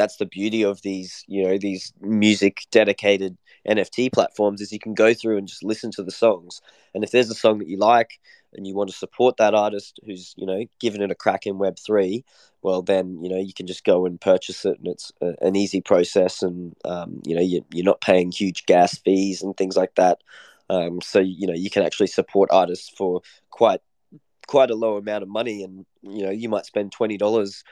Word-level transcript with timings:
that's 0.00 0.16
the 0.16 0.26
beauty 0.26 0.62
of 0.62 0.80
these 0.80 1.24
you 1.28 1.42
know 1.42 1.58
these 1.58 1.92
music 2.00 2.62
dedicated 2.70 3.36
NFT 3.68 4.12
platforms 4.12 4.60
is 4.60 4.72
you 4.72 4.78
can 4.78 4.94
go 4.94 5.12
through 5.12 5.36
and 5.36 5.46
just 5.46 5.62
listen 5.62 5.90
to 5.92 6.02
the 6.02 6.10
songs. 6.10 6.60
And 6.94 7.04
if 7.04 7.10
there's 7.10 7.30
a 7.30 7.34
song 7.34 7.58
that 7.58 7.68
you 7.68 7.76
like 7.76 8.20
and 8.54 8.66
you 8.66 8.74
want 8.74 8.90
to 8.90 8.96
support 8.96 9.36
that 9.36 9.54
artist 9.54 10.00
who's, 10.04 10.34
you 10.36 10.46
know, 10.46 10.64
giving 10.80 11.02
it 11.02 11.10
a 11.10 11.14
crack 11.14 11.46
in 11.46 11.56
Web3, 11.56 12.24
well, 12.62 12.82
then, 12.82 13.22
you 13.22 13.28
know, 13.28 13.38
you 13.38 13.52
can 13.52 13.66
just 13.66 13.84
go 13.84 14.06
and 14.06 14.20
purchase 14.20 14.64
it 14.64 14.78
and 14.78 14.88
it's 14.88 15.12
a, 15.20 15.34
an 15.42 15.56
easy 15.56 15.80
process. 15.80 16.42
And, 16.42 16.74
um, 16.84 17.20
you 17.24 17.34
know, 17.34 17.42
you, 17.42 17.64
you're 17.72 17.84
not 17.84 18.00
paying 18.00 18.32
huge 18.32 18.66
gas 18.66 18.98
fees 18.98 19.42
and 19.42 19.56
things 19.56 19.76
like 19.76 19.94
that. 19.96 20.18
Um, 20.68 21.00
so, 21.00 21.18
you 21.18 21.46
know, 21.46 21.54
you 21.54 21.70
can 21.70 21.82
actually 21.82 22.06
support 22.06 22.48
artists 22.52 22.88
for 22.88 23.20
quite 23.50 23.80
quite 24.46 24.70
a 24.70 24.74
low 24.74 24.96
amount 24.96 25.22
of 25.22 25.28
money 25.28 25.62
and 25.62 25.86
you 26.02 26.24
know 26.24 26.30
you 26.32 26.48
might 26.48 26.66
spend 26.66 26.90
$20 26.90 27.62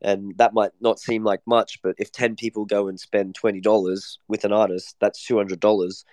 and 0.00 0.36
that 0.38 0.54
might 0.54 0.70
not 0.80 0.98
seem 0.98 1.24
like 1.24 1.40
much 1.46 1.80
but 1.82 1.94
if 1.98 2.12
10 2.12 2.36
people 2.36 2.64
go 2.64 2.88
and 2.88 2.98
spend 3.00 3.34
$20 3.34 4.18
with 4.28 4.44
an 4.44 4.52
artist 4.52 4.96
that's 5.00 5.26
$200 5.26 6.04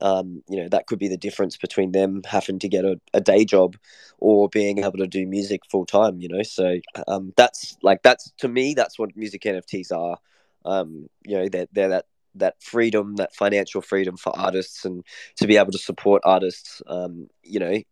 um, 0.00 0.42
you 0.48 0.60
know 0.60 0.68
that 0.68 0.86
could 0.86 0.98
be 0.98 1.08
the 1.08 1.16
difference 1.16 1.56
between 1.56 1.92
them 1.92 2.22
having 2.26 2.58
to 2.58 2.68
get 2.68 2.84
a, 2.84 3.00
a 3.14 3.20
day 3.20 3.44
job 3.44 3.76
or 4.18 4.48
being 4.48 4.78
able 4.78 4.98
to 4.98 5.06
do 5.06 5.26
music 5.26 5.60
full 5.70 5.86
time 5.86 6.20
you 6.20 6.28
know? 6.28 6.42
So 6.42 6.78
um, 7.06 7.32
that's 7.36 7.76
like 7.82 8.02
that's 8.02 8.32
to 8.38 8.48
me 8.48 8.74
that's 8.74 8.98
what 8.98 9.16
music 9.16 9.42
nfts 9.42 9.92
are. 9.92 10.18
Um, 10.64 11.08
you 11.24 11.36
know 11.36 11.48
they're, 11.48 11.68
they're 11.72 11.88
that 11.88 12.06
that 12.34 12.62
freedom 12.62 13.16
that 13.16 13.34
financial 13.34 13.82
freedom 13.82 14.16
for 14.16 14.36
artists 14.36 14.84
and 14.84 15.04
to 15.36 15.46
be 15.46 15.56
able 15.56 15.72
to 15.72 15.78
support 15.78 16.22
artists 16.24 16.82
um, 16.86 17.28
you 17.42 17.60
know 17.60 17.82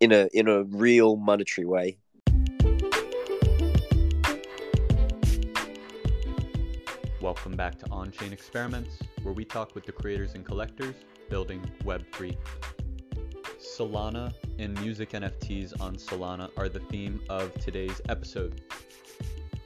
in 0.00 0.12
a 0.12 0.28
in 0.32 0.48
a 0.48 0.64
real 0.64 1.16
monetary 1.16 1.66
way 1.66 1.98
Welcome 7.20 7.56
back 7.56 7.76
to 7.80 7.90
On 7.90 8.12
Chain 8.12 8.32
Experiments, 8.32 9.00
where 9.24 9.34
we 9.34 9.44
talk 9.44 9.74
with 9.74 9.84
the 9.84 9.90
creators 9.90 10.34
and 10.34 10.46
collectors 10.46 10.94
building 11.28 11.60
Web3. 11.82 12.36
Solana 13.58 14.32
and 14.60 14.80
music 14.80 15.10
NFTs 15.10 15.80
on 15.80 15.96
Solana 15.96 16.48
are 16.56 16.68
the 16.68 16.78
theme 16.78 17.20
of 17.28 17.52
today's 17.54 18.00
episode. 18.08 18.62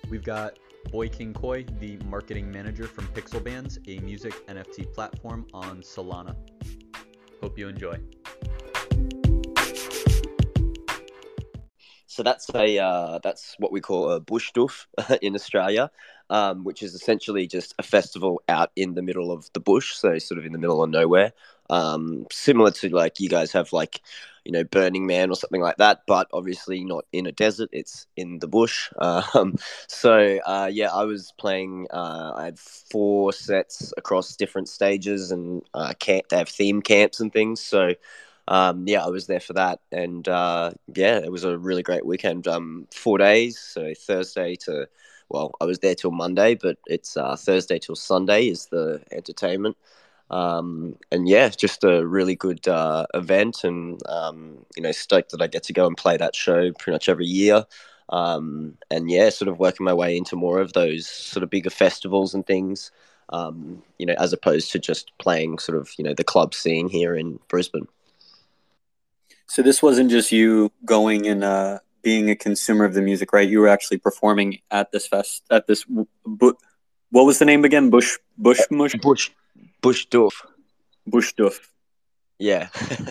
We've 0.09 0.25
got 0.25 0.59
Boy 0.91 1.11
King 1.11 1.35
Koi, 1.35 1.67
the 1.79 1.99
marketing 2.07 2.51
manager 2.51 2.85
from 2.85 3.07
Pixel 3.09 3.45
Bands, 3.45 3.79
a 3.87 3.99
music 3.99 4.47
NFT 4.47 4.91
platform 4.95 5.47
on 5.53 5.83
Solana. 5.83 6.35
Hope 7.43 7.59
you 7.59 7.69
enjoy. 7.69 7.99
So 12.07 12.23
that's 12.23 12.49
a 12.55 12.79
uh, 12.79 13.21
that's 13.23 13.57
what 13.59 13.73
we 13.73 13.81
call 13.81 14.11
a 14.11 14.21
bush 14.21 14.53
doof 14.53 14.87
in 15.23 15.35
Australia, 15.35 15.91
um, 16.31 16.65
which 16.65 16.83
is 16.83 16.95
essentially 16.95 17.47
just 17.47 17.75
a 17.79 17.83
festival 17.83 18.43
out 18.49 18.71
in 18.77 18.95
the 18.95 19.03
middle 19.03 19.31
of 19.31 19.51
the 19.53 19.61
bush, 19.61 19.95
so 19.95 20.19
sort 20.19 20.39
of 20.39 20.47
in 20.47 20.53
the 20.53 20.59
middle 20.59 20.83
of 20.83 20.91
nowhere. 20.91 21.33
Um, 21.71 22.27
similar 22.31 22.71
to 22.73 22.89
like 22.91 23.21
you 23.21 23.29
guys 23.29 23.53
have 23.53 23.73
like 23.73 24.03
you 24.45 24.53
know 24.53 24.65
Burning 24.65 25.07
Man 25.07 25.31
or 25.31 25.37
something 25.37 25.61
like 25.61 25.77
that, 25.77 26.03
but 26.07 26.29
obviously 26.33 26.85
not 26.85 27.05
in 27.13 27.27
a 27.27 27.33
desert. 27.33 27.71
It's 27.73 28.07
in 28.17 28.39
the 28.39 28.49
bush. 28.49 28.91
Um, 29.35 29.57
so 29.89 30.39
uh, 30.47 30.69
yeah, 30.73 30.91
I 30.93 31.05
was 31.05 31.33
playing. 31.39 31.87
Uh, 31.91 32.33
I 32.37 32.45
had 32.47 32.59
four 32.59 33.33
sets 33.33 33.93
across 33.97 34.37
different 34.37 34.69
stages, 34.69 35.31
and 35.31 35.63
uh, 35.75 35.95
camp. 35.99 36.29
They 36.29 36.37
have 36.39 36.49
theme 36.49 36.83
camps 36.83 37.21
and 37.21 37.33
things. 37.33 37.61
So 37.61 37.95
um, 38.49 38.87
yeah, 38.87 39.05
I 39.05 39.09
was 39.09 39.27
there 39.27 39.41
for 39.41 39.53
that, 39.55 39.81
and 39.93 40.27
uh, 40.29 40.73
yeah, 40.95 41.19
it 41.19 41.31
was 41.31 41.45
a 41.45 41.57
really 41.57 41.83
great 41.83 42.05
weekend. 42.05 42.49
Um, 42.49 42.89
four 42.93 43.19
days, 43.19 43.59
so 43.59 43.93
Thursday 43.97 44.57
to 44.67 44.89
well, 45.33 45.55
I 45.61 45.65
was 45.65 45.79
there 45.79 45.95
till 45.95 46.11
Monday, 46.11 46.55
but 46.55 46.79
it's 46.87 47.17
uh, 47.17 47.35
Thursday 47.37 47.79
till 47.79 47.97
Sunday 47.97 48.49
is 48.49 48.67
the 48.67 49.01
entertainment. 49.11 49.77
Um, 50.31 50.97
and 51.11 51.29
yeah, 51.29 51.49
just 51.49 51.85
a 51.85 52.07
really 52.07 52.37
good 52.37 52.69
uh, 52.69 53.07
event, 53.15 53.65
and 53.65 54.01
um, 54.09 54.65
you 54.77 54.83
know, 54.83 54.93
stoked 54.93 55.31
that 55.33 55.43
I 55.43 55.47
get 55.47 55.65
to 55.65 55.73
go 55.73 55.87
and 55.87 55.97
play 55.97 56.17
that 56.17 56.37
show 56.37 56.73
pretty 56.73 56.93
much 56.95 57.09
every 57.09 57.27
year. 57.27 57.65
Um, 58.11 58.77
and 58.91 59.11
yeah, 59.11 59.31
sort 59.31 59.49
of 59.49 59.59
working 59.59 59.85
my 59.85 59.95
way 59.95 60.17
into 60.17 60.37
more 60.37 60.61
of 60.61 60.75
those 60.75 61.07
sort 61.07 61.43
of 61.43 61.51
bigger 61.51 61.71
festivals 61.71 62.35
and 62.35 62.47
things. 62.47 62.91
Um, 63.31 63.83
you 63.99 64.05
know, 64.05 64.15
as 64.19 64.35
opposed 64.35 64.71
to 64.73 64.79
just 64.79 65.13
playing 65.19 65.59
sort 65.59 65.79
of 65.79 65.91
you 65.97 66.05
know 66.05 66.15
the 66.15 66.25
club 66.25 66.55
scene 66.55 66.89
here 66.89 67.15
in 67.15 67.39
Brisbane. 67.49 67.89
So 69.47 69.63
this 69.63 69.83
wasn't 69.83 70.11
just 70.11 70.33
you 70.33 70.73
going 70.85 71.27
and 71.27 71.45
uh, 71.45 71.81
being 72.03 72.31
a 72.31 72.37
consumer 72.37 72.85
of 72.85 72.95
the 72.95 73.03
music, 73.03 73.33
right? 73.33 73.49
You 73.49 73.61
were 73.61 73.69
actually 73.69 73.99
performing 73.99 74.61
at 74.71 74.91
this 74.93 75.07
fest, 75.07 75.45
at 75.51 75.67
this. 75.67 75.85
Bu- 75.85 76.57
what 77.11 77.27
was 77.27 77.39
the 77.39 77.45
name 77.45 77.65
again? 77.65 77.91
Bush, 77.91 78.19
Bush, 78.37 78.61
Mush, 78.71 78.95
Bush, 78.95 79.31
Bush 79.81 80.07
Doof. 80.09 80.33
Bush 81.07 81.35
Doof. 81.35 81.59
Yeah, 82.39 82.69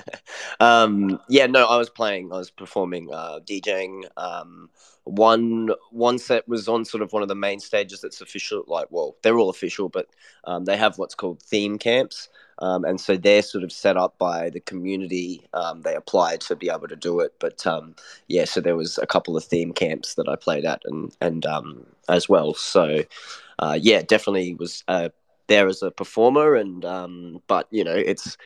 um, 0.59 1.19
yeah. 1.30 1.47
No, 1.47 1.66
I 1.66 1.78
was 1.78 1.90
playing. 1.90 2.34
I 2.34 2.38
was 2.38 2.51
performing, 2.51 3.13
uh, 3.13 3.40
DJing. 3.40 4.03
Um, 4.18 4.69
one 5.03 5.72
one 5.91 6.19
set 6.19 6.47
was 6.47 6.67
on 6.67 6.85
sort 6.85 7.01
of 7.01 7.12
one 7.12 7.23
of 7.23 7.29
the 7.29 7.35
main 7.35 7.59
stages 7.59 8.01
that's 8.01 8.22
official. 8.22 8.63
Like, 8.67 8.88
well, 8.91 9.16
they're 9.22 9.38
all 9.38 9.50
official, 9.50 9.89
but 9.89 10.07
um, 10.45 10.66
they 10.66 10.78
have 10.78 10.97
what's 10.97 11.16
called 11.16 11.41
theme 11.41 11.78
camps, 11.78 12.29
um, 12.59 12.85
and 12.85 13.01
so 13.01 13.17
they're 13.17 13.41
sort 13.41 13.63
of 13.63 13.72
set 13.72 13.97
up 13.97 14.17
by 14.17 14.50
the 14.50 14.59
community. 14.59 15.47
Um, 15.53 15.81
they 15.81 15.95
apply 15.95 16.38
to 16.38 16.56
be 16.56 16.69
able 16.69 16.88
to 16.88 16.95
do 16.95 17.19
it, 17.19 17.34
but 17.39 17.66
um, 17.66 17.95
yeah. 18.28 18.45
So 18.45 18.62
there 18.62 18.75
was 18.75 18.97
a 18.97 19.07
couple 19.07 19.35
of 19.35 19.44
theme 19.44 19.73
camps 19.73 20.16
that 20.16 20.29
I 20.29 20.35
played 20.35 20.66
at, 20.66 20.81
and 20.85 21.16
and 21.19 21.45
um, 21.45 21.85
as 22.07 22.29
well. 22.29 22.53
So 22.53 23.03
uh, 23.59 23.78
yeah, 23.81 24.01
definitely 24.03 24.53
was 24.56 24.83
uh, 24.88 25.09
there 25.47 25.68
as 25.68 25.81
a 25.81 25.91
performer, 25.91 26.56
and 26.56 26.85
um, 26.85 27.41
but 27.47 27.68
you 27.72 27.83
know 27.83 27.95
it's 27.95 28.38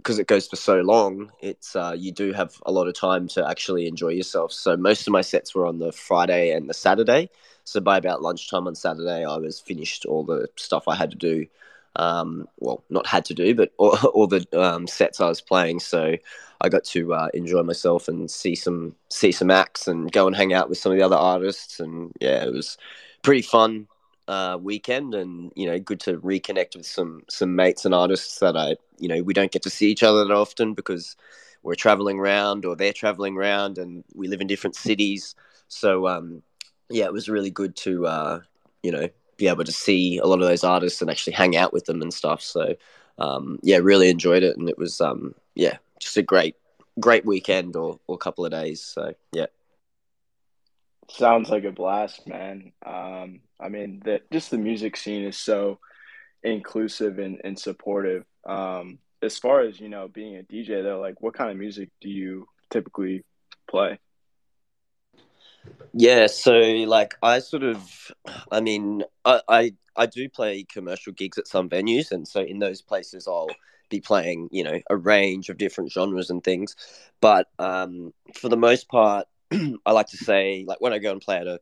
because 0.00 0.18
it 0.18 0.26
goes 0.26 0.48
for 0.48 0.56
so 0.56 0.80
long, 0.80 1.30
it's 1.40 1.76
uh, 1.76 1.94
you 1.96 2.10
do 2.10 2.32
have 2.32 2.54
a 2.64 2.72
lot 2.72 2.88
of 2.88 2.94
time 2.94 3.28
to 3.28 3.46
actually 3.46 3.86
enjoy 3.86 4.08
yourself. 4.08 4.50
So 4.50 4.74
most 4.76 5.06
of 5.06 5.12
my 5.12 5.20
sets 5.20 5.54
were 5.54 5.66
on 5.66 5.78
the 5.78 5.92
Friday 5.92 6.52
and 6.52 6.68
the 6.70 6.74
Saturday. 6.74 7.28
So 7.64 7.80
by 7.80 7.98
about 7.98 8.22
lunchtime 8.22 8.66
on 8.66 8.74
Saturday, 8.74 9.24
I 9.24 9.36
was 9.36 9.60
finished 9.60 10.06
all 10.06 10.24
the 10.24 10.48
stuff 10.56 10.88
I 10.88 10.96
had 10.96 11.10
to 11.10 11.16
do. 11.16 11.46
Um, 11.96 12.48
well, 12.58 12.82
not 12.88 13.06
had 13.06 13.26
to 13.26 13.34
do, 13.34 13.54
but 13.54 13.72
all, 13.78 13.94
all 14.14 14.26
the 14.26 14.46
um, 14.58 14.86
sets 14.86 15.20
I 15.20 15.28
was 15.28 15.42
playing. 15.42 15.80
So 15.80 16.16
I 16.62 16.68
got 16.70 16.84
to 16.84 17.12
uh, 17.12 17.28
enjoy 17.34 17.62
myself 17.62 18.08
and 18.08 18.30
see 18.30 18.54
some 18.54 18.96
see 19.10 19.32
some 19.32 19.50
acts 19.50 19.86
and 19.86 20.10
go 20.10 20.26
and 20.26 20.34
hang 20.34 20.54
out 20.54 20.70
with 20.70 20.78
some 20.78 20.92
of 20.92 20.98
the 20.98 21.04
other 21.04 21.16
artists. 21.16 21.78
And 21.78 22.12
yeah, 22.20 22.44
it 22.44 22.52
was 22.54 22.78
pretty 23.22 23.42
fun 23.42 23.86
uh, 24.30 24.56
weekend, 24.56 25.12
and 25.12 25.52
you 25.56 25.66
know, 25.66 25.80
good 25.80 25.98
to 26.00 26.18
reconnect 26.18 26.76
with 26.76 26.86
some 26.86 27.22
some 27.28 27.56
mates 27.56 27.84
and 27.84 27.92
artists 27.92 28.38
that 28.38 28.56
I, 28.56 28.76
you 28.98 29.08
know, 29.08 29.22
we 29.24 29.34
don't 29.34 29.50
get 29.50 29.62
to 29.62 29.70
see 29.70 29.90
each 29.90 30.04
other 30.04 30.24
that 30.24 30.32
often 30.32 30.72
because 30.74 31.16
we're 31.64 31.74
traveling 31.74 32.18
around 32.20 32.64
or 32.64 32.76
they're 32.76 32.92
traveling 32.92 33.36
around, 33.36 33.76
and 33.76 34.04
we 34.14 34.28
live 34.28 34.40
in 34.40 34.46
different 34.46 34.76
cities. 34.76 35.34
So, 35.66 36.06
um, 36.06 36.42
yeah, 36.88 37.06
it 37.06 37.12
was 37.12 37.28
really 37.28 37.50
good 37.50 37.74
to, 37.76 38.06
uh, 38.06 38.40
you 38.84 38.92
know, 38.92 39.08
be 39.36 39.48
able 39.48 39.64
to 39.64 39.72
see 39.72 40.18
a 40.18 40.26
lot 40.26 40.40
of 40.40 40.46
those 40.46 40.62
artists 40.62 41.02
and 41.02 41.10
actually 41.10 41.32
hang 41.32 41.56
out 41.56 41.72
with 41.72 41.86
them 41.86 42.00
and 42.00 42.14
stuff. 42.14 42.40
So, 42.40 42.76
um, 43.18 43.58
yeah, 43.62 43.78
really 43.78 44.10
enjoyed 44.10 44.44
it, 44.44 44.56
and 44.56 44.68
it 44.68 44.78
was, 44.78 45.00
um, 45.00 45.34
yeah, 45.56 45.78
just 45.98 46.16
a 46.16 46.22
great, 46.22 46.54
great 47.00 47.26
weekend 47.26 47.74
or, 47.74 47.98
or 48.06 48.16
couple 48.16 48.44
of 48.44 48.52
days. 48.52 48.80
So, 48.80 49.12
yeah. 49.32 49.46
Sounds 51.08 51.50
like 51.50 51.64
a 51.64 51.72
blast, 51.72 52.28
man. 52.28 52.72
Um, 52.86 53.40
I 53.62 53.68
mean, 53.68 54.02
that 54.04 54.30
just 54.30 54.50
the 54.50 54.58
music 54.58 54.96
scene 54.96 55.24
is 55.24 55.36
so 55.36 55.78
inclusive 56.42 57.18
and, 57.18 57.40
and 57.44 57.58
supportive. 57.58 58.24
Um, 58.46 58.98
as 59.22 59.38
far 59.38 59.60
as 59.60 59.78
you 59.78 59.88
know, 59.88 60.08
being 60.08 60.36
a 60.36 60.42
DJ, 60.42 60.82
though, 60.82 61.00
like, 61.00 61.20
what 61.20 61.34
kind 61.34 61.50
of 61.50 61.56
music 61.56 61.90
do 62.00 62.08
you 62.08 62.46
typically 62.70 63.24
play? 63.68 63.98
Yeah, 65.92 66.26
so 66.26 66.52
like 66.52 67.16
I 67.22 67.40
sort 67.40 67.64
of, 67.64 68.12
I 68.50 68.60
mean, 68.60 69.02
I, 69.24 69.40
I 69.48 69.72
I 69.96 70.06
do 70.06 70.28
play 70.28 70.64
commercial 70.64 71.12
gigs 71.12 71.36
at 71.36 71.48
some 71.48 71.68
venues, 71.68 72.12
and 72.12 72.26
so 72.26 72.40
in 72.40 72.58
those 72.60 72.80
places 72.80 73.26
I'll 73.28 73.50
be 73.90 74.00
playing, 74.00 74.48
you 74.52 74.64
know, 74.64 74.80
a 74.88 74.96
range 74.96 75.48
of 75.48 75.58
different 75.58 75.92
genres 75.92 76.30
and 76.30 76.42
things. 76.42 76.76
But 77.20 77.48
um, 77.58 78.14
for 78.34 78.48
the 78.48 78.56
most 78.56 78.88
part, 78.88 79.26
I 79.52 79.92
like 79.92 80.06
to 80.08 80.16
say, 80.16 80.64
like 80.66 80.80
when 80.80 80.92
I 80.92 80.98
go 80.98 81.12
and 81.12 81.20
play 81.20 81.36
at 81.36 81.46
a, 81.46 81.58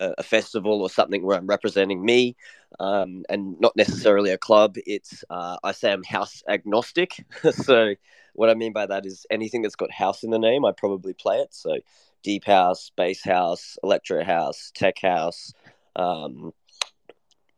a 0.00 0.22
festival 0.22 0.82
or 0.82 0.90
something 0.90 1.22
where 1.22 1.36
I'm 1.36 1.46
representing 1.46 2.04
me 2.04 2.36
um, 2.80 3.24
and 3.28 3.58
not 3.60 3.76
necessarily 3.76 4.30
a 4.30 4.38
club, 4.38 4.76
it's 4.86 5.24
uh, 5.30 5.56
I 5.62 5.72
say 5.72 5.92
I'm 5.92 6.04
house 6.04 6.42
agnostic. 6.48 7.24
so 7.52 7.94
what 8.34 8.50
I 8.50 8.54
mean 8.54 8.72
by 8.72 8.86
that 8.86 9.06
is 9.06 9.26
anything 9.30 9.62
that's 9.62 9.76
got 9.76 9.90
house 9.90 10.22
in 10.22 10.30
the 10.30 10.38
name, 10.38 10.64
I 10.64 10.72
probably 10.72 11.14
play 11.14 11.38
it. 11.38 11.54
So 11.54 11.78
deep 12.22 12.44
house, 12.44 12.90
bass 12.96 13.22
house, 13.22 13.78
electro 13.82 14.24
house, 14.24 14.70
tech 14.74 15.00
house. 15.00 15.52
Um, 15.96 16.52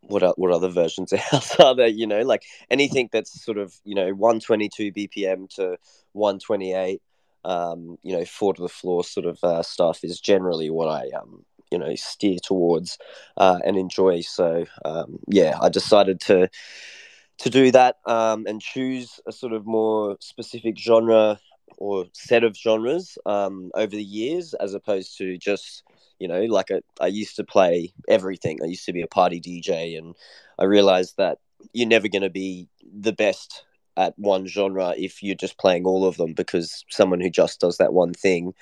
what 0.02 0.22
are, 0.22 0.34
what 0.36 0.50
other 0.50 0.68
versions 0.68 1.12
of 1.12 1.18
house 1.30 1.58
are 1.60 1.74
there? 1.74 1.88
You 1.88 2.06
know, 2.06 2.22
like 2.22 2.44
anything 2.70 3.08
that's 3.12 3.44
sort 3.44 3.58
of 3.58 3.74
you 3.84 3.94
know 3.94 4.12
122 4.12 4.92
BPM 4.92 5.48
to 5.56 5.76
128 6.12 7.02
um, 7.44 7.98
you 8.02 8.16
know, 8.16 8.24
four 8.24 8.54
to 8.54 8.62
the 8.62 8.68
floor 8.68 9.02
sort 9.04 9.26
of 9.26 9.42
uh, 9.42 9.62
stuff 9.62 10.04
is 10.04 10.20
generally 10.20 10.70
what 10.70 10.88
I 10.88 11.08
um, 11.18 11.44
you 11.70 11.78
know 11.78 11.94
steer 11.94 12.38
towards 12.42 12.98
uh, 13.36 13.58
and 13.64 13.76
enjoy. 13.76 14.20
So 14.20 14.66
um, 14.84 15.18
yeah, 15.28 15.58
I 15.60 15.68
decided 15.68 16.20
to 16.22 16.48
to 17.38 17.50
do 17.50 17.70
that 17.70 17.96
um, 18.06 18.46
and 18.46 18.60
choose 18.60 19.18
a 19.26 19.32
sort 19.32 19.52
of 19.52 19.66
more 19.66 20.16
specific 20.20 20.78
genre 20.78 21.40
or 21.78 22.04
set 22.12 22.44
of 22.44 22.54
genres 22.54 23.16
um, 23.24 23.70
over 23.74 23.96
the 23.96 24.04
years, 24.04 24.52
as 24.54 24.74
opposed 24.74 25.16
to 25.18 25.38
just 25.38 25.82
you 26.18 26.28
know 26.28 26.42
like 26.42 26.70
a, 26.70 26.82
I 27.00 27.06
used 27.06 27.36
to 27.36 27.44
play 27.44 27.92
everything. 28.08 28.58
I 28.62 28.66
used 28.66 28.86
to 28.86 28.92
be 28.92 29.02
a 29.02 29.06
party 29.06 29.40
DJ, 29.40 29.96
and 29.96 30.14
I 30.58 30.64
realized 30.64 31.16
that 31.16 31.38
you're 31.72 31.88
never 31.88 32.08
going 32.08 32.22
to 32.22 32.30
be 32.30 32.68
the 32.82 33.12
best 33.12 33.64
at 33.96 34.18
one 34.18 34.46
genre 34.46 34.94
if 34.96 35.22
you're 35.22 35.34
just 35.34 35.58
playing 35.58 35.84
all 35.84 36.06
of 36.06 36.16
them 36.16 36.32
because 36.32 36.84
someone 36.88 37.20
who 37.20 37.28
just 37.28 37.60
does 37.60 37.76
that 37.78 37.92
one 37.92 38.14
thing 38.14 38.54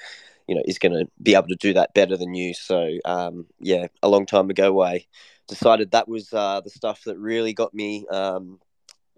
you 0.48 0.54
know 0.54 0.62
is 0.64 0.78
going 0.78 0.92
to 0.92 1.06
be 1.22 1.34
able 1.34 1.48
to 1.48 1.56
do 1.56 1.74
that 1.74 1.94
better 1.94 2.16
than 2.16 2.34
you. 2.34 2.54
So 2.54 2.96
um, 3.04 3.46
yeah 3.60 3.86
a 4.02 4.08
long 4.08 4.26
time 4.26 4.50
ago 4.50 4.82
i 4.82 5.04
decided 5.46 5.90
that 5.90 6.08
was 6.08 6.32
uh, 6.32 6.60
the 6.60 6.70
stuff 6.70 7.04
that 7.04 7.18
really 7.18 7.54
got 7.54 7.72
me 7.74 8.06
um, 8.10 8.58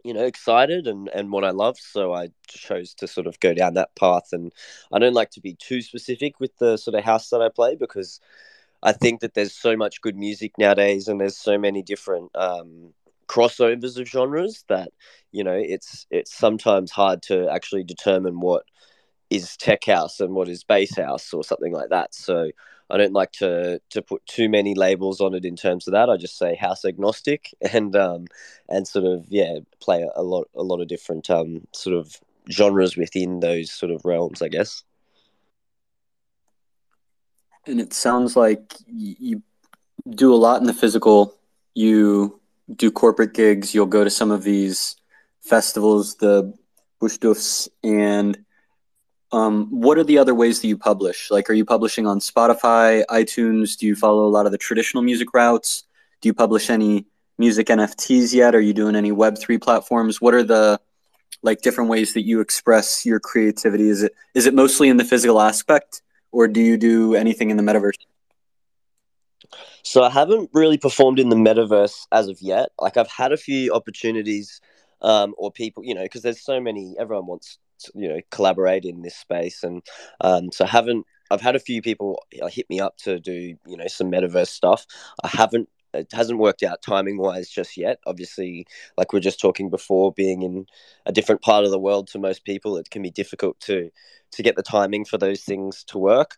you 0.05 0.15
know 0.15 0.25
excited 0.25 0.87
and 0.87 1.09
and 1.09 1.31
what 1.31 1.45
i 1.45 1.51
love. 1.51 1.79
So 1.79 2.15
i 2.15 2.29
chose 2.49 2.95
to 2.95 3.07
sort 3.07 3.27
of 3.27 3.39
go 3.41 3.55
down 3.55 3.75
that 3.75 3.95
path. 3.95 4.33
And 4.33 4.53
i 4.93 4.99
don't 4.99 5.15
like 5.15 5.31
to 5.33 5.41
be 5.41 5.55
too 5.55 5.83
specific 5.83 6.41
with 6.41 6.57
the 6.59 6.77
sort 6.77 6.95
of 6.95 7.05
house 7.05 7.31
that 7.31 7.43
i 7.43 7.49
play 7.49 7.77
because 7.77 8.21
i 8.83 8.93
think 8.93 9.21
that 9.21 9.35
there's 9.35 9.53
so 9.53 9.77
much 9.77 10.01
good 10.01 10.17
music 10.17 10.53
nowadays 10.59 11.09
and 11.09 11.21
there's 11.21 11.37
so 11.37 11.59
many 11.59 11.83
different 11.83 12.35
um, 12.35 12.93
crossovers 13.29 13.99
of 13.99 14.09
genres 14.09 14.65
that 14.69 14.91
you 15.33 15.45
know 15.45 15.55
it's 15.57 16.07
it's 16.11 16.35
sometimes 16.35 16.91
hard 16.91 17.23
to 17.23 17.49
actually 17.51 17.85
determine 17.85 18.41
what 18.41 18.65
is 19.31 19.57
tech 19.57 19.85
house 19.85 20.21
and 20.21 20.35
what 20.35 20.49
is 20.49 20.65
bass 20.65 20.97
house 20.97 21.33
or 21.33 21.43
something 21.43 21.73
like 21.73 21.89
that 21.89 22.15
so 22.15 22.51
I 22.91 22.97
don't 22.97 23.13
like 23.13 23.33
to 23.33 23.81
to 23.91 24.03
put 24.03 24.27
too 24.27 24.49
many 24.49 24.75
labels 24.75 25.21
on 25.21 25.35
it 25.35 25.45
in 25.45 25.55
terms 25.55 25.87
of 25.87 25.93
that. 25.93 26.11
I 26.11 26.17
just 26.17 26.37
say 26.37 26.57
house 26.57 26.85
agnostic 26.85 27.55
and 27.73 27.95
um, 27.95 28.27
and 28.69 28.87
sort 28.87 29.05
of 29.05 29.27
yeah 29.29 29.61
play 29.81 30.07
a 30.15 30.23
lot 30.23 30.49
a 30.57 30.63
lot 30.63 30.81
of 30.81 30.89
different 30.89 31.31
um, 31.31 31.67
sort 31.73 31.97
of 31.97 32.17
genres 32.51 32.97
within 32.97 33.41
those 33.41 33.71
sort 33.71 33.93
of 33.93 34.05
realms, 34.05 34.43
I 34.43 34.49
guess. 34.49 34.83
And 37.67 37.81
it 37.81 37.93
sounds 37.93 38.37
like 38.37 38.75
you 38.87 39.43
do 40.09 40.35
a 40.35 40.37
lot 40.37 40.61
in 40.61 40.67
the 40.67 40.75
physical. 40.75 41.37
You 41.75 42.41
do 42.75 42.91
corporate 42.91 43.35
gigs. 43.35 43.75
You'll 43.75 43.87
go 43.87 44.03
to 44.03 44.11
some 44.11 44.31
of 44.31 44.43
these 44.43 44.97
festivals, 45.43 46.17
the 46.17 46.53
Bushdoofs, 47.01 47.69
and 47.85 48.39
um, 49.33 49.69
what 49.71 49.99
are 49.99 50.05
the 50.05 50.19
other 50.19 50.35
ways 50.35 50.61
that 50.61 50.69
you 50.69 50.77
publish? 50.77 51.31
Like, 51.31 51.49
are 51.49 51.55
you 51.55 51.65
publishing 51.65 52.07
on 52.07 52.19
Spotify, 52.19 53.05
iTunes? 53.07 53.77
Do 53.79 53.87
you 53.87 53.95
follow 53.95 54.27
a 54.27 54.29
lot 54.29 54.47
of 54.47 54.53
the 54.53 54.59
traditional 54.59 55.03
music 55.03 55.33
routes? 55.33 55.85
Do 56.21 56.29
you 56.29 56.35
publish 56.35 56.69
any 56.69 57.07
music 57.39 57.69
NFTs 57.69 58.35
yet? 58.35 58.55
Are 58.55 58.61
you 58.61 58.75
doing 58.75 58.97
any 58.97 59.13
Web3 59.13 59.61
platforms? 59.63 60.21
What 60.21 60.35
are 60.35 60.43
the 60.43 60.81
like 61.43 61.63
different 61.63 61.89
ways 61.89 62.13
that 62.15 62.23
you 62.23 62.41
express 62.41 63.07
your 63.07 63.21
creativity? 63.21 63.89
Is 63.89 64.03
it 64.03 64.15
is 64.35 64.47
it 64.47 64.55
mostly 64.55 64.89
in 64.89 64.97
the 64.97 65.05
physical 65.05 65.41
aspect, 65.41 66.03
or 66.33 66.49
do 66.49 66.61
you 66.61 66.77
do 66.77 67.15
anything 67.15 67.51
in 67.51 67.57
the 67.57 67.63
metaverse? 67.63 67.95
So 69.83 70.03
I 70.03 70.11
haven't 70.11 70.51
really 70.53 70.77
performed 70.77 71.19
in 71.19 71.31
the 71.31 71.37
metaverse 71.37 72.07
as 72.13 72.29
of 72.29 72.43
yet. 72.43 72.71
Like 72.79 72.97
I've 72.97 73.11
had 73.11 73.33
a 73.33 73.37
few 73.37 73.73
opportunities, 73.73 74.61
um, 75.01 75.35
or 75.39 75.51
people, 75.51 75.85
you 75.85 75.95
know, 75.95 76.03
because 76.03 76.23
there's 76.23 76.43
so 76.43 76.61
many. 76.61 76.97
Everyone 76.99 77.27
wants 77.27 77.59
you 77.95 78.09
know 78.09 78.21
collaborate 78.31 78.85
in 78.85 79.03
this 79.03 79.17
space. 79.17 79.63
And 79.63 79.83
um, 80.21 80.53
so 80.53 80.65
haven't 80.65 81.07
I've 81.31 81.41
had 81.41 81.57
a 81.57 81.61
few 81.61 81.81
people 81.83 82.23
hit 82.31 82.69
me 82.69 82.81
up 82.81 82.97
to 82.99 83.21
do 83.21 83.57
you 83.67 83.77
know 83.77 83.87
some 83.87 84.11
metaverse 84.11 84.49
stuff. 84.49 84.87
I 85.23 85.29
haven't 85.29 85.69
it 85.93 86.13
hasn't 86.13 86.39
worked 86.39 86.63
out 86.63 86.83
timing 86.83 87.19
wise 87.19 87.49
just 87.49 87.77
yet. 87.77 87.99
Obviously 88.07 88.67
like 88.97 89.13
we 89.13 89.19
are 89.19 89.23
just 89.23 89.41
talking 89.41 89.71
before 89.71 90.13
being 90.13 90.43
in 90.43 90.67
a 91.07 91.13
different 91.13 91.43
part 91.43 91.65
of 91.65 91.71
the 91.71 91.81
world 91.81 92.09
to 92.09 92.19
most 92.19 92.45
people 92.45 92.77
it 92.77 92.91
can 92.91 93.03
be 93.03 93.11
difficult 93.11 93.59
to 93.61 93.91
to 94.33 94.43
get 94.43 94.57
the 94.57 94.63
timing 94.63 95.05
for 95.05 95.19
those 95.19 95.43
things 95.43 95.85
to 95.85 95.99
work. 95.99 96.37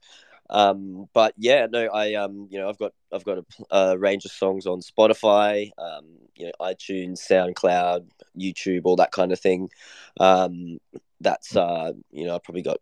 Um, 0.50 1.08
but 1.14 1.34
yeah, 1.38 1.66
no, 1.70 1.86
I 1.86 2.14
um, 2.14 2.46
you 2.50 2.58
know, 2.58 2.68
I've 2.68 2.78
got 2.78 2.92
I've 3.12 3.24
got 3.24 3.38
a, 3.38 3.76
a 3.76 3.98
range 3.98 4.26
of 4.26 4.32
songs 4.32 4.66
on 4.66 4.80
Spotify, 4.80 5.70
um, 5.78 6.04
you 6.36 6.46
know, 6.46 6.52
iTunes, 6.60 7.20
SoundCloud, 7.26 8.06
YouTube, 8.38 8.82
all 8.84 8.96
that 8.96 9.12
kind 9.12 9.32
of 9.32 9.40
thing. 9.40 9.70
Um, 10.20 10.78
that's 11.22 11.56
uh, 11.56 11.92
you 12.10 12.26
know, 12.26 12.34
I've 12.34 12.42
probably 12.42 12.62
got 12.62 12.78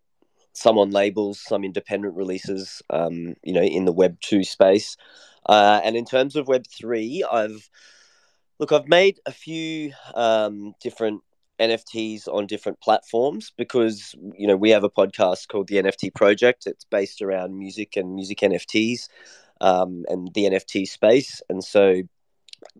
some 0.52 0.78
on 0.78 0.90
labels, 0.90 1.40
some 1.40 1.64
independent 1.64 2.16
releases, 2.16 2.82
um, 2.90 3.34
you 3.42 3.52
know, 3.52 3.62
in 3.62 3.84
the 3.84 3.92
Web 3.92 4.18
two 4.20 4.44
space. 4.44 4.96
Uh, 5.46 5.80
and 5.84 5.96
in 5.96 6.04
terms 6.04 6.36
of 6.36 6.48
Web 6.48 6.64
three, 6.66 7.24
I've 7.30 7.68
look, 8.58 8.72
I've 8.72 8.88
made 8.88 9.20
a 9.26 9.32
few 9.32 9.92
um, 10.14 10.74
different 10.82 11.22
NFTs 11.60 12.26
on 12.26 12.46
different 12.46 12.80
platforms 12.80 13.52
because 13.56 14.14
you 14.36 14.46
know 14.46 14.56
we 14.56 14.70
have 14.70 14.84
a 14.84 14.90
podcast 14.90 15.48
called 15.48 15.68
the 15.68 15.76
NFT 15.76 16.14
Project. 16.14 16.66
It's 16.66 16.84
based 16.84 17.22
around 17.22 17.58
music 17.58 17.96
and 17.96 18.14
music 18.14 18.38
NFTs 18.38 19.08
um, 19.60 20.04
and 20.08 20.32
the 20.34 20.44
NFT 20.44 20.88
space, 20.88 21.42
and 21.48 21.62
so 21.62 22.02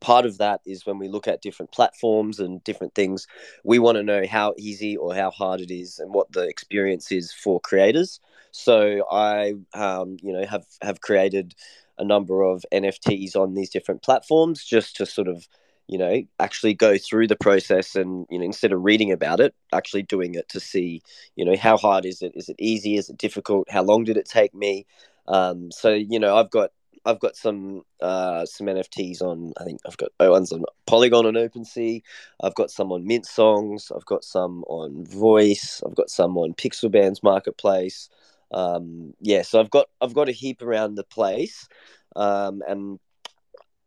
part 0.00 0.26
of 0.26 0.38
that 0.38 0.60
is 0.66 0.86
when 0.86 0.98
we 0.98 1.08
look 1.08 1.28
at 1.28 1.42
different 1.42 1.72
platforms 1.72 2.40
and 2.40 2.62
different 2.64 2.94
things, 2.94 3.26
we 3.64 3.78
want 3.78 3.96
to 3.96 4.02
know 4.02 4.26
how 4.26 4.54
easy 4.58 4.96
or 4.96 5.14
how 5.14 5.30
hard 5.30 5.60
it 5.60 5.70
is 5.70 5.98
and 5.98 6.14
what 6.14 6.32
the 6.32 6.42
experience 6.42 7.12
is 7.12 7.32
for 7.32 7.60
creators. 7.60 8.20
So 8.52 9.06
I, 9.10 9.54
um, 9.74 10.16
you 10.22 10.32
know, 10.32 10.44
have 10.46 10.66
have 10.82 11.00
created 11.00 11.54
a 11.98 12.04
number 12.04 12.42
of 12.42 12.64
NFTs 12.72 13.36
on 13.36 13.54
these 13.54 13.70
different 13.70 14.02
platforms 14.02 14.64
just 14.64 14.96
to 14.96 15.06
sort 15.06 15.28
of 15.28 15.46
you 15.86 15.98
know 15.98 16.22
actually 16.38 16.72
go 16.72 16.96
through 16.96 17.26
the 17.26 17.36
process 17.36 17.96
and 17.96 18.26
you 18.30 18.38
know 18.38 18.44
instead 18.44 18.72
of 18.72 18.82
reading 18.82 19.10
about 19.12 19.40
it 19.40 19.54
actually 19.72 20.02
doing 20.02 20.34
it 20.34 20.48
to 20.48 20.60
see 20.60 21.02
you 21.36 21.44
know 21.44 21.56
how 21.56 21.76
hard 21.76 22.06
is 22.06 22.22
it? 22.22 22.32
Is 22.34 22.48
it 22.48 22.56
easy? 22.58 22.96
Is 22.96 23.10
it 23.10 23.18
difficult? 23.18 23.70
How 23.70 23.82
long 23.82 24.04
did 24.04 24.16
it 24.16 24.26
take 24.26 24.54
me? 24.54 24.86
Um, 25.28 25.70
so 25.70 25.90
you 25.92 26.18
know 26.18 26.36
i've 26.36 26.50
got 26.50 26.70
i've 27.04 27.20
got 27.20 27.36
some 27.36 27.82
uh, 28.00 28.44
some 28.46 28.66
nfts 28.66 29.22
on 29.22 29.52
i 29.58 29.64
think 29.64 29.80
i've 29.86 29.96
got 29.96 30.10
oh, 30.20 30.30
ones 30.30 30.52
on 30.52 30.64
polygon 30.86 31.26
and 31.26 31.36
OpenSea. 31.36 32.02
i've 32.42 32.54
got 32.54 32.70
some 32.70 32.92
on 32.92 33.06
mint 33.06 33.26
songs 33.26 33.90
i've 33.94 34.06
got 34.06 34.24
some 34.24 34.64
on 34.68 35.04
voice 35.04 35.82
i've 35.86 35.94
got 35.94 36.10
some 36.10 36.36
on 36.36 36.54
Pixel 36.54 36.90
Bands 36.90 37.22
marketplace 37.22 38.08
um, 38.52 39.14
yeah 39.20 39.42
so 39.42 39.60
i've 39.60 39.70
got 39.70 39.86
i've 40.00 40.14
got 40.14 40.28
a 40.28 40.32
heap 40.32 40.62
around 40.62 40.94
the 40.94 41.04
place 41.04 41.68
um, 42.16 42.62
and 42.66 42.98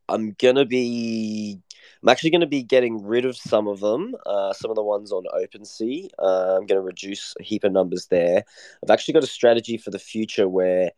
i'm 0.09 0.35
gonna 0.39 0.65
be 0.65 1.59
I'm 2.01 2.09
actually 2.09 2.31
going 2.31 2.41
to 2.41 2.47
be 2.47 2.63
getting 2.63 3.03
rid 3.05 3.23
of 3.23 3.37
some 3.37 3.67
of 3.67 3.79
them, 3.79 4.15
uh, 4.25 4.51
some 4.51 4.69
of 4.69 4.75
the 4.75 4.83
ones 4.83 5.11
on 5.13 5.23
OpenSea. 5.33 6.09
Uh, 6.19 6.57
I'm 6.57 6.65
going 6.65 6.79
to 6.79 6.81
reduce 6.81 7.33
a 7.39 7.43
heap 7.43 7.63
of 7.63 7.71
numbers 7.71 8.07
there. 8.07 8.43
I've 8.83 8.89
actually 8.89 9.13
got 9.13 9.23
a 9.23 9.27
strategy 9.27 9.77
for 9.77 9.89
the 9.89 9.99
future 9.99 10.49
where 10.49 10.91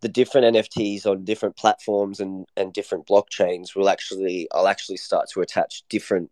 the 0.00 0.08
different 0.08 0.56
NFTs 0.56 1.06
on 1.06 1.24
different 1.24 1.56
platforms 1.56 2.20
and, 2.20 2.46
and 2.56 2.72
different 2.72 3.06
blockchains 3.06 3.74
will 3.74 3.88
actually, 3.88 4.48
I'll 4.52 4.68
actually 4.68 4.98
start 4.98 5.28
to 5.30 5.40
attach 5.40 5.84
different 5.88 6.30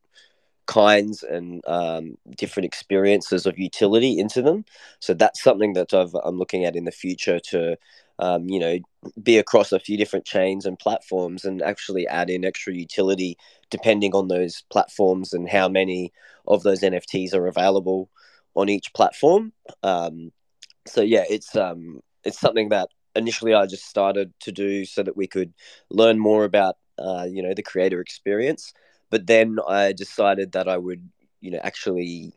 kinds 0.66 1.22
and 1.22 1.62
um, 1.66 2.16
different 2.36 2.66
experiences 2.66 3.46
of 3.46 3.58
utility 3.58 4.18
into 4.18 4.42
them. 4.42 4.64
So 5.00 5.14
that's 5.14 5.42
something 5.42 5.74
that 5.74 5.92
i 5.92 6.02
am 6.26 6.38
looking 6.38 6.64
at 6.64 6.76
in 6.76 6.84
the 6.84 6.90
future 6.90 7.38
to 7.50 7.76
um, 8.18 8.48
you 8.48 8.60
know, 8.60 8.78
be 9.22 9.38
across 9.38 9.72
a 9.72 9.80
few 9.80 9.96
different 9.96 10.24
chains 10.24 10.66
and 10.66 10.78
platforms 10.78 11.44
and 11.44 11.62
actually 11.62 12.06
add 12.06 12.30
in 12.30 12.44
extra 12.44 12.72
utility 12.72 13.36
depending 13.70 14.14
on 14.14 14.28
those 14.28 14.62
platforms 14.70 15.32
and 15.32 15.48
how 15.48 15.68
many 15.68 16.12
of 16.46 16.62
those 16.62 16.80
NFTs 16.80 17.34
are 17.34 17.46
available 17.46 18.08
on 18.54 18.68
each 18.68 18.92
platform. 18.94 19.52
Um, 19.82 20.32
so 20.86 21.00
yeah, 21.00 21.24
it's 21.28 21.56
um, 21.56 22.00
it's 22.22 22.38
something 22.38 22.68
that 22.68 22.88
initially 23.16 23.54
I 23.54 23.66
just 23.66 23.86
started 23.86 24.32
to 24.40 24.52
do 24.52 24.84
so 24.84 25.02
that 25.02 25.16
we 25.16 25.26
could 25.26 25.52
learn 25.90 26.18
more 26.18 26.44
about 26.44 26.76
uh, 26.98 27.26
you 27.28 27.42
know 27.42 27.54
the 27.54 27.62
creator 27.62 28.00
experience. 28.00 28.72
But 29.10 29.26
then 29.26 29.58
I 29.66 29.92
decided 29.92 30.52
that 30.52 30.68
I 30.68 30.76
would 30.76 31.08
you 31.40 31.50
know 31.50 31.60
actually 31.62 32.32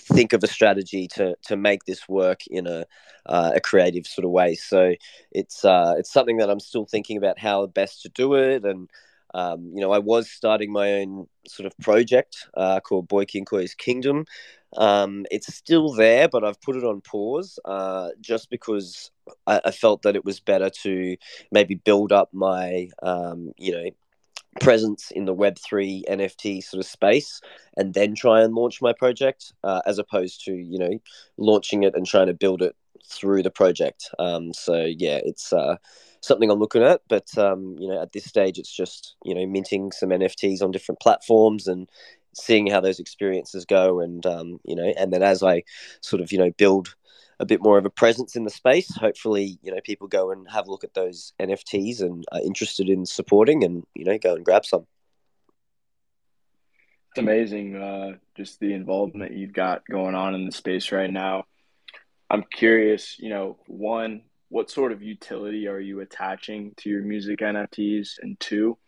think 0.00 0.32
of 0.32 0.42
a 0.42 0.46
strategy 0.46 1.06
to 1.08 1.36
to 1.46 1.56
make 1.56 1.84
this 1.84 2.08
work 2.08 2.46
in 2.46 2.66
a 2.66 2.86
uh, 3.26 3.52
a 3.54 3.60
creative 3.60 4.06
sort 4.06 4.24
of 4.24 4.30
way. 4.30 4.54
So 4.54 4.94
it's 5.32 5.64
uh, 5.64 5.94
it's 5.98 6.12
something 6.12 6.38
that 6.38 6.50
I'm 6.50 6.60
still 6.60 6.86
thinking 6.86 7.16
about 7.16 7.38
how 7.38 7.66
best 7.66 8.02
to 8.02 8.08
do 8.08 8.34
it. 8.34 8.64
And 8.64 8.88
um, 9.34 9.70
you 9.74 9.80
know, 9.80 9.92
I 9.92 9.98
was 9.98 10.30
starting 10.30 10.72
my 10.72 10.92
own 11.00 11.26
sort 11.46 11.66
of 11.66 11.76
project 11.78 12.48
uh, 12.54 12.80
called 12.80 13.08
Boy 13.08 13.24
King 13.24 13.44
Koi's 13.44 13.74
Kingdom. 13.74 14.24
Um, 14.76 15.26
it's 15.30 15.54
still 15.54 15.92
there, 15.92 16.28
but 16.28 16.44
I've 16.44 16.60
put 16.60 16.76
it 16.76 16.84
on 16.84 17.00
pause 17.00 17.58
uh, 17.64 18.10
just 18.20 18.50
because 18.50 19.10
I, 19.46 19.60
I, 19.64 19.70
felt 19.72 20.02
that 20.02 20.14
it 20.14 20.24
was 20.24 20.38
better 20.38 20.70
to 20.82 21.16
maybe 21.50 21.74
build 21.74 22.12
up 22.12 22.28
my 22.32 22.88
um, 23.02 23.52
you 23.58 23.72
know 23.72 23.90
presence 24.60 25.10
in 25.10 25.24
the 25.24 25.34
Web3 25.34 26.02
NFT 26.08 26.62
sort 26.62 26.80
of 26.80 26.86
space 26.86 27.40
and 27.76 27.94
then 27.94 28.14
try 28.14 28.42
and 28.42 28.54
launch 28.54 28.82
my 28.82 28.92
project 28.92 29.52
uh, 29.62 29.80
as 29.86 29.98
opposed 29.98 30.44
to, 30.44 30.52
you 30.52 30.78
know, 30.78 30.98
launching 31.36 31.84
it 31.84 31.94
and 31.94 32.06
trying 32.06 32.26
to 32.26 32.34
build 32.34 32.62
it 32.62 32.74
through 33.08 33.42
the 33.42 33.50
project. 33.50 34.10
Um, 34.18 34.52
so, 34.52 34.84
yeah, 34.84 35.20
it's 35.24 35.52
uh, 35.52 35.76
something 36.20 36.50
I'm 36.50 36.58
looking 36.58 36.82
at. 36.82 37.02
But 37.08 37.36
um, 37.38 37.76
you 37.78 37.88
know, 37.88 38.00
at 38.00 38.12
this 38.12 38.24
stage, 38.24 38.58
it's 38.58 38.74
just 38.74 39.16
you 39.24 39.34
know 39.34 39.46
minting 39.46 39.92
some 39.92 40.10
NFTs 40.10 40.62
on 40.62 40.70
different 40.70 41.00
platforms 41.00 41.66
and 41.66 41.88
seeing 42.34 42.66
how 42.66 42.80
those 42.80 43.00
experiences 43.00 43.64
go, 43.64 44.00
and 44.00 44.24
um, 44.26 44.60
you 44.64 44.74
know, 44.74 44.92
and 44.98 45.12
then 45.12 45.22
as 45.22 45.42
I 45.42 45.62
sort 46.00 46.22
of 46.22 46.32
you 46.32 46.38
know 46.38 46.50
build 46.56 46.94
a 47.38 47.46
bit 47.46 47.62
more 47.62 47.78
of 47.78 47.86
a 47.86 47.90
presence 47.90 48.36
in 48.36 48.44
the 48.44 48.50
space, 48.50 48.94
hopefully 48.94 49.58
you 49.62 49.72
know 49.72 49.80
people 49.82 50.08
go 50.08 50.30
and 50.30 50.46
have 50.50 50.66
a 50.66 50.70
look 50.70 50.84
at 50.84 50.94
those 50.94 51.32
NFTs 51.40 52.00
and 52.00 52.24
are 52.32 52.40
interested 52.40 52.88
in 52.88 53.06
supporting, 53.06 53.64
and 53.64 53.84
you 53.94 54.04
know 54.04 54.18
go 54.18 54.34
and 54.34 54.44
grab 54.44 54.64
some. 54.64 54.86
It's 57.10 57.18
amazing, 57.18 57.74
uh, 57.74 58.18
just 58.36 58.60
the 58.60 58.72
involvement 58.72 59.36
you've 59.36 59.52
got 59.52 59.82
going 59.90 60.14
on 60.14 60.36
in 60.36 60.46
the 60.46 60.52
space 60.52 60.92
right 60.92 61.10
now. 61.10 61.44
I'm 62.30 62.44
curious, 62.52 63.16
you 63.18 63.30
know, 63.30 63.58
one, 63.66 64.22
what 64.48 64.70
sort 64.70 64.92
of 64.92 65.02
utility 65.02 65.66
are 65.66 65.80
you 65.80 65.98
attaching 66.00 66.72
to 66.76 66.88
your 66.88 67.02
music 67.02 67.40
NFTs? 67.40 68.20
And 68.22 68.38
two, 68.38 68.78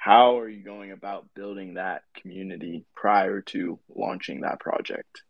how 0.00 0.38
are 0.38 0.48
you 0.48 0.62
going 0.62 0.92
about 0.92 1.26
building 1.34 1.74
that 1.74 2.04
community 2.14 2.86
prior 2.96 3.42
to 3.42 3.78
launching 3.94 4.40
that 4.40 4.58
project? 4.58 5.24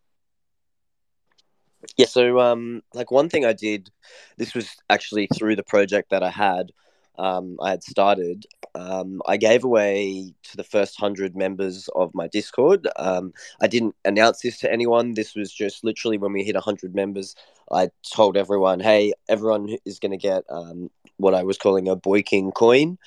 Yeah, 1.97 2.07
so 2.07 2.39
um, 2.39 2.83
like 2.95 3.11
one 3.11 3.29
thing 3.29 3.45
I 3.45 3.53
did, 3.53 3.91
this 4.37 4.55
was 4.55 4.71
actually 4.89 5.27
through 5.35 5.57
the 5.57 5.65
project 5.65 6.11
that 6.11 6.23
I 6.23 6.31
had, 6.31 6.71
um, 7.19 7.59
I 7.61 7.71
had 7.71 7.83
started. 7.83 8.47
Um, 8.77 9.21
I 9.27 9.39
gave 9.39 9.65
away 9.65 10.35
to 10.45 10.57
the 10.57 10.63
first 10.63 11.01
hundred 11.01 11.35
members 11.35 11.89
of 11.97 12.15
my 12.15 12.29
Discord. 12.29 12.87
Um, 12.95 13.33
I 13.61 13.67
didn't 13.67 13.97
announce 14.05 14.41
this 14.41 14.61
to 14.61 14.73
anyone. 14.73 15.15
This 15.15 15.35
was 15.35 15.53
just 15.53 15.83
literally 15.83 16.17
when 16.17 16.33
we 16.33 16.45
hit 16.45 16.55
hundred 16.55 16.95
members. 16.95 17.35
I 17.73 17.91
told 18.09 18.37
everyone, 18.37 18.79
"Hey, 18.79 19.15
everyone 19.29 19.77
is 19.85 19.99
going 19.99 20.13
to 20.13 20.17
get 20.17 20.45
um, 20.49 20.91
what 21.21 21.35
I 21.35 21.43
was 21.43 21.59
calling 21.59 21.89
a 21.89 21.97
Boy 21.97 22.23
King 22.23 22.53
coin, 22.53 22.99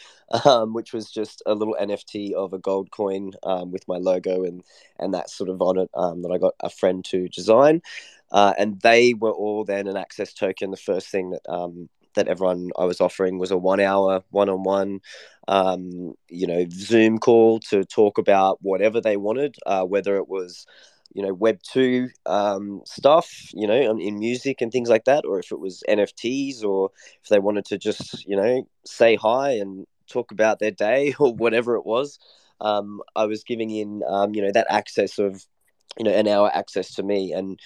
um, 0.45 0.73
which 0.73 0.93
was 0.93 1.11
just 1.11 1.41
a 1.45 1.53
little 1.53 1.75
NFT 1.79 2.33
of 2.33 2.53
a 2.53 2.59
gold 2.59 2.91
coin 2.91 3.31
um, 3.43 3.71
with 3.71 3.87
my 3.87 3.97
logo 3.97 4.43
and 4.43 4.63
and 4.99 5.13
that 5.13 5.29
sort 5.29 5.49
of 5.49 5.61
on 5.61 5.77
it 5.77 5.89
that 5.93 6.31
I 6.33 6.37
got 6.37 6.55
a 6.59 6.69
friend 6.69 7.03
to 7.05 7.27
design." 7.29 7.81
Uh, 8.31 8.53
and 8.57 8.79
they 8.81 9.13
were 9.13 9.31
all 9.31 9.63
then 9.63 9.87
an 9.87 9.95
access 9.95 10.33
token. 10.33 10.71
The 10.71 10.77
first 10.77 11.09
thing 11.09 11.31
that 11.31 11.47
um, 11.47 11.89
that 12.15 12.27
everyone 12.27 12.71
I 12.77 12.85
was 12.85 13.01
offering 13.01 13.37
was 13.37 13.51
a 13.51 13.57
one 13.57 13.79
hour 13.79 14.23
one 14.31 14.49
on 14.49 14.63
one, 14.63 15.01
you 16.29 16.47
know, 16.47 16.65
Zoom 16.71 17.17
call 17.19 17.59
to 17.69 17.85
talk 17.85 18.17
about 18.17 18.59
whatever 18.61 19.01
they 19.01 19.17
wanted, 19.17 19.55
uh, 19.65 19.83
whether 19.83 20.15
it 20.17 20.27
was, 20.27 20.65
you 21.13 21.23
know, 21.23 21.33
Web 21.33 21.61
two 21.63 22.09
um, 22.25 22.81
stuff, 22.85 23.49
you 23.53 23.67
know, 23.67 23.97
in 23.97 24.19
music 24.19 24.61
and 24.61 24.71
things 24.71 24.89
like 24.89 25.05
that, 25.05 25.25
or 25.25 25.39
if 25.39 25.51
it 25.51 25.59
was 25.59 25.83
NFTs, 25.87 26.63
or 26.63 26.91
if 27.21 27.29
they 27.29 27.39
wanted 27.39 27.65
to 27.65 27.77
just, 27.77 28.25
you 28.27 28.35
know, 28.35 28.67
say 28.85 29.15
hi 29.15 29.51
and 29.51 29.85
talk 30.07 30.31
about 30.31 30.59
their 30.59 30.71
day 30.71 31.13
or 31.19 31.33
whatever 31.33 31.75
it 31.75 31.85
was. 31.85 32.19
Um, 32.61 33.01
I 33.15 33.25
was 33.25 33.43
giving 33.43 33.71
in, 33.71 34.03
um, 34.07 34.33
you 34.35 34.41
know, 34.41 34.51
that 34.51 34.67
access 34.69 35.19
of 35.19 35.45
you 35.97 36.05
know 36.05 36.11
an 36.11 36.27
hour 36.27 36.49
access 36.53 36.95
to 36.95 37.03
me 37.03 37.33
and 37.33 37.59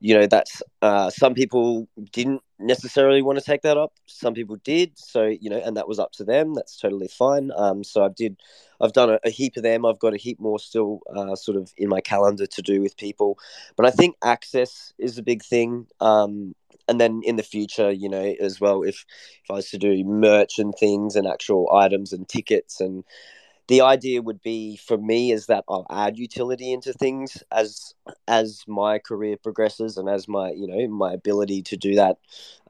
you 0.00 0.14
know 0.14 0.26
that's 0.26 0.62
uh, 0.82 1.10
some 1.10 1.34
people 1.34 1.88
didn't 2.12 2.42
necessarily 2.60 3.22
want 3.22 3.38
to 3.38 3.44
take 3.44 3.62
that 3.62 3.76
up. 3.76 3.92
Some 4.06 4.34
people 4.34 4.56
did 4.64 4.98
so 4.98 5.24
you 5.24 5.50
know 5.50 5.60
and 5.64 5.76
that 5.76 5.88
was 5.88 5.98
up 5.98 6.12
to 6.12 6.24
them. 6.24 6.54
That's 6.54 6.76
totally 6.76 7.08
fine. 7.08 7.50
Um, 7.56 7.82
so 7.84 8.04
i 8.04 8.08
did 8.08 8.36
i've 8.80 8.92
done 8.92 9.10
a, 9.10 9.18
a, 9.24 9.30
heap 9.30 9.56
of 9.56 9.62
them. 9.62 9.84
I've 9.84 9.98
got 9.98 10.14
a 10.14 10.18
heap 10.18 10.40
more 10.40 10.58
still 10.58 11.00
uh, 11.14 11.36
sort 11.36 11.56
of 11.56 11.72
in 11.76 11.88
my 11.88 12.00
calendar 12.00 12.46
to 12.46 12.62
do 12.62 12.80
with 12.80 12.96
people. 12.96 13.38
But 13.76 13.86
i 13.86 13.90
think 13.90 14.16
access 14.22 14.92
is 14.98 15.18
a 15.18 15.22
big 15.22 15.42
thing. 15.42 15.86
Um, 16.00 16.54
and 16.88 17.00
then 17.00 17.20
in 17.24 17.36
the 17.36 17.42
future 17.42 17.90
you 17.92 18.08
know 18.08 18.34
as 18.40 18.60
well 18.60 18.82
if 18.82 19.04
if 19.44 19.50
i 19.50 19.54
was 19.54 19.70
to 19.70 19.78
do 19.78 20.02
merch 20.04 20.58
and 20.58 20.74
things 20.74 21.14
and 21.14 21.26
actual 21.26 21.70
items 21.72 22.12
and 22.12 22.28
tickets 22.28 22.80
and 22.80 23.04
the 23.70 23.82
idea 23.82 24.20
would 24.20 24.42
be 24.42 24.76
for 24.76 24.98
me 24.98 25.30
is 25.30 25.46
that 25.46 25.62
I'll 25.68 25.86
add 25.88 26.18
utility 26.18 26.72
into 26.72 26.92
things 26.92 27.40
as 27.52 27.94
as 28.26 28.64
my 28.66 28.98
career 28.98 29.36
progresses 29.36 29.96
and 29.96 30.08
as 30.08 30.26
my 30.26 30.50
you 30.50 30.66
know 30.66 30.88
my 30.88 31.12
ability 31.12 31.62
to 31.62 31.76
do 31.76 31.94
that 31.94 32.16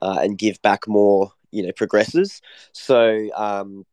uh, 0.03 0.19
and 0.21 0.37
give 0.37 0.61
back 0.61 0.87
more 0.87 1.33
you 1.53 1.63
know 1.63 1.73
progresses. 1.73 2.43
So 2.73 3.31
um, 3.35 3.87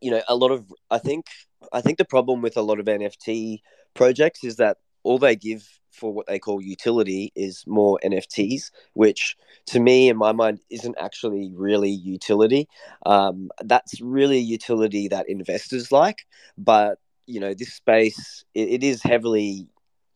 you 0.00 0.10
know 0.10 0.22
a 0.28 0.34
lot 0.34 0.50
of 0.50 0.72
I 0.90 0.96
think 0.96 1.26
I 1.74 1.82
think 1.82 1.98
the 1.98 2.06
problem 2.06 2.40
with 2.40 2.56
a 2.56 2.62
lot 2.62 2.80
of 2.80 2.86
NFT 2.86 3.60
projects 3.92 4.42
is 4.42 4.56
that 4.56 4.78
all 5.02 5.18
they 5.18 5.36
give 5.36 5.68
for 5.96 6.12
what 6.12 6.26
they 6.26 6.38
call 6.38 6.60
utility 6.60 7.32
is 7.34 7.64
more 7.66 7.98
NFTs, 8.04 8.70
which 8.92 9.36
to 9.66 9.80
me, 9.80 10.08
in 10.08 10.16
my 10.16 10.32
mind, 10.32 10.60
isn't 10.70 10.96
actually 10.98 11.50
really 11.54 11.90
utility. 11.90 12.68
Um, 13.04 13.50
that's 13.64 14.00
really 14.00 14.38
utility 14.38 15.08
that 15.08 15.28
investors 15.28 15.90
like. 15.90 16.26
But, 16.56 16.98
you 17.26 17.40
know, 17.40 17.54
this 17.54 17.72
space, 17.72 18.44
it, 18.54 18.68
it 18.68 18.84
is 18.84 19.02
heavily, 19.02 19.68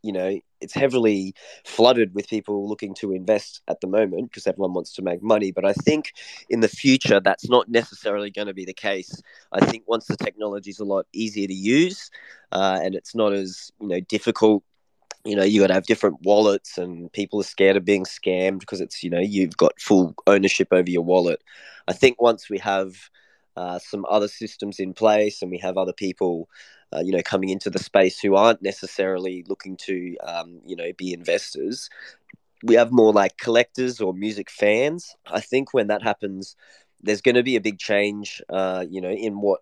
you 0.02 0.12
know, 0.12 0.38
it's 0.60 0.74
heavily 0.74 1.34
flooded 1.64 2.14
with 2.14 2.28
people 2.28 2.68
looking 2.68 2.94
to 2.94 3.12
invest 3.12 3.62
at 3.66 3.80
the 3.80 3.86
moment 3.86 4.30
because 4.30 4.46
everyone 4.46 4.74
wants 4.74 4.92
to 4.94 5.02
make 5.02 5.22
money. 5.22 5.50
But 5.50 5.64
I 5.64 5.72
think 5.72 6.12
in 6.50 6.60
the 6.60 6.68
future, 6.68 7.18
that's 7.18 7.48
not 7.48 7.68
necessarily 7.68 8.30
going 8.30 8.48
to 8.48 8.54
be 8.54 8.66
the 8.66 8.74
case. 8.74 9.22
I 9.52 9.64
think 9.64 9.84
once 9.86 10.06
the 10.06 10.18
technology 10.18 10.70
is 10.70 10.78
a 10.78 10.84
lot 10.84 11.06
easier 11.12 11.48
to 11.48 11.54
use 11.54 12.10
uh, 12.52 12.80
and 12.82 12.94
it's 12.94 13.14
not 13.14 13.32
as 13.32 13.70
you 13.80 13.88
know 13.88 14.00
difficult 14.00 14.62
you 15.24 15.36
know 15.36 15.44
you 15.44 15.60
got 15.60 15.68
to 15.68 15.74
have 15.74 15.86
different 15.86 16.22
wallets 16.22 16.78
and 16.78 17.12
people 17.12 17.40
are 17.40 17.44
scared 17.44 17.76
of 17.76 17.84
being 17.84 18.04
scammed 18.04 18.60
because 18.60 18.80
it's 18.80 19.02
you 19.02 19.10
know 19.10 19.20
you've 19.20 19.56
got 19.56 19.80
full 19.80 20.14
ownership 20.26 20.68
over 20.72 20.90
your 20.90 21.02
wallet. 21.02 21.42
I 21.88 21.92
think 21.92 22.20
once 22.20 22.48
we 22.48 22.58
have 22.58 22.94
uh, 23.56 23.78
some 23.78 24.06
other 24.08 24.28
systems 24.28 24.78
in 24.78 24.94
place 24.94 25.42
and 25.42 25.50
we 25.50 25.58
have 25.58 25.76
other 25.76 25.92
people 25.92 26.48
uh, 26.94 27.00
you 27.00 27.12
know 27.12 27.22
coming 27.22 27.50
into 27.50 27.70
the 27.70 27.78
space 27.78 28.18
who 28.18 28.34
aren't 28.34 28.62
necessarily 28.62 29.44
looking 29.48 29.76
to 29.78 30.16
um, 30.26 30.60
you 30.64 30.76
know 30.76 30.92
be 30.96 31.12
investors 31.12 31.90
we 32.62 32.74
have 32.74 32.92
more 32.92 33.12
like 33.12 33.38
collectors 33.38 34.02
or 34.02 34.12
music 34.12 34.50
fans. 34.50 35.16
I 35.26 35.40
think 35.40 35.72
when 35.72 35.86
that 35.88 36.02
happens 36.02 36.56
there's 37.02 37.22
going 37.22 37.34
to 37.34 37.42
be 37.42 37.56
a 37.56 37.60
big 37.60 37.78
change 37.78 38.42
uh, 38.50 38.84
you 38.88 39.00
know 39.00 39.10
in 39.10 39.40
what 39.40 39.60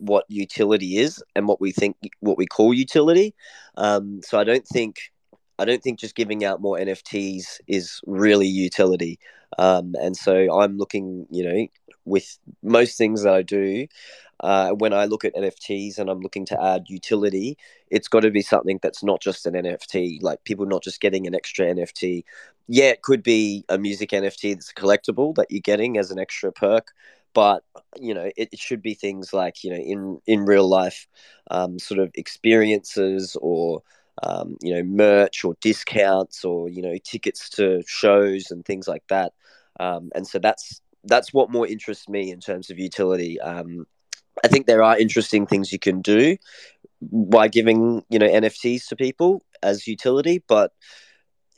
what 0.00 0.24
utility 0.28 0.96
is 0.96 1.22
and 1.36 1.46
what 1.46 1.60
we 1.60 1.72
think 1.72 1.96
what 2.20 2.38
we 2.38 2.46
call 2.46 2.74
utility. 2.74 3.34
Um, 3.76 4.20
so 4.22 4.38
I 4.38 4.44
don't 4.44 4.66
think 4.66 5.12
I 5.58 5.64
don't 5.66 5.82
think 5.82 5.98
just 5.98 6.14
giving 6.14 6.44
out 6.44 6.62
more 6.62 6.78
NFTs 6.78 7.60
is 7.66 8.00
really 8.06 8.46
utility. 8.46 9.18
Um, 9.58 9.94
and 10.00 10.16
so 10.16 10.58
I'm 10.58 10.78
looking, 10.78 11.26
you 11.30 11.44
know, 11.44 11.66
with 12.04 12.38
most 12.62 12.96
things 12.96 13.24
that 13.24 13.34
I 13.34 13.42
do, 13.42 13.86
uh, 14.40 14.70
when 14.70 14.94
I 14.94 15.04
look 15.04 15.24
at 15.24 15.34
NFTs 15.34 15.98
and 15.98 16.08
I'm 16.08 16.20
looking 16.20 16.46
to 16.46 16.62
add 16.62 16.84
utility, 16.88 17.58
it's 17.90 18.08
got 18.08 18.20
to 18.20 18.30
be 18.30 18.40
something 18.40 18.78
that's 18.82 19.02
not 19.02 19.20
just 19.20 19.44
an 19.44 19.52
NFT. 19.52 20.22
Like 20.22 20.42
people 20.44 20.64
not 20.64 20.82
just 20.82 21.00
getting 21.00 21.26
an 21.26 21.34
extra 21.34 21.66
NFT. 21.66 22.24
Yeah, 22.66 22.86
it 22.86 23.02
could 23.02 23.22
be 23.22 23.64
a 23.68 23.76
music 23.76 24.10
NFT 24.10 24.54
that's 24.54 24.72
collectible 24.72 25.34
that 25.34 25.50
you're 25.50 25.60
getting 25.60 25.98
as 25.98 26.10
an 26.10 26.18
extra 26.18 26.52
perk 26.52 26.92
but 27.34 27.62
you 27.98 28.14
know 28.14 28.30
it, 28.36 28.48
it, 28.52 28.58
should 28.58 28.82
be 28.82 28.94
things 28.94 29.32
like 29.32 29.62
you 29.64 29.70
know 29.70 29.76
in 29.76 30.20
in 30.26 30.44
real 30.44 30.68
life 30.68 31.06
um, 31.50 31.78
sort 31.78 32.00
of 32.00 32.10
experiences 32.14 33.36
or 33.40 33.82
um, 34.22 34.56
you 34.62 34.74
know 34.74 34.82
merch 34.82 35.44
or 35.44 35.54
discounts 35.60 36.44
or 36.44 36.68
you 36.68 36.82
know 36.82 36.96
tickets 37.04 37.48
to 37.50 37.82
shows 37.86 38.50
and 38.50 38.64
things 38.64 38.86
like 38.86 39.04
that. 39.08 39.32
Um, 39.78 40.10
and 40.14 40.26
so 40.26 40.38
that's 40.38 40.80
that's 41.04 41.32
what 41.32 41.50
more 41.50 41.66
interests 41.66 42.08
me 42.08 42.30
in 42.30 42.40
terms 42.40 42.70
of 42.70 42.78
utility. 42.78 43.40
Um, 43.40 43.86
i 44.44 44.48
think 44.48 44.66
there 44.66 44.82
are 44.82 44.98
interesting 44.98 45.46
things 45.46 45.72
you 45.72 45.78
can 45.78 46.00
do 46.00 46.36
by 47.02 47.48
giving 47.48 48.04
you 48.08 48.18
know 48.18 48.28
nfts 48.28 48.88
to 48.88 48.96
people 48.96 49.42
as 49.62 49.86
utility 49.86 50.42
but 50.46 50.72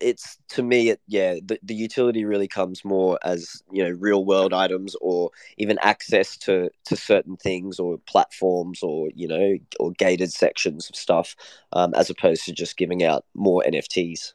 it's 0.02 0.38
to 0.48 0.62
me 0.62 0.90
it 0.90 1.00
yeah 1.06 1.34
the, 1.44 1.58
the 1.62 1.74
utility 1.74 2.24
really 2.24 2.48
comes 2.48 2.84
more 2.84 3.18
as 3.22 3.62
you 3.70 3.82
know 3.82 3.90
real 3.90 4.24
world 4.24 4.52
items 4.52 4.94
or 5.00 5.30
even 5.58 5.78
access 5.80 6.36
to 6.36 6.70
to 6.84 6.96
certain 6.96 7.36
things 7.36 7.78
or 7.78 7.98
platforms 8.06 8.82
or 8.82 9.08
you 9.14 9.28
know 9.28 9.56
or 9.80 9.92
gated 9.92 10.32
sections 10.32 10.90
of 10.90 10.96
stuff 10.96 11.36
um, 11.72 11.94
as 11.94 12.10
opposed 12.10 12.44
to 12.44 12.52
just 12.52 12.76
giving 12.76 13.02
out 13.02 13.24
more 13.34 13.62
nfts 13.66 14.32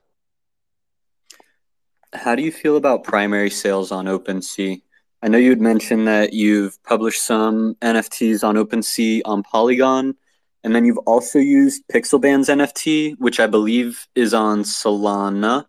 how 2.14 2.36
do 2.36 2.42
you 2.42 2.52
feel 2.52 2.78
about 2.78 3.04
primary 3.04 3.50
sales 3.50 3.92
on 3.92 4.06
OpenSea? 4.06 4.82
I 5.22 5.28
know 5.28 5.38
you'd 5.38 5.62
mentioned 5.62 6.08
that 6.08 6.34
you've 6.34 6.82
published 6.84 7.24
some 7.24 7.76
NFTs 7.82 8.44
on 8.44 8.56
OpenSea 8.56 9.22
on 9.26 9.44
Polygon, 9.44 10.16
and 10.64 10.76
then 10.76 10.86
you've 10.86 10.98
also 11.00 11.40
used 11.40 11.84
Pixelband's 11.88 12.50
NFT, 12.50 13.18
which 13.20 13.40
I 13.40 13.48
believe 13.48 14.08
is 14.16 14.34
on 14.34 14.64
Solana. 14.64 15.66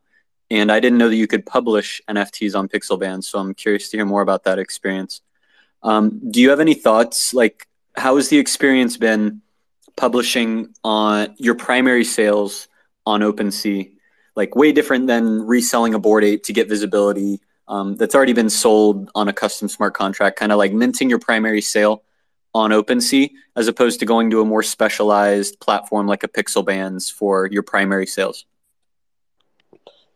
And 0.51 0.73
I 0.73 0.81
didn't 0.81 0.99
know 0.99 1.09
that 1.09 1.17
you 1.17 1.27
could 1.27 1.45
publish 1.45 2.01
NFTs 2.09 2.59
on 2.59 2.69
Pixelband, 2.69 3.25
so 3.25 3.39
I'm 3.39 3.55
curious 3.55 3.91
to 3.91 3.99
hear 3.99 4.07
more 4.07 4.23
about 4.23 4.45
that 4.45 4.59
experience. 4.59 5.21
Um, 5.83 6.21
do 6.31 6.41
you 6.41 6.51
have 6.51 6.61
any 6.61 6.75
thoughts? 6.75 7.35
Like, 7.35 7.69
how 7.97 8.17
has 8.17 8.29
the 8.29 8.39
experience 8.39 8.97
been 8.97 9.43
publishing 9.97 10.75
on 10.83 11.35
your 11.37 11.55
primary 11.55 12.05
sales 12.05 12.69
on 13.05 13.21
OpenSea? 13.21 13.93
Like, 14.37 14.57
way 14.57 14.73
different 14.73 15.07
than 15.07 15.47
reselling 15.47 15.95
a 15.95 15.99
Bored 15.99 16.25
Ape 16.25 16.43
to 16.45 16.53
get 16.53 16.69
visibility 16.69 17.41
um, 17.69 17.97
that's 17.97 18.15
already 18.15 18.33
been 18.33 18.51
sold 18.51 19.11
on 19.15 19.29
a 19.29 19.33
custom 19.33 19.69
smart 19.69 19.93
contract, 19.93 20.39
kind 20.39 20.51
of 20.51 20.59
like 20.59 20.73
minting 20.73 21.11
your 21.11 21.19
primary 21.19 21.61
sale 21.61 22.03
on 22.59 22.71
OpenSea, 22.71 23.31
as 23.57 23.69
opposed 23.69 24.01
to 24.01 24.07
going 24.07 24.31
to 24.31 24.41
a 24.41 24.45
more 24.45 24.63
specialized 24.63 25.61
platform 25.61 26.07
like 26.07 26.25
a 26.25 26.29
Pixelbands 26.29 27.11
for 27.11 27.47
your 27.47 27.63
primary 27.63 28.07
sales? 28.07 28.45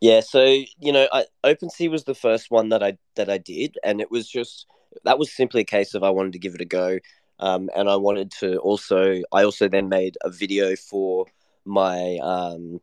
Yeah, 0.01 0.21
so 0.21 0.43
you 0.43 0.93
know, 0.93 1.07
I, 1.13 1.27
OpenSea 1.45 1.89
was 1.89 2.05
the 2.05 2.15
first 2.15 2.51
one 2.51 2.71
that 2.71 2.83
I 2.83 2.99
that 3.15 3.31
I 3.31 3.39
did, 3.39 3.79
and 3.85 4.01
it 4.01 4.11
was 4.11 4.29
just 4.29 4.67
that 5.05 5.19
was 5.19 5.33
simply 5.33 5.61
a 5.61 5.65
case 5.65 5.95
of 5.95 6.03
I 6.03 6.11
wanted 6.11 6.33
to 6.33 6.41
give 6.41 6.55
it 6.55 6.61
a 6.61 6.65
go, 6.65 6.99
um, 7.39 7.71
and 7.77 7.89
I 7.89 7.95
wanted 7.95 8.33
to 8.41 8.57
also 8.59 9.23
I 9.31 9.45
also 9.45 9.69
then 9.69 9.89
made 9.89 10.19
a 10.25 10.31
video 10.31 10.75
for 10.75 11.27
my 11.65 12.19
um, 12.21 12.81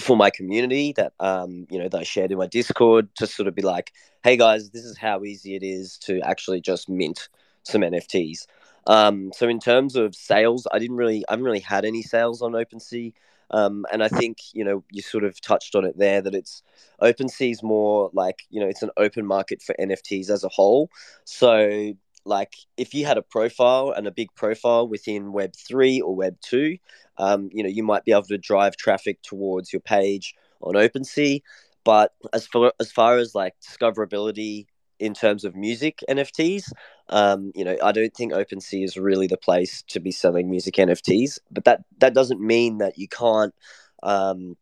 for 0.00 0.16
my 0.16 0.30
community 0.30 0.92
that 0.96 1.12
um, 1.20 1.68
you 1.70 1.78
know 1.78 1.88
that 1.88 2.00
I 2.00 2.02
shared 2.02 2.32
in 2.32 2.38
my 2.38 2.48
Discord 2.48 3.14
to 3.16 3.28
sort 3.28 3.46
of 3.46 3.54
be 3.54 3.62
like, 3.62 3.92
hey 4.24 4.36
guys, 4.36 4.70
this 4.70 4.84
is 4.84 4.98
how 4.98 5.22
easy 5.22 5.54
it 5.54 5.62
is 5.62 5.96
to 5.98 6.20
actually 6.22 6.60
just 6.60 6.88
mint 6.88 7.28
some 7.62 7.82
NFTs. 7.82 8.46
Um, 8.86 9.32
so 9.34 9.48
in 9.48 9.60
terms 9.60 9.96
of 9.96 10.14
sales, 10.14 10.66
I 10.72 10.78
didn't 10.78 10.96
really 10.96 11.24
I 11.28 11.32
haven't 11.32 11.44
really 11.44 11.60
had 11.60 11.84
any 11.84 12.02
sales 12.02 12.42
on 12.42 12.52
OpenSea. 12.52 13.12
Um, 13.50 13.84
and 13.92 14.02
I 14.02 14.08
think 14.08 14.38
you 14.54 14.64
know 14.64 14.82
you 14.90 15.02
sort 15.02 15.24
of 15.24 15.40
touched 15.40 15.74
on 15.74 15.84
it 15.84 15.98
there 15.98 16.22
that 16.22 16.34
it's 16.34 16.62
OpenSea 17.02 17.50
is 17.52 17.62
more 17.62 18.10
like 18.12 18.42
you 18.50 18.60
know 18.60 18.66
it's 18.66 18.82
an 18.82 18.90
open 18.96 19.26
market 19.26 19.62
for 19.62 19.74
NFTs 19.78 20.30
as 20.30 20.44
a 20.44 20.48
whole. 20.48 20.90
So 21.24 21.94
like 22.24 22.54
if 22.76 22.94
you 22.94 23.04
had 23.04 23.18
a 23.18 23.22
profile 23.22 23.92
and 23.96 24.06
a 24.06 24.12
big 24.12 24.34
profile 24.34 24.88
within 24.88 25.32
Web 25.32 25.54
three 25.54 26.00
or 26.00 26.14
Web 26.14 26.36
two, 26.40 26.78
um, 27.18 27.50
you 27.52 27.62
know 27.62 27.68
you 27.68 27.82
might 27.82 28.04
be 28.04 28.12
able 28.12 28.22
to 28.24 28.38
drive 28.38 28.76
traffic 28.76 29.20
towards 29.22 29.72
your 29.72 29.80
page 29.80 30.34
on 30.62 30.74
OpenSea. 30.74 31.42
But 31.84 32.12
as 32.32 32.46
far 32.46 32.72
as 32.80 32.90
far 32.90 33.18
as 33.18 33.34
like 33.34 33.54
discoverability 33.60 34.66
in 34.98 35.14
terms 35.14 35.44
of 35.44 35.56
music 35.56 35.98
NFTs, 36.08 36.72
um, 37.12 37.52
you 37.54 37.64
know, 37.64 37.76
I 37.82 37.92
don't 37.92 38.14
think 38.14 38.32
OpenSea 38.32 38.82
is 38.82 38.96
really 38.96 39.26
the 39.26 39.36
place 39.36 39.82
to 39.88 40.00
be 40.00 40.10
selling 40.10 40.50
music 40.50 40.76
NFTs. 40.76 41.38
But 41.50 41.64
that 41.64 41.84
that 41.98 42.14
doesn't 42.14 42.40
mean 42.40 42.78
that 42.78 42.98
you 42.98 43.06
can't 43.06 43.54
um, 44.02 44.56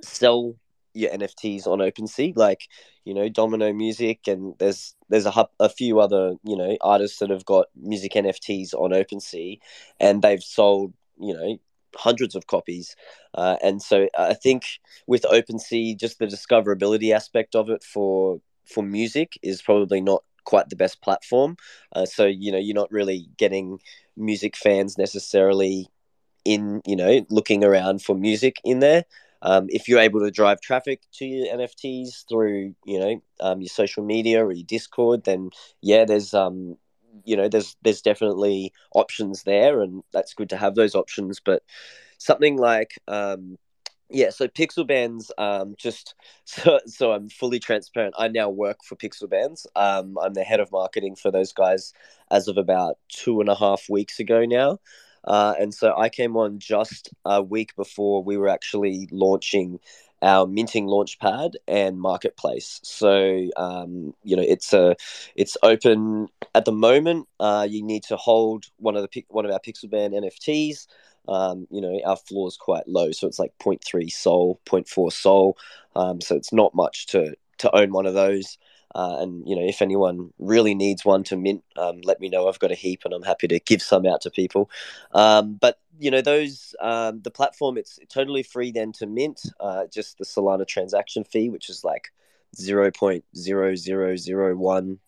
sell 0.00 0.54
your 0.94 1.10
NFTs 1.10 1.66
on 1.66 1.80
OpenSea. 1.80 2.36
Like, 2.36 2.68
you 3.04 3.14
know, 3.14 3.28
Domino 3.28 3.72
Music, 3.72 4.28
and 4.28 4.54
there's 4.58 4.94
there's 5.08 5.26
a 5.26 5.48
a 5.58 5.68
few 5.68 5.98
other 5.98 6.34
you 6.44 6.56
know 6.56 6.76
artists 6.80 7.18
that 7.18 7.30
have 7.30 7.44
got 7.44 7.66
music 7.74 8.12
NFTs 8.12 8.74
on 8.74 8.92
OpenSea, 8.92 9.58
and 9.98 10.22
they've 10.22 10.42
sold 10.42 10.94
you 11.18 11.34
know 11.34 11.58
hundreds 11.96 12.36
of 12.36 12.46
copies. 12.46 12.94
Uh, 13.34 13.56
and 13.60 13.82
so 13.82 14.08
I 14.16 14.34
think 14.34 14.62
with 15.08 15.22
OpenSea, 15.22 15.98
just 15.98 16.20
the 16.20 16.26
discoverability 16.26 17.12
aspect 17.12 17.56
of 17.56 17.70
it 17.70 17.82
for 17.82 18.40
for 18.66 18.84
music 18.84 19.32
is 19.42 19.62
probably 19.62 20.00
not 20.00 20.22
quite 20.48 20.70
the 20.70 20.76
best 20.76 21.02
platform. 21.02 21.58
Uh, 21.94 22.06
so 22.06 22.24
you 22.24 22.50
know 22.50 22.58
you're 22.58 22.82
not 22.82 22.90
really 22.90 23.28
getting 23.36 23.78
music 24.16 24.56
fans 24.56 24.96
necessarily 24.96 25.88
in 26.46 26.80
you 26.86 26.96
know 26.96 27.26
looking 27.28 27.62
around 27.62 28.02
for 28.02 28.16
music 28.16 28.56
in 28.64 28.78
there. 28.80 29.04
Um, 29.42 29.66
if 29.68 29.86
you're 29.86 30.00
able 30.00 30.20
to 30.20 30.30
drive 30.30 30.60
traffic 30.62 31.02
to 31.18 31.26
your 31.26 31.54
NFTs 31.54 32.26
through 32.28 32.74
you 32.86 32.98
know 32.98 33.22
um, 33.40 33.60
your 33.60 33.68
social 33.68 34.02
media 34.02 34.42
or 34.42 34.50
your 34.50 34.64
Discord, 34.66 35.24
then 35.24 35.50
yeah, 35.82 36.06
there's 36.06 36.32
um, 36.32 36.78
you 37.24 37.36
know 37.36 37.48
there's 37.48 37.76
there's 37.82 38.00
definitely 38.00 38.72
options 38.94 39.42
there, 39.42 39.82
and 39.82 40.02
that's 40.14 40.32
good 40.32 40.48
to 40.48 40.56
have 40.56 40.74
those 40.74 40.94
options. 40.94 41.40
But 41.44 41.62
something 42.16 42.56
like 42.56 42.98
um, 43.06 43.58
yeah, 44.10 44.30
so 44.30 44.48
Pixelbands, 44.48 45.30
um, 45.38 45.74
just 45.78 46.14
so, 46.44 46.80
so 46.86 47.12
I'm 47.12 47.28
fully 47.28 47.58
transparent. 47.58 48.14
I 48.18 48.28
now 48.28 48.48
work 48.48 48.82
for 48.84 48.96
Pixelbands. 48.96 49.66
Um, 49.76 50.18
I'm 50.18 50.34
the 50.34 50.44
head 50.44 50.60
of 50.60 50.72
marketing 50.72 51.16
for 51.16 51.30
those 51.30 51.52
guys 51.52 51.92
as 52.30 52.48
of 52.48 52.56
about 52.56 52.98
two 53.08 53.40
and 53.40 53.48
a 53.48 53.54
half 53.54 53.88
weeks 53.88 54.18
ago 54.18 54.44
now. 54.44 54.78
Uh, 55.24 55.54
and 55.58 55.74
so 55.74 55.94
I 55.96 56.08
came 56.08 56.36
on 56.36 56.58
just 56.58 57.10
a 57.24 57.42
week 57.42 57.74
before 57.76 58.22
we 58.22 58.36
were 58.36 58.48
actually 58.48 59.08
launching 59.10 59.80
our 60.22 60.46
minting 60.46 60.86
launchpad 60.86 61.54
and 61.66 62.00
marketplace. 62.00 62.80
So 62.82 63.48
um, 63.56 64.14
you 64.24 64.36
know 64.36 64.42
it's 64.46 64.72
a 64.72 64.96
it's 65.36 65.56
open 65.62 66.28
at 66.54 66.64
the 66.64 66.72
moment. 66.72 67.28
Uh, 67.38 67.66
you 67.68 67.82
need 67.82 68.04
to 68.04 68.16
hold 68.16 68.66
one 68.78 68.96
of 68.96 69.02
the 69.02 69.24
one 69.28 69.44
of 69.44 69.50
our 69.50 69.60
Pixelband 69.60 70.14
NFTs 70.14 70.86
um, 71.28 71.68
you 71.70 71.80
know, 71.80 72.00
our 72.04 72.16
floor 72.16 72.48
is 72.48 72.56
quite 72.56 72.88
low. 72.88 73.12
So 73.12 73.28
it's 73.28 73.38
like 73.38 73.52
0.3 73.60 74.10
sol, 74.10 74.60
0.4 74.66 75.12
sol. 75.12 75.56
Um, 75.94 76.20
so 76.20 76.34
it's 76.34 76.52
not 76.52 76.74
much 76.74 77.06
to, 77.08 77.36
to 77.58 77.76
own 77.76 77.92
one 77.92 78.06
of 78.06 78.14
those. 78.14 78.58
Uh, 78.94 79.18
and, 79.20 79.46
you 79.46 79.54
know, 79.54 79.60
if 79.62 79.82
anyone 79.82 80.32
really 80.38 80.74
needs 80.74 81.04
one 81.04 81.22
to 81.22 81.36
mint, 81.36 81.62
um, 81.76 82.00
let 82.04 82.20
me 82.20 82.30
know. 82.30 82.48
I've 82.48 82.58
got 82.58 82.72
a 82.72 82.76
heap 82.76 83.02
and 83.04 83.12
I'm 83.12 83.22
happy 83.22 83.46
to 83.48 83.60
give 83.60 83.82
some 83.82 84.06
out 84.06 84.22
to 84.22 84.30
people. 84.30 84.70
Um, 85.12 85.58
but, 85.60 85.78
you 86.00 86.10
know, 86.10 86.22
those, 86.22 86.74
um, 86.80 87.20
the 87.20 87.30
platform, 87.30 87.76
it's 87.76 87.98
totally 88.08 88.42
free 88.42 88.72
then 88.72 88.92
to 88.92 89.06
mint, 89.06 89.42
uh, 89.60 89.84
just 89.92 90.16
the 90.16 90.24
Solana 90.24 90.66
transaction 90.66 91.24
fee, 91.24 91.50
which 91.50 91.68
is 91.68 91.84
like 91.84 92.08
0.0001 92.56 94.98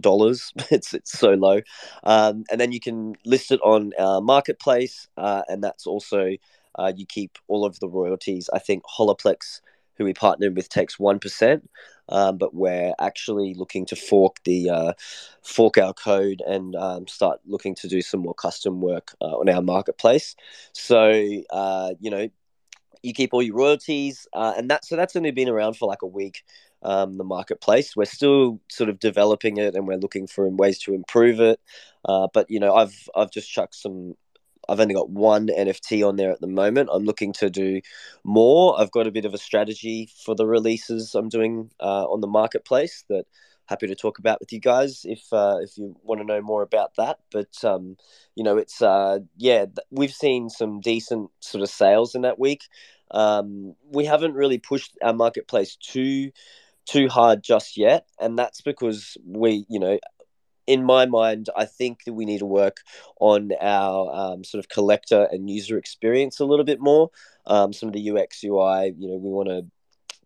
dollars. 0.00 0.52
it's 0.70 0.94
it's 0.94 1.18
so 1.18 1.30
low, 1.30 1.60
um, 2.04 2.44
and 2.50 2.60
then 2.60 2.72
you 2.72 2.80
can 2.80 3.14
list 3.24 3.52
it 3.52 3.60
on 3.62 3.92
our 3.98 4.20
marketplace, 4.20 5.08
uh, 5.16 5.42
and 5.48 5.62
that's 5.62 5.86
also 5.86 6.32
uh, 6.76 6.92
you 6.96 7.06
keep 7.06 7.38
all 7.48 7.64
of 7.64 7.78
the 7.80 7.88
royalties. 7.88 8.48
I 8.52 8.58
think 8.58 8.84
Holaplex, 8.84 9.60
who 9.96 10.04
we 10.04 10.14
partnered 10.14 10.56
with, 10.56 10.68
takes 10.68 10.98
one 10.98 11.18
percent, 11.18 11.68
um, 12.08 12.38
but 12.38 12.54
we're 12.54 12.94
actually 13.00 13.54
looking 13.54 13.86
to 13.86 13.96
fork 13.96 14.36
the 14.44 14.70
uh, 14.70 14.92
fork 15.42 15.78
our 15.78 15.92
code 15.92 16.42
and 16.46 16.74
um, 16.76 17.06
start 17.06 17.40
looking 17.46 17.74
to 17.76 17.88
do 17.88 18.02
some 18.02 18.20
more 18.20 18.34
custom 18.34 18.80
work 18.80 19.14
uh, 19.20 19.36
on 19.36 19.48
our 19.48 19.62
marketplace. 19.62 20.36
So 20.72 21.42
uh, 21.50 21.94
you 22.00 22.10
know. 22.10 22.28
You 23.02 23.12
keep 23.12 23.32
all 23.34 23.42
your 23.42 23.54
royalties, 23.54 24.26
uh, 24.32 24.54
and 24.56 24.68
that 24.70 24.84
so 24.84 24.96
that's 24.96 25.14
only 25.14 25.30
been 25.30 25.48
around 25.48 25.76
for 25.76 25.86
like 25.86 26.02
a 26.02 26.08
week 26.08 26.42
um, 26.86 27.18
the 27.18 27.24
marketplace. 27.24 27.96
We're 27.96 28.04
still 28.04 28.60
sort 28.70 28.88
of 28.88 29.00
developing 29.00 29.58
it, 29.58 29.74
and 29.74 29.86
we're 29.86 29.98
looking 29.98 30.26
for 30.26 30.48
ways 30.48 30.78
to 30.80 30.94
improve 30.94 31.40
it. 31.40 31.60
Uh, 32.04 32.28
but 32.32 32.48
you 32.48 32.60
know, 32.60 32.74
I've 32.74 33.08
I've 33.14 33.30
just 33.30 33.50
chucked 33.50 33.74
some. 33.74 34.14
I've 34.68 34.80
only 34.80 34.94
got 34.94 35.10
one 35.10 35.48
NFT 35.48 36.06
on 36.06 36.16
there 36.16 36.30
at 36.30 36.40
the 36.40 36.46
moment. 36.48 36.88
I'm 36.92 37.04
looking 37.04 37.32
to 37.34 37.50
do 37.50 37.80
more. 38.24 38.80
I've 38.80 38.90
got 38.90 39.06
a 39.06 39.12
bit 39.12 39.24
of 39.24 39.34
a 39.34 39.38
strategy 39.38 40.08
for 40.24 40.34
the 40.34 40.46
releases 40.46 41.14
I'm 41.14 41.28
doing 41.28 41.70
uh, 41.80 42.04
on 42.04 42.20
the 42.20 42.26
marketplace 42.26 43.04
that 43.08 43.26
happy 43.68 43.88
to 43.88 43.96
talk 43.96 44.18
about 44.20 44.38
with 44.38 44.52
you 44.52 44.60
guys 44.60 45.00
if 45.04 45.24
uh, 45.32 45.56
if 45.60 45.76
you 45.76 45.96
want 46.02 46.20
to 46.20 46.26
know 46.26 46.40
more 46.40 46.62
about 46.62 46.92
that. 46.98 47.18
But 47.32 47.64
um, 47.64 47.96
you 48.36 48.44
know, 48.44 48.58
it's 48.58 48.80
uh, 48.80 49.18
yeah, 49.36 49.66
we've 49.90 50.14
seen 50.14 50.50
some 50.50 50.80
decent 50.80 51.30
sort 51.40 51.62
of 51.62 51.68
sales 51.68 52.14
in 52.14 52.22
that 52.22 52.38
week. 52.38 52.62
Um, 53.10 53.74
we 53.90 54.04
haven't 54.04 54.34
really 54.34 54.58
pushed 54.58 54.96
our 55.02 55.12
marketplace 55.12 55.76
too 55.76 56.32
too 56.86 57.08
hard 57.08 57.42
just 57.42 57.76
yet, 57.76 58.06
and 58.20 58.38
that's 58.38 58.60
because 58.60 59.16
we, 59.26 59.66
you 59.68 59.78
know, 59.78 59.98
in 60.66 60.84
my 60.84 61.06
mind, 61.06 61.48
I 61.56 61.64
think 61.64 62.04
that 62.04 62.14
we 62.14 62.24
need 62.24 62.38
to 62.38 62.46
work 62.46 62.78
on 63.20 63.52
our 63.60 64.10
um, 64.12 64.44
sort 64.44 64.64
of 64.64 64.68
collector 64.68 65.28
and 65.30 65.48
user 65.48 65.78
experience 65.78 66.40
a 66.40 66.44
little 66.44 66.64
bit 66.64 66.80
more. 66.80 67.10
Um, 67.46 67.72
some 67.72 67.88
of 67.88 67.92
the 67.92 68.10
UX 68.10 68.42
UI, 68.42 68.94
you 68.98 69.08
know, 69.08 69.16
we 69.16 69.30
want 69.30 69.48
to 69.48 69.66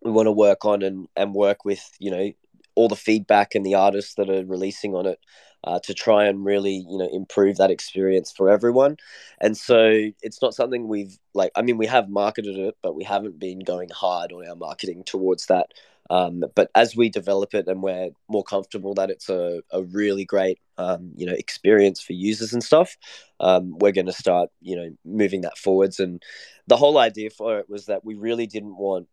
we 0.03 0.11
want 0.11 0.27
to 0.27 0.31
work 0.31 0.65
on 0.65 0.81
and 0.81 1.07
and 1.15 1.33
work 1.33 1.63
with 1.65 1.91
you 1.99 2.11
know 2.11 2.31
all 2.75 2.87
the 2.87 2.95
feedback 2.95 3.53
and 3.55 3.65
the 3.65 3.75
artists 3.75 4.15
that 4.15 4.29
are 4.29 4.45
releasing 4.45 4.95
on 4.95 5.05
it 5.05 5.19
uh, 5.63 5.79
to 5.83 5.93
try 5.93 6.25
and 6.25 6.43
really 6.43 6.85
you 6.89 6.97
know 6.97 7.09
improve 7.11 7.57
that 7.57 7.71
experience 7.71 8.31
for 8.31 8.49
everyone 8.49 8.97
and 9.39 9.57
so 9.57 10.09
it's 10.21 10.41
not 10.41 10.53
something 10.53 10.87
we've 10.87 11.17
like 11.33 11.51
i 11.55 11.61
mean 11.61 11.77
we 11.77 11.85
have 11.85 12.09
marketed 12.09 12.57
it 12.57 12.75
but 12.81 12.95
we 12.95 13.03
haven't 13.03 13.39
been 13.39 13.59
going 13.59 13.89
hard 13.89 14.31
on 14.31 14.47
our 14.47 14.55
marketing 14.55 15.03
towards 15.05 15.45
that 15.47 15.67
um, 16.11 16.43
but 16.55 16.69
as 16.75 16.93
we 16.93 17.07
develop 17.07 17.53
it 17.53 17.69
and 17.69 17.81
we're 17.81 18.09
more 18.27 18.43
comfortable 18.43 18.93
that 18.93 19.09
it's 19.09 19.29
a, 19.29 19.61
a 19.71 19.81
really 19.83 20.25
great 20.25 20.59
um, 20.77 21.11
you 21.15 21.25
know 21.25 21.33
experience 21.33 22.01
for 22.01 22.11
users 22.11 22.51
and 22.51 22.61
stuff 22.61 22.97
um, 23.39 23.77
we're 23.79 23.93
going 23.93 24.05
to 24.05 24.11
start 24.13 24.49
you 24.61 24.75
know 24.75 24.89
moving 25.05 25.41
that 25.41 25.57
forwards. 25.57 25.99
And 25.99 26.21
the 26.67 26.75
whole 26.75 26.97
idea 26.97 27.29
for 27.29 27.59
it 27.59 27.69
was 27.69 27.85
that 27.85 28.03
we 28.03 28.15
really 28.15 28.45
didn't 28.45 28.75
want 28.75 29.07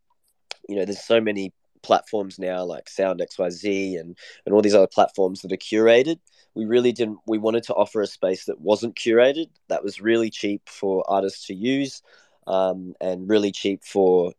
you 0.68 0.74
know 0.74 0.84
there's 0.84 1.04
so 1.04 1.20
many 1.20 1.52
platforms 1.84 2.40
now 2.40 2.64
like 2.64 2.88
sound 2.88 3.20
xyz 3.20 4.00
and 4.00 4.18
and 4.44 4.52
all 4.52 4.60
these 4.60 4.74
other 4.74 4.88
platforms 4.88 5.42
that 5.42 5.52
are 5.52 5.56
curated. 5.56 6.18
We 6.56 6.64
really 6.64 6.90
didn't 6.90 7.18
we 7.28 7.38
wanted 7.38 7.62
to 7.64 7.74
offer 7.74 8.02
a 8.02 8.08
space 8.08 8.46
that 8.46 8.60
wasn't 8.60 8.96
curated 8.96 9.46
that 9.68 9.84
was 9.84 10.00
really 10.00 10.30
cheap 10.30 10.62
for 10.68 11.08
artists 11.08 11.46
to 11.46 11.54
use 11.54 12.02
um, 12.48 12.94
and 13.00 13.28
really 13.28 13.52
cheap 13.52 13.84
for 13.84 14.32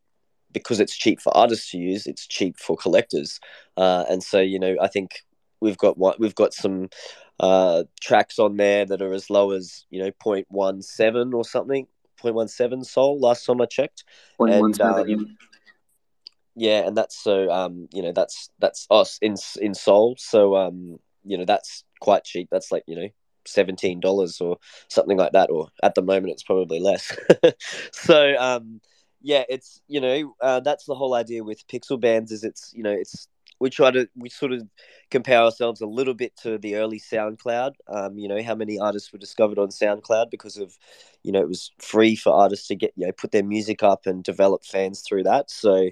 because 0.52 0.80
it's 0.80 0.98
cheap 0.98 1.22
for 1.22 1.36
artists 1.36 1.72
to 1.72 1.78
use 1.78 2.06
it's 2.06 2.28
cheap 2.28 2.58
for 2.58 2.76
collectors 2.76 3.40
uh, 3.78 4.06
and 4.10 4.24
so 4.24 4.40
you 4.40 4.60
know 4.60 4.76
i 4.82 4.88
think 4.88 5.24
we've 5.60 5.78
got 5.78 5.98
what 5.98 6.20
we've 6.20 6.36
got 6.36 6.54
some 6.54 6.90
uh, 7.42 7.84
tracks 8.02 8.38
on 8.38 8.58
there 8.58 8.86
that 8.86 9.02
are 9.02 9.14
as 9.14 9.30
low 9.30 9.52
as 9.52 9.86
you 9.90 10.02
know 10.02 10.12
0.17 10.24 11.34
or 11.34 11.46
something 11.46 11.88
0.17 12.22 12.86
sol 12.86 13.20
last 13.20 13.46
time 13.46 13.62
i 13.62 13.66
checked 13.66 14.04
and, 14.40 14.82
um, 14.82 15.38
yeah, 16.60 16.86
and 16.86 16.98
that's 16.98 17.18
so 17.18 17.50
um, 17.50 17.88
you 17.94 18.02
know 18.02 18.12
that's 18.12 18.50
that's 18.60 18.86
us 18.92 19.18
in 19.22 19.36
in 19.62 19.74
Seoul. 19.74 20.16
So 20.18 20.58
um, 20.58 21.00
you 21.24 21.38
know 21.38 21.46
that's 21.46 21.86
quite 22.02 22.26
cheap. 22.26 22.50
That's 22.52 22.70
like 22.70 22.84
you 22.86 22.98
know 22.98 23.08
seventeen 23.46 24.02
dollars 24.02 24.42
or 24.42 24.58
something 24.90 25.18
like 25.18 25.32
that, 25.32 25.50
or 25.50 25.70
at 25.82 25.96
the 25.96 26.02
moment 26.02 26.34
it's 26.34 26.44
probably 26.44 26.82
less. 26.82 27.16
so 27.94 28.36
um, 28.38 28.82
yeah, 29.22 29.44
it's 29.50 29.82
you 29.88 30.02
know 30.02 30.36
uh, 30.42 30.60
that's 30.60 30.86
the 30.86 30.96
whole 30.96 31.14
idea 31.14 31.44
with 31.44 31.68
pixel 31.68 32.00
bands 32.00 32.32
is 32.32 32.44
it's 32.44 32.72
you 32.76 32.84
know 32.84 32.92
it's 32.92 33.28
we 33.60 33.70
try 33.70 33.92
to 33.92 34.08
we 34.16 34.30
sort 34.30 34.54
of 34.54 34.66
compare 35.12 35.40
ourselves 35.40 35.82
a 35.82 35.86
little 35.86 36.14
bit 36.14 36.36
to 36.38 36.58
the 36.58 36.76
early 36.76 37.00
SoundCloud. 37.00 37.74
Um, 37.88 38.18
you 38.18 38.28
know 38.28 38.42
how 38.42 38.56
many 38.56 38.80
artists 38.80 39.12
were 39.12 39.20
discovered 39.20 39.60
on 39.60 39.70
SoundCloud 39.70 40.32
because 40.32 40.58
of 40.58 40.78
you 41.24 41.32
know 41.32 41.42
it 41.42 41.50
was 41.50 41.72
free 41.80 42.16
for 42.16 42.34
artists 42.34 42.68
to 42.68 42.76
get 42.76 42.94
you 42.96 43.06
know 43.06 43.12
put 43.12 43.32
their 43.32 43.44
music 43.44 43.84
up 43.84 44.06
and 44.06 44.24
develop 44.24 44.64
fans 44.64 45.02
through 45.02 45.24
that. 45.24 45.52
So 45.52 45.90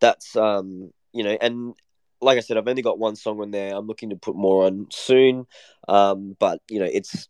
that's 0.00 0.36
um 0.36 0.92
you 1.12 1.24
know 1.24 1.38
and 1.40 1.74
like 2.20 2.38
I 2.38 2.40
said, 2.40 2.56
I've 2.56 2.68
only 2.68 2.82
got 2.82 2.98
one 2.98 3.14
song 3.14 3.40
on 3.40 3.50
there. 3.50 3.74
I'm 3.74 3.86
looking 3.86 4.10
to 4.10 4.16
put 4.16 4.36
more 4.36 4.64
on 4.64 4.86
soon. 4.90 5.46
Um, 5.86 6.34
but 6.38 6.60
you 6.70 6.78
know, 6.78 6.88
it's 6.90 7.28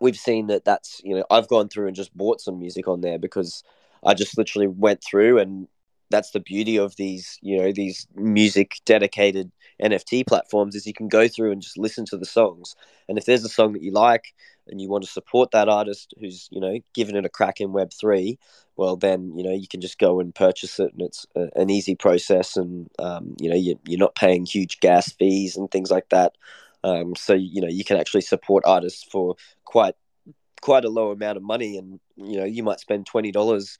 we've 0.00 0.16
seen 0.16 0.48
that 0.48 0.64
that's 0.64 1.00
you 1.04 1.14
know 1.14 1.24
I've 1.30 1.48
gone 1.48 1.68
through 1.68 1.88
and 1.88 1.96
just 1.96 2.16
bought 2.16 2.40
some 2.40 2.58
music 2.58 2.88
on 2.88 3.00
there 3.00 3.18
because 3.18 3.62
I 4.04 4.14
just 4.14 4.36
literally 4.38 4.68
went 4.68 5.02
through 5.02 5.38
and 5.38 5.68
that's 6.10 6.32
the 6.32 6.40
beauty 6.40 6.76
of 6.76 6.96
these 6.96 7.38
you 7.40 7.56
know 7.56 7.72
these 7.72 8.06
music 8.16 8.80
dedicated 8.84 9.50
nft 9.82 10.26
platforms 10.26 10.74
is 10.74 10.86
you 10.86 10.92
can 10.92 11.08
go 11.08 11.26
through 11.28 11.52
and 11.52 11.62
just 11.62 11.78
listen 11.78 12.04
to 12.06 12.16
the 12.16 12.26
songs. 12.26 12.74
And 13.08 13.18
if 13.18 13.24
there's 13.24 13.44
a 13.44 13.48
song 13.48 13.72
that 13.72 13.82
you 13.82 13.92
like 13.92 14.34
and 14.68 14.80
you 14.80 14.88
want 14.88 15.04
to 15.04 15.10
support 15.10 15.50
that 15.52 15.68
artist 15.68 16.14
who's 16.20 16.48
you 16.50 16.60
know 16.60 16.78
given 16.94 17.16
it 17.16 17.24
a 17.24 17.30
crack 17.30 17.60
in 17.60 17.72
web 17.72 17.92
3 17.92 18.38
well 18.76 18.96
then 18.96 19.32
you 19.36 19.42
know 19.42 19.52
you 19.52 19.66
can 19.66 19.80
just 19.80 19.98
go 19.98 20.20
and 20.20 20.34
purchase 20.34 20.78
it 20.78 20.92
and 20.92 21.02
it's 21.02 21.26
a, 21.34 21.48
an 21.56 21.70
easy 21.70 21.94
process 21.94 22.56
and 22.56 22.88
um, 22.98 23.34
you 23.40 23.48
know 23.48 23.56
you, 23.56 23.78
you're 23.86 23.98
not 23.98 24.14
paying 24.14 24.44
huge 24.44 24.80
gas 24.80 25.12
fees 25.12 25.56
and 25.56 25.70
things 25.70 25.90
like 25.90 26.08
that. 26.10 26.34
Um, 26.82 27.14
so 27.14 27.34
you 27.34 27.60
know 27.60 27.68
you 27.68 27.84
can 27.84 27.98
actually 27.98 28.22
support 28.22 28.64
artists 28.66 29.04
for 29.04 29.36
quite 29.64 29.94
quite 30.60 30.84
a 30.84 30.90
low 30.90 31.10
amount 31.10 31.36
of 31.36 31.42
money 31.42 31.76
and 31.76 32.00
you 32.16 32.38
know 32.38 32.44
you 32.44 32.62
might 32.62 32.80
spend 32.80 33.06
$20 33.06 33.78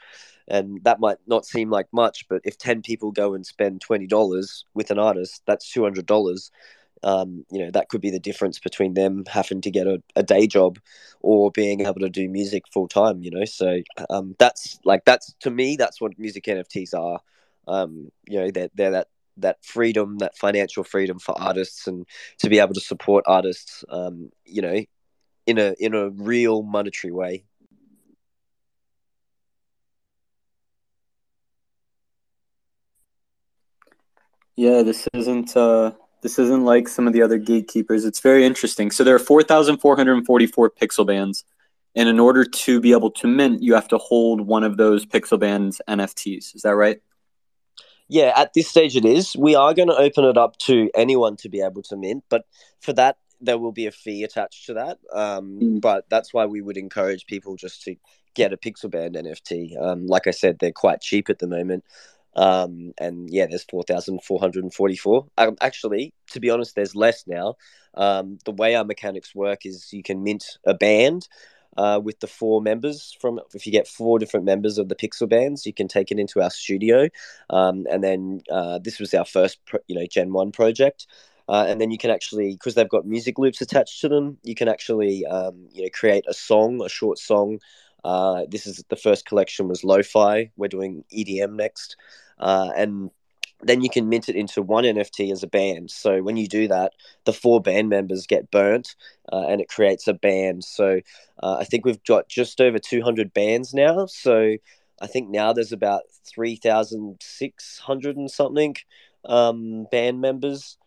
and 0.49 0.83
that 0.85 1.01
might 1.01 1.19
not 1.27 1.45
seem 1.45 1.71
like 1.71 1.87
much 1.93 2.27
but 2.29 2.40
if 2.45 2.59
10 2.59 2.83
people 2.83 3.12
go 3.12 3.35
and 3.35 3.47
spend 3.47 3.81
$20 3.81 4.64
with 4.75 4.90
an 4.90 4.99
artist 4.99 5.43
that's 5.47 5.73
$200 5.73 6.51
um, 7.03 7.47
you 7.51 7.64
know 7.64 7.71
that 7.71 7.88
could 7.88 8.01
be 8.01 8.11
the 8.11 8.21
difference 8.21 8.59
between 8.59 8.95
them 8.95 9.25
having 9.27 9.61
to 9.62 9.71
get 9.71 9.87
a, 9.87 10.03
a 10.16 10.23
day 10.23 10.47
job 10.47 10.79
or 11.23 11.51
being 11.51 11.81
able 11.81 12.01
to 12.01 12.11
do 12.11 12.29
music 12.29 12.64
full 12.73 12.88
time 12.88 13.23
you 13.23 13.31
know? 13.31 13.45
So 13.45 13.81
um, 14.11 14.37
that's 14.38 14.79
like 14.85 15.05
that's 15.05 15.35
to 15.40 15.51
me 15.51 15.77
that's 15.77 16.01
what 16.01 16.19
music 16.19 16.45
nfts 16.45 16.95
are. 16.95 17.21
Um, 17.69 18.11
you 18.27 18.40
know 18.40 18.51
they're, 18.51 18.71
they're 18.75 18.90
that 18.90 19.09
that 19.37 19.64
freedom 19.64 20.19
that 20.19 20.37
financial 20.37 20.85
freedom 20.85 21.19
for 21.19 21.40
artists 21.40 21.87
and 21.87 22.07
to 22.38 22.49
be 22.49 22.59
able 22.59 22.75
to 22.75 22.81
support 22.81 23.25
artists 23.27 23.85
um, 23.88 24.31
you 24.45 24.62
know 24.62 24.85
in 25.50 25.58
a 25.58 25.74
in 25.78 25.94
a 25.94 26.10
real 26.10 26.62
monetary 26.62 27.12
way 27.12 27.44
Yeah, 34.60 34.82
this 34.82 35.08
isn't 35.14 35.56
uh, 35.56 35.92
this 36.22 36.38
isn't 36.38 36.66
like 36.66 36.86
some 36.86 37.06
of 37.06 37.14
the 37.14 37.22
other 37.22 37.38
gatekeepers. 37.38 38.04
It's 38.04 38.20
very 38.20 38.44
interesting. 38.44 38.90
So 38.90 39.02
there 39.04 39.14
are 39.14 39.18
four 39.18 39.42
thousand 39.42 39.78
four 39.78 39.96
hundred 39.96 40.22
forty-four 40.26 40.72
pixel 40.72 41.06
bands, 41.06 41.44
and 41.96 42.10
in 42.10 42.20
order 42.20 42.44
to 42.44 42.78
be 42.78 42.92
able 42.92 43.10
to 43.12 43.26
mint, 43.26 43.62
you 43.62 43.72
have 43.72 43.88
to 43.88 43.96
hold 43.96 44.42
one 44.42 44.62
of 44.62 44.76
those 44.76 45.06
pixel 45.06 45.40
bands 45.40 45.80
NFTs. 45.88 46.54
Is 46.54 46.60
that 46.60 46.76
right? 46.76 47.00
Yeah, 48.06 48.34
at 48.36 48.52
this 48.54 48.68
stage 48.68 48.96
it 48.96 49.06
is. 49.06 49.34
We 49.34 49.54
are 49.54 49.72
going 49.72 49.88
to 49.88 49.96
open 49.96 50.26
it 50.26 50.36
up 50.36 50.58
to 50.58 50.90
anyone 50.94 51.36
to 51.38 51.48
be 51.48 51.62
able 51.62 51.82
to 51.84 51.96
mint, 51.96 52.24
but 52.28 52.44
for 52.80 52.92
that 52.92 53.16
there 53.40 53.59
will 53.59 53.72
be 53.72 53.87
a 53.87 53.92
fee 53.92 54.24
attached 54.24 54.66
to 54.66 54.74
that. 54.74 54.98
Um, 55.12 55.59
mm. 55.61 55.81
But 55.81 56.09
that's 56.11 56.33
why 56.33 56.46
we 56.46 56.61
would 56.61 56.76
encourage 56.76 57.26
people 57.26 57.57
just 57.57 57.83
to 57.85 57.96
get 58.35 58.53
a 58.53 58.57
pixel 58.57 58.90
band 58.90 59.14
NFT. 59.14 59.81
Um, 59.81 60.07
like 60.07 60.26
I 60.26 60.31
said, 60.31 60.59
they're 60.59 60.72
quite 60.72 61.00
cheap 61.00 61.31
at 61.31 61.38
the 61.38 61.46
moment. 61.46 61.85
Um, 62.37 62.92
and 62.98 63.29
yeah, 63.29 63.46
there's 63.46 63.64
4,444. 63.64 65.26
Um, 65.37 65.57
actually, 65.61 66.14
to 66.31 66.40
be 66.40 66.50
honest, 66.50 66.74
there's 66.74 66.94
less 66.94 67.24
now. 67.26 67.57
Um, 67.94 68.38
the 68.44 68.53
way 68.53 68.76
our 68.76 68.85
mechanics 68.85 69.35
work 69.35 69.66
is 69.66 69.92
you 69.92 70.03
can 70.03 70.22
mint 70.22 70.59
a 70.64 70.74
band 70.74 71.26
uh, 71.76 72.00
with 72.03 72.20
the 72.20 72.26
four 72.26 72.61
members 72.61 73.16
from 73.20 73.40
if 73.55 73.66
you 73.66 73.72
get 73.72 73.87
four 73.87 74.18
different 74.18 74.44
members 74.44 74.79
of 74.79 74.88
the 74.88 74.94
pixel 74.94 75.29
bands 75.29 75.64
you 75.64 75.72
can 75.72 75.88
take 75.88 76.11
it 76.11 76.18
into 76.18 76.42
our 76.42 76.50
studio 76.50 77.09
um, 77.50 77.87
and 77.90 78.03
then 78.03 78.42
uh, 78.50 78.79
this 78.79 78.98
was 78.98 79.14
our 79.14 79.24
first 79.24 79.64
pro- 79.66 79.81
you 79.87 79.94
know 79.94 80.07
gen 80.07 80.33
1 80.33 80.53
project 80.53 81.07
uh, 81.50 81.66
and 81.68 81.80
then 81.80 81.90
you 81.90 81.98
can 81.98 82.10
actually 82.10 82.52
because 82.52 82.74
they've 82.74 82.88
got 82.88 83.04
music 83.04 83.38
loops 83.38 83.60
attached 83.60 84.00
to 84.00 84.08
them 84.08 84.38
you 84.42 84.54
can 84.54 84.68
actually 84.68 85.26
um, 85.26 85.68
you 85.72 85.82
know 85.82 85.90
create 85.92 86.24
a 86.26 86.32
song 86.32 86.80
a 86.82 86.88
short 86.88 87.18
song 87.18 87.58
uh, 88.04 88.44
this 88.48 88.66
is 88.66 88.82
the 88.88 88.96
first 88.96 89.26
collection 89.26 89.68
was 89.68 89.84
lo-fi. 89.84 90.50
We're 90.56 90.68
doing 90.68 91.04
EDM 91.12 91.54
next, 91.54 91.96
uh, 92.38 92.70
and 92.76 93.10
then 93.62 93.82
you 93.82 93.90
can 93.90 94.08
mint 94.08 94.28
it 94.28 94.36
into 94.36 94.62
one 94.62 94.84
NFT 94.84 95.30
as 95.30 95.42
a 95.42 95.46
band. 95.46 95.90
So 95.90 96.22
when 96.22 96.36
you 96.36 96.46
do 96.48 96.68
that, 96.68 96.92
the 97.26 97.32
four 97.32 97.60
band 97.60 97.90
members 97.90 98.26
get 98.26 98.50
burnt, 98.50 98.96
uh, 99.30 99.46
and 99.48 99.60
it 99.60 99.68
creates 99.68 100.08
a 100.08 100.14
band. 100.14 100.64
So 100.64 101.00
uh, 101.42 101.56
I 101.60 101.64
think 101.64 101.84
we've 101.84 102.02
got 102.04 102.28
just 102.28 102.60
over 102.60 102.78
200 102.78 103.34
bands 103.34 103.74
now. 103.74 104.06
So 104.06 104.56
I 105.02 105.06
think 105.06 105.28
now 105.28 105.52
there's 105.52 105.72
about 105.72 106.02
3,600 106.24 108.16
and 108.16 108.30
something 108.30 108.76
um, 109.26 109.86
band 109.90 110.22
members. 110.22 110.78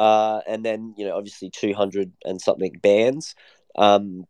Uh, 0.00 0.40
and 0.48 0.64
then 0.64 0.94
you 0.96 1.04
know 1.06 1.16
obviously 1.16 1.50
200 1.50 2.10
and 2.24 2.40
something 2.40 2.72
bands 2.80 3.34
um, 3.76 4.24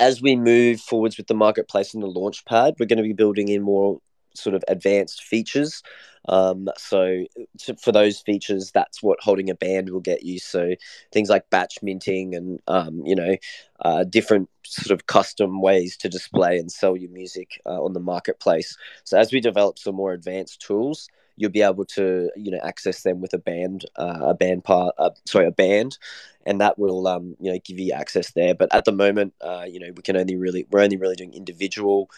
as 0.00 0.20
we 0.22 0.36
move 0.36 0.80
forwards 0.80 1.16
with 1.16 1.26
the 1.26 1.34
marketplace 1.34 1.94
and 1.94 2.02
the 2.02 2.08
launch 2.08 2.44
pad, 2.44 2.74
we're 2.78 2.86
going 2.86 2.98
to 2.98 3.02
be 3.02 3.12
building 3.12 3.48
in 3.48 3.62
more 3.62 4.00
sort 4.34 4.54
of 4.54 4.62
advanced 4.68 5.22
features. 5.24 5.82
Um, 6.28 6.68
so 6.76 7.24
to, 7.60 7.76
for 7.76 7.90
those 7.90 8.20
features, 8.20 8.70
that's 8.72 9.02
what 9.02 9.18
holding 9.20 9.50
a 9.50 9.54
band 9.54 9.90
will 9.90 10.00
get 10.00 10.22
you. 10.22 10.38
So 10.38 10.74
things 11.12 11.28
like 11.28 11.50
batch 11.50 11.78
minting 11.82 12.34
and 12.34 12.60
um, 12.68 13.02
you 13.04 13.16
know 13.16 13.36
uh, 13.80 14.04
different 14.04 14.48
sort 14.64 14.92
of 14.92 15.06
custom 15.06 15.60
ways 15.60 15.96
to 15.98 16.08
display 16.08 16.58
and 16.58 16.70
sell 16.70 16.96
your 16.96 17.10
music 17.10 17.60
uh, 17.66 17.82
on 17.82 17.92
the 17.92 18.00
marketplace. 18.00 18.76
So 19.04 19.18
as 19.18 19.32
we 19.32 19.40
develop 19.40 19.78
some 19.78 19.96
more 19.96 20.12
advanced 20.12 20.60
tools, 20.60 21.08
you'll 21.38 21.50
be 21.50 21.62
able 21.62 21.84
to 21.84 22.30
you 22.36 22.50
know 22.50 22.60
access 22.62 23.02
them 23.02 23.20
with 23.20 23.32
a 23.32 23.38
band 23.38 23.84
uh, 23.96 24.18
a 24.22 24.34
band 24.34 24.64
part 24.64 24.94
uh, 24.98 25.10
sorry 25.26 25.46
a 25.46 25.52
band 25.52 25.98
and 26.44 26.60
that 26.60 26.78
will 26.78 27.06
um, 27.06 27.36
you 27.40 27.52
know 27.52 27.58
give 27.64 27.78
you 27.78 27.92
access 27.92 28.32
there 28.32 28.54
but 28.54 28.72
at 28.74 28.84
the 28.84 28.92
moment 28.92 29.32
uh, 29.40 29.64
you 29.66 29.80
know 29.80 29.90
we 29.96 30.02
can 30.02 30.16
only 30.16 30.36
really 30.36 30.66
we're 30.70 30.80
only 30.80 30.96
really 30.96 31.16
doing 31.16 31.32
individual 31.32 32.10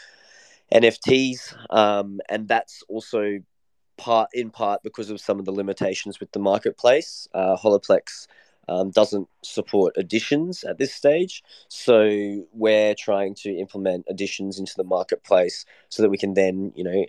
nfts 0.72 1.54
um, 1.70 2.20
and 2.28 2.48
that's 2.48 2.82
also 2.88 3.38
part 3.96 4.30
in 4.32 4.50
part 4.50 4.82
because 4.82 5.10
of 5.10 5.20
some 5.20 5.38
of 5.38 5.44
the 5.44 5.52
limitations 5.52 6.18
with 6.18 6.32
the 6.32 6.38
marketplace 6.38 7.28
uh, 7.34 7.56
holaplex 7.56 8.26
um, 8.70 8.90
doesn't 8.90 9.28
support 9.42 9.96
editions 9.96 10.62
at 10.62 10.78
this 10.78 10.94
stage. 10.94 11.42
So 11.68 12.46
we're 12.52 12.94
trying 12.94 13.34
to 13.42 13.50
implement 13.50 14.06
editions 14.08 14.58
into 14.60 14.74
the 14.76 14.84
marketplace 14.84 15.64
so 15.88 16.02
that 16.02 16.08
we 16.08 16.16
can 16.16 16.34
then, 16.34 16.72
you 16.76 16.84
know, 16.84 17.04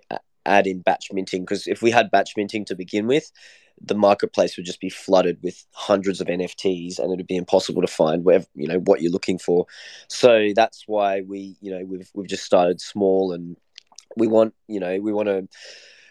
add 0.46 0.68
in 0.68 0.82
batch 0.82 1.08
minting 1.12 1.44
because 1.44 1.68
if 1.68 1.82
we 1.82 1.92
had 1.92 2.12
batch 2.12 2.34
minting 2.36 2.66
to 2.66 2.76
begin 2.76 3.08
with, 3.08 3.32
the 3.84 3.96
marketplace 3.96 4.58
would 4.58 4.66
just 4.66 4.80
be 4.80 4.90
flooded 4.90 5.38
with 5.42 5.66
hundreds 5.72 6.22
of 6.22 6.28
NFTs 6.28 7.00
and 7.00 7.12
it 7.12 7.18
would 7.18 7.28
be 7.28 7.36
impossible 7.36 7.82
to 7.82 7.88
find 7.88 8.24
where 8.24 8.44
you 8.56 8.68
know 8.68 8.80
what 8.80 9.02
you're 9.02 9.12
looking 9.12 9.40
for. 9.40 9.66
So 10.08 10.50
that's 10.56 10.84
why 10.88 11.22
we 11.22 11.56
you 11.62 11.72
know 11.72 11.86
we've 11.86 12.10
we've 12.14 12.30
just 12.30 12.44
started 12.44 12.80
small 12.82 13.34
and 13.34 13.58
we 14.18 14.28
want 14.28 14.54
you 14.68 14.80
know 14.80 15.00
we 15.00 15.14
want 15.14 15.28
to 15.30 15.48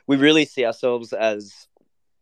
we 0.06 0.16
really 0.16 0.44
see 0.44 0.64
ourselves 0.64 1.12
as 1.12 1.68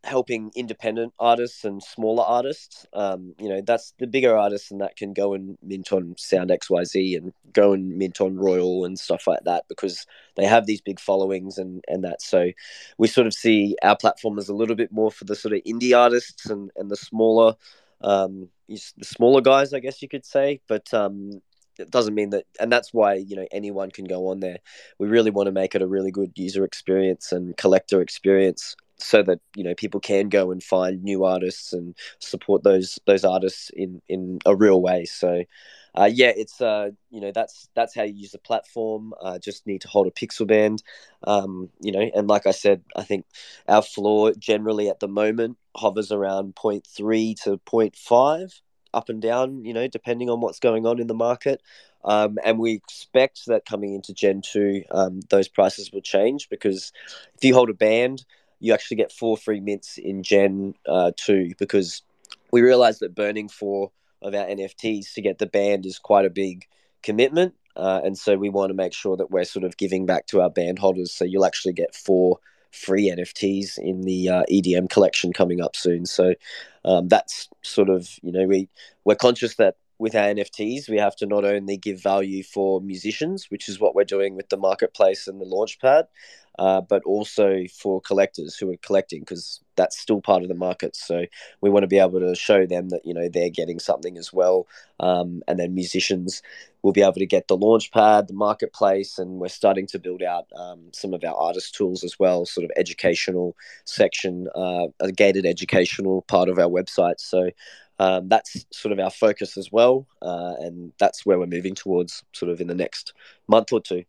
helping 0.09 0.51
independent 0.57 1.13
artists 1.19 1.65
and 1.65 1.83
smaller 1.83 2.25
artists. 2.25 2.87
Um, 2.93 3.35
you 3.39 3.49
know, 3.49 3.61
that's 3.61 3.93
the 3.99 4.07
bigger 4.07 4.37
artists 4.37 4.71
and 4.71 4.81
that 4.81 4.97
can 4.97 5.13
go 5.13 5.35
and 5.35 5.59
mint 5.63 5.93
on 5.93 6.15
Sound 6.19 6.51
XYZ 6.51 7.17
and 7.17 7.33
go 7.53 7.73
and 7.73 7.97
mint 7.97 8.21
on 8.21 8.37
Royal 8.37 8.85
and 8.85 8.99
stuff 8.99 9.27
like 9.27 9.45
that 9.45 9.65
because 9.69 10.07
they 10.37 10.45
have 10.45 10.67
these 10.67 10.81
big 10.81 10.99
followings 10.99 11.59
and, 11.59 11.85
and 11.87 12.03
that. 12.05 12.23
So 12.23 12.51
we 12.97 13.07
sort 13.07 13.27
of 13.27 13.35
see 13.35 13.77
our 13.83 13.97
platform 13.97 14.39
as 14.39 14.49
a 14.49 14.55
little 14.55 14.77
bit 14.77 14.91
more 14.91 15.13
for 15.13 15.25
the 15.25 15.37
sort 15.37 15.55
of 15.55 15.63
indie 15.65 15.97
artists 15.97 16.47
and, 16.47 16.71
and 16.77 16.91
the 16.91 16.97
smaller, 16.97 17.55
um, 18.01 18.49
the 18.67 18.79
smaller 19.03 19.43
guys, 19.43 19.73
I 19.75 19.81
guess 19.81 20.03
you 20.03 20.09
could 20.09 20.25
say. 20.25 20.61
But 20.67 20.93
um, 20.93 21.43
it 21.79 21.91
doesn't 21.91 22.15
mean 22.15 22.31
that 22.31 22.45
and 22.59 22.73
that's 22.73 22.93
why 22.93 23.15
you 23.15 23.37
know 23.37 23.47
anyone 23.53 23.91
can 23.91 24.05
go 24.05 24.29
on 24.29 24.41
there 24.41 24.59
we 24.99 25.07
really 25.07 25.31
want 25.31 25.47
to 25.47 25.53
make 25.53 25.77
it 25.77 25.83
a 25.83 25.87
really 25.87 26.11
good 26.11 26.33
user 26.35 26.65
experience 26.65 27.31
and 27.31 27.57
collector 27.57 28.01
experience 28.01 28.75
so 28.99 29.23
that 29.23 29.41
you 29.55 29.65
know 29.65 29.75
people 29.75 30.01
can 30.01 30.29
go 30.29 30.51
and 30.51 30.63
find 30.63 31.03
new 31.03 31.25
artists 31.25 31.73
and 31.73 31.95
support 32.19 32.63
those 32.63 32.99
those 33.07 33.25
artists 33.25 33.71
in 33.75 34.03
in 34.09 34.39
a 34.47 34.55
real 34.55 34.81
way. 34.83 35.05
So 35.05 35.45
uh, 35.95 36.11
yeah, 36.13 36.33
it's 36.37 36.61
uh, 36.61 36.91
you 37.11 37.21
know 37.21 37.33
that's 37.33 37.69
that's 37.75 37.95
how 37.95 38.03
you 38.03 38.15
use 38.15 38.33
the 38.33 38.39
platform. 38.39 39.15
Uh, 39.21 39.39
just 39.39 39.67
need 39.67 39.81
to 39.83 39.89
hold 39.89 40.07
a 40.07 40.11
pixel 40.11 40.47
band, 40.47 40.83
um, 41.25 41.71
you 41.81 41.93
know, 41.93 42.11
and 42.15 42.29
like 42.29 42.47
I 42.47 42.53
said, 42.53 42.83
I 42.95 43.03
think 43.03 43.25
our 43.69 43.83
floor 43.83 44.33
generally 44.39 44.89
at 44.89 45.01
the 45.01 45.09
moment 45.09 45.57
hovers 45.77 46.13
around 46.13 46.55
0.3 46.55 47.41
to 47.43 47.59
0.5 47.59 48.61
up 48.95 49.09
and 49.09 49.21
down, 49.21 49.65
you 49.65 49.73
know, 49.73 49.87
depending 49.87 50.31
on 50.31 50.41
what's 50.41 50.61
going 50.61 50.87
on 50.87 50.99
in 50.99 51.07
the 51.07 51.15
market. 51.15 51.63
Um, 52.05 52.39
and 52.45 52.59
we 52.59 52.73
expect 52.73 53.47
that 53.47 53.67
coming 53.67 53.95
into 53.95 54.15
Gen 54.15 54.41
2, 54.41 54.85
um, 54.91 55.21
those 55.31 55.49
prices 55.49 55.93
will 55.93 56.01
change 56.01 56.49
because 56.49 56.93
if 57.37 57.45
you 57.45 57.55
hold 57.55 57.71
a 57.71 57.75
band, 57.75 58.25
you 58.61 58.73
actually 58.73 58.97
get 58.97 59.13
four 59.13 59.37
free 59.37 59.61
mints 59.61 59.99
in 59.99 60.23
Gen 60.23 60.75
uh, 60.87 61.13
2 61.17 61.53
because 61.59 62.03
we 62.51 62.61
realize 62.61 62.99
that 62.99 63.15
burning 63.15 63.49
four 63.49 63.91
of 64.23 64.35
our 64.35 64.47
NFTs 64.47 65.15
to 65.15 65.23
get 65.23 65.39
the 65.39 65.47
band 65.47 65.87
is 65.87 65.99
quite 65.99 66.25
a 66.25 66.31
big 66.31 66.67
commitment. 67.03 67.55
Uh, 67.77 68.01
and 68.05 68.19
so 68.19 68.37
we 68.37 68.49
want 68.49 68.71
to 68.71 68.75
make 68.75 68.93
sure 68.93 69.17
that 69.17 69.31
we're 69.31 69.45
sort 69.45 69.65
of 69.65 69.77
giving 69.77 70.05
back 70.07 70.27
to 70.27 70.41
our 70.41 70.51
band 70.51 70.79
holders. 70.79 71.13
So 71.13 71.25
you'll 71.25 71.45
actually 71.45 71.75
get 71.75 71.95
four 71.95 72.39
free 72.73 73.11
NFTs 73.11 73.79
in 73.79 74.03
the 74.03 74.29
uh, 74.29 74.43
EDM 74.51 74.91
collection 74.91 75.33
coming 75.33 75.61
up 75.61 75.77
soon. 75.77 76.05
So 76.05 76.35
um, 76.85 77.09
that's 77.09 77.49
sort 77.63 77.89
of 77.89 78.09
you 78.23 78.33
know 78.33 78.47
we 78.47 78.69
we're 79.05 79.15
conscious 79.15 79.55
that 79.57 79.77
with 79.99 80.15
our 80.15 80.29
NFTs 80.29 80.89
we 80.89 80.97
have 80.99 81.17
to 81.17 81.27
not 81.27 81.45
only 81.45 81.77
give 81.77 82.03
value 82.03 82.43
for 82.43 82.81
musicians, 82.81 83.51
which 83.51 83.69
is 83.69 83.81
what 83.81 83.95
we're 83.95 84.05
doing 84.05 84.37
with 84.37 84.49
the 84.49 84.57
marketplace 84.57 85.27
and 85.27 85.41
the 85.41 85.45
launchpad, 85.45 86.05
uh, 86.59 86.81
but 86.81 87.03
also 87.05 87.65
for 87.73 88.01
collectors 88.01 88.57
who 88.57 88.71
are 88.71 88.77
collecting 88.79 89.21
because 89.21 89.61
that's 89.77 89.99
still 89.99 90.21
part 90.21 90.43
of 90.43 90.49
the 90.49 90.55
market. 90.55 90.97
So 90.97 91.25
we 91.61 91.71
want 91.71 91.85
to 91.85 91.89
be 91.89 91.99
able 91.99 92.19
to 92.19 92.35
show 92.35 92.67
them 92.67 92.89
that 92.89 93.03
you 93.05 93.15
know 93.15 93.29
they're 93.29 93.51
getting 93.51 93.79
something 93.79 94.19
as 94.19 94.33
well, 94.33 94.67
um, 95.01 95.43
and 95.47 95.59
then 95.59 95.75
musicians 95.75 96.43
will 96.83 96.93
be 96.93 97.03
able 97.03 97.13
to 97.15 97.27
get 97.27 97.49
the 97.49 97.57
launchpad, 97.57 98.27
the 98.27 98.35
marketplace, 98.35 99.19
and 99.19 99.41
we're 99.41 99.49
starting 99.49 99.87
to 99.89 99.99
build 99.99 100.23
out 100.23 100.47
um, 100.57 100.81
some 100.93 101.15
of 101.15 101.23
our 101.25 101.35
artist 101.35 101.75
tools 101.75 102.03
as 102.05 102.19
well, 102.19 102.45
sort 102.45 102.65
of 102.65 102.71
educational 102.77 103.57
section, 103.85 104.49
uh, 104.55 104.87
a 105.01 105.13
gated 105.13 105.47
educational 105.47 106.23
part 106.23 106.49
of 106.49 106.59
our 106.59 106.69
website. 106.69 107.21
So. 107.21 107.51
Um, 107.99 108.29
that's 108.29 108.65
sort 108.73 108.93
of 108.93 109.01
our 109.01 109.11
focus 109.11 109.57
as 109.57 109.73
well, 109.73 110.07
uh, 110.23 110.55
and 110.61 110.93
that's 110.99 111.27
where 111.27 111.39
we're 111.39 111.47
moving 111.47 111.75
towards, 111.75 112.23
sort 112.33 112.51
of 112.51 112.61
in 112.61 112.69
the 112.69 112.75
next 112.75 113.13
month 113.49 113.73
or 113.73 113.81
two. 113.81 114.05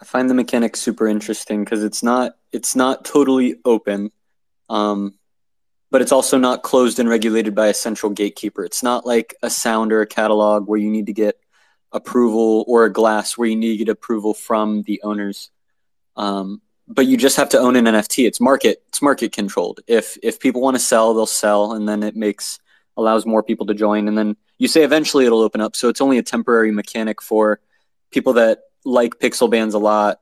I 0.00 0.04
find 0.04 0.30
the 0.30 0.34
mechanics 0.34 0.80
super 0.80 1.08
interesting 1.08 1.64
because 1.64 1.82
it's 1.82 2.02
not 2.02 2.36
it's 2.52 2.76
not 2.76 3.04
totally 3.04 3.56
open, 3.64 4.12
um, 4.68 5.14
but 5.90 6.02
it's 6.02 6.12
also 6.12 6.38
not 6.38 6.62
closed 6.62 7.00
and 7.00 7.08
regulated 7.08 7.54
by 7.54 7.68
a 7.68 7.74
central 7.74 8.12
gatekeeper. 8.12 8.64
It's 8.64 8.82
not 8.82 9.06
like 9.06 9.34
a 9.42 9.50
sound 9.50 9.92
or 9.92 10.02
a 10.02 10.06
catalog 10.06 10.68
where 10.68 10.78
you 10.78 10.90
need 10.90 11.06
to 11.06 11.12
get 11.12 11.40
approval 11.92 12.64
or 12.68 12.84
a 12.84 12.92
glass 12.92 13.36
where 13.36 13.48
you 13.48 13.56
need 13.56 13.78
to 13.78 13.84
get 13.84 13.88
approval 13.88 14.34
from 14.34 14.82
the 14.82 15.00
owners. 15.02 15.50
Um, 16.18 16.60
but 16.86 17.06
you 17.06 17.16
just 17.16 17.36
have 17.36 17.48
to 17.50 17.58
own 17.58 17.76
an 17.76 17.86
NFT. 17.86 18.26
It's 18.26 18.40
market 18.40 18.82
it's 18.88 19.00
market 19.00 19.32
controlled. 19.32 19.80
If 19.86 20.18
if 20.22 20.40
people 20.40 20.60
want 20.60 20.74
to 20.74 20.80
sell, 20.80 21.14
they'll 21.14 21.26
sell, 21.26 21.72
and 21.72 21.88
then 21.88 22.02
it 22.02 22.16
makes 22.16 22.58
allows 22.96 23.24
more 23.24 23.42
people 23.42 23.66
to 23.66 23.74
join, 23.74 24.08
and 24.08 24.18
then 24.18 24.36
you 24.58 24.68
say 24.68 24.82
eventually 24.82 25.24
it'll 25.24 25.40
open 25.40 25.60
up. 25.60 25.76
So 25.76 25.88
it's 25.88 26.00
only 26.00 26.18
a 26.18 26.22
temporary 26.22 26.72
mechanic 26.72 27.22
for 27.22 27.60
people 28.10 28.34
that 28.34 28.60
like 28.84 29.18
pixel 29.18 29.50
bands 29.50 29.74
a 29.74 29.78
lot 29.78 30.20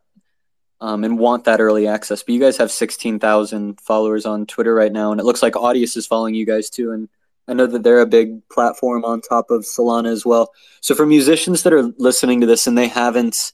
um, 0.81 1.05
and 1.05 1.19
want 1.19 1.45
that 1.45 1.61
early 1.61 1.87
access. 1.87 2.23
But 2.23 2.35
you 2.35 2.41
guys 2.41 2.57
have 2.59 2.71
16,000 2.71 3.81
followers 3.81 4.27
on 4.27 4.47
Twitter 4.47 4.75
right 4.75 4.93
now, 4.93 5.13
and 5.13 5.21
it 5.21 5.25
looks 5.25 5.43
like 5.43 5.55
Audius 5.55 5.97
is 5.97 6.07
following 6.07 6.35
you 6.35 6.45
guys 6.45 6.69
too. 6.69 6.93
And 6.93 7.09
I 7.49 7.55
know 7.55 7.67
that 7.67 7.83
they're 7.83 8.01
a 8.01 8.07
big 8.07 8.47
platform 8.49 9.05
on 9.05 9.21
top 9.21 9.51
of 9.51 9.63
Solana 9.63 10.09
as 10.09 10.27
well. 10.27 10.53
So 10.81 10.95
for 10.95 11.07
musicians 11.07 11.63
that 11.63 11.73
are 11.73 11.83
listening 11.97 12.41
to 12.41 12.47
this 12.47 12.67
and 12.67 12.77
they 12.77 12.89
haven't 12.89 13.53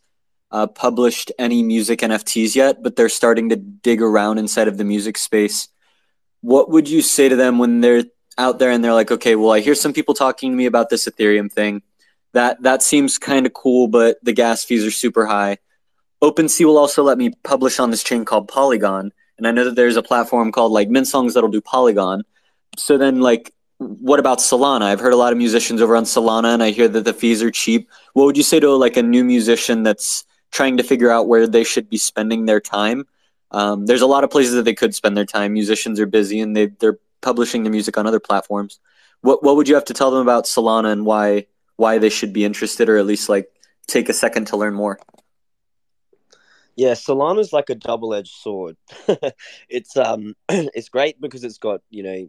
uh, 0.52 0.66
published 0.66 1.32
any 1.38 1.62
music 1.62 2.00
NFTs 2.00 2.54
yet, 2.54 2.82
but 2.82 2.94
they're 2.94 3.08
starting 3.08 3.48
to 3.48 3.56
dig 3.56 4.02
around 4.02 4.38
inside 4.38 4.68
of 4.68 4.76
the 4.76 4.84
music 4.84 5.16
space, 5.18 5.68
what 6.42 6.70
would 6.70 6.88
you 6.88 7.02
say 7.02 7.28
to 7.28 7.36
them 7.36 7.58
when 7.58 7.80
they're 7.80 8.04
out 8.38 8.58
there 8.58 8.70
and 8.70 8.84
they're 8.84 8.94
like, 8.94 9.10
okay, 9.10 9.34
well, 9.34 9.52
I 9.52 9.60
hear 9.60 9.74
some 9.74 9.92
people 9.92 10.14
talking 10.14 10.50
to 10.52 10.56
me 10.56 10.66
about 10.66 10.90
this 10.90 11.06
Ethereum 11.06 11.50
thing 11.50 11.82
that 12.32 12.62
that 12.62 12.82
seems 12.82 13.18
kind 13.18 13.46
of 13.46 13.52
cool, 13.52 13.88
but 13.88 14.18
the 14.22 14.32
gas 14.32 14.64
fees 14.64 14.86
are 14.86 14.90
super 14.90 15.26
high. 15.26 15.58
OpenSea 16.22 16.64
will 16.64 16.78
also 16.78 17.02
let 17.02 17.18
me 17.18 17.32
publish 17.42 17.78
on 17.78 17.90
this 17.90 18.02
chain 18.02 18.24
called 18.24 18.48
Polygon, 18.48 19.12
and 19.38 19.46
I 19.46 19.50
know 19.50 19.64
that 19.64 19.74
there's 19.74 19.96
a 19.96 20.02
platform 20.02 20.52
called 20.52 20.72
like 20.72 20.88
Mintsongs 20.88 21.34
that'll 21.34 21.50
do 21.50 21.60
Polygon. 21.60 22.22
So 22.76 22.96
then, 22.96 23.20
like, 23.20 23.52
what 23.78 24.20
about 24.20 24.38
Solana? 24.38 24.82
I've 24.82 25.00
heard 25.00 25.12
a 25.12 25.16
lot 25.16 25.32
of 25.32 25.38
musicians 25.38 25.82
over 25.82 25.96
on 25.96 26.04
Solana, 26.04 26.54
and 26.54 26.62
I 26.62 26.70
hear 26.70 26.88
that 26.88 27.04
the 27.04 27.12
fees 27.12 27.42
are 27.42 27.50
cheap. 27.50 27.90
What 28.14 28.24
would 28.24 28.36
you 28.36 28.42
say 28.42 28.60
to 28.60 28.70
like 28.70 28.96
a 28.96 29.02
new 29.02 29.24
musician 29.24 29.82
that's 29.82 30.24
trying 30.52 30.76
to 30.76 30.84
figure 30.84 31.10
out 31.10 31.26
where 31.26 31.46
they 31.46 31.64
should 31.64 31.90
be 31.90 31.96
spending 31.96 32.44
their 32.46 32.60
time? 32.60 33.06
Um, 33.50 33.86
there's 33.86 34.02
a 34.02 34.06
lot 34.06 34.24
of 34.24 34.30
places 34.30 34.54
that 34.54 34.64
they 34.64 34.74
could 34.74 34.94
spend 34.94 35.16
their 35.16 35.26
time. 35.26 35.52
Musicians 35.52 35.98
are 35.98 36.06
busy, 36.06 36.40
and 36.40 36.56
they 36.56 36.66
they're 36.66 36.98
publishing 37.20 37.62
their 37.64 37.72
music 37.72 37.98
on 37.98 38.06
other 38.06 38.20
platforms. 38.20 38.78
What 39.22 39.42
what 39.42 39.56
would 39.56 39.68
you 39.68 39.74
have 39.74 39.84
to 39.86 39.94
tell 39.94 40.10
them 40.10 40.20
about 40.20 40.44
Solana 40.44 40.92
and 40.92 41.04
why 41.04 41.46
why 41.76 41.98
they 41.98 42.10
should 42.10 42.32
be 42.32 42.44
interested 42.44 42.88
or 42.88 42.96
at 42.96 43.06
least 43.06 43.28
like 43.28 43.50
take 43.86 44.08
a 44.08 44.14
second 44.14 44.46
to 44.48 44.56
learn 44.56 44.74
more? 44.74 44.98
Yeah, 46.76 46.92
Solana's 46.92 47.52
like 47.52 47.68
a 47.68 47.74
double-edged 47.74 48.32
sword. 48.32 48.76
it's 49.68 49.96
um, 49.96 50.34
it's 50.48 50.88
great 50.88 51.20
because 51.20 51.44
it's 51.44 51.58
got 51.58 51.82
you 51.90 52.02
know 52.02 52.28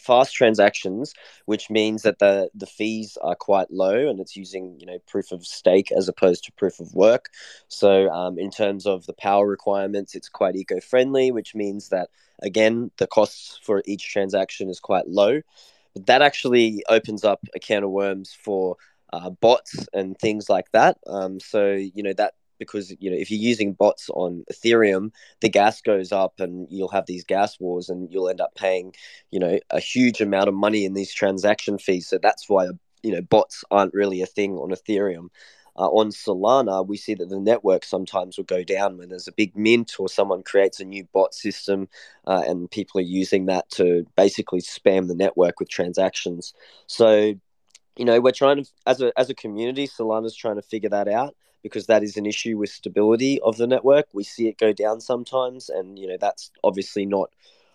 fast 0.00 0.34
transactions, 0.34 1.14
which 1.46 1.70
means 1.70 2.02
that 2.02 2.18
the 2.18 2.50
the 2.54 2.66
fees 2.66 3.16
are 3.22 3.34
quite 3.36 3.70
low, 3.70 4.08
and 4.08 4.20
it's 4.20 4.36
using 4.36 4.78
you 4.80 4.86
know 4.86 4.98
proof 5.06 5.32
of 5.32 5.46
stake 5.46 5.92
as 5.92 6.08
opposed 6.08 6.44
to 6.44 6.52
proof 6.52 6.80
of 6.80 6.94
work. 6.94 7.30
So 7.68 8.08
um, 8.10 8.38
in 8.38 8.50
terms 8.50 8.86
of 8.86 9.06
the 9.06 9.14
power 9.14 9.46
requirements, 9.46 10.14
it's 10.14 10.28
quite 10.28 10.56
eco-friendly, 10.56 11.32
which 11.32 11.54
means 11.54 11.88
that 11.90 12.10
again 12.42 12.90
the 12.98 13.06
costs 13.06 13.58
for 13.62 13.82
each 13.86 14.10
transaction 14.12 14.68
is 14.68 14.80
quite 14.80 15.08
low 15.08 15.40
But 15.94 16.06
that 16.06 16.22
actually 16.22 16.84
opens 16.88 17.24
up 17.24 17.40
a 17.54 17.60
can 17.60 17.84
of 17.84 17.90
worms 17.90 18.34
for 18.34 18.76
uh, 19.12 19.30
bots 19.30 19.86
and 19.92 20.18
things 20.18 20.48
like 20.50 20.70
that. 20.72 20.98
Um, 21.06 21.40
so 21.40 21.72
you 21.72 22.02
know 22.02 22.12
that 22.14 22.34
because 22.58 22.94
you 22.98 23.10
know 23.10 23.16
if 23.16 23.30
you're 23.30 23.40
using 23.40 23.72
bots 23.72 24.08
on 24.10 24.44
Ethereum, 24.52 25.12
the 25.40 25.48
gas 25.48 25.80
goes 25.80 26.12
up 26.12 26.40
and 26.40 26.66
you'll 26.70 26.88
have 26.88 27.06
these 27.06 27.24
gas 27.24 27.58
wars, 27.60 27.88
and 27.88 28.10
you'll 28.12 28.28
end 28.28 28.40
up 28.40 28.54
paying 28.54 28.94
you 29.30 29.38
know 29.38 29.58
a 29.70 29.80
huge 29.80 30.20
amount 30.20 30.48
of 30.48 30.54
money 30.54 30.84
in 30.84 30.94
these 30.94 31.12
transaction 31.12 31.78
fees. 31.78 32.08
So 32.08 32.18
that's 32.18 32.48
why 32.48 32.68
you 33.02 33.12
know 33.12 33.22
bots 33.22 33.64
aren't 33.70 33.94
really 33.94 34.22
a 34.22 34.26
thing 34.26 34.52
on 34.52 34.70
Ethereum 34.70 35.28
uh, 35.78 35.88
on 35.88 36.08
Solana, 36.08 36.86
we 36.86 36.96
see 36.96 37.14
that 37.14 37.28
the 37.28 37.38
network 37.38 37.84
sometimes 37.84 38.36
will 38.36 38.44
go 38.44 38.64
down 38.64 38.96
when 38.96 39.10
there's 39.10 39.28
a 39.28 39.32
big 39.32 39.56
mint 39.56 39.96
or 39.98 40.08
someone 40.08 40.42
creates 40.42 40.80
a 40.80 40.84
new 40.84 41.04
bot 41.12 41.34
system 41.34 41.88
uh, 42.26 42.42
and 42.46 42.70
people 42.70 42.98
are 42.98 43.04
using 43.04 43.46
that 43.46 43.68
to 43.70 44.06
basically 44.16 44.60
spam 44.60 45.06
the 45.06 45.14
network 45.14 45.60
with 45.60 45.68
transactions. 45.68 46.54
So, 46.86 47.34
you 47.96 48.04
know, 48.04 48.20
we're 48.20 48.32
trying 48.32 48.64
to, 48.64 48.70
as 48.86 49.02
a, 49.02 49.12
as 49.18 49.28
a 49.28 49.34
community, 49.34 49.86
Solana's 49.86 50.34
trying 50.34 50.56
to 50.56 50.62
figure 50.62 50.90
that 50.90 51.08
out 51.08 51.36
because 51.62 51.86
that 51.86 52.02
is 52.02 52.16
an 52.16 52.26
issue 52.26 52.56
with 52.58 52.70
stability 52.70 53.40
of 53.40 53.56
the 53.56 53.66
network. 53.66 54.06
We 54.12 54.24
see 54.24 54.48
it 54.48 54.58
go 54.58 54.72
down 54.72 55.00
sometimes, 55.00 55.68
and, 55.68 55.98
you 55.98 56.06
know, 56.06 56.16
that's 56.20 56.50
obviously 56.62 57.06
not 57.06 57.30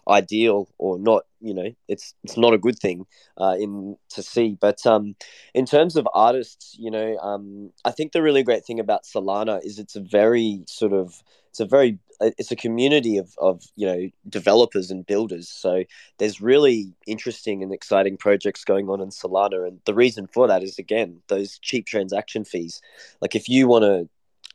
ideal 0.10 0.68
or 0.78 0.98
not 0.98 1.26
you 1.40 1.54
know 1.54 1.70
it's 1.88 2.14
it's 2.24 2.38
not 2.38 2.54
a 2.54 2.58
good 2.58 2.78
thing 2.78 3.06
uh, 3.38 3.56
in 3.60 3.96
to 4.10 4.24
see 4.24 4.58
but 4.60 4.86
um 4.86 5.16
in 5.54 5.66
terms 5.66 5.96
of 5.96 6.08
artists 6.14 6.76
you 6.80 6.90
know 6.90 7.18
um 7.18 7.72
i 7.86 7.92
think 7.92 8.12
the 8.12 8.22
really 8.22 8.44
great 8.44 8.66
thing 8.66 8.80
about 8.80 9.04
solana 9.04 9.64
is 9.64 9.78
it's 9.80 9.96
a 9.96 10.02
very 10.02 10.64
sort 10.68 10.94
of 10.94 11.22
it's 11.50 11.60
a 11.60 11.66
very 11.66 12.00
it's 12.22 12.52
a 12.52 12.56
community 12.56 13.18
of, 13.18 13.34
of 13.40 13.64
you 13.76 13.88
know 13.88 14.10
developers 14.30 14.92
and 14.92 15.06
builders. 15.06 15.50
So 15.50 15.84
there's 16.18 16.42
really 16.42 16.94
interesting 17.08 17.64
and 17.64 17.74
exciting 17.74 18.18
projects 18.18 18.64
going 18.64 18.90
on 18.90 19.02
in 19.02 19.10
solana. 19.10 19.68
And 19.68 19.80
the 19.86 19.94
reason 19.94 20.28
for 20.28 20.48
that 20.48 20.64
is 20.64 20.78
again 20.78 21.22
those 21.28 21.60
cheap 21.60 21.86
transaction 21.86 22.46
fees. 22.46 22.82
Like 23.22 23.36
if 23.36 23.50
you 23.50 23.68
want 23.68 23.84
to 23.84 24.10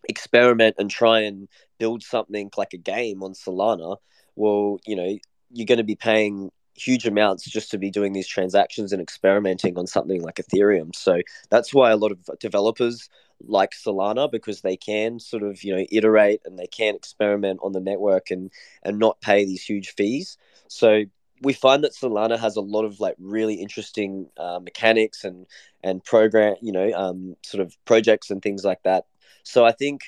experiment 0.08 0.76
and 0.78 0.90
try 0.90 1.20
and 1.20 1.48
build 1.78 2.02
something 2.02 2.50
like 2.56 2.72
a 2.72 2.78
game 2.78 3.22
on 3.24 3.32
solana 3.32 3.96
well 4.36 4.78
you 4.86 4.94
know 4.94 5.18
you're 5.50 5.66
going 5.66 5.78
to 5.78 5.84
be 5.84 5.96
paying 5.96 6.50
huge 6.76 7.06
amounts 7.06 7.44
just 7.44 7.70
to 7.70 7.78
be 7.78 7.90
doing 7.90 8.12
these 8.12 8.28
transactions 8.28 8.92
and 8.92 9.00
experimenting 9.00 9.78
on 9.78 9.86
something 9.86 10.22
like 10.22 10.36
Ethereum. 10.36 10.94
So 10.94 11.20
that's 11.50 11.72
why 11.72 11.90
a 11.90 11.96
lot 11.96 12.12
of 12.12 12.18
developers 12.38 13.08
like 13.40 13.72
Solana 13.72 14.30
because 14.30 14.60
they 14.60 14.76
can 14.76 15.18
sort 15.18 15.42
of 15.42 15.62
you 15.62 15.76
know 15.76 15.84
iterate 15.90 16.40
and 16.44 16.58
they 16.58 16.66
can 16.66 16.94
experiment 16.94 17.60
on 17.62 17.72
the 17.72 17.80
network 17.80 18.30
and 18.30 18.50
and 18.82 18.98
not 18.98 19.20
pay 19.20 19.44
these 19.44 19.62
huge 19.62 19.94
fees. 19.94 20.38
So 20.68 21.04
we 21.42 21.52
find 21.52 21.84
that 21.84 21.92
Solana 21.92 22.38
has 22.38 22.56
a 22.56 22.62
lot 22.62 22.84
of 22.84 22.98
like 22.98 23.14
really 23.18 23.54
interesting 23.54 24.28
uh, 24.38 24.58
mechanics 24.60 25.24
and 25.24 25.46
and 25.82 26.02
program 26.04 26.56
you 26.62 26.72
know 26.72 26.92
um, 26.94 27.36
sort 27.42 27.62
of 27.62 27.76
projects 27.84 28.30
and 28.30 28.42
things 28.42 28.64
like 28.64 28.82
that. 28.84 29.06
So 29.42 29.64
I 29.64 29.72
think 29.72 30.02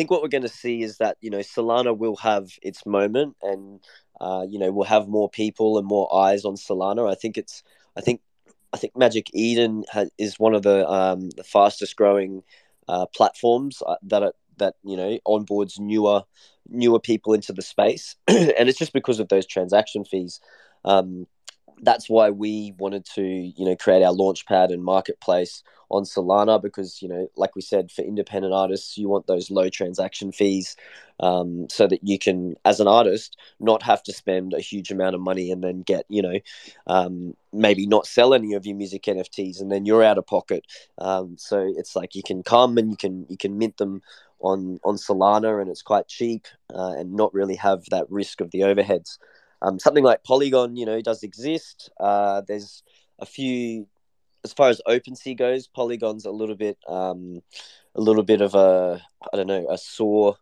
think 0.00 0.10
what 0.10 0.22
we're 0.22 0.28
going 0.28 0.40
to 0.40 0.48
see 0.48 0.80
is 0.80 0.96
that 0.96 1.18
you 1.20 1.28
know 1.28 1.40
Solana 1.40 1.94
will 1.96 2.16
have 2.16 2.48
its 2.62 2.86
moment, 2.86 3.36
and 3.42 3.80
uh, 4.18 4.46
you 4.48 4.58
know 4.58 4.72
we'll 4.72 4.86
have 4.86 5.08
more 5.08 5.28
people 5.28 5.76
and 5.76 5.86
more 5.86 6.08
eyes 6.14 6.46
on 6.46 6.54
Solana. 6.54 7.10
I 7.10 7.14
think 7.14 7.36
it's 7.36 7.62
I 7.98 8.00
think 8.00 8.22
I 8.72 8.78
think 8.78 8.96
Magic 8.96 9.26
Eden 9.34 9.84
is 10.16 10.38
one 10.38 10.54
of 10.54 10.62
the 10.62 10.90
um, 10.90 11.28
the 11.36 11.44
fastest 11.44 11.96
growing 11.96 12.42
uh, 12.88 13.04
platforms 13.14 13.82
uh, 13.86 13.96
that 14.04 14.22
are, 14.22 14.32
that 14.56 14.76
you 14.82 14.96
know 14.96 15.18
onboards 15.28 15.78
newer 15.78 16.22
newer 16.66 16.98
people 16.98 17.34
into 17.34 17.52
the 17.52 17.60
space, 17.60 18.16
and 18.26 18.70
it's 18.70 18.78
just 18.78 18.94
because 18.94 19.20
of 19.20 19.28
those 19.28 19.44
transaction 19.44 20.06
fees. 20.06 20.40
Um, 20.82 21.26
that's 21.82 22.08
why 22.08 22.30
we 22.30 22.74
wanted 22.78 23.04
to 23.04 23.22
you 23.22 23.64
know 23.64 23.76
create 23.76 24.02
our 24.02 24.12
launchpad 24.12 24.72
and 24.72 24.84
marketplace 24.84 25.62
on 25.90 26.04
Solana 26.04 26.62
because 26.62 27.02
you 27.02 27.08
know 27.08 27.28
like 27.36 27.56
we 27.56 27.62
said 27.62 27.90
for 27.90 28.02
independent 28.02 28.54
artists 28.54 28.96
you 28.96 29.08
want 29.08 29.26
those 29.26 29.50
low 29.50 29.68
transaction 29.68 30.30
fees 30.32 30.76
um, 31.18 31.68
so 31.68 31.86
that 31.86 32.00
you 32.02 32.18
can 32.18 32.56
as 32.64 32.80
an 32.80 32.88
artist 32.88 33.36
not 33.58 33.82
have 33.82 34.02
to 34.04 34.12
spend 34.12 34.54
a 34.54 34.60
huge 34.60 34.90
amount 34.90 35.14
of 35.14 35.20
money 35.20 35.50
and 35.50 35.62
then 35.62 35.82
get 35.82 36.04
you 36.08 36.22
know 36.22 36.38
um, 36.86 37.34
maybe 37.52 37.86
not 37.86 38.06
sell 38.06 38.34
any 38.34 38.54
of 38.54 38.66
your 38.66 38.76
music 38.76 39.02
NFTs 39.02 39.60
and 39.60 39.70
then 39.70 39.84
you're 39.84 40.04
out 40.04 40.18
of 40.18 40.26
pocket. 40.26 40.64
Um, 40.98 41.36
so 41.38 41.72
it's 41.76 41.96
like 41.96 42.14
you 42.14 42.22
can 42.22 42.42
come 42.42 42.78
and 42.78 42.90
you 42.90 42.96
can 42.96 43.26
you 43.28 43.36
can 43.36 43.58
mint 43.58 43.76
them 43.76 44.02
on 44.40 44.78
on 44.84 44.96
Solana 44.96 45.60
and 45.60 45.68
it's 45.70 45.82
quite 45.82 46.08
cheap 46.08 46.46
uh, 46.74 46.94
and 46.96 47.14
not 47.14 47.34
really 47.34 47.56
have 47.56 47.84
that 47.90 48.10
risk 48.10 48.40
of 48.40 48.50
the 48.52 48.60
overheads 48.60 49.18
um, 49.62 49.78
something 49.78 50.04
like 50.04 50.24
Polygon, 50.24 50.76
you 50.76 50.86
know, 50.86 51.00
does 51.00 51.22
exist. 51.22 51.90
Uh, 51.98 52.42
there's 52.46 52.82
a 53.18 53.26
few, 53.26 53.86
as 54.44 54.52
far 54.52 54.68
as 54.68 54.80
OpenSea 54.88 55.36
goes, 55.36 55.66
Polygon's 55.66 56.24
a 56.24 56.30
little 56.30 56.56
bit, 56.56 56.78
um, 56.88 57.42
a 57.94 58.00
little 58.00 58.22
bit 58.22 58.40
of 58.40 58.54
a, 58.54 59.02
I 59.32 59.36
don't 59.36 59.46
know, 59.46 59.66
a 59.68 59.76
sore, 59.76 60.36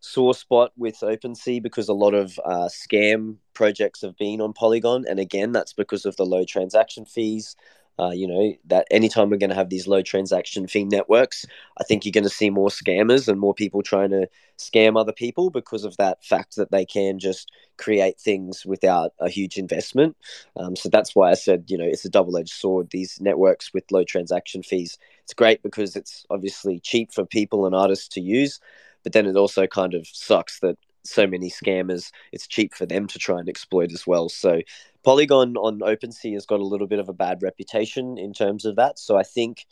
sore 0.00 0.34
spot 0.34 0.72
with 0.76 0.98
OpenSea 1.00 1.62
because 1.62 1.88
a 1.88 1.94
lot 1.94 2.14
of 2.14 2.38
uh, 2.44 2.68
scam 2.68 3.36
projects 3.54 4.02
have 4.02 4.16
been 4.16 4.40
on 4.40 4.52
Polygon, 4.52 5.04
and 5.08 5.18
again, 5.18 5.52
that's 5.52 5.72
because 5.72 6.04
of 6.04 6.16
the 6.16 6.24
low 6.24 6.44
transaction 6.44 7.04
fees. 7.04 7.56
Uh, 7.98 8.10
you 8.10 8.26
know 8.26 8.54
that 8.64 8.86
anytime 8.90 9.28
we're 9.28 9.36
going 9.36 9.50
to 9.50 9.56
have 9.56 9.68
these 9.68 9.86
low 9.86 10.00
transaction 10.00 10.66
fee 10.66 10.84
networks, 10.84 11.44
I 11.78 11.84
think 11.84 12.04
you're 12.04 12.12
going 12.12 12.24
to 12.24 12.30
see 12.30 12.48
more 12.48 12.68
scammers 12.68 13.28
and 13.28 13.38
more 13.38 13.52
people 13.54 13.82
trying 13.82 14.10
to 14.10 14.26
scam 14.58 14.98
other 14.98 15.12
people 15.12 15.50
because 15.50 15.84
of 15.84 15.96
that 15.98 16.24
fact 16.24 16.56
that 16.56 16.70
they 16.70 16.84
can 16.86 17.18
just 17.18 17.50
create 17.76 18.18
things 18.18 18.64
without 18.64 19.12
a 19.18 19.28
huge 19.28 19.58
investment. 19.58 20.16
Um, 20.56 20.76
so 20.76 20.88
that's 20.88 21.14
why 21.14 21.30
I 21.30 21.34
said 21.34 21.64
you 21.68 21.76
know 21.76 21.84
it's 21.84 22.04
a 22.04 22.10
double 22.10 22.36
edged 22.38 22.52
sword. 22.54 22.88
These 22.90 23.20
networks 23.20 23.72
with 23.74 23.90
low 23.90 24.04
transaction 24.04 24.62
fees, 24.62 24.96
it's 25.24 25.34
great 25.34 25.62
because 25.62 25.96
it's 25.96 26.24
obviously 26.30 26.80
cheap 26.80 27.12
for 27.12 27.26
people 27.26 27.66
and 27.66 27.74
artists 27.74 28.08
to 28.08 28.20
use, 28.20 28.60
but 29.02 29.12
then 29.12 29.26
it 29.26 29.36
also 29.36 29.66
kind 29.66 29.94
of 29.94 30.06
sucks 30.06 30.60
that 30.60 30.78
so 31.04 31.26
many 31.26 31.50
scammers, 31.50 32.10
it's 32.32 32.46
cheap 32.46 32.74
for 32.74 32.86
them 32.86 33.06
to 33.06 33.18
try 33.18 33.38
and 33.38 33.48
exploit 33.48 33.92
as 33.92 34.06
well. 34.06 34.28
So 34.28 34.60
Polygon 35.02 35.56
on 35.56 35.80
OpenSea 35.80 36.34
has 36.34 36.46
got 36.46 36.60
a 36.60 36.64
little 36.64 36.86
bit 36.86 36.98
of 36.98 37.08
a 37.08 37.14
bad 37.14 37.42
reputation 37.42 38.18
in 38.18 38.32
terms 38.32 38.64
of 38.64 38.76
that. 38.76 38.98
So 38.98 39.16
I 39.16 39.22
think 39.22 39.66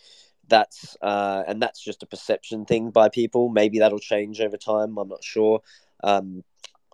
that's 0.49 0.97
uh, 1.03 1.45
and 1.47 1.61
that's 1.63 1.81
just 1.81 2.03
a 2.03 2.07
perception 2.07 2.65
thing 2.65 2.91
by 2.91 3.09
people. 3.09 3.49
Maybe 3.49 3.79
that'll 3.79 3.99
change 3.99 4.41
over 4.41 4.57
time. 4.57 4.97
I'm 4.99 5.09
not 5.09 5.23
sure. 5.23 5.61
Um, 6.03 6.45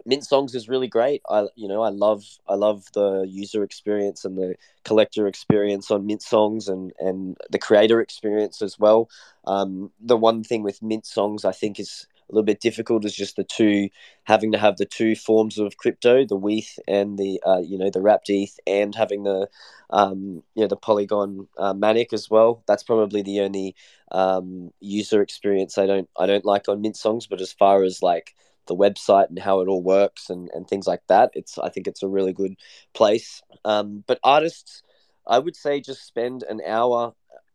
Mint 0.07 0.25
Songs 0.25 0.55
is 0.55 0.69
really 0.69 0.89
great. 0.89 1.23
I 1.29 1.47
you 1.55 1.69
know 1.69 1.83
I 1.83 1.89
love 1.89 2.25
I 2.49 2.55
love 2.55 2.85
the 2.93 3.25
user 3.29 3.63
experience 3.63 4.25
and 4.25 4.37
the 4.37 4.57
collector 4.85 5.27
experience 5.27 5.91
on 5.91 6.07
Mint 6.07 6.23
Songs 6.23 6.69
and 6.69 6.93
and 6.99 7.37
the 7.51 7.59
creator 7.59 8.01
experience 8.01 8.61
as 8.61 8.79
well. 8.79 9.09
Um, 9.47 9.93
the 10.01 10.17
one 10.17 10.43
thing 10.45 10.63
with 10.63 10.83
Mint 10.83 11.07
Songs 11.07 11.45
I 11.45 11.53
think 11.53 11.79
is 11.79 12.07
little 12.35 12.45
bit 12.45 12.61
difficult 12.61 13.05
is 13.05 13.15
just 13.15 13.37
the 13.37 13.45
two 13.45 13.89
having 14.25 14.53
to 14.53 14.59
have 14.59 14.77
the 14.77 14.85
two 14.87 15.15
forms 15.15 15.59
of 15.59 15.77
crypto, 15.77 16.25
the 16.27 16.37
WETH 16.37 16.79
and 16.89 17.19
the 17.19 17.41
uh, 17.47 17.61
you 17.61 17.79
know 17.79 17.91
the 17.91 18.03
wrapped 18.03 18.31
ETH, 18.31 18.59
and 18.67 18.95
having 18.95 19.25
the 19.25 19.49
um, 19.91 20.43
you 20.55 20.63
know 20.63 20.69
the 20.69 20.77
Polygon 20.77 21.49
uh, 21.59 21.75
Matic 21.75 22.13
as 22.13 22.29
well. 22.31 22.63
That's 22.67 22.83
probably 22.83 23.23
the 23.23 23.41
only 23.41 23.75
um, 24.13 24.73
user 24.81 25.23
experience 25.23 25.79
I 25.79 25.87
don't 25.87 26.09
I 26.19 26.27
don't 26.27 26.45
like 26.45 26.69
on 26.69 26.81
Mint 26.81 26.97
Songs. 26.97 27.27
But 27.27 27.41
as 27.41 27.53
far 27.53 27.83
as 27.83 28.03
like 28.03 28.35
the 28.67 28.77
website 28.77 29.29
and 29.29 29.39
how 29.39 29.61
it 29.61 29.69
all 29.69 29.83
works 29.83 30.31
and, 30.31 30.51
and 30.55 30.67
things 30.67 30.87
like 30.87 31.03
that, 31.09 31.31
it's 31.35 31.59
I 31.59 31.69
think 31.69 31.87
it's 31.87 32.03
a 32.03 32.09
really 32.09 32.33
good 32.33 32.57
place. 32.95 33.43
Um, 33.65 34.05
but 34.07 34.19
artists, 34.23 34.83
I 35.27 35.39
would 35.39 35.57
say 35.57 35.81
just 35.81 36.07
spend 36.07 36.43
an 36.43 36.61
hour 36.67 37.15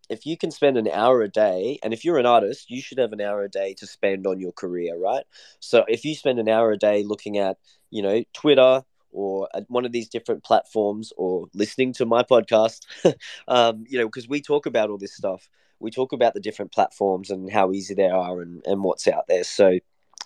if 0.09 0.25
you 0.25 0.37
can 0.37 0.51
spend 0.51 0.77
an 0.77 0.87
hour 0.87 1.21
a 1.21 1.29
day, 1.29 1.79
and 1.83 1.93
if 1.93 2.03
you're 2.03 2.17
an 2.17 2.25
artist, 2.25 2.69
you 2.69 2.81
should 2.81 2.97
have 2.97 3.13
an 3.13 3.21
hour 3.21 3.43
a 3.43 3.49
day 3.49 3.73
to 3.75 3.87
spend 3.87 4.25
on 4.25 4.39
your 4.39 4.51
career, 4.51 4.97
right? 4.97 5.23
So 5.59 5.85
if 5.87 6.03
you 6.03 6.15
spend 6.15 6.39
an 6.39 6.49
hour 6.49 6.71
a 6.71 6.77
day 6.77 7.03
looking 7.03 7.37
at, 7.37 7.57
you 7.91 8.01
know, 8.01 8.23
Twitter 8.33 8.83
or 9.11 9.47
one 9.67 9.85
of 9.85 9.91
these 9.91 10.09
different 10.09 10.43
platforms 10.43 11.13
or 11.17 11.47
listening 11.53 11.93
to 11.93 12.05
my 12.05 12.23
podcast, 12.23 12.85
um, 13.47 13.85
you 13.87 13.99
know, 13.99 14.05
because 14.05 14.27
we 14.27 14.41
talk 14.41 14.65
about 14.65 14.89
all 14.89 14.97
this 14.97 15.15
stuff. 15.15 15.49
We 15.79 15.91
talk 15.91 16.11
about 16.11 16.33
the 16.33 16.41
different 16.41 16.73
platforms 16.73 17.29
and 17.29 17.49
how 17.49 17.71
easy 17.71 17.93
they 17.93 18.09
are 18.09 18.41
and, 18.41 18.61
and 18.65 18.83
what's 18.83 19.07
out 19.07 19.27
there. 19.27 19.43
So, 19.43 19.79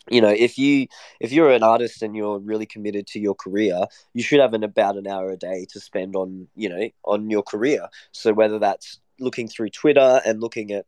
you 0.10 0.19
know 0.19 0.30
if 0.30 0.58
you 0.58 0.88
if 1.19 1.32
you're 1.32 1.52
an 1.52 1.63
artist 1.63 2.02
and 2.02 2.15
you're 2.15 2.39
really 2.39 2.65
committed 2.65 3.08
to 3.08 3.19
your 3.19 3.36
career 3.36 3.86
you 4.13 4.22
should 4.22 4.39
have 4.39 4.54
an 4.54 4.63
about 4.63 4.98
an 4.98 5.08
hour 5.08 5.32
a 5.32 5.38
day 5.38 5.65
to 5.69 5.80
spend 5.80 6.15
on 6.15 6.48
you 6.56 6.67
know 6.67 6.89
on 7.06 7.30
your 7.30 7.43
career 7.43 7.88
so 8.12 8.34
whether 8.34 8.60
that's 8.60 9.00
looking 9.19 9.47
through 9.47 9.69
Twitter 9.69 10.21
and 10.26 10.41
looking 10.41 10.71
at 10.71 10.86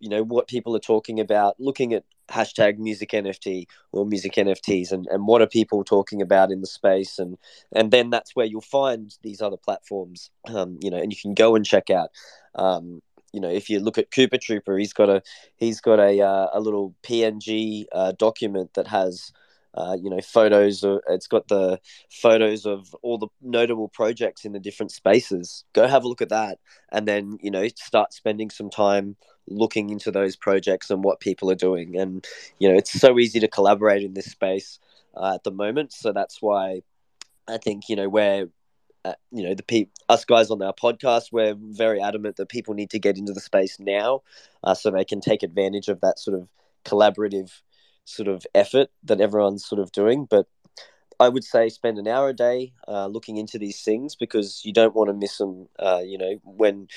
you 0.00 0.10
know 0.10 0.22
what 0.22 0.48
people 0.48 0.76
are 0.76 0.80
talking 0.80 1.20
about, 1.20 1.58
looking 1.58 1.94
at 1.94 2.04
hashtag 2.28 2.78
music 2.78 3.10
NFT 3.10 3.66
or 3.92 4.04
music 4.04 4.34
NFTs 4.34 4.90
and, 4.92 5.06
and 5.10 5.26
what 5.26 5.42
are 5.42 5.46
people 5.46 5.84
talking 5.84 6.20
about 6.20 6.50
in 6.50 6.60
the 6.60 6.66
space. 6.66 7.18
And 7.18 7.38
and 7.72 7.90
then 7.90 8.10
that's 8.10 8.34
where 8.34 8.46
you'll 8.46 8.60
find 8.60 9.14
these 9.22 9.40
other 9.40 9.56
platforms 9.56 10.30
um, 10.48 10.78
you 10.82 10.90
know 10.90 10.98
and 10.98 11.12
you 11.12 11.18
can 11.20 11.34
go 11.34 11.54
and 11.54 11.64
check 11.64 11.90
out 11.90 12.10
um, 12.54 13.00
you 13.32 13.40
know 13.40 13.50
if 13.50 13.70
you 13.70 13.80
look 13.80 13.98
at 13.98 14.10
Cooopahtroopa 14.10 14.78
he's 14.78 14.92
got 14.92 15.08
a 15.08 15.22
he's 15.56 15.80
got 15.80 15.98
a 15.98 16.20
uh, 16.20 16.48
a 16.52 16.60
little 16.60 16.94
PNG 17.02 17.84
uh, 17.92 18.12
document 18.18 18.74
that 18.74 18.88
has 18.88 19.32
uh, 19.76 19.96
you 20.00 20.10
know, 20.10 20.20
photos. 20.20 20.82
Of, 20.82 21.00
it's 21.08 21.26
got 21.26 21.48
the 21.48 21.78
photos 22.10 22.66
of 22.66 22.94
all 23.02 23.18
the 23.18 23.28
notable 23.42 23.88
projects 23.88 24.44
in 24.44 24.52
the 24.52 24.60
different 24.60 24.92
spaces. 24.92 25.64
Go 25.72 25.86
have 25.86 26.04
a 26.04 26.08
look 26.08 26.22
at 26.22 26.30
that, 26.30 26.58
and 26.90 27.06
then 27.06 27.38
you 27.42 27.50
know, 27.50 27.66
start 27.76 28.12
spending 28.12 28.50
some 28.50 28.70
time 28.70 29.16
looking 29.48 29.90
into 29.90 30.10
those 30.10 30.34
projects 30.34 30.90
and 30.90 31.04
what 31.04 31.20
people 31.20 31.50
are 31.50 31.56
doing. 31.56 31.96
And 31.96 32.26
you 32.58 32.68
know, 32.68 32.76
it's 32.76 32.92
so 32.92 33.18
easy 33.18 33.40
to 33.40 33.48
collaborate 33.48 34.02
in 34.02 34.14
this 34.14 34.26
space 34.26 34.78
uh, 35.16 35.34
at 35.34 35.44
the 35.44 35.50
moment. 35.50 35.92
So 35.92 36.12
that's 36.12 36.40
why 36.40 36.82
I 37.48 37.58
think 37.58 37.88
you 37.88 37.96
know 37.96 38.08
we're 38.08 38.48
uh, 39.04 39.14
you 39.30 39.44
know 39.44 39.54
the 39.54 39.62
pe- 39.62 39.88
us 40.08 40.24
guys 40.24 40.50
on 40.50 40.60
our 40.62 40.72
podcast 40.72 41.30
we're 41.30 41.54
very 41.56 42.00
adamant 42.00 42.36
that 42.36 42.48
people 42.48 42.74
need 42.74 42.90
to 42.90 42.98
get 42.98 43.16
into 43.16 43.32
the 43.32 43.40
space 43.40 43.78
now 43.78 44.22
uh, 44.64 44.74
so 44.74 44.90
they 44.90 45.04
can 45.04 45.20
take 45.20 45.44
advantage 45.44 45.88
of 45.88 46.00
that 46.00 46.18
sort 46.18 46.36
of 46.36 46.48
collaborative 46.84 47.60
sort 48.06 48.28
of 48.28 48.46
effort 48.54 48.88
that 49.04 49.20
everyone's 49.20 49.66
sort 49.66 49.80
of 49.80 49.92
doing. 49.92 50.24
But 50.24 50.46
I 51.20 51.28
would 51.28 51.44
say 51.44 51.68
spend 51.68 51.98
an 51.98 52.08
hour 52.08 52.28
a 52.28 52.32
day 52.34 52.72
uh, 52.88 53.06
looking 53.06 53.36
into 53.36 53.58
these 53.58 53.82
things 53.82 54.14
because 54.14 54.62
you 54.64 54.72
don't 54.72 54.94
want 54.94 55.08
to 55.08 55.14
miss 55.14 55.36
them. 55.38 55.68
Uh, 55.78 56.02
you 56.04 56.16
know, 56.16 56.40
when 56.44 56.88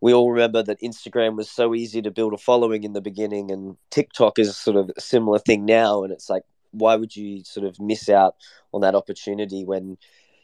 we 0.00 0.12
all 0.12 0.30
remember 0.30 0.62
that 0.62 0.80
Instagram 0.80 1.36
was 1.36 1.50
so 1.50 1.74
easy 1.74 2.02
to 2.02 2.10
build 2.10 2.34
a 2.34 2.38
following 2.38 2.84
in 2.84 2.92
the 2.92 3.00
beginning, 3.00 3.50
and 3.50 3.76
TikTok 3.90 4.38
is 4.38 4.56
sort 4.56 4.76
of 4.76 4.90
a 4.96 5.00
similar 5.00 5.38
thing 5.38 5.64
now. 5.64 6.02
And 6.02 6.12
it's 6.12 6.28
like, 6.28 6.42
why 6.72 6.96
would 6.96 7.14
you 7.16 7.44
sort 7.44 7.66
of 7.66 7.78
miss 7.80 8.08
out 8.08 8.36
on 8.72 8.80
that 8.82 8.94
opportunity 8.94 9.64
when? 9.64 9.96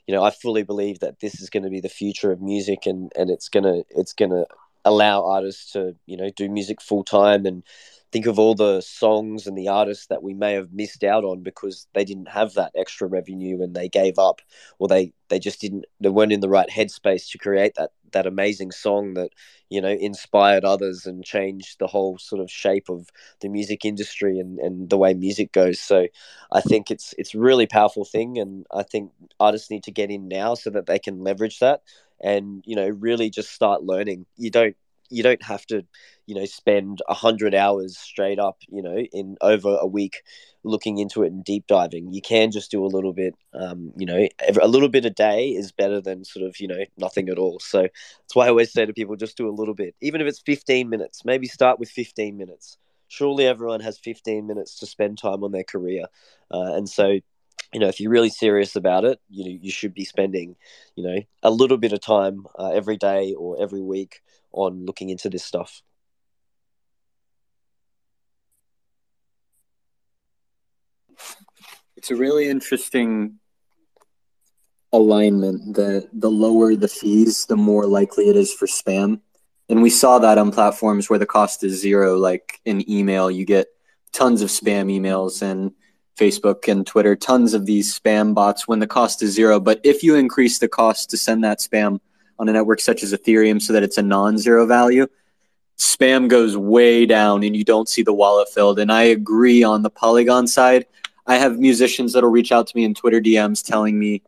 You 0.07 0.15
know, 0.15 0.23
I 0.23 0.31
fully 0.31 0.63
believe 0.63 1.01
that 1.01 1.19
this 1.19 1.41
is 1.41 1.51
going 1.51 1.65
to 1.65 1.69
be 1.69 1.81
the 1.81 1.89
future 1.89 2.31
of 2.31 2.41
music, 2.41 2.87
and, 2.87 3.11
and 3.17 3.29
it's 3.29 3.49
gonna 3.49 3.83
it's 3.91 4.13
gonna 4.13 4.45
allow 4.85 5.27
artists 5.27 5.73
to 5.73 5.97
you 6.07 6.17
know 6.17 6.31
do 6.31 6.49
music 6.49 6.81
full 6.81 7.03
time 7.03 7.45
and 7.45 7.65
think 8.13 8.27
of 8.27 8.39
all 8.39 8.55
the 8.55 8.81
songs 8.81 9.47
and 9.47 9.57
the 9.57 9.69
artists 9.69 10.07
that 10.07 10.23
we 10.23 10.35
may 10.35 10.53
have 10.53 10.73
missed 10.73 11.05
out 11.05 11.25
on 11.25 11.43
because 11.43 11.87
they 11.95 12.05
didn't 12.05 12.29
have 12.29 12.55
that 12.55 12.73
extra 12.77 13.07
revenue 13.07 13.63
and 13.63 13.75
they 13.75 13.89
gave 13.89 14.19
up 14.19 14.41
or 14.79 14.89
they 14.89 15.13
they 15.29 15.39
just 15.39 15.61
didn't 15.61 15.85
they 16.01 16.09
weren't 16.09 16.33
in 16.33 16.41
the 16.41 16.49
right 16.49 16.69
headspace 16.71 17.31
to 17.31 17.39
create 17.39 17.73
that 17.77 17.91
that 18.13 18.27
amazing 18.27 18.71
song 18.71 19.15
that 19.15 19.31
you 19.69 19.81
know 19.81 19.91
inspired 19.91 20.65
others 20.65 21.07
and 21.07 21.25
changed 21.25 21.79
the 21.79 21.89
whole 21.89 22.17
sort 22.19 22.41
of 22.41 22.51
shape 22.51 22.89
of 22.89 23.09
the 23.41 23.49
music 23.49 23.85
industry 23.85 24.39
and, 24.39 24.59
and 24.61 24.89
the 24.89 24.97
way 24.99 25.13
music 25.13 25.53
goes. 25.53 25.81
So 25.81 26.07
i 26.53 26.61
think 26.61 26.91
it's 26.91 27.15
it's 27.19 27.35
really 27.35 27.67
powerful 27.67 28.05
thing 28.05 28.39
and 28.39 28.65
i 28.73 28.83
think 28.83 29.11
artists 29.41 29.71
need 29.71 29.83
to 29.83 29.91
get 29.91 30.11
in 30.11 30.29
now 30.29 30.55
so 30.55 30.71
that 30.71 30.87
they 30.87 30.99
can 30.99 31.25
leverage 31.25 31.59
that 31.59 31.83
and 32.21 32.63
you 32.67 32.77
know 32.77 32.89
really 32.89 33.31
just 33.31 33.51
start 33.53 33.83
learning. 33.83 34.27
You 34.37 34.51
don't 34.51 34.77
you 35.11 35.23
don't 35.23 35.43
have 35.43 35.65
to 35.67 35.85
you 36.27 36.35
know 36.35 36.45
spend 36.45 37.01
a 37.09 37.15
hundred 37.15 37.55
hours 37.55 37.97
straight 37.97 38.39
up 38.39 38.59
you 38.69 38.83
know 38.83 38.97
in 38.97 39.37
over 39.41 39.77
a 39.81 39.87
week 39.87 40.23
looking 40.65 40.99
into 40.99 41.23
it 41.23 41.33
and 41.33 41.45
deep 41.45 41.67
diving. 41.69 42.13
You 42.13 42.21
can 42.21 42.51
just 42.51 42.71
do 42.71 42.85
a 42.85 42.89
little 42.89 43.13
bit 43.13 43.35
um, 43.55 43.93
you 43.97 44.07
know 44.07 44.27
a 44.61 44.69
little 44.69 44.89
bit 44.89 45.05
a 45.05 45.11
day 45.11 45.51
is 45.51 45.73
better 45.73 46.01
than 46.01 46.25
sort 46.25 46.45
of 46.47 46.59
you 46.61 46.69
know 46.69 46.85
nothing 46.99 47.29
at 47.29 47.39
all. 47.39 47.59
So 47.61 47.83
that's 47.83 48.35
why 48.35 48.47
i 48.47 48.49
always 48.49 48.73
say 48.73 48.85
to 48.87 48.93
people 48.93 49.17
just 49.17 49.37
do 49.37 49.49
a 49.49 49.51
little 49.51 49.75
bit 49.75 49.95
even 50.01 50.21
if 50.21 50.27
it's 50.27 50.41
15 50.41 50.89
minutes 50.89 51.25
maybe 51.25 51.47
start 51.47 51.79
with 51.79 51.91
15 51.91 52.37
minutes. 52.37 52.79
Surely 53.09 53.47
everyone 53.47 53.81
has 53.81 53.99
15 53.99 54.47
minutes 54.47 54.79
to 54.81 54.87
spend 54.87 55.19
time 55.19 55.45
on 55.45 55.53
their 55.53 55.65
career. 55.65 56.07
Uh, 56.51 56.75
and 56.75 56.89
so, 56.89 57.21
you 57.73 57.81
know, 57.81 57.89
if 57.89 58.01
you're 58.01 58.11
really 58.11 58.31
serious 58.31 58.75
about 58.75 59.05
it, 59.05 59.21
you 59.29 59.45
know, 59.45 59.59
you 59.63 59.71
should 59.71 59.95
be 59.95 60.05
spending, 60.05 60.57
you 60.97 61.05
know, 61.05 61.21
a 61.43 61.51
little 61.51 61.77
bit 61.77 61.93
of 61.93 62.01
time 62.01 62.47
uh, 62.59 62.71
every 62.71 62.97
day 62.97 63.35
or 63.35 63.63
every 63.63 63.81
week 63.81 64.23
on 64.57 64.87
looking 64.87 65.11
into 65.11 65.29
this 65.29 65.45
stuff. 65.45 65.83
It's 71.97 72.11
a 72.11 72.17
really 72.17 72.49
interesting 72.49 73.39
alignment 74.93 75.75
that 75.77 76.09
the 76.13 76.31
lower 76.31 76.75
the 76.77 76.89
fees, 76.89 77.47
the 77.47 77.57
more 77.57 77.87
likely 77.87 78.29
it 78.29 78.37
is 78.37 78.53
for 78.53 78.67
spam. 78.67 79.21
And 79.69 79.83
we 79.83 79.91
saw 79.91 80.19
that 80.21 80.39
on 80.39 80.53
platforms 80.53 81.11
where 81.11 81.19
the 81.19 81.27
cost 81.27 81.65
is 81.65 81.81
zero, 81.81 82.17
like 82.17 82.61
in 82.65 82.89
email, 82.91 83.31
you 83.31 83.45
get 83.45 83.67
tons 84.13 84.43
of 84.43 84.49
spam 84.49 84.87
emails 84.87 85.43
and 85.43 85.73
Facebook 86.19 86.71
and 86.71 86.87
Twitter, 86.87 87.17
tons 87.17 87.53
of 87.53 87.67
these 87.67 87.99
spam 87.99 88.35
bots 88.35 88.67
when 88.67 88.79
the 88.79 88.87
cost 88.87 89.23
is 89.23 89.35
zero. 89.35 89.61
But 89.61 89.81
if 89.85 90.03
you 90.03 90.15
increase 90.15 90.59
the 90.59 90.69
cost 90.69 91.11
to 91.11 91.17
send 91.17 91.45
that 91.45 91.59
spam 91.59 92.01
on 92.39 92.49
a 92.49 92.53
network 92.53 92.81
such 92.81 93.03
as 93.03 93.13
Ethereum 93.13 93.61
so 93.61 93.73
that 93.73 93.83
it's 93.83 93.99
a 93.99 94.03
non 94.03 94.39
zero 94.39 94.67
value, 94.67 95.07
spam 95.79 96.29
goes 96.29 96.57
way 96.57 97.07
down 97.07 97.43
and 97.43 97.57
you 97.57 97.65
don't 97.65 97.89
see 97.89 98.03
the 98.03 98.13
wallet 98.13 98.49
filled. 98.49 98.79
And 98.79 98.91
I 98.91 99.05
agree 99.05 99.63
on 99.63 99.83
the 99.83 99.91
Polygon 99.91 100.47
side. 100.47 100.87
I 101.27 101.37
have 101.37 101.59
musicians 101.59 102.13
that'll 102.13 102.31
reach 102.31 102.53
out 102.53 102.67
to 102.69 102.77
me 102.77 102.85
in 102.85 102.95
Twitter 102.95 103.21
DMs 103.21 103.65
telling 103.65 103.99
me, 103.99 104.23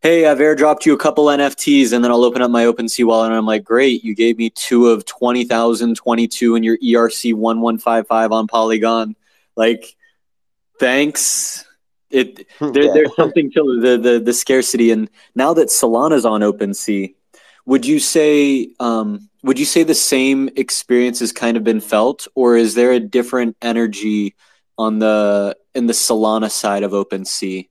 hey, 0.00 0.26
I've 0.26 0.38
airdropped 0.38 0.86
you 0.86 0.94
a 0.94 0.98
couple 0.98 1.26
NFTs, 1.26 1.92
and 1.92 2.04
then 2.04 2.10
I'll 2.10 2.24
open 2.24 2.40
up 2.40 2.50
my 2.50 2.64
OpenSea 2.64 3.04
wallet, 3.04 3.30
and 3.30 3.36
I'm 3.36 3.46
like, 3.46 3.64
great, 3.64 4.04
you 4.04 4.14
gave 4.14 4.38
me 4.38 4.50
two 4.50 4.88
of 4.88 5.04
20,022 5.04 6.54
in 6.54 6.62
your 6.62 6.78
ERC 6.78 7.34
1155 7.34 8.32
on 8.32 8.46
Polygon. 8.46 9.16
Like, 9.56 9.96
thanks. 10.78 11.64
It 12.10 12.46
hmm. 12.58 12.70
there, 12.72 12.84
yeah. 12.84 12.92
There's 12.94 13.16
something 13.16 13.50
to 13.52 13.80
the, 13.80 13.98
the, 13.98 14.20
the 14.20 14.32
scarcity. 14.32 14.92
And 14.92 15.10
now 15.34 15.52
that 15.54 15.68
Solana's 15.68 16.24
on 16.24 16.40
OpenSea, 16.40 17.14
would 17.68 17.84
you 17.84 18.00
say 18.00 18.70
um, 18.80 19.28
would 19.42 19.58
you 19.58 19.66
say 19.66 19.82
the 19.82 19.94
same 19.94 20.48
experience 20.56 21.20
has 21.20 21.32
kind 21.32 21.58
of 21.58 21.64
been 21.64 21.80
felt, 21.80 22.26
or 22.34 22.56
is 22.56 22.74
there 22.74 22.92
a 22.92 22.98
different 22.98 23.58
energy 23.60 24.34
on 24.78 25.00
the 25.00 25.54
in 25.74 25.86
the 25.86 25.92
Solana 25.92 26.50
side 26.50 26.82
of 26.82 26.92
OpenSea? 26.92 27.68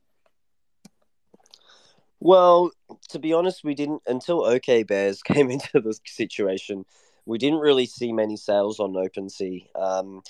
Well, 2.20 2.70
to 3.08 3.18
be 3.18 3.32
honest, 3.32 3.64
we 3.64 3.74
didn't 3.74 4.02
until 4.06 4.44
Okay 4.44 4.84
Bears 4.84 5.20
came 5.32 5.50
into 5.50 5.80
the 5.80 5.98
situation. 6.06 6.84
We 7.26 7.38
didn't 7.38 7.58
really 7.58 7.86
see 7.86 8.12
many 8.12 8.36
sales 8.36 8.78
on 8.78 8.92
OpenSea. 8.92 9.66
Um, 9.74 10.22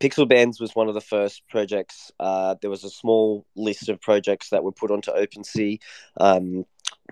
Pixelbands 0.00 0.60
was 0.60 0.76
one 0.76 0.86
of 0.86 0.94
the 0.94 1.00
first 1.00 1.42
projects. 1.48 2.12
Uh, 2.20 2.54
there 2.60 2.70
was 2.70 2.84
a 2.84 2.90
small 2.90 3.44
list 3.56 3.88
of 3.88 4.00
projects 4.00 4.50
that 4.50 4.62
were 4.62 4.72
put 4.72 4.92
onto 4.92 5.10
OpenSea 5.10 5.80
um, 6.20 6.64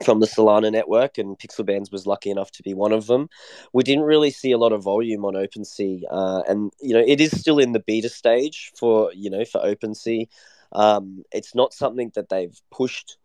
from 0.04 0.20
the 0.20 0.26
Solana 0.26 0.70
network, 0.70 1.18
and 1.18 1.38
Pixelbands 1.38 1.90
was 1.90 2.06
lucky 2.06 2.30
enough 2.30 2.50
to 2.52 2.62
be 2.62 2.74
one 2.74 2.92
of 2.92 3.06
them. 3.06 3.28
We 3.72 3.82
didn't 3.82 4.04
really 4.04 4.30
see 4.30 4.52
a 4.52 4.58
lot 4.58 4.72
of 4.72 4.82
volume 4.82 5.24
on 5.24 5.34
OpenSea, 5.34 6.02
uh, 6.10 6.42
and 6.48 6.72
you 6.80 6.94
know 6.94 7.04
it 7.06 7.20
is 7.20 7.38
still 7.38 7.58
in 7.58 7.72
the 7.72 7.80
beta 7.80 8.08
stage 8.08 8.72
for 8.78 9.12
you 9.14 9.30
know 9.30 9.44
for 9.44 9.60
OpenSea. 9.60 10.28
Um, 10.72 11.24
it's 11.32 11.54
not 11.54 11.72
something 11.72 12.12
that 12.14 12.28
they've 12.28 12.60
pushed 12.70 13.16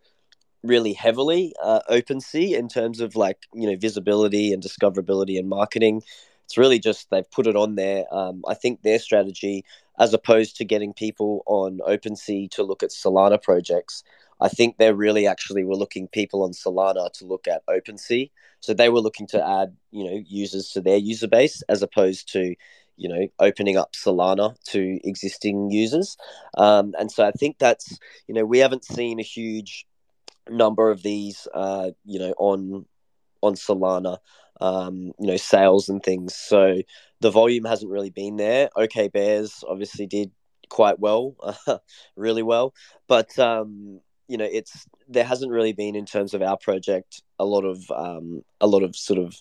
really 0.63 0.93
heavily 0.93 1.53
uh, 1.61 1.81
OpenSea 1.89 2.57
in 2.57 2.67
terms 2.67 2.99
of 2.99 3.15
like 3.15 3.39
you 3.53 3.69
know 3.69 3.75
visibility 3.75 4.53
and 4.53 4.63
discoverability 4.63 5.37
and 5.37 5.49
marketing. 5.49 6.03
It's 6.45 6.57
really 6.57 6.79
just 6.79 7.09
they've 7.09 7.29
put 7.31 7.47
it 7.47 7.55
on 7.55 7.75
there. 7.75 8.05
Um, 8.11 8.43
I 8.47 8.53
think 8.53 8.81
their 8.81 8.99
strategy, 8.99 9.63
as 9.99 10.13
opposed 10.13 10.57
to 10.57 10.65
getting 10.65 10.93
people 10.93 11.43
on 11.45 11.79
OpenSea 11.87 12.51
to 12.51 12.63
look 12.63 12.83
at 12.83 12.89
Solana 12.89 13.41
projects, 13.41 14.03
I 14.41 14.49
think 14.49 14.77
they 14.77 14.91
really 14.91 15.27
actually 15.27 15.63
were 15.63 15.75
looking 15.75 16.07
people 16.07 16.43
on 16.43 16.51
Solana 16.51 17.11
to 17.13 17.25
look 17.25 17.47
at 17.47 17.65
OpenSea. 17.67 18.31
So 18.59 18.73
they 18.73 18.89
were 18.89 18.99
looking 18.99 19.27
to 19.27 19.47
add 19.47 19.75
you 19.91 20.03
know 20.03 20.23
users 20.27 20.69
to 20.71 20.81
their 20.81 20.97
user 20.97 21.27
base 21.27 21.61
as 21.69 21.81
opposed 21.81 22.31
to 22.33 22.55
you 22.97 23.09
know 23.09 23.27
opening 23.39 23.77
up 23.77 23.93
Solana 23.93 24.55
to 24.71 24.99
existing 25.03 25.71
users. 25.71 26.17
Um, 26.57 26.93
and 26.99 27.11
so 27.11 27.25
I 27.25 27.31
think 27.31 27.59
that's 27.59 27.97
you 28.27 28.33
know 28.33 28.45
we 28.45 28.59
haven't 28.59 28.85
seen 28.85 29.19
a 29.19 29.23
huge 29.23 29.85
number 30.49 30.89
of 30.91 31.03
these, 31.03 31.47
uh, 31.53 31.91
you 32.05 32.19
know, 32.19 32.33
on 32.37 32.85
on 33.41 33.55
Solana, 33.55 34.17
um, 34.59 35.11
you 35.19 35.27
know, 35.27 35.37
sales 35.37 35.89
and 35.89 36.03
things. 36.03 36.35
So 36.35 36.81
the 37.21 37.31
volume 37.31 37.65
hasn't 37.65 37.91
really 37.91 38.09
been 38.09 38.37
there. 38.37 38.69
Okay 38.77 39.07
Bears 39.07 39.63
obviously 39.67 40.07
did 40.07 40.31
quite 40.69 40.99
well, 40.99 41.35
really 42.15 42.43
well, 42.43 42.73
but 43.07 43.37
um, 43.39 43.99
you 44.31 44.37
know, 44.37 44.47
it's 44.51 44.87
there 45.07 45.23
hasn't 45.23 45.51
really 45.51 45.73
been 45.73 45.95
in 45.95 46.05
terms 46.05 46.33
of 46.33 46.41
our 46.41 46.57
project 46.57 47.21
a 47.39 47.45
lot 47.45 47.65
of 47.65 47.89
um, 47.91 48.43
a 48.59 48.67
lot 48.67 48.83
of 48.83 48.95
sort 48.95 49.19
of 49.19 49.39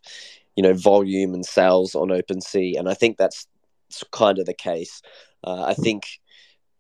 you 0.57 0.63
know 0.63 0.75
volume 0.75 1.35
and 1.35 1.47
sales 1.47 1.95
on 1.95 2.09
OpenSea, 2.09 2.79
and 2.79 2.89
I 2.89 2.95
think 2.95 3.17
that's 3.17 3.47
kind 4.13 4.39
of 4.39 4.47
the 4.47 4.55
case. 4.55 5.03
Uh, 5.45 5.65
I 5.65 5.75
think 5.75 6.07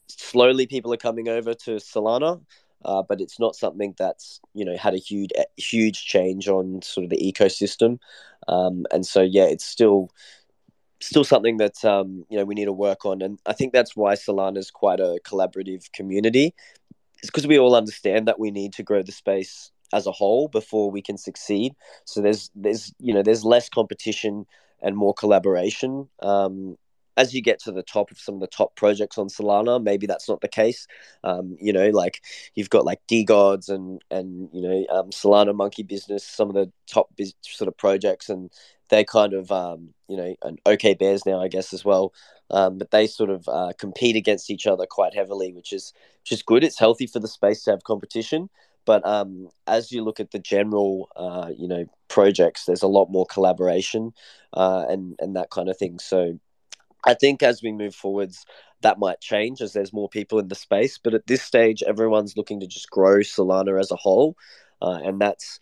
slowly 0.08 0.66
people 0.66 0.92
are 0.92 0.98
coming 0.98 1.28
over 1.28 1.54
to 1.54 1.76
Solana 1.76 2.40
uh, 2.84 3.02
but 3.02 3.20
it's 3.20 3.38
not 3.38 3.56
something 3.56 3.94
that's 3.98 4.40
you 4.54 4.64
know 4.64 4.76
had 4.76 4.94
a 4.94 4.98
huge 4.98 5.30
huge 5.56 6.04
change 6.04 6.48
on 6.48 6.80
sort 6.82 7.04
of 7.04 7.10
the 7.10 7.18
ecosystem, 7.18 7.98
um, 8.48 8.86
and 8.90 9.04
so 9.06 9.20
yeah, 9.20 9.44
it's 9.44 9.64
still 9.64 10.10
still 11.00 11.24
something 11.24 11.58
that 11.58 11.84
um, 11.84 12.24
you 12.30 12.38
know 12.38 12.44
we 12.44 12.54
need 12.54 12.64
to 12.66 12.72
work 12.72 13.04
on, 13.04 13.20
and 13.22 13.38
I 13.46 13.52
think 13.52 13.72
that's 13.72 13.94
why 13.94 14.14
Solana 14.14 14.58
is 14.58 14.70
quite 14.70 15.00
a 15.00 15.18
collaborative 15.24 15.92
community. 15.92 16.54
It's 17.20 17.30
because 17.30 17.46
we 17.46 17.58
all 17.58 17.74
understand 17.74 18.28
that 18.28 18.38
we 18.38 18.50
need 18.50 18.72
to 18.74 18.82
grow 18.82 19.02
the 19.02 19.12
space 19.12 19.70
as 19.92 20.06
a 20.06 20.12
whole 20.12 20.48
before 20.48 20.90
we 20.90 21.02
can 21.02 21.18
succeed. 21.18 21.74
So 22.04 22.20
there's 22.20 22.50
there's 22.54 22.92
you 22.98 23.14
know 23.14 23.22
there's 23.22 23.44
less 23.44 23.68
competition 23.68 24.46
and 24.82 24.96
more 24.96 25.14
collaboration. 25.14 26.08
Um, 26.22 26.76
as 27.16 27.34
you 27.34 27.42
get 27.42 27.58
to 27.60 27.72
the 27.72 27.82
top 27.82 28.10
of 28.10 28.18
some 28.18 28.36
of 28.36 28.40
the 28.40 28.46
top 28.46 28.74
projects 28.76 29.18
on 29.18 29.28
Solana, 29.28 29.82
maybe 29.82 30.06
that's 30.06 30.28
not 30.28 30.40
the 30.40 30.48
case. 30.48 30.86
Um, 31.22 31.56
you 31.60 31.72
know, 31.72 31.90
like 31.90 32.22
you've 32.54 32.70
got 32.70 32.84
like 32.84 33.00
DeGods 33.10 33.68
and 33.68 34.02
and 34.10 34.48
you 34.52 34.62
know 34.62 34.86
um, 34.90 35.10
Solana 35.10 35.54
Monkey 35.54 35.82
Business, 35.82 36.24
some 36.24 36.48
of 36.48 36.54
the 36.54 36.72
top 36.86 37.14
biz- 37.16 37.34
sort 37.42 37.68
of 37.68 37.76
projects, 37.76 38.28
and 38.30 38.50
they're 38.88 39.04
kind 39.04 39.34
of 39.34 39.52
um, 39.52 39.92
you 40.08 40.16
know 40.16 40.34
and 40.42 40.60
Okay 40.66 40.94
Bears 40.94 41.26
now, 41.26 41.40
I 41.40 41.48
guess 41.48 41.74
as 41.74 41.84
well. 41.84 42.14
Um, 42.50 42.78
but 42.78 42.90
they 42.90 43.06
sort 43.06 43.30
of 43.30 43.48
uh, 43.48 43.72
compete 43.78 44.16
against 44.16 44.50
each 44.50 44.66
other 44.66 44.86
quite 44.86 45.14
heavily, 45.14 45.52
which 45.52 45.72
is 45.72 45.92
which 46.22 46.32
is 46.32 46.42
good. 46.42 46.64
It's 46.64 46.78
healthy 46.78 47.06
for 47.06 47.20
the 47.20 47.28
space 47.28 47.64
to 47.64 47.70
have 47.72 47.84
competition. 47.84 48.50
But 48.84 49.06
um, 49.06 49.48
as 49.66 49.92
you 49.92 50.02
look 50.02 50.20
at 50.20 50.30
the 50.30 50.38
general, 50.38 51.08
uh, 51.14 51.50
you 51.56 51.68
know, 51.68 51.86
projects, 52.08 52.64
there's 52.64 52.82
a 52.82 52.88
lot 52.88 53.10
more 53.10 53.26
collaboration 53.26 54.12
uh, 54.54 54.86
and 54.88 55.16
and 55.20 55.36
that 55.36 55.50
kind 55.50 55.68
of 55.68 55.76
thing. 55.76 55.98
So 55.98 56.38
I 57.04 57.14
think 57.14 57.42
as 57.42 57.62
we 57.62 57.72
move 57.72 57.94
forwards, 57.94 58.44
that 58.82 58.98
might 58.98 59.20
change 59.20 59.60
as 59.60 59.72
there's 59.72 59.92
more 59.92 60.08
people 60.08 60.38
in 60.38 60.48
the 60.48 60.54
space. 60.54 60.98
But 60.98 61.14
at 61.14 61.26
this 61.26 61.42
stage, 61.42 61.82
everyone's 61.82 62.36
looking 62.36 62.60
to 62.60 62.66
just 62.66 62.90
grow 62.90 63.18
Solana 63.18 63.78
as 63.78 63.90
a 63.90 63.96
whole, 63.96 64.36
uh, 64.82 65.00
and 65.04 65.20
that's 65.20 65.60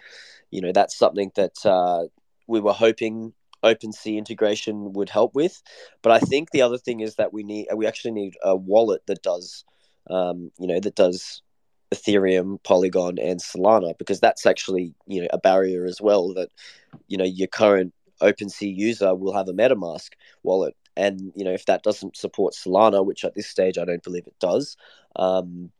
you 0.50 0.60
know 0.60 0.72
that's 0.72 0.96
something 0.96 1.32
that 1.34 1.64
uh, 1.66 2.04
we 2.46 2.60
were 2.60 2.72
hoping 2.72 3.32
OpenSea 3.62 4.16
integration 4.16 4.92
would 4.92 5.10
help 5.10 5.34
with. 5.34 5.62
But 6.02 6.12
I 6.12 6.20
think 6.20 6.50
the 6.50 6.62
other 6.62 6.78
thing 6.78 7.00
is 7.00 7.16
that 7.16 7.32
we 7.32 7.42
need 7.42 7.68
we 7.74 7.86
actually 7.86 8.12
need 8.12 8.36
a 8.42 8.54
wallet 8.54 9.02
that 9.06 9.22
does 9.22 9.64
um, 10.10 10.50
you 10.58 10.66
know 10.66 10.80
that 10.80 10.94
does 10.94 11.42
Ethereum, 11.92 12.62
Polygon, 12.62 13.18
and 13.18 13.40
Solana 13.40 13.96
because 13.98 14.20
that's 14.20 14.46
actually 14.46 14.94
you 15.06 15.22
know 15.22 15.28
a 15.32 15.38
barrier 15.38 15.84
as 15.84 16.00
well 16.00 16.34
that 16.34 16.50
you 17.08 17.16
know 17.16 17.24
your 17.24 17.48
current 17.48 17.94
OpenSea 18.20 18.74
user 18.74 19.14
will 19.14 19.32
have 19.32 19.48
a 19.48 19.52
MetaMask 19.52 20.10
wallet 20.42 20.74
and 20.98 21.32
you 21.36 21.44
know 21.44 21.52
if 21.52 21.64
that 21.66 21.82
doesn't 21.82 22.16
support 22.16 22.54
Solana, 22.54 23.06
which 23.06 23.24
at 23.24 23.34
this 23.34 23.46
stage 23.46 23.78
I 23.78 23.84
don't 23.84 24.02
believe 24.02 24.26
it 24.26 24.38
does, 24.40 24.76
um, 25.16 25.70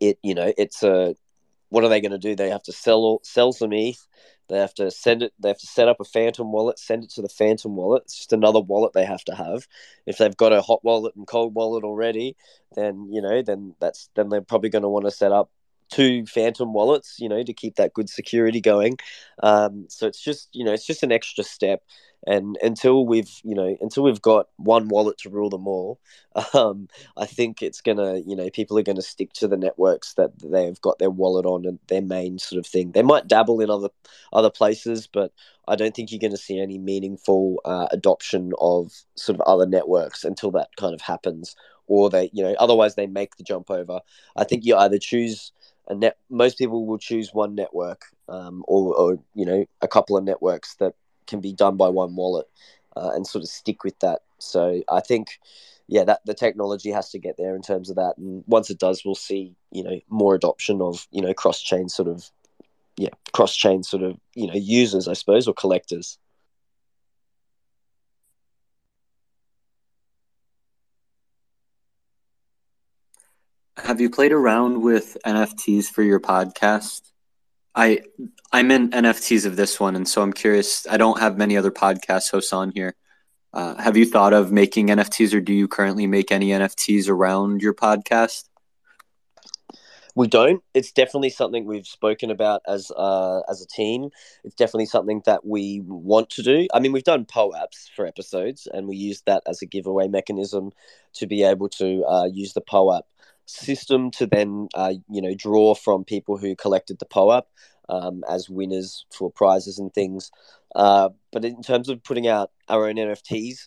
it 0.00 0.18
you 0.22 0.34
know 0.34 0.52
it's 0.56 0.82
a 0.82 1.14
what 1.68 1.84
are 1.84 1.88
they 1.88 2.00
going 2.02 2.12
to 2.12 2.18
do? 2.18 2.36
They 2.36 2.50
have 2.50 2.62
to 2.64 2.72
sell 2.72 3.20
sell 3.24 3.52
some 3.52 3.72
ETH. 3.72 4.06
They 4.48 4.58
have 4.58 4.74
to 4.74 4.90
send 4.90 5.22
it. 5.22 5.32
They 5.38 5.48
have 5.48 5.58
to 5.58 5.66
set 5.66 5.88
up 5.88 6.00
a 6.00 6.04
Phantom 6.04 6.50
wallet, 6.52 6.78
send 6.78 7.04
it 7.04 7.10
to 7.10 7.22
the 7.22 7.28
Phantom 7.28 7.74
wallet. 7.74 8.02
It's 8.04 8.16
just 8.16 8.32
another 8.32 8.60
wallet 8.60 8.92
they 8.92 9.04
have 9.04 9.24
to 9.24 9.34
have. 9.34 9.66
If 10.06 10.18
they've 10.18 10.36
got 10.36 10.52
a 10.52 10.62
hot 10.62 10.84
wallet 10.84 11.14
and 11.16 11.26
cold 11.26 11.54
wallet 11.54 11.84
already, 11.84 12.36
then 12.74 13.08
you 13.10 13.22
know, 13.22 13.42
then 13.42 13.74
that's 13.80 14.10
then 14.14 14.28
they're 14.28 14.42
probably 14.42 14.70
going 14.70 14.82
to 14.82 14.88
want 14.88 15.04
to 15.06 15.10
set 15.10 15.32
up 15.32 15.50
two 15.90 16.24
phantom 16.24 16.72
wallets 16.72 17.16
you 17.18 17.28
know 17.28 17.42
to 17.42 17.52
keep 17.52 17.76
that 17.76 17.92
good 17.92 18.08
security 18.08 18.62
going 18.62 18.96
um, 19.42 19.84
so 19.90 20.06
it's 20.06 20.22
just 20.22 20.48
you 20.52 20.64
know 20.64 20.72
it's 20.72 20.86
just 20.86 21.02
an 21.02 21.12
extra 21.12 21.44
step 21.44 21.82
and 22.26 22.56
until 22.62 23.06
we've 23.06 23.30
you 23.42 23.54
know 23.54 23.76
until 23.80 24.02
we've 24.02 24.22
got 24.22 24.48
one 24.56 24.88
wallet 24.88 25.18
to 25.18 25.30
rule 25.30 25.50
them 25.50 25.66
all 25.66 25.98
um, 26.54 26.88
i 27.16 27.26
think 27.26 27.62
it's 27.62 27.80
gonna 27.80 28.18
you 28.18 28.36
know 28.36 28.48
people 28.50 28.78
are 28.78 28.82
gonna 28.82 29.02
stick 29.02 29.32
to 29.32 29.48
the 29.48 29.56
networks 29.56 30.14
that 30.14 30.30
they've 30.38 30.80
got 30.80 30.98
their 30.98 31.10
wallet 31.10 31.46
on 31.46 31.64
and 31.66 31.78
their 31.88 32.02
main 32.02 32.38
sort 32.38 32.58
of 32.58 32.66
thing. 32.66 32.92
They 32.92 33.02
might 33.02 33.28
dabble 33.28 33.60
in 33.60 33.70
other 33.70 33.88
other 34.32 34.50
places 34.50 35.06
but 35.06 35.32
i 35.68 35.76
don't 35.76 35.94
think 35.94 36.10
you're 36.10 36.30
to 36.30 36.36
see 36.36 36.60
any 36.60 36.78
meaningful 36.78 37.60
uh, 37.64 37.86
adoption 37.90 38.52
of 38.60 38.92
sort 39.16 39.38
of 39.38 39.42
other 39.46 39.66
networks 39.66 40.24
until 40.24 40.50
that 40.52 40.68
kind 40.76 40.94
of 40.94 41.00
happens 41.00 41.56
or 41.86 42.10
they 42.10 42.30
you 42.32 42.42
know 42.42 42.54
otherwise 42.58 42.94
they 42.94 43.06
make 43.06 43.36
the 43.36 43.44
jump 43.44 43.70
over. 43.70 44.00
I 44.36 44.44
think 44.44 44.64
you 44.64 44.76
either 44.76 44.98
choose 44.98 45.52
a 45.88 45.94
net 45.94 46.16
most 46.30 46.58
people 46.58 46.86
will 46.86 46.98
choose 46.98 47.34
one 47.34 47.54
network 47.54 48.02
um, 48.28 48.64
or, 48.66 48.94
or 48.94 49.18
you 49.34 49.44
know 49.44 49.66
a 49.80 49.88
couple 49.88 50.16
of 50.16 50.24
networks 50.24 50.74
that 50.76 50.94
can 51.32 51.40
be 51.40 51.54
done 51.54 51.76
by 51.78 51.88
one 51.88 52.14
wallet 52.14 52.46
uh, 52.94 53.10
and 53.14 53.26
sort 53.26 53.42
of 53.42 53.48
stick 53.48 53.84
with 53.84 53.98
that. 54.00 54.20
So 54.38 54.82
I 54.90 55.00
think, 55.00 55.38
yeah, 55.88 56.04
that 56.04 56.20
the 56.26 56.34
technology 56.34 56.90
has 56.90 57.10
to 57.10 57.18
get 57.18 57.36
there 57.38 57.56
in 57.56 57.62
terms 57.62 57.88
of 57.88 57.96
that. 57.96 58.18
And 58.18 58.44
once 58.46 58.68
it 58.68 58.78
does, 58.78 59.02
we'll 59.04 59.14
see, 59.14 59.56
you 59.70 59.82
know, 59.82 59.98
more 60.10 60.34
adoption 60.34 60.82
of, 60.82 61.08
you 61.10 61.22
know, 61.22 61.32
cross 61.32 61.62
chain 61.62 61.88
sort 61.88 62.08
of, 62.08 62.30
yeah, 62.98 63.08
cross 63.32 63.56
chain 63.56 63.82
sort 63.82 64.02
of, 64.02 64.18
you 64.34 64.46
know, 64.46 64.54
users, 64.54 65.08
I 65.08 65.14
suppose, 65.14 65.48
or 65.48 65.54
collectors. 65.54 66.18
Have 73.78 74.02
you 74.02 74.10
played 74.10 74.32
around 74.32 74.82
with 74.82 75.16
NFTs 75.24 75.86
for 75.86 76.02
your 76.02 76.20
podcast? 76.20 77.11
I 77.74 78.00
I'm 78.52 78.70
in 78.70 78.90
NFTs 78.90 79.46
of 79.46 79.56
this 79.56 79.80
one, 79.80 79.96
and 79.96 80.06
so 80.06 80.22
I'm 80.22 80.32
curious. 80.32 80.86
I 80.86 80.96
don't 80.96 81.20
have 81.20 81.38
many 81.38 81.56
other 81.56 81.70
podcast 81.70 82.30
hosts 82.30 82.52
on 82.52 82.70
here. 82.74 82.94
Uh, 83.54 83.76
have 83.76 83.96
you 83.96 84.06
thought 84.06 84.32
of 84.32 84.52
making 84.52 84.88
NFTs, 84.88 85.34
or 85.34 85.40
do 85.40 85.52
you 85.52 85.68
currently 85.68 86.06
make 86.06 86.32
any 86.32 86.48
NFTs 86.48 87.08
around 87.08 87.62
your 87.62 87.74
podcast? 87.74 88.48
We 90.14 90.28
don't. 90.28 90.62
It's 90.74 90.92
definitely 90.92 91.30
something 91.30 91.64
we've 91.64 91.86
spoken 91.86 92.30
about 92.30 92.60
as 92.68 92.90
uh, 92.90 93.40
as 93.48 93.62
a 93.62 93.66
team. 93.66 94.10
It's 94.44 94.54
definitely 94.54 94.86
something 94.86 95.22
that 95.24 95.46
we 95.46 95.80
want 95.86 96.28
to 96.30 96.42
do. 96.42 96.66
I 96.74 96.80
mean, 96.80 96.92
we've 96.92 97.02
done 97.02 97.24
POAPs 97.24 97.88
for 97.96 98.06
episodes, 98.06 98.68
and 98.70 98.86
we 98.86 98.96
use 98.96 99.22
that 99.22 99.42
as 99.46 99.62
a 99.62 99.66
giveaway 99.66 100.08
mechanism 100.08 100.72
to 101.14 101.26
be 101.26 101.42
able 101.42 101.70
to 101.70 102.04
uh, 102.04 102.26
use 102.26 102.52
the 102.52 102.60
POAP 102.60 103.06
system 103.46 104.10
to 104.12 104.26
then 104.26 104.68
uh, 104.74 104.94
you 105.10 105.22
know 105.22 105.34
draw 105.34 105.74
from 105.74 106.04
people 106.04 106.36
who 106.36 106.56
collected 106.56 106.98
the 106.98 107.06
POAP 107.06 107.46
um, 107.88 108.24
as 108.28 108.48
winners 108.48 109.04
for 109.10 109.30
prizes 109.30 109.78
and 109.78 109.92
things. 109.92 110.30
Uh, 110.74 111.10
but 111.32 111.44
in 111.44 111.62
terms 111.62 111.88
of 111.88 112.02
putting 112.02 112.26
out 112.26 112.50
our 112.68 112.88
own 112.88 112.94
NFTs, 112.96 113.66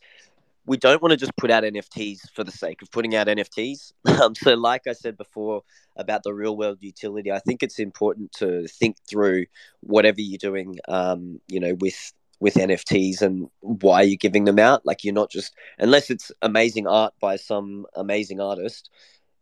we 0.65 0.77
don't 0.77 1.01
want 1.01 1.11
to 1.11 1.17
just 1.17 1.35
put 1.37 1.51
out 1.51 1.63
NFTs 1.63 2.31
for 2.33 2.43
the 2.43 2.51
sake 2.51 2.81
of 2.81 2.91
putting 2.91 3.15
out 3.15 3.27
NFTs. 3.27 3.93
Um, 4.15 4.33
so, 4.33 4.53
like 4.53 4.87
I 4.87 4.93
said 4.93 5.17
before 5.17 5.63
about 5.97 6.23
the 6.23 6.33
real 6.33 6.55
world 6.55 6.77
utility, 6.79 7.33
I 7.33 7.39
think 7.39 7.61
it's 7.61 7.79
important 7.79 8.31
to 8.37 8.65
think 8.65 8.95
through 9.09 9.45
whatever 9.81 10.21
you're 10.21 10.37
doing, 10.37 10.77
um, 10.87 11.41
you 11.47 11.59
know, 11.59 11.75
with 11.75 12.13
with 12.39 12.53
NFTs 12.55 13.21
and 13.21 13.49
why 13.59 14.03
you're 14.03 14.15
giving 14.15 14.45
them 14.45 14.57
out. 14.57 14.85
Like, 14.85 15.03
you're 15.03 15.13
not 15.13 15.29
just 15.29 15.53
unless 15.79 16.09
it's 16.09 16.31
amazing 16.41 16.87
art 16.87 17.13
by 17.19 17.35
some 17.35 17.85
amazing 17.93 18.39
artist 18.39 18.89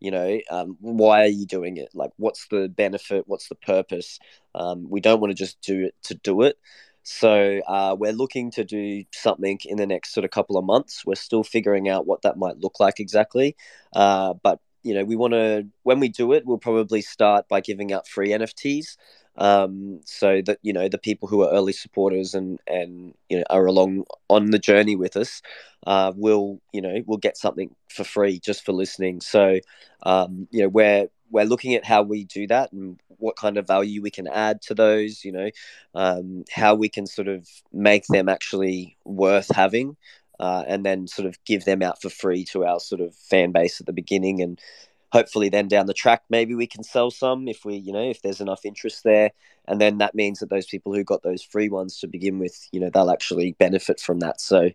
you 0.00 0.10
know 0.10 0.40
um, 0.50 0.76
why 0.80 1.22
are 1.22 1.26
you 1.26 1.46
doing 1.46 1.76
it? 1.76 1.88
Like 1.94 2.10
what's 2.16 2.46
the 2.48 2.68
benefit? 2.68 3.24
What's 3.26 3.48
the 3.48 3.54
purpose? 3.56 4.18
Um, 4.54 4.88
we 4.88 5.00
don't 5.00 5.20
want 5.20 5.30
to 5.30 5.36
just 5.36 5.60
do 5.60 5.86
it 5.86 5.94
to 6.04 6.14
do 6.14 6.42
it. 6.42 6.56
So 7.02 7.60
uh, 7.68 7.96
we're 7.98 8.12
looking 8.12 8.50
to 8.52 8.64
do 8.64 9.04
something 9.12 9.58
in 9.66 9.76
the 9.76 9.86
next 9.86 10.14
sort 10.14 10.24
of 10.24 10.30
couple 10.30 10.56
of 10.56 10.64
months. 10.64 11.04
We're 11.04 11.16
still 11.16 11.44
figuring 11.44 11.88
out 11.88 12.06
what 12.06 12.22
that 12.22 12.38
might 12.38 12.58
look 12.58 12.80
like 12.80 12.98
exactly. 12.98 13.56
Uh, 13.94 14.34
but 14.42 14.60
you 14.84 14.94
know 14.94 15.02
we 15.02 15.16
want 15.16 15.32
to 15.32 15.66
when 15.82 15.98
we 15.98 16.08
do 16.08 16.32
it 16.32 16.44
we'll 16.46 16.58
probably 16.58 17.00
start 17.00 17.48
by 17.48 17.60
giving 17.60 17.92
out 17.92 18.06
free 18.06 18.28
nfts 18.28 18.96
um, 19.36 20.00
so 20.04 20.42
that 20.42 20.58
you 20.62 20.72
know 20.72 20.88
the 20.88 20.98
people 20.98 21.28
who 21.28 21.42
are 21.42 21.50
early 21.52 21.72
supporters 21.72 22.34
and 22.34 22.60
and 22.66 23.14
you 23.28 23.38
know 23.38 23.44
are 23.50 23.66
along 23.66 24.04
on 24.28 24.50
the 24.50 24.58
journey 24.58 24.96
with 24.96 25.16
us 25.16 25.42
uh, 25.86 26.12
will 26.16 26.60
you 26.72 26.80
know 26.80 27.02
will 27.06 27.18
get 27.18 27.36
something 27.36 27.74
for 27.88 28.04
free 28.04 28.38
just 28.38 28.64
for 28.64 28.72
listening. 28.72 29.20
So 29.20 29.60
um, 30.04 30.48
you 30.50 30.62
know 30.62 30.68
we're 30.68 31.08
we're 31.30 31.44
looking 31.44 31.74
at 31.74 31.84
how 31.84 32.02
we 32.02 32.24
do 32.24 32.46
that 32.48 32.72
and 32.72 33.00
what 33.18 33.36
kind 33.36 33.56
of 33.56 33.66
value 33.66 34.02
we 34.02 34.10
can 34.10 34.28
add 34.28 34.62
to 34.62 34.74
those. 34.74 35.24
You 35.24 35.32
know 35.32 35.50
um, 35.94 36.44
how 36.52 36.74
we 36.74 36.88
can 36.88 37.06
sort 37.06 37.28
of 37.28 37.48
make 37.72 38.06
them 38.06 38.28
actually 38.28 38.96
worth 39.04 39.54
having. 39.54 39.96
Uh, 40.40 40.64
and 40.66 40.84
then 40.84 41.06
sort 41.06 41.26
of 41.28 41.38
give 41.44 41.64
them 41.64 41.80
out 41.80 42.02
for 42.02 42.10
free 42.10 42.44
to 42.44 42.64
our 42.64 42.80
sort 42.80 43.00
of 43.00 43.14
fan 43.14 43.52
base 43.52 43.78
at 43.78 43.86
the 43.86 43.92
beginning 43.92 44.42
and 44.42 44.60
hopefully 45.14 45.48
then 45.48 45.68
down 45.68 45.86
the 45.86 45.94
track 45.94 46.24
maybe 46.28 46.56
we 46.56 46.66
can 46.66 46.82
sell 46.82 47.08
some 47.08 47.46
if 47.46 47.64
we 47.64 47.76
you 47.76 47.92
know 47.92 48.02
if 48.02 48.20
there's 48.20 48.40
enough 48.40 48.64
interest 48.64 49.04
there. 49.04 49.30
And 49.66 49.80
then 49.80 49.98
that 49.98 50.14
means 50.14 50.40
that 50.40 50.50
those 50.50 50.66
people 50.66 50.92
who 50.92 51.04
got 51.04 51.22
those 51.22 51.40
free 51.40 51.68
ones 51.68 52.00
to 52.00 52.08
begin 52.08 52.40
with 52.40 52.68
you 52.72 52.80
know 52.80 52.90
they'll 52.90 53.12
actually 53.12 53.52
benefit 53.52 54.00
from 54.00 54.18
that. 54.20 54.40
So 54.40 54.70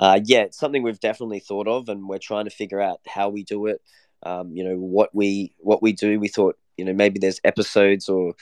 uh, 0.00 0.18
yeah 0.24 0.40
it's 0.40 0.58
something 0.58 0.82
we've 0.82 0.98
definitely 0.98 1.38
thought 1.38 1.68
of 1.68 1.88
and 1.88 2.08
we're 2.08 2.18
trying 2.18 2.46
to 2.46 2.50
figure 2.50 2.80
out 2.80 3.00
how 3.06 3.28
we 3.28 3.44
do 3.44 3.66
it. 3.66 3.80
Um, 4.24 4.50
you 4.56 4.64
know 4.64 4.76
what 4.76 5.14
we 5.14 5.54
what 5.58 5.80
we 5.80 5.92
do 5.92 6.18
we 6.18 6.28
thought 6.28 6.58
you 6.76 6.84
know 6.84 6.94
maybe 6.94 7.20
there's 7.20 7.40
episodes 7.44 8.08
or 8.08 8.34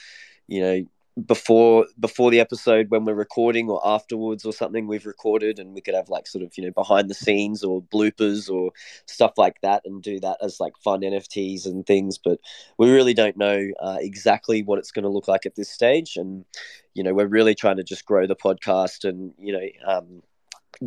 you 0.47 0.61
know 0.61 0.85
before 1.27 1.85
before 1.99 2.31
the 2.31 2.39
episode 2.39 2.89
when 2.89 3.05
we're 3.05 3.13
recording 3.13 3.69
or 3.69 3.79
afterwards 3.85 4.45
or 4.45 4.51
something 4.51 4.87
we've 4.87 5.05
recorded 5.05 5.59
and 5.59 5.75
we 5.75 5.81
could 5.81 5.93
have 5.93 6.09
like 6.09 6.25
sort 6.25 6.43
of 6.43 6.51
you 6.57 6.63
know 6.63 6.71
behind 6.71 7.07
the 7.07 7.13
scenes 7.13 7.63
or 7.63 7.83
bloopers 7.83 8.49
or 8.49 8.71
stuff 9.05 9.33
like 9.37 9.61
that 9.61 9.83
and 9.85 10.01
do 10.01 10.19
that 10.19 10.37
as 10.41 10.59
like 10.59 10.73
fun 10.83 11.01
nfts 11.01 11.65
and 11.67 11.85
things. 11.85 12.17
But 12.17 12.39
we 12.79 12.89
really 12.89 13.13
don't 13.13 13.37
know 13.37 13.67
uh, 13.79 13.97
exactly 13.99 14.63
what 14.63 14.79
it's 14.79 14.91
going 14.91 15.03
to 15.03 15.09
look 15.09 15.27
like 15.27 15.45
at 15.45 15.55
this 15.55 15.69
stage. 15.69 16.17
And 16.17 16.45
you 16.93 17.03
know 17.03 17.13
we're 17.13 17.27
really 17.27 17.55
trying 17.55 17.77
to 17.77 17.83
just 17.83 18.05
grow 18.05 18.25
the 18.25 18.35
podcast 18.35 19.07
and 19.07 19.33
you 19.37 19.53
know 19.53 19.67
um, 19.87 20.23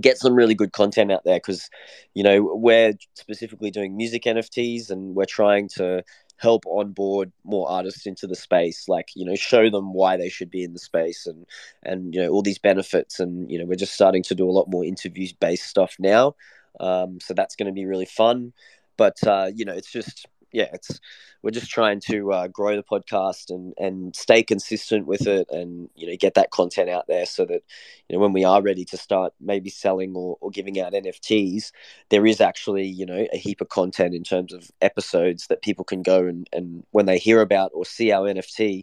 get 0.00 0.18
some 0.18 0.34
really 0.34 0.54
good 0.54 0.72
content 0.72 1.12
out 1.12 1.24
there 1.24 1.36
because 1.38 1.70
you 2.14 2.22
know 2.22 2.42
we're 2.54 2.92
specifically 3.14 3.70
doing 3.70 3.96
music 3.96 4.24
nfts 4.24 4.90
and 4.90 5.14
we're 5.14 5.24
trying 5.24 5.68
to 5.68 6.02
help 6.38 6.64
onboard 6.66 7.32
more 7.44 7.68
artists 7.68 8.06
into 8.06 8.26
the 8.26 8.34
space 8.34 8.88
like 8.88 9.08
you 9.14 9.24
know 9.24 9.34
show 9.34 9.70
them 9.70 9.94
why 9.94 10.16
they 10.16 10.28
should 10.28 10.50
be 10.50 10.62
in 10.62 10.74
the 10.74 10.78
space 10.78 11.26
and 11.26 11.46
and 11.82 12.14
you 12.14 12.20
know 12.20 12.28
all 12.28 12.42
these 12.42 12.58
benefits. 12.58 13.20
And 13.20 13.50
you 13.50 13.58
know 13.58 13.64
we're 13.64 13.76
just 13.76 13.94
starting 13.94 14.22
to 14.24 14.34
do 14.34 14.48
a 14.48 14.52
lot 14.52 14.68
more 14.68 14.84
interviews 14.84 15.32
based 15.32 15.66
stuff 15.66 15.96
now. 15.98 16.34
Um, 16.80 17.20
so 17.20 17.34
that's 17.34 17.56
going 17.56 17.66
to 17.66 17.72
be 17.72 17.86
really 17.86 18.06
fun. 18.06 18.52
But 18.96 19.16
uh, 19.26 19.50
you 19.54 19.64
know 19.64 19.74
it's 19.74 19.90
just 19.90 20.26
yeah, 20.56 20.70
it's 20.72 20.98
we're 21.42 21.50
just 21.50 21.70
trying 21.70 22.00
to 22.00 22.32
uh, 22.32 22.48
grow 22.48 22.76
the 22.76 22.82
podcast 22.82 23.50
and 23.50 23.74
and 23.76 24.16
stay 24.16 24.42
consistent 24.42 25.06
with 25.06 25.26
it, 25.26 25.46
and 25.50 25.90
you 25.94 26.06
know 26.06 26.16
get 26.18 26.32
that 26.34 26.50
content 26.50 26.88
out 26.88 27.06
there 27.08 27.26
so 27.26 27.44
that 27.44 27.62
you 28.08 28.16
know 28.16 28.18
when 28.18 28.32
we 28.32 28.42
are 28.42 28.62
ready 28.62 28.84
to 28.86 28.96
start 28.96 29.34
maybe 29.38 29.68
selling 29.68 30.16
or, 30.16 30.38
or 30.40 30.50
giving 30.50 30.80
out 30.80 30.94
NFTs, 30.94 31.72
there 32.08 32.24
is 32.24 32.40
actually 32.40 32.86
you 32.86 33.04
know 33.04 33.26
a 33.34 33.36
heap 33.36 33.60
of 33.60 33.68
content 33.68 34.14
in 34.14 34.24
terms 34.24 34.54
of 34.54 34.70
episodes 34.80 35.46
that 35.48 35.60
people 35.60 35.84
can 35.84 36.02
go 36.02 36.26
and 36.26 36.48
and 36.54 36.84
when 36.92 37.04
they 37.04 37.18
hear 37.18 37.42
about 37.42 37.70
or 37.74 37.84
see 37.84 38.10
our 38.10 38.26
NFT, 38.26 38.82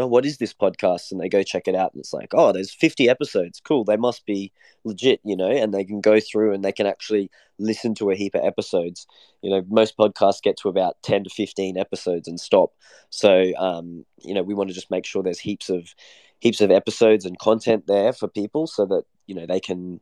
know, 0.00 0.06
what 0.06 0.26
is 0.26 0.38
this 0.38 0.52
podcast? 0.52 1.12
And 1.12 1.20
they 1.20 1.28
go 1.28 1.42
check 1.42 1.68
it 1.68 1.74
out, 1.74 1.92
and 1.92 2.00
it's 2.00 2.12
like, 2.12 2.30
oh, 2.34 2.52
there's 2.52 2.72
50 2.72 3.08
episodes. 3.08 3.60
Cool, 3.60 3.84
they 3.84 3.96
must 3.96 4.26
be 4.26 4.52
legit, 4.84 5.20
you 5.24 5.36
know, 5.36 5.50
and 5.50 5.72
they 5.72 5.84
can 5.84 6.00
go 6.00 6.18
through 6.20 6.52
and 6.52 6.64
they 6.64 6.72
can 6.72 6.86
actually 6.86 7.30
listen 7.58 7.94
to 7.94 8.10
a 8.10 8.16
heap 8.16 8.34
of 8.34 8.44
episodes. 8.44 9.06
You 9.42 9.50
know, 9.50 9.64
most 9.68 9.96
podcasts 9.96 10.42
get 10.42 10.56
to 10.58 10.68
about 10.68 10.96
10 11.02 11.24
to 11.24 11.30
15 11.30 11.78
episodes 11.78 12.28
and 12.28 12.40
stop. 12.40 12.72
So, 13.10 13.52
um, 13.56 14.04
you 14.22 14.34
know, 14.34 14.42
we 14.42 14.54
want 14.54 14.68
to 14.68 14.74
just 14.74 14.90
make 14.90 15.06
sure 15.06 15.22
there's 15.22 15.38
heaps 15.38 15.70
of 15.70 15.94
heaps 16.40 16.60
of 16.60 16.70
episodes 16.70 17.24
and 17.24 17.38
content 17.38 17.86
there 17.86 18.12
for 18.12 18.28
people 18.28 18.66
so 18.66 18.84
that 18.84 19.04
you 19.26 19.34
know 19.34 19.46
they 19.46 19.60
can 19.60 20.00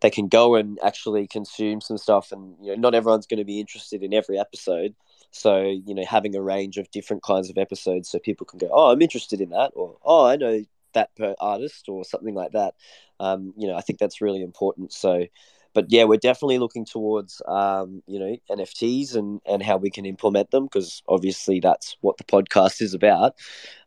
they 0.00 0.10
can 0.10 0.26
go 0.26 0.56
and 0.56 0.78
actually 0.82 1.28
consume 1.28 1.80
some 1.80 1.96
stuff 1.96 2.32
and 2.32 2.56
you 2.60 2.72
know 2.72 2.80
not 2.80 2.94
everyone's 2.94 3.26
going 3.26 3.38
to 3.38 3.44
be 3.44 3.60
interested 3.60 4.02
in 4.02 4.12
every 4.12 4.38
episode 4.38 4.94
so, 5.32 5.62
you 5.62 5.94
know, 5.94 6.04
having 6.04 6.36
a 6.36 6.42
range 6.42 6.76
of 6.76 6.90
different 6.90 7.22
kinds 7.22 7.48
of 7.48 7.56
episodes 7.56 8.10
so 8.10 8.18
people 8.18 8.46
can 8.46 8.58
go, 8.58 8.68
oh, 8.70 8.90
I'm 8.90 9.00
interested 9.00 9.40
in 9.40 9.48
that, 9.50 9.72
or 9.74 9.96
oh, 10.04 10.26
I 10.26 10.36
know 10.36 10.62
that 10.92 11.16
per 11.16 11.34
artist, 11.40 11.88
or 11.88 12.04
something 12.04 12.34
like 12.34 12.52
that. 12.52 12.74
Um, 13.18 13.54
you 13.56 13.66
know, 13.66 13.74
I 13.74 13.80
think 13.80 13.98
that's 13.98 14.20
really 14.20 14.42
important. 14.42 14.92
So, 14.92 15.24
but 15.72 15.86
yeah, 15.88 16.04
we're 16.04 16.18
definitely 16.18 16.58
looking 16.58 16.84
towards, 16.84 17.40
um, 17.48 18.02
you 18.06 18.18
know, 18.18 18.36
NFTs 18.50 19.16
and, 19.16 19.40
and 19.46 19.62
how 19.62 19.78
we 19.78 19.88
can 19.88 20.04
implement 20.04 20.50
them 20.50 20.64
because 20.64 21.02
obviously 21.08 21.60
that's 21.60 21.96
what 22.02 22.18
the 22.18 22.24
podcast 22.24 22.82
is 22.82 22.92
about. 22.92 23.34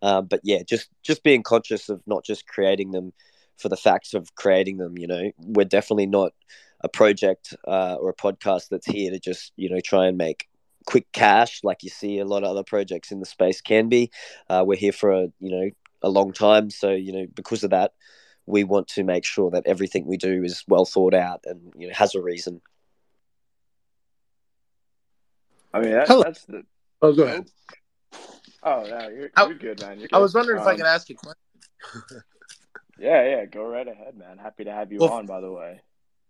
Um, 0.01 0.25
but 0.25 0.39
yeah, 0.43 0.63
just 0.63 0.89
just 1.03 1.23
being 1.23 1.43
conscious 1.43 1.89
of 1.89 2.01
not 2.07 2.25
just 2.25 2.47
creating 2.47 2.89
them 2.89 3.13
for 3.57 3.69
the 3.69 3.77
facts 3.77 4.15
of 4.15 4.33
creating 4.33 4.77
them. 4.77 4.97
You 4.97 5.05
know, 5.05 5.31
we're 5.37 5.65
definitely 5.65 6.07
not 6.07 6.33
a 6.81 6.89
project 6.89 7.53
uh, 7.67 7.97
or 7.99 8.09
a 8.09 8.15
podcast 8.15 8.69
that's 8.69 8.87
here 8.87 9.11
to 9.11 9.19
just 9.19 9.53
you 9.57 9.69
know 9.69 9.79
try 9.79 10.07
and 10.07 10.17
make 10.17 10.47
quick 10.85 11.11
cash 11.11 11.61
like 11.63 11.83
you 11.83 11.89
see 11.89 12.19
a 12.19 12.25
lot 12.25 12.43
of 12.43 12.49
other 12.49 12.63
projects 12.63 13.11
in 13.11 13.19
the 13.19 13.25
space 13.25 13.61
can 13.61 13.89
be. 13.89 14.11
Uh, 14.49 14.63
we're 14.65 14.77
here 14.77 14.91
for 14.91 15.11
a 15.11 15.27
you 15.39 15.49
know 15.51 15.69
a 16.01 16.09
long 16.09 16.31
time, 16.33 16.69
so 16.69 16.91
you 16.91 17.11
know 17.11 17.25
because 17.33 17.63
of 17.63 17.71
that, 17.71 17.93
we 18.45 18.63
want 18.63 18.87
to 18.89 19.03
make 19.03 19.25
sure 19.25 19.49
that 19.51 19.65
everything 19.65 20.05
we 20.05 20.17
do 20.17 20.43
is 20.43 20.63
well 20.67 20.85
thought 20.85 21.13
out 21.13 21.41
and 21.45 21.73
you 21.77 21.87
know 21.87 21.93
has 21.93 22.15
a 22.15 22.21
reason. 22.21 22.61
I 25.73 25.79
mean, 25.81 25.91
that, 25.91 26.07
that's 26.07 26.45
the. 26.45 26.63
Oh, 27.01 27.13
go 27.13 27.23
ahead. 27.23 27.49
Oh 28.63 28.85
no, 28.89 29.09
you're, 29.09 29.29
I- 29.35 29.45
you're 29.47 29.55
good, 29.57 29.81
man. 29.81 29.99
You're 29.99 30.09
I 30.13 30.19
was 30.19 30.33
good. 30.33 30.39
wondering 30.39 30.61
if 30.61 30.67
I 30.67 30.71
Um, 30.71 30.77
could 30.77 30.85
ask 30.85 31.09
you 31.09 31.15
a 31.15 31.25
question. 31.25 32.21
Yeah, 32.97 33.27
yeah, 33.27 33.45
go 33.45 33.63
right 33.67 33.85
ahead, 33.85 34.15
man. 34.15 34.37
Happy 34.37 34.63
to 34.63 34.71
have 34.71 34.89
you 34.89 34.99
Well, 34.99 35.09
on, 35.11 35.25
by 35.25 35.41
the 35.41 35.51
way. 35.51 35.81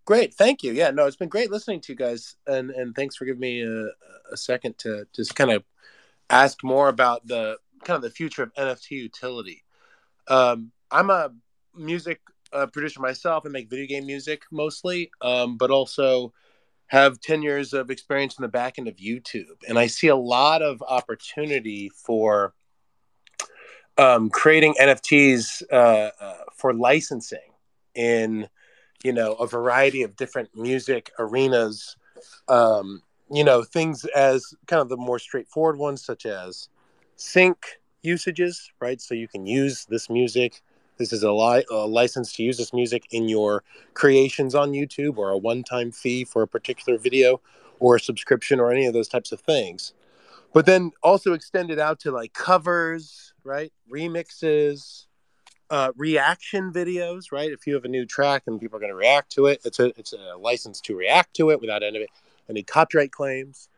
Great, 0.06 0.36
thank 0.36 0.62
you. 0.62 0.72
Yeah, 0.72 0.91
no, 0.91 1.08
it's 1.08 1.16
been 1.16 1.30
great 1.30 1.51
listening 1.51 1.82
to 1.82 1.91
you 1.91 1.97
guys, 1.97 2.36
and 2.45 2.70
and 2.70 2.95
thanks 2.95 3.16
for 3.16 3.26
giving 3.26 3.39
me 3.39 3.62
a, 3.62 3.88
a 4.32 4.38
second 4.38 4.78
to 4.80 5.08
just 5.16 5.36
kind 5.36 5.51
of 5.51 5.64
ask 6.30 6.64
more 6.64 6.89
about 6.89 7.26
the 7.26 7.58
kind 7.84 7.95
of 7.95 8.03
the 8.03 8.12
future 8.12 8.43
of 8.43 8.53
NFT 8.53 8.91
utility. 8.91 9.64
Um, 10.28 10.72
I'm 10.91 11.10
a 11.10 11.32
music 11.76 12.22
uh, 12.53 12.68
producer 12.68 12.99
myself 12.99 13.45
and 13.45 13.53
make 13.53 13.70
video 13.70 13.88
game 13.88 14.06
music 14.06 14.43
mostly, 14.51 15.12
um, 15.22 15.58
but 15.58 15.72
also 15.72 16.34
have 16.88 17.20
10 17.20 17.41
years 17.41 17.74
of 17.74 17.89
experience 17.89 18.38
in 18.38 18.43
the 18.43 18.47
back 18.47 18.78
end 18.78 18.88
of 18.88 18.97
YouTube. 18.97 19.58
And 19.68 19.78
I 19.78 19.88
see 19.88 20.08
a 20.08 20.16
lot 20.16 20.62
of 20.62 20.84
opportunity 20.88 21.89
for 21.89 22.53
um, 23.97 24.30
creating 24.30 24.76
NFTs 24.80 25.64
uh, 25.72 26.12
uh, 26.20 26.34
for 26.56 26.74
licensing 26.74 27.39
in, 27.95 28.47
you 29.06 29.14
know, 29.14 29.34
a 29.34 29.45
variety 29.45 30.01
of 30.01 30.16
different 30.16 30.49
music 30.56 31.12
arenas. 31.20 31.95
Um, 32.47 33.03
you 33.32 33.43
know, 33.43 33.64
things 33.64 34.03
as 34.16 34.56
kind 34.66 34.82
of 34.82 34.89
the 34.89 34.97
more 34.97 35.20
straightforward 35.20 35.78
ones, 35.78 36.03
such 36.03 36.26
as 36.26 36.70
sync 37.16 37.80
usages, 38.01 38.72
right? 38.80 38.99
So 38.99 39.14
you 39.14 39.28
can 39.28 39.45
use 39.45 39.86
this 39.86 40.10
music. 40.10 40.64
This 40.97 41.14
is 41.14 41.22
a, 41.22 41.32
li- 41.32 41.66
a 41.70 41.86
license 41.86 42.34
to 42.34 42.43
use 42.43 42.58
this 42.58 42.74
music 42.74 43.03
in 43.12 43.30
your 43.30 43.64
creations 43.93 44.56
on 44.56 44.72
YouTube, 44.72 45.18
or 45.18 45.30
a 45.30 45.38
one 45.38 45.62
time 45.62 45.91
fee 45.91 46.24
for 46.24 46.41
a 46.41 46.47
particular 46.47 46.97
video, 46.97 47.41
or 47.80 47.97
a 47.97 47.99
subscription, 47.99 48.60
or 48.60 48.72
any 48.72 48.88
of 48.88 48.93
those 48.93 49.08
types 49.08 49.32
of 49.32 49.39
things. 49.39 49.93
But 50.51 50.66
then 50.66 50.93
also 51.03 51.34
extend 51.34 51.70
it 51.70 51.78
out 51.78 51.99
to 52.01 52.12
like 52.12 52.34
covers, 52.34 53.34
right? 53.43 53.72
Remixes, 53.91 55.06
uh, 55.70 55.91
reaction 55.95 56.72
videos, 56.72 57.32
right? 57.32 57.51
If 57.51 57.66
you 57.66 57.74
have 57.74 57.86
a 57.86 57.89
new 57.89 58.05
track 58.05 58.43
and 58.47 58.59
people 58.59 58.78
are 58.78 58.80
going 58.80 58.91
to 58.91 58.95
react 58.95 59.32
to 59.34 59.47
it, 59.47 59.61
it's 59.66 59.80
a 59.80 59.88
it's 59.97 60.13
a 60.13 60.36
license 60.38 60.82
to 60.82 60.95
react 60.95 61.36
to 61.36 61.49
it 61.49 61.59
without 61.59 61.84
any 61.84 62.07
any 62.49 62.63
copyright 62.63 63.11
claims. 63.11 63.70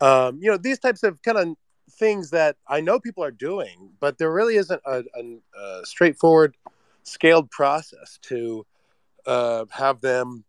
Um, 0.00 0.38
you 0.40 0.50
know 0.50 0.56
these 0.56 0.78
types 0.78 1.02
of 1.02 1.22
kind 1.22 1.38
of 1.38 1.56
things 1.90 2.30
that 2.30 2.56
I 2.66 2.80
know 2.80 2.98
people 2.98 3.24
are 3.24 3.30
doing, 3.30 3.90
but 4.00 4.18
there 4.18 4.32
really 4.32 4.56
isn't 4.56 4.80
a, 4.84 5.04
a, 5.14 5.60
a 5.60 5.86
straightforward, 5.86 6.56
scaled 7.02 7.50
process 7.50 8.18
to 8.22 8.66
uh, 9.26 9.66
have 9.70 10.00
them, 10.00 10.44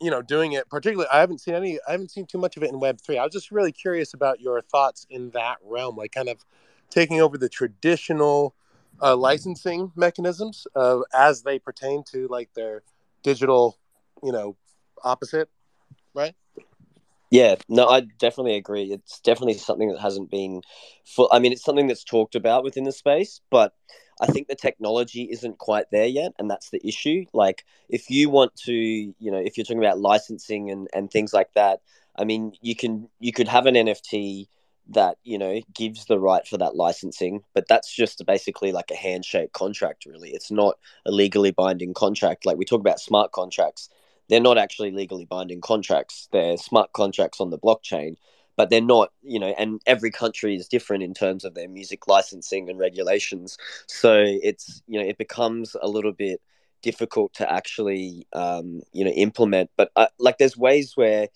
you 0.00 0.10
know, 0.10 0.22
doing 0.22 0.52
it. 0.52 0.68
Particularly, 0.68 1.08
I 1.12 1.20
haven't 1.20 1.40
seen 1.40 1.54
any. 1.54 1.78
I 1.86 1.92
haven't 1.92 2.10
seen 2.10 2.26
too 2.26 2.38
much 2.38 2.56
of 2.56 2.62
it 2.62 2.70
in 2.70 2.80
Web 2.80 3.00
three. 3.00 3.18
I 3.18 3.24
was 3.24 3.32
just 3.32 3.50
really 3.50 3.72
curious 3.72 4.14
about 4.14 4.40
your 4.40 4.60
thoughts 4.62 5.06
in 5.10 5.30
that 5.30 5.58
realm, 5.64 5.96
like 5.96 6.12
kind 6.12 6.28
of 6.28 6.44
taking 6.90 7.20
over 7.20 7.36
the 7.36 7.48
traditional 7.48 8.54
uh, 9.02 9.16
licensing 9.16 9.92
mechanisms 9.96 10.66
uh, 10.74 11.00
as 11.14 11.42
they 11.42 11.58
pertain 11.58 12.02
to 12.12 12.28
like 12.28 12.52
their 12.54 12.82
digital, 13.22 13.78
you 14.22 14.32
know, 14.32 14.56
opposite, 15.04 15.48
right? 16.14 16.34
Yeah, 17.30 17.56
no, 17.68 17.88
I 17.88 18.00
definitely 18.00 18.54
agree. 18.54 18.84
It's 18.92 19.20
definitely 19.20 19.54
something 19.54 19.88
that 19.88 20.00
hasn't 20.00 20.30
been 20.30 20.62
full. 21.04 21.28
I 21.32 21.40
mean, 21.40 21.52
it's 21.52 21.64
something 21.64 21.88
that's 21.88 22.04
talked 22.04 22.36
about 22.36 22.62
within 22.62 22.84
the 22.84 22.92
space, 22.92 23.40
but 23.50 23.74
I 24.20 24.26
think 24.26 24.46
the 24.46 24.54
technology 24.54 25.28
isn't 25.30 25.58
quite 25.58 25.86
there 25.90 26.06
yet, 26.06 26.32
and 26.38 26.50
that's 26.50 26.70
the 26.70 26.80
issue. 26.86 27.26
Like, 27.32 27.64
if 27.88 28.10
you 28.10 28.30
want 28.30 28.54
to, 28.64 28.72
you 28.72 29.30
know, 29.30 29.38
if 29.38 29.56
you're 29.56 29.64
talking 29.64 29.84
about 29.84 29.98
licensing 29.98 30.70
and 30.70 30.88
and 30.94 31.10
things 31.10 31.34
like 31.34 31.52
that, 31.54 31.80
I 32.16 32.24
mean, 32.24 32.52
you 32.62 32.76
can 32.76 33.08
you 33.18 33.32
could 33.32 33.48
have 33.48 33.66
an 33.66 33.74
NFT 33.74 34.46
that 34.90 35.18
you 35.24 35.38
know 35.38 35.60
gives 35.74 36.06
the 36.06 36.18
right 36.18 36.46
for 36.46 36.58
that 36.58 36.76
licensing, 36.76 37.42
but 37.54 37.66
that's 37.68 37.92
just 37.92 38.24
basically 38.26 38.72
like 38.72 38.90
a 38.90 38.96
handshake 38.96 39.52
contract. 39.52 40.06
Really, 40.06 40.30
it's 40.30 40.50
not 40.50 40.78
a 41.04 41.10
legally 41.10 41.50
binding 41.50 41.94
contract. 41.94 42.46
Like 42.46 42.56
we 42.56 42.64
talk 42.64 42.80
about 42.80 43.00
smart 43.00 43.32
contracts 43.32 43.88
they're 44.28 44.40
not 44.40 44.58
actually 44.58 44.90
legally 44.90 45.24
binding 45.24 45.60
contracts. 45.60 46.28
They're 46.32 46.56
smart 46.56 46.92
contracts 46.92 47.40
on 47.40 47.50
the 47.50 47.58
blockchain, 47.58 48.16
but 48.56 48.70
they're 48.70 48.80
not, 48.80 49.12
you 49.22 49.38
know, 49.38 49.54
and 49.58 49.80
every 49.86 50.10
country 50.10 50.56
is 50.56 50.68
different 50.68 51.02
in 51.02 51.14
terms 51.14 51.44
of 51.44 51.54
their 51.54 51.68
music 51.68 52.08
licensing 52.08 52.68
and 52.68 52.78
regulations. 52.78 53.56
So 53.86 54.24
it's, 54.26 54.82
you 54.86 55.00
know, 55.00 55.06
it 55.06 55.18
becomes 55.18 55.76
a 55.80 55.88
little 55.88 56.12
bit 56.12 56.40
difficult 56.82 57.34
to 57.34 57.50
actually, 57.50 58.26
um, 58.32 58.82
you 58.92 59.04
know, 59.04 59.10
implement. 59.12 59.70
But 59.76 59.90
uh, 59.96 60.08
like 60.18 60.38
there's 60.38 60.56
ways 60.56 60.96
where 60.96 61.28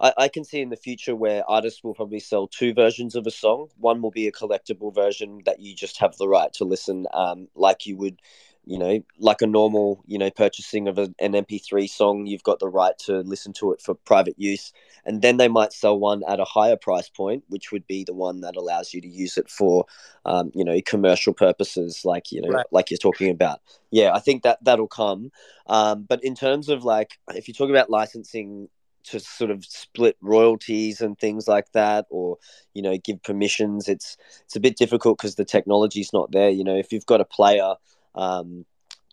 I, 0.00 0.12
I 0.16 0.28
can 0.28 0.44
see 0.44 0.60
in 0.60 0.70
the 0.70 0.76
future 0.76 1.14
where 1.14 1.48
artists 1.48 1.84
will 1.84 1.94
probably 1.94 2.20
sell 2.20 2.46
two 2.48 2.72
versions 2.74 3.14
of 3.14 3.26
a 3.26 3.30
song. 3.30 3.68
One 3.76 4.02
will 4.02 4.10
be 4.10 4.26
a 4.26 4.32
collectible 4.32 4.94
version 4.94 5.42
that 5.46 5.60
you 5.60 5.74
just 5.74 5.98
have 5.98 6.16
the 6.16 6.28
right 6.28 6.52
to 6.54 6.64
listen, 6.64 7.06
um, 7.12 7.48
like 7.54 7.86
you 7.86 7.96
would 7.96 8.20
you 8.66 8.78
know, 8.78 9.02
like 9.18 9.40
a 9.42 9.46
normal, 9.46 10.02
you 10.06 10.18
know, 10.18 10.30
purchasing 10.30 10.86
of 10.86 10.98
an 10.98 11.14
MP3 11.20 11.88
song, 11.88 12.26
you've 12.26 12.42
got 12.42 12.58
the 12.58 12.68
right 12.68 12.96
to 12.98 13.20
listen 13.20 13.52
to 13.54 13.72
it 13.72 13.80
for 13.80 13.94
private 13.94 14.34
use. 14.38 14.72
And 15.04 15.22
then 15.22 15.38
they 15.38 15.48
might 15.48 15.72
sell 15.72 15.98
one 15.98 16.22
at 16.28 16.40
a 16.40 16.44
higher 16.44 16.76
price 16.76 17.08
point, 17.08 17.42
which 17.48 17.72
would 17.72 17.86
be 17.86 18.04
the 18.04 18.12
one 18.14 18.42
that 18.42 18.56
allows 18.56 18.92
you 18.92 19.00
to 19.00 19.08
use 19.08 19.38
it 19.38 19.48
for, 19.48 19.86
um, 20.26 20.52
you 20.54 20.64
know, 20.64 20.78
commercial 20.84 21.32
purposes, 21.32 22.04
like 22.04 22.30
you 22.30 22.42
know, 22.42 22.48
Right. 22.48 22.66
like 22.70 22.90
you're 22.90 22.98
talking 22.98 23.30
about. 23.30 23.60
Yeah, 23.90 24.12
I 24.14 24.20
think 24.20 24.42
that 24.42 24.62
that'll 24.62 24.86
come. 24.88 25.32
Um, 25.66 26.04
but 26.08 26.22
in 26.22 26.34
terms 26.34 26.68
of 26.68 26.84
like, 26.84 27.18
if 27.34 27.48
you 27.48 27.54
talk 27.54 27.70
about 27.70 27.90
licensing 27.90 28.68
to 29.04 29.20
sort 29.20 29.50
of 29.50 29.64
split 29.64 30.16
royalties 30.20 31.00
and 31.00 31.18
things 31.18 31.48
like 31.48 31.70
that, 31.72 32.06
or 32.10 32.38
you 32.74 32.82
know, 32.82 32.96
give 33.02 33.22
permissions, 33.22 33.88
it's 33.88 34.16
it's 34.44 34.56
a 34.56 34.60
bit 34.60 34.76
difficult 34.76 35.18
because 35.18 35.36
the 35.36 35.44
technology's 35.44 36.12
not 36.12 36.32
there. 36.32 36.50
You 36.50 36.64
know, 36.64 36.76
if 36.76 36.92
you've 36.92 37.06
got 37.06 37.20
a 37.20 37.24
player 37.24 37.74
um, 38.14 38.64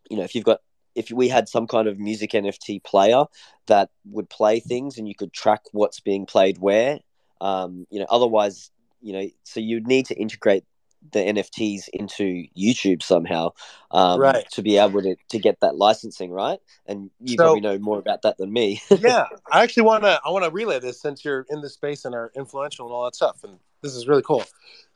you 0.10 0.18
know, 0.18 0.24
if 0.24 0.36
you've 0.36 0.46
got 0.46 0.62
if 0.96 1.12
we 1.12 1.30
had 1.30 1.48
some 1.48 1.68
kind 1.68 1.88
of 1.88 2.00
music 2.00 2.32
NFT 2.32 2.84
player 2.84 3.26
that 3.68 3.90
would 4.06 4.30
play 4.30 4.60
things 4.60 4.98
and 4.98 5.08
you 5.08 5.14
could 5.14 5.32
track 5.32 5.62
what's 5.72 6.00
being 6.00 6.26
played 6.26 6.58
where, 6.58 7.00
um, 7.40 7.86
you 7.92 8.00
know, 8.00 8.08
otherwise, 8.10 8.72
you 9.00 9.14
know, 9.14 9.30
so 9.44 9.60
you'd 9.60 9.86
need 9.86 10.08
to 10.08 10.16
integrate 10.16 10.64
the 11.12 11.20
NFTs 11.20 11.90
into 11.94 12.46
YouTube 12.58 13.02
somehow 13.04 13.52
um, 13.92 14.20
Right. 14.20 14.50
to 14.52 14.62
be 14.62 14.78
able 14.78 15.02
to, 15.02 15.16
to 15.30 15.40
get 15.40 15.60
that 15.62 15.76
licensing, 15.78 16.32
right? 16.32 16.60
And 16.86 17.10
you 17.20 17.36
So- 17.38 17.44
probably 17.44 17.62
know 17.62 17.78
more 17.80 18.00
about 18.00 18.22
that 18.24 18.38
than 18.38 18.52
me. 18.52 18.82
yeah, 19.00 19.26
I 19.52 19.64
actually 19.64 19.84
want 19.84 20.04
to. 20.04 20.20
I 20.26 20.30
want 20.30 20.46
to 20.46 20.52
relay 20.52 20.80
this 20.80 21.00
since 21.02 21.24
you're 21.26 21.46
in 21.50 21.62
the 21.62 21.70
space 21.70 22.06
and 22.06 22.14
are 22.16 22.32
influential 22.36 22.86
and 22.86 22.94
all 22.94 23.06
that 23.06 23.16
stuff, 23.16 23.44
and 23.44 23.58
this 23.82 23.94
is 23.96 24.08
really 24.08 24.24
cool. 24.24 24.44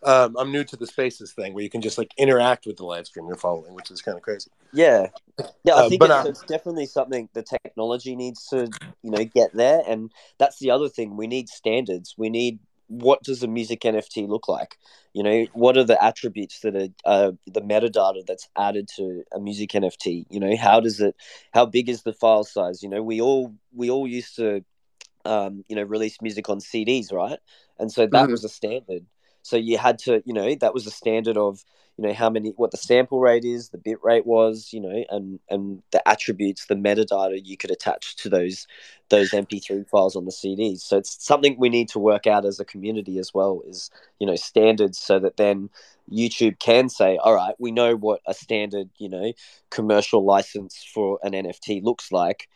Um, 0.03 0.36
I'm 0.38 0.51
new 0.51 0.64
to 0.64 0.76
the 0.76 0.88
spaces 0.88 1.32
thing 1.34 1.53
where 1.53 1.64
you 1.64 1.70
can 1.70 1.82
just 1.82 1.97
like 1.99 2.12
interact 2.18 2.66
with 2.66 2.78
the 2.78 2.86
live 2.86 3.05
stream 3.05 3.28
you're 3.28 3.36
following, 3.36 3.76
which 3.76 3.91
is 3.91 4.01
kind 4.01 4.18
of 4.18 4.24
crazy. 4.24 4.49
Yeah, 4.74 5.07
yeah. 5.64 5.76
I 5.76 5.86
Uh, 5.86 5.89
think 5.89 5.99
but, 5.99 6.09
it's, 6.28 6.39
it's 6.39 6.49
definitely 6.49 6.88
something 6.88 7.30
the 7.34 7.43
technology 7.43 8.16
needs 8.16 8.47
to, 8.47 8.68
you 9.03 9.12
know, 9.12 9.24
get 9.24 9.53
there, 9.53 9.84
and 9.88 10.12
that's 10.39 10.57
the 10.59 10.72
other 10.72 10.89
thing. 10.89 11.16
We 11.16 11.28
need 11.28 11.47
standards. 11.49 12.16
We 12.18 12.30
need 12.30 12.59
what 12.91 13.23
does 13.23 13.43
a 13.43 13.47
music 13.47 13.85
NFT 13.85 14.27
look 14.27 14.47
like? 14.47 14.77
You 15.13 15.23
know, 15.23 15.45
what 15.53 15.77
are 15.77 15.83
the 15.83 16.01
attributes 16.03 16.59
that 16.61 16.75
are 16.75 16.89
uh, 17.05 17.31
the 17.47 17.61
metadata 17.61 18.25
that's 18.25 18.49
added 18.57 18.89
to 18.97 19.23
a 19.33 19.39
music 19.39 19.75
NFT? 19.75 20.25
You 20.29 20.39
know, 20.39 20.55
how 20.57 20.79
does 20.81 20.99
it? 20.99 21.15
How 21.53 21.65
big 21.65 21.89
is 21.89 22.03
the 22.03 22.13
file 22.13 22.43
size? 22.43 22.83
You 22.83 22.89
know, 22.89 23.03
we 23.03 23.21
all 23.21 23.53
we 23.73 23.89
all 23.89 24.07
used 24.07 24.35
to, 24.37 24.63
um, 25.25 25.63
you 25.69 25.75
know, 25.75 25.83
release 25.83 26.21
music 26.21 26.49
on 26.49 26.59
CDs, 26.59 27.11
right? 27.11 27.39
And 27.79 27.91
so 27.91 28.07
that 28.07 28.29
Mhm. 28.29 28.31
was 28.31 28.43
a 28.43 28.49
standard. 28.49 29.05
So 29.43 29.57
you 29.57 29.77
had 29.77 29.99
to, 29.99 30.21
you 30.25 30.33
know, 30.33 30.55
that 30.55 30.73
was 30.73 30.85
the 30.85 30.91
standard 30.91 31.37
of 31.37 31.63
you 31.97 32.07
know 32.07 32.13
how 32.13 32.29
many 32.29 32.51
what 32.55 32.71
the 32.71 32.77
sample 32.77 33.19
rate 33.19 33.43
is 33.43 33.69
the 33.69 33.77
bit 33.77 33.97
rate 34.01 34.25
was 34.25 34.69
you 34.71 34.79
know 34.79 35.03
and 35.09 35.39
and 35.49 35.83
the 35.91 36.07
attributes 36.07 36.65
the 36.65 36.73
metadata 36.73 37.39
you 37.43 37.57
could 37.57 37.69
attach 37.69 38.15
to 38.15 38.29
those 38.29 38.65
those 39.09 39.31
mp3 39.31 39.87
files 39.89 40.15
on 40.15 40.23
the 40.23 40.31
cds 40.31 40.79
so 40.79 40.97
it's 40.97 41.23
something 41.23 41.55
we 41.59 41.67
need 41.69 41.89
to 41.89 41.99
work 41.99 42.25
out 42.25 42.45
as 42.45 42.59
a 42.61 42.65
community 42.65 43.19
as 43.19 43.33
well 43.33 43.61
is 43.67 43.91
you 44.19 44.25
know 44.25 44.37
standards 44.37 44.97
so 44.97 45.19
that 45.19 45.35
then 45.35 45.69
youtube 46.09 46.57
can 46.59 46.87
say 46.87 47.17
all 47.17 47.35
right 47.35 47.55
we 47.59 47.71
know 47.71 47.95
what 47.95 48.21
a 48.25 48.33
standard 48.33 48.89
you 48.97 49.09
know 49.09 49.33
commercial 49.71 50.23
license 50.23 50.83
for 50.93 51.19
an 51.23 51.31
nft 51.33 51.83
looks 51.83 52.11
like. 52.11 52.47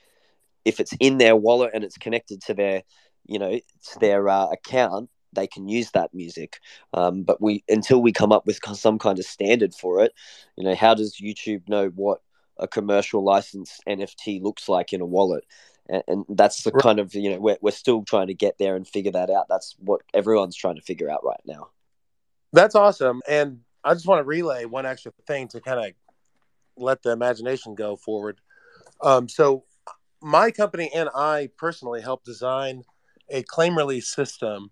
If 0.63 0.79
it's 0.79 0.93
in 0.99 1.17
their 1.17 1.35
wallet 1.35 1.71
and 1.73 1.83
it's 1.83 1.97
connected 1.97 2.41
to 2.43 2.53
their 2.53 2.83
you 3.25 3.39
know 3.39 3.59
to 3.59 3.99
their 3.99 4.29
uh, 4.29 4.47
account 4.51 5.09
they 5.35 5.47
can 5.47 5.67
use 5.67 5.91
that 5.91 6.13
music 6.13 6.59
um, 6.93 7.23
but 7.23 7.41
we 7.41 7.63
until 7.69 8.01
we 8.01 8.11
come 8.11 8.31
up 8.31 8.45
with 8.45 8.59
some 8.73 8.97
kind 8.97 9.19
of 9.19 9.25
standard 9.25 9.73
for 9.73 10.01
it 10.01 10.13
you 10.55 10.63
know 10.63 10.75
how 10.75 10.93
does 10.93 11.17
youtube 11.21 11.67
know 11.69 11.87
what 11.89 12.21
a 12.57 12.67
commercial 12.67 13.23
license 13.23 13.79
nft 13.87 14.41
looks 14.41 14.67
like 14.69 14.93
in 14.93 15.01
a 15.01 15.05
wallet 15.05 15.43
and, 15.87 16.03
and 16.07 16.25
that's 16.29 16.63
the 16.63 16.71
kind 16.71 16.99
of 16.99 17.13
you 17.13 17.31
know 17.31 17.39
we're 17.39 17.57
we're 17.61 17.71
still 17.71 18.03
trying 18.03 18.27
to 18.27 18.33
get 18.33 18.57
there 18.57 18.75
and 18.75 18.87
figure 18.87 19.11
that 19.11 19.29
out. 19.29 19.47
That's 19.49 19.75
what 19.79 20.01
everyone's 20.13 20.55
trying 20.55 20.75
to 20.75 20.81
figure 20.81 21.09
out 21.09 21.23
right 21.23 21.41
now. 21.45 21.69
That's 22.53 22.75
awesome, 22.75 23.21
and 23.27 23.61
I 23.83 23.93
just 23.93 24.07
want 24.07 24.19
to 24.19 24.23
relay 24.23 24.65
one 24.65 24.85
extra 24.85 25.13
thing 25.27 25.47
to 25.49 25.61
kind 25.61 25.79
of 25.79 25.93
let 26.77 27.03
the 27.03 27.11
imagination 27.11 27.75
go 27.75 27.95
forward. 27.95 28.39
Um, 29.01 29.29
so, 29.29 29.65
my 30.21 30.51
company 30.51 30.89
and 30.93 31.09
I 31.13 31.49
personally 31.57 32.01
helped 32.01 32.25
design 32.25 32.83
a 33.29 33.43
claim 33.43 33.77
release 33.77 34.07
system 34.07 34.71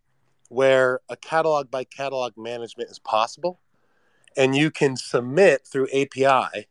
where 0.49 0.99
a 1.09 1.15
catalog 1.15 1.71
by 1.71 1.83
catalog 1.83 2.33
management 2.37 2.89
is 2.89 2.99
possible, 2.99 3.59
and 4.37 4.55
you 4.55 4.71
can 4.71 4.95
submit 4.95 5.65
through 5.65 5.87
API 5.93 6.67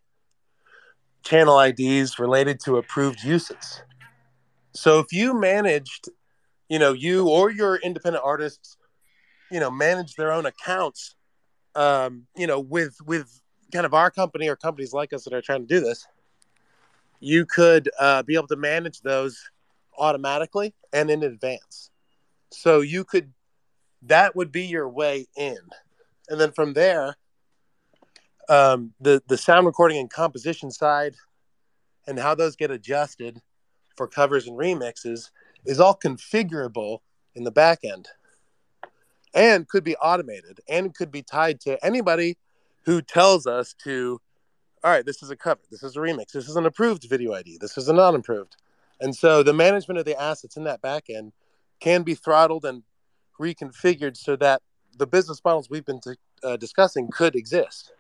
channel 1.23 1.61
IDs 1.61 2.19
related 2.19 2.61
to 2.61 2.77
approved 2.77 3.23
uses. 3.23 3.83
So 4.75 4.99
if 4.99 5.13
you 5.13 5.39
managed, 5.39 6.09
you 6.69 6.79
know, 6.79 6.93
you 6.93 7.29
or 7.29 7.51
your 7.51 7.77
independent 7.77 8.25
artists, 8.25 8.77
you 9.51 9.61
know, 9.61 9.71
manage 9.71 10.15
their 10.15 10.33
own 10.33 10.47
accounts, 10.47 11.15
um, 11.75 12.27
you 12.37 12.47
know, 12.47 12.59
with 12.59 12.97
with 13.07 13.41
kind 13.73 13.87
of 13.87 13.95
our 13.95 14.11
company 14.11 14.49
or 14.49 14.57
companies 14.57 14.93
like 14.93 15.13
us 15.13 15.25
that 15.25 15.33
are 15.33 15.43
trying 15.43 15.61
to 15.61 15.67
do 15.67 15.81
this, 15.81 16.07
you 17.21 17.47
could 17.47 17.91
uh, 17.99 18.23
be 18.23 18.35
able 18.35 18.49
to 18.49 18.57
manage 18.57 19.01
those 19.01 19.39
automatically 19.97 20.75
and 20.93 21.11
in 21.11 21.23
advance. 21.23 21.91
So 22.51 22.81
you 22.81 23.05
could, 23.05 23.33
that 24.03 24.35
would 24.35 24.53
be 24.53 24.65
your 24.65 24.89
way 24.89 25.27
in, 25.37 25.59
and 26.29 26.41
then 26.41 26.53
from 26.53 26.73
there, 26.73 27.17
um, 28.49 28.93
the 29.01 29.23
the 29.27 29.39
sound 29.39 29.67
recording 29.67 29.99
and 29.99 30.11
composition 30.11 30.71
side, 30.71 31.15
and 32.07 32.19
how 32.19 32.35
those 32.35 32.57
get 32.57 32.71
adjusted 32.71 33.41
for 33.97 34.07
covers 34.07 34.47
and 34.47 34.59
remixes 34.59 35.31
is 35.65 35.81
all 35.81 35.97
configurable 35.97 36.99
in 37.35 37.45
the 37.45 37.51
back 37.51 37.81
end 37.85 38.09
and 39.35 39.69
could 39.69 39.85
be 39.85 39.97
automated 39.97 40.61
and 40.69 40.95
could 40.95 41.11
be 41.11 41.23
tied 41.23 41.61
to 41.61 41.83
anybody 41.85 42.37
who 42.85 43.01
tells 43.01 43.47
us 43.47 43.75
to 43.75 44.21
all 44.85 44.91
right 44.91 45.07
this 45.07 45.23
is 45.23 45.31
a 45.31 45.37
cover 45.37 45.61
this 45.71 45.83
is 45.83 45.97
a 45.97 46.01
remix 46.01 46.33
this 46.33 46.49
is 46.49 46.57
an 46.57 46.67
approved 46.67 47.09
video 47.09 47.33
id 47.35 47.59
this 47.61 47.79
is 47.79 47.89
a 47.89 47.93
non-approved. 47.93 48.57
And 49.01 49.17
so 49.17 49.43
the 49.43 49.53
management 49.53 49.99
of 49.99 50.05
the 50.05 50.21
assets 50.21 50.57
in 50.57 50.63
that 50.65 50.81
back 50.81 51.11
end 51.11 51.33
can 51.81 52.05
be 52.05 52.15
throttled 52.15 52.65
and 52.65 52.85
reconfigured 53.43 54.17
so 54.17 54.37
that 54.37 54.63
the 54.97 55.07
business 55.07 55.41
models 55.45 55.69
we've 55.69 55.85
been 55.85 56.01
uh, 56.45 56.57
discussing 56.57 57.09
could 57.11 57.35
exist 57.35 57.93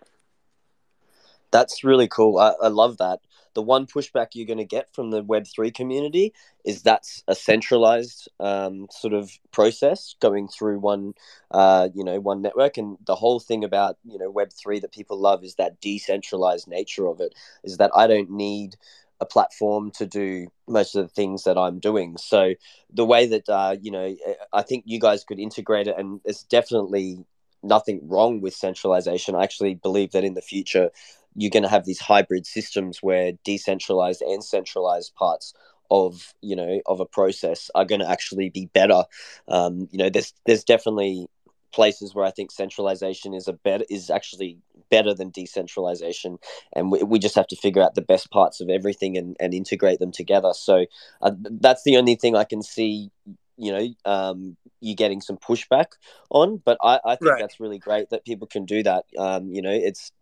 that's 1.52 1.84
really 1.84 2.08
cool. 2.08 2.38
I, 2.38 2.54
I 2.60 2.68
love 2.68 2.98
that. 2.98 3.20
The 3.54 3.62
one 3.62 3.86
pushback 3.86 4.28
you're 4.32 4.46
going 4.46 4.58
to 4.58 4.64
get 4.64 4.92
from 4.94 5.10
the 5.10 5.22
Web3 5.22 5.74
community 5.74 6.32
is 6.64 6.82
that's 6.82 7.22
a 7.28 7.34
centralized 7.34 8.28
um, 8.40 8.86
sort 8.90 9.12
of 9.12 9.30
process 9.52 10.16
going 10.20 10.48
through 10.48 10.78
one, 10.78 11.12
uh, 11.50 11.90
you 11.94 12.02
know, 12.02 12.18
one 12.18 12.40
network. 12.40 12.78
And 12.78 12.96
the 13.04 13.14
whole 13.14 13.38
thing 13.38 13.62
about, 13.62 13.98
you 14.04 14.18
know, 14.18 14.32
Web3 14.32 14.80
that 14.80 14.92
people 14.92 15.20
love 15.20 15.44
is 15.44 15.56
that 15.56 15.82
decentralized 15.82 16.66
nature 16.66 17.06
of 17.06 17.20
it, 17.20 17.34
is 17.62 17.76
that 17.76 17.90
I 17.94 18.06
don't 18.06 18.30
need 18.30 18.76
a 19.22 19.26
platform 19.26 19.92
to 19.92 20.04
do 20.04 20.48
most 20.68 20.96
of 20.96 21.04
the 21.04 21.14
things 21.14 21.44
that 21.44 21.56
I'm 21.56 21.78
doing. 21.78 22.16
So 22.16 22.54
the 22.92 23.04
way 23.04 23.26
that, 23.26 23.48
uh, 23.48 23.76
you 23.80 23.92
know, 23.92 24.14
I 24.52 24.62
think 24.62 24.84
you 24.86 24.98
guys 24.98 25.22
could 25.24 25.38
integrate 25.38 25.86
it, 25.86 25.96
and 25.96 26.20
it's 26.24 26.42
definitely 26.42 27.24
nothing 27.62 28.00
wrong 28.08 28.40
with 28.40 28.54
centralization. 28.54 29.36
I 29.36 29.44
actually 29.44 29.76
believe 29.76 30.10
that 30.12 30.24
in 30.24 30.34
the 30.34 30.42
future, 30.42 30.90
you're 31.36 31.50
going 31.50 31.62
to 31.62 31.68
have 31.68 31.84
these 31.84 32.00
hybrid 32.00 32.46
systems 32.46 32.98
where 33.00 33.32
decentralized 33.44 34.22
and 34.22 34.42
centralized 34.44 35.14
parts 35.14 35.54
of 35.90 36.34
you 36.40 36.56
know 36.56 36.80
of 36.86 37.00
a 37.00 37.04
process 37.04 37.70
are 37.74 37.84
going 37.84 38.00
to 38.00 38.08
actually 38.08 38.48
be 38.48 38.64
better 38.72 39.04
um, 39.48 39.88
you 39.90 39.98
know 39.98 40.08
there's 40.08 40.32
there's 40.46 40.64
definitely 40.64 41.28
places 41.72 42.14
where 42.14 42.24
i 42.24 42.30
think 42.30 42.50
centralization 42.50 43.34
is 43.34 43.48
a 43.48 43.52
better 43.52 43.84
is 43.90 44.10
actually 44.10 44.58
better 44.90 45.14
than 45.14 45.30
decentralization 45.30 46.38
and 46.74 46.92
we, 46.92 47.02
we 47.02 47.18
just 47.18 47.34
have 47.34 47.46
to 47.46 47.56
figure 47.56 47.82
out 47.82 47.94
the 47.94 48.02
best 48.02 48.30
parts 48.30 48.60
of 48.60 48.68
everything 48.68 49.16
and, 49.16 49.36
and 49.40 49.54
integrate 49.54 49.98
them 49.98 50.12
together 50.12 50.52
so 50.54 50.84
uh, 51.22 51.32
that's 51.60 51.82
the 51.84 51.96
only 51.96 52.14
thing 52.14 52.36
i 52.36 52.44
can 52.44 52.62
see 52.62 53.10
you 53.56 53.72
know 53.72 53.88
um, 54.04 54.56
you 54.80 54.94
getting 54.94 55.20
some 55.20 55.36
pushback 55.36 55.92
on 56.30 56.60
but 56.64 56.76
i, 56.82 57.00
I 57.04 57.16
think 57.16 57.32
right. 57.32 57.40
that's 57.40 57.60
really 57.60 57.78
great 57.78 58.10
that 58.10 58.24
people 58.24 58.46
can 58.46 58.64
do 58.64 58.82
that 58.82 59.04
um, 59.18 59.48
you 59.50 59.62
know 59.62 59.72
it's 59.72 60.12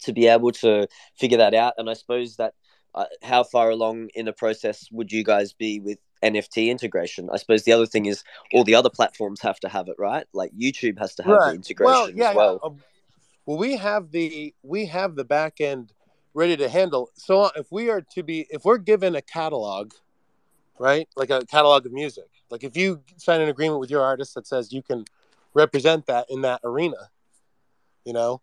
to 0.00 0.12
be 0.12 0.26
able 0.26 0.50
to 0.50 0.86
figure 1.16 1.38
that 1.38 1.54
out. 1.54 1.74
And 1.78 1.88
I 1.88 1.94
suppose 1.94 2.36
that 2.36 2.54
uh, 2.94 3.06
how 3.22 3.42
far 3.42 3.70
along 3.70 4.08
in 4.14 4.26
the 4.26 4.32
process 4.32 4.88
would 4.92 5.10
you 5.10 5.24
guys 5.24 5.52
be 5.52 5.80
with 5.80 5.98
NFT 6.22 6.68
integration? 6.68 7.28
I 7.32 7.36
suppose 7.36 7.64
the 7.64 7.72
other 7.72 7.86
thing 7.86 8.06
is 8.06 8.22
all 8.52 8.64
the 8.64 8.74
other 8.74 8.90
platforms 8.90 9.40
have 9.40 9.58
to 9.60 9.68
have 9.68 9.88
it, 9.88 9.96
right? 9.98 10.26
Like 10.32 10.52
YouTube 10.52 10.98
has 10.98 11.14
to 11.16 11.22
have 11.24 11.32
right. 11.32 11.50
the 11.50 11.56
integration 11.56 11.92
well, 11.92 12.10
yeah, 12.10 12.30
as 12.30 12.36
well. 12.36 12.60
Yeah. 12.62 12.68
Um, 12.68 12.76
well, 13.46 13.58
we 13.58 13.76
have 13.76 14.10
the 14.10 14.54
we 14.62 14.86
have 14.86 15.16
the 15.16 15.24
back 15.24 15.60
end 15.60 15.92
ready 16.32 16.56
to 16.56 16.68
handle. 16.68 17.10
So 17.14 17.50
if 17.56 17.70
we 17.70 17.90
are 17.90 18.00
to 18.00 18.22
be 18.22 18.46
if 18.50 18.64
we're 18.64 18.78
given 18.78 19.16
a 19.16 19.22
catalog, 19.22 19.92
right, 20.78 21.08
like 21.16 21.30
a 21.30 21.44
catalog 21.46 21.86
of 21.86 21.92
music, 21.92 22.28
like 22.50 22.64
if 22.64 22.76
you 22.76 23.02
sign 23.16 23.40
an 23.40 23.48
agreement 23.48 23.80
with 23.80 23.90
your 23.90 24.02
artist 24.02 24.34
that 24.34 24.46
says 24.46 24.72
you 24.72 24.82
can 24.82 25.04
represent 25.52 26.06
that 26.06 26.26
in 26.30 26.42
that 26.42 26.60
arena, 26.64 27.10
you 28.04 28.12
know, 28.12 28.40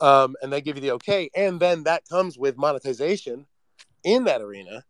um, 0.00 0.36
and 0.40 0.52
they 0.52 0.60
give 0.60 0.76
you 0.76 0.82
the 0.82 0.92
okay, 0.92 1.28
and 1.34 1.60
then 1.60 1.82
that 1.82 2.08
comes 2.08 2.38
with 2.38 2.56
monetization 2.56 3.46
in 4.04 4.24
that 4.24 4.40
arena, 4.40 4.84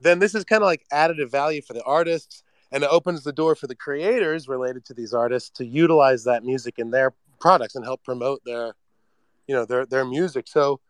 then 0.00 0.18
this 0.18 0.34
is 0.34 0.44
kind 0.44 0.62
of 0.62 0.66
like 0.66 0.84
additive 0.92 1.30
value 1.30 1.62
for 1.62 1.74
the 1.74 1.82
artists, 1.84 2.42
and 2.72 2.82
it 2.82 2.88
opens 2.90 3.22
the 3.24 3.32
door 3.32 3.54
for 3.54 3.66
the 3.66 3.74
creators 3.74 4.48
related 4.48 4.84
to 4.86 4.94
these 4.94 5.12
artists 5.12 5.50
to 5.50 5.64
utilize 5.64 6.24
that 6.24 6.44
music 6.44 6.78
in 6.78 6.90
their 6.90 7.12
products 7.40 7.74
and 7.74 7.84
help 7.84 8.02
promote 8.04 8.42
their, 8.44 8.74
you 9.46 9.54
know, 9.54 9.64
their 9.64 9.86
their 9.86 10.04
music. 10.04 10.46
So, 10.48 10.80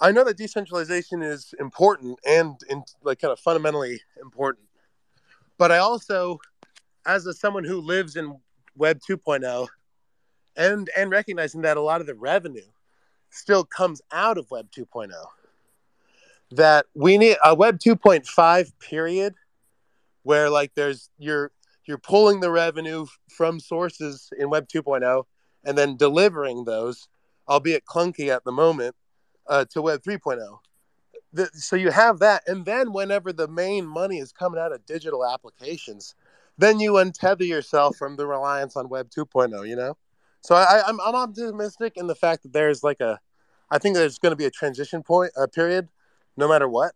I 0.00 0.10
know 0.12 0.24
that 0.24 0.36
decentralization 0.36 1.22
is 1.22 1.54
important 1.60 2.18
and 2.26 2.58
in, 2.68 2.82
like 3.02 3.20
kind 3.20 3.32
of 3.32 3.38
fundamentally 3.38 4.00
important, 4.20 4.66
but 5.58 5.70
I 5.70 5.78
also, 5.78 6.40
as 7.06 7.26
a 7.26 7.34
someone 7.34 7.64
who 7.64 7.80
lives 7.80 8.16
in 8.16 8.36
Web 8.76 9.00
2.0, 9.08 9.68
and 10.56 10.90
and 10.96 11.10
recognizing 11.10 11.62
that 11.62 11.76
a 11.76 11.80
lot 11.80 12.00
of 12.00 12.06
the 12.06 12.14
revenue 12.14 12.66
still 13.30 13.64
comes 13.64 14.02
out 14.12 14.38
of 14.38 14.50
Web 14.50 14.68
2.0. 14.70 15.10
That 16.52 16.86
we 16.94 17.18
need 17.18 17.36
a 17.44 17.54
Web 17.54 17.78
2.5 17.78 18.72
period 18.78 19.34
where 20.22 20.50
like 20.50 20.72
there's 20.74 21.10
you're 21.18 21.50
you're 21.86 21.98
pulling 21.98 22.40
the 22.40 22.50
revenue 22.50 23.06
from 23.28 23.58
sources 23.58 24.30
in 24.38 24.50
Web 24.50 24.68
2.0 24.68 25.24
and 25.64 25.78
then 25.78 25.96
delivering 25.96 26.64
those, 26.64 27.08
albeit 27.48 27.84
clunky 27.84 28.28
at 28.28 28.44
the 28.44 28.52
moment, 28.52 28.94
uh, 29.48 29.64
to 29.70 29.82
Web 29.82 30.02
3.0. 30.02 30.58
The, 31.32 31.48
so 31.54 31.76
you 31.76 31.90
have 31.90 32.18
that, 32.18 32.42
and 32.46 32.64
then 32.64 32.92
whenever 32.92 33.32
the 33.32 33.48
main 33.48 33.86
money 33.86 34.18
is 34.18 34.32
coming 34.32 34.60
out 34.60 34.72
of 34.72 34.84
digital 34.84 35.26
applications, 35.26 36.14
then 36.58 36.78
you 36.78 36.92
untether 36.92 37.46
yourself 37.46 37.96
from 37.96 38.16
the 38.16 38.26
reliance 38.26 38.76
on 38.76 38.88
Web 38.88 39.08
2.0. 39.10 39.66
You 39.66 39.76
know, 39.76 39.96
so 40.42 40.54
I, 40.54 40.82
I'm 40.86 41.00
I'm 41.00 41.14
optimistic 41.14 41.94
in 41.96 42.06
the 42.06 42.14
fact 42.14 42.42
that 42.42 42.52
there's 42.52 42.84
like 42.84 43.00
a, 43.00 43.18
I 43.70 43.78
think 43.78 43.94
there's 43.94 44.18
going 44.18 44.32
to 44.32 44.36
be 44.36 44.44
a 44.44 44.50
transition 44.50 45.02
point, 45.02 45.32
a 45.36 45.48
period, 45.48 45.88
no 46.36 46.48
matter 46.48 46.68
what, 46.68 46.92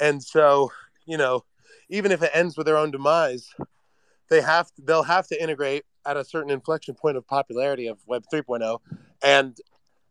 and 0.00 0.22
so 0.22 0.70
you 1.06 1.16
know, 1.16 1.44
even 1.88 2.12
if 2.12 2.22
it 2.22 2.30
ends 2.34 2.56
with 2.56 2.66
their 2.66 2.76
own 2.76 2.90
demise, 2.90 3.48
they 4.28 4.40
have 4.40 4.70
they'll 4.78 5.02
have 5.02 5.26
to 5.28 5.42
integrate 5.42 5.84
at 6.06 6.16
a 6.16 6.24
certain 6.24 6.50
inflection 6.50 6.94
point 6.94 7.16
of 7.16 7.26
popularity 7.26 7.86
of 7.86 7.98
Web 8.06 8.24
3.0, 8.32 8.78
and 9.22 9.58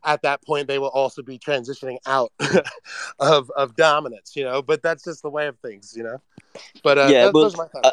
at 0.03 0.21
that 0.21 0.43
point 0.43 0.67
they 0.67 0.79
will 0.79 0.89
also 0.89 1.21
be 1.21 1.37
transitioning 1.39 1.97
out 2.05 2.31
of 3.19 3.51
of 3.51 3.75
dominance. 3.75 4.35
You 4.35 4.43
know, 4.43 4.61
but 4.61 4.81
that's 4.81 5.03
just 5.03 5.21
the 5.21 5.29
way 5.29 5.47
of 5.47 5.57
things. 5.59 5.93
You 5.95 6.03
know, 6.03 6.21
but 6.83 6.97
uh, 6.97 7.07
yeah, 7.11 7.25
that, 7.25 7.33
well, 7.33 7.71
uh, 7.83 7.91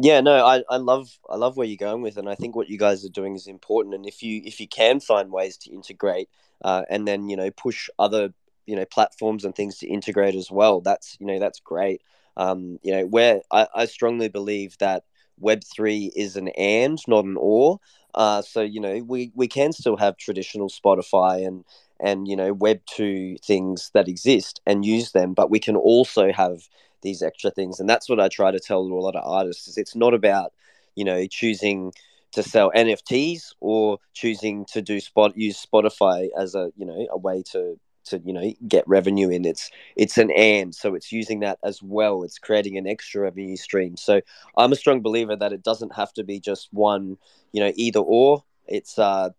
yeah, 0.00 0.20
no, 0.20 0.44
I, 0.44 0.62
I 0.68 0.76
love 0.76 1.10
I 1.28 1.36
love 1.36 1.56
where 1.56 1.66
you're 1.66 1.76
going 1.76 2.02
with, 2.02 2.16
it, 2.16 2.20
and 2.20 2.28
I 2.28 2.34
think 2.34 2.56
what 2.56 2.68
you 2.68 2.78
guys 2.78 3.04
are 3.04 3.10
doing 3.10 3.34
is 3.34 3.46
important. 3.46 3.94
And 3.94 4.06
if 4.06 4.22
you 4.22 4.42
if 4.44 4.60
you 4.60 4.68
can 4.68 5.00
find 5.00 5.30
ways 5.30 5.56
to 5.58 5.70
integrate, 5.70 6.28
uh, 6.62 6.82
and 6.88 7.06
then 7.06 7.28
you 7.28 7.36
know 7.36 7.50
push 7.50 7.88
other 7.98 8.32
you 8.68 8.76
know 8.76 8.84
platforms 8.84 9.44
and 9.44 9.54
things 9.54 9.78
to 9.78 9.88
integrate 9.88 10.34
as 10.34 10.50
well, 10.50 10.80
that's 10.80 11.16
you 11.20 11.26
know 11.26 11.38
that's 11.38 11.60
great. 11.60 12.02
Um, 12.36 12.78
you 12.82 12.92
know, 12.92 13.06
where 13.06 13.40
I, 13.50 13.66
I 13.74 13.84
strongly 13.86 14.28
believe 14.28 14.78
that 14.78 15.04
Web 15.40 15.62
three 15.64 16.12
is 16.14 16.36
an 16.36 16.48
and, 16.48 16.98
not 17.08 17.24
an 17.24 17.36
or. 17.38 17.80
Uh, 18.14 18.42
so 18.42 18.60
you 18.60 18.80
know, 18.80 19.02
we 19.06 19.32
we 19.34 19.48
can 19.48 19.72
still 19.72 19.96
have 19.96 20.16
traditional 20.16 20.68
Spotify 20.68 21.46
and 21.46 21.64
and 22.00 22.28
you 22.28 22.36
know 22.36 22.52
Web 22.52 22.80
two 22.86 23.36
things 23.44 23.90
that 23.94 24.08
exist 24.08 24.60
and 24.66 24.84
use 24.84 25.12
them, 25.12 25.34
but 25.34 25.50
we 25.50 25.58
can 25.58 25.76
also 25.76 26.32
have 26.32 26.68
these 27.02 27.22
extra 27.22 27.50
things 27.50 27.80
and 27.80 27.88
that's 27.88 28.08
what 28.08 28.20
i 28.20 28.28
try 28.28 28.50
to 28.50 28.60
tell 28.60 28.80
a 28.80 28.82
lot 28.82 29.16
of 29.16 29.22
artists 29.24 29.68
is 29.68 29.78
it's 29.78 29.94
not 29.94 30.14
about 30.14 30.52
you 30.94 31.04
know 31.04 31.26
choosing 31.26 31.92
to 32.32 32.42
sell 32.42 32.70
nfts 32.74 33.52
or 33.60 33.98
choosing 34.14 34.64
to 34.64 34.82
do 34.82 35.00
spot 35.00 35.36
use 35.36 35.64
spotify 35.64 36.28
as 36.36 36.54
a 36.54 36.70
you 36.76 36.84
know 36.84 37.06
a 37.10 37.18
way 37.18 37.42
to 37.42 37.78
to 38.08 38.20
you 38.24 38.32
know 38.32 38.52
get 38.66 38.86
revenue 38.86 39.30
in. 39.30 39.44
It's 39.44 39.70
it's 39.96 40.18
an 40.18 40.30
and, 40.30 40.74
so 40.74 40.94
it's 40.94 41.12
using 41.12 41.40
that 41.40 41.58
as 41.62 41.82
well. 41.82 42.22
It's 42.22 42.38
creating 42.38 42.76
an 42.76 42.86
extra 42.86 43.22
revenue 43.22 43.56
stream. 43.56 43.96
So 43.96 44.20
I'm 44.56 44.72
a 44.72 44.76
strong 44.76 45.00
believer 45.00 45.36
that 45.36 45.52
it 45.52 45.62
doesn't 45.62 45.94
have 45.94 46.12
to 46.14 46.24
be 46.24 46.40
just 46.40 46.68
one, 46.72 47.16
you 47.52 47.60
know, 47.60 47.72
either 47.74 48.00
or. 48.00 48.44
It's 48.66 48.98
uh, 48.98 49.30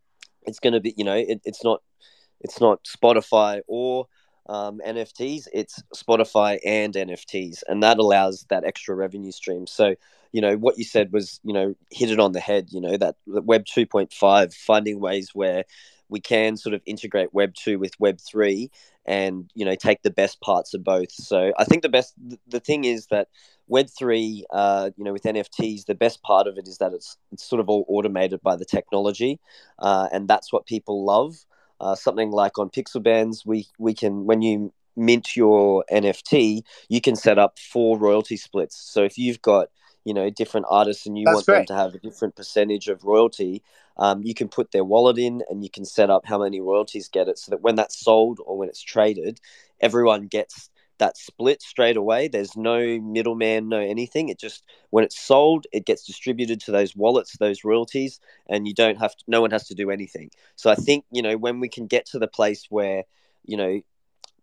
it's 0.44 0.60
going 0.60 0.74
to 0.74 0.80
be 0.80 0.94
you 0.98 1.04
know, 1.04 1.16
it, 1.16 1.42
it's 1.46 1.64
not 1.64 1.82
it's 2.42 2.62
not 2.62 2.84
Spotify 2.86 3.62
or 3.68 4.08
um, 4.50 4.82
NFTs, 4.86 5.48
it's 5.54 5.82
Spotify 5.96 6.58
and 6.66 6.94
NFTs, 6.96 7.62
and 7.68 7.84
that 7.84 8.00
allows 8.00 8.48
that 8.50 8.64
extra 8.64 8.96
revenue 8.96 9.32
stream. 9.32 9.68
So, 9.68 9.94
you 10.32 10.42
know, 10.42 10.58
what 10.58 10.80
you 10.80 10.84
said 10.84 11.14
was, 11.14 11.40
you 11.44 11.54
know, 11.54 11.76
hit 11.92 12.10
it 12.10 12.20
on 12.20 12.32
the 12.32 12.40
head. 12.40 12.70
You 12.72 12.82
know, 12.82 12.98
that, 12.98 13.16
that 13.28 13.46
Web 13.46 13.66
2.5, 13.66 14.54
finding 14.56 15.00
ways 15.00 15.30
where 15.36 15.66
we 16.10 16.20
can 16.20 16.58
sort 16.58 16.74
of 16.74 16.82
integrate 16.86 17.34
Web 17.34 17.54
2 17.56 17.80
with 17.80 18.00
Web 18.00 18.20
3 18.20 18.70
and, 19.06 19.50
you 19.56 19.66
know, 19.66 19.76
take 19.76 20.02
the 20.02 20.12
best 20.12 20.42
parts 20.42 20.74
of 20.74 20.84
both. 20.84 21.12
So 21.12 21.54
I 21.58 21.64
think 21.64 21.82
the 21.84 21.90
best, 21.90 22.14
the 22.48 22.60
thing 22.60 22.84
is 22.84 23.08
that 23.08 23.28
Web 23.68 23.88
3, 23.98 24.46
uh, 24.52 24.90
you 24.98 25.04
know, 25.04 25.14
with 25.14 25.24
NFTs, 25.24 25.86
the 25.86 25.96
best 25.96 26.22
part 26.24 26.48
of 26.48 26.58
it 26.58 26.68
is 26.68 26.80
that 26.80 26.94
it's, 26.94 27.18
it's 27.32 27.48
sort 27.48 27.60
of 27.60 27.70
all 27.70 27.86
automated 27.88 28.42
by 28.42 28.56
the 28.56 28.66
technology, 28.66 29.40
uh, 29.78 30.10
and 30.12 30.28
that's 30.28 30.52
what 30.52 30.66
people 30.66 31.06
love. 31.06 31.36
Uh, 31.80 31.96
something 31.96 32.32
like 32.32 32.60
on 32.60 32.70
Pixelbands, 32.70 33.46
we 33.46 33.68
we 33.78 33.94
can 33.94 34.26
when 34.26 34.42
you 34.42 34.74
mint 34.98 35.36
your 35.36 35.86
NFT, 35.92 36.62
you 36.90 37.00
can 37.00 37.16
set 37.16 37.40
up 37.40 37.58
four 37.58 37.98
royalty 37.98 38.36
splits. 38.36 38.78
So 38.78 39.04
if 39.04 39.18
you've 39.18 39.42
got 39.42 39.70
you 40.10 40.16
know 40.16 40.32
different 40.32 40.66
artists 40.72 41.06
and 41.06 41.20
you 41.20 41.26
That's 41.26 41.36
want 41.36 41.46
great. 41.46 41.58
them 41.58 41.66
to 41.68 41.76
have 41.76 41.94
a 41.94 42.00
different 42.00 42.36
percentage 42.36 42.88
of 42.88 43.04
royalty, 43.04 43.62
um, 43.98 44.24
you 44.24 44.34
can 44.34 44.48
put 44.48 44.72
their 44.72 44.84
wallet 44.84 45.20
in 45.20 45.44
and 45.52 45.64
you 45.64 45.70
can 45.70 45.86
set 45.86 46.10
up 46.10 46.26
how 46.26 46.40
many 46.40 46.60
royalties 46.60 47.08
get 47.08 47.28
it, 47.28 47.38
so 47.38 47.52
that 47.52 47.62
when 47.62 47.76
that's 47.76 48.00
sold 48.00 48.40
or 48.44 48.58
when 48.58 48.70
it's 48.70 48.82
traded, 48.82 49.40
everyone 49.80 50.26
gets 50.26 50.72
that 50.98 51.16
split 51.16 51.62
straight 51.62 51.96
away. 51.96 52.28
There's 52.28 52.58
no 52.58 53.00
middleman, 53.00 53.70
no 53.70 53.80
anything. 53.80 54.30
It 54.30 54.40
just 54.40 54.64
when 54.90 55.04
it's 55.04 55.20
sold, 55.20 55.68
it 55.72 55.86
gets 55.86 56.08
distributed 56.08 56.60
to 56.62 56.72
those 56.72 56.96
wallets, 56.96 57.38
those 57.38 57.64
royalties, 57.64 58.20
and 58.50 58.68
you 58.68 58.74
don't 58.74 58.98
have 58.98 59.16
to. 59.16 59.24
No 59.28 59.42
one 59.42 59.52
has 59.52 59.68
to 59.68 59.76
do 59.76 59.92
anything. 59.92 60.32
So 60.56 60.72
I 60.72 60.76
think 60.76 61.06
you 61.12 61.22
know 61.22 61.38
when 61.38 61.60
we 61.60 61.70
can 61.70 61.86
get 61.86 62.08
to 62.08 62.20
the 62.20 62.28
place 62.28 62.66
where 62.72 63.04
you 63.46 63.58
know 63.58 63.82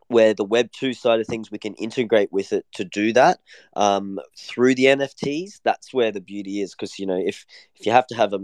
where 0.08 0.34
the 0.34 0.44
web 0.44 0.70
2 0.72 0.92
side 0.92 1.20
of 1.20 1.26
things 1.26 1.50
we 1.50 1.58
can 1.58 1.74
integrate 1.74 2.32
with 2.32 2.52
it 2.52 2.64
to 2.72 2.84
do 2.84 3.12
that 3.12 3.38
um, 3.74 4.18
through 4.36 4.74
the 4.74 4.84
nfts 4.84 5.60
that's 5.64 5.92
where 5.92 6.12
the 6.12 6.20
beauty 6.20 6.60
is 6.60 6.74
because 6.74 6.98
you 6.98 7.06
know 7.06 7.18
if 7.18 7.46
if 7.74 7.86
you 7.86 7.92
have 7.92 8.06
to 8.06 8.14
have 8.14 8.32
a 8.32 8.38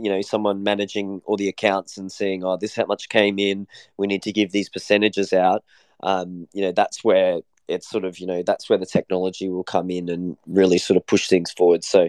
you 0.00 0.10
know 0.10 0.20
someone 0.22 0.62
managing 0.62 1.20
all 1.24 1.36
the 1.36 1.48
accounts 1.48 1.96
and 1.96 2.12
seeing 2.12 2.44
oh 2.44 2.56
this 2.56 2.74
how 2.74 2.86
much 2.86 3.08
came 3.08 3.38
in 3.38 3.66
we 3.96 4.06
need 4.06 4.22
to 4.22 4.32
give 4.32 4.52
these 4.52 4.68
percentages 4.68 5.32
out 5.32 5.64
um, 6.02 6.46
you 6.52 6.62
know 6.62 6.72
that's 6.72 7.02
where 7.02 7.40
it's 7.68 7.88
sort 7.88 8.04
of 8.04 8.18
you 8.18 8.26
know 8.26 8.42
that's 8.42 8.68
where 8.68 8.78
the 8.78 8.86
technology 8.86 9.48
will 9.48 9.64
come 9.64 9.90
in 9.90 10.08
and 10.08 10.36
really 10.46 10.78
sort 10.78 10.96
of 10.96 11.06
push 11.06 11.28
things 11.28 11.52
forward. 11.52 11.84
So 11.84 12.08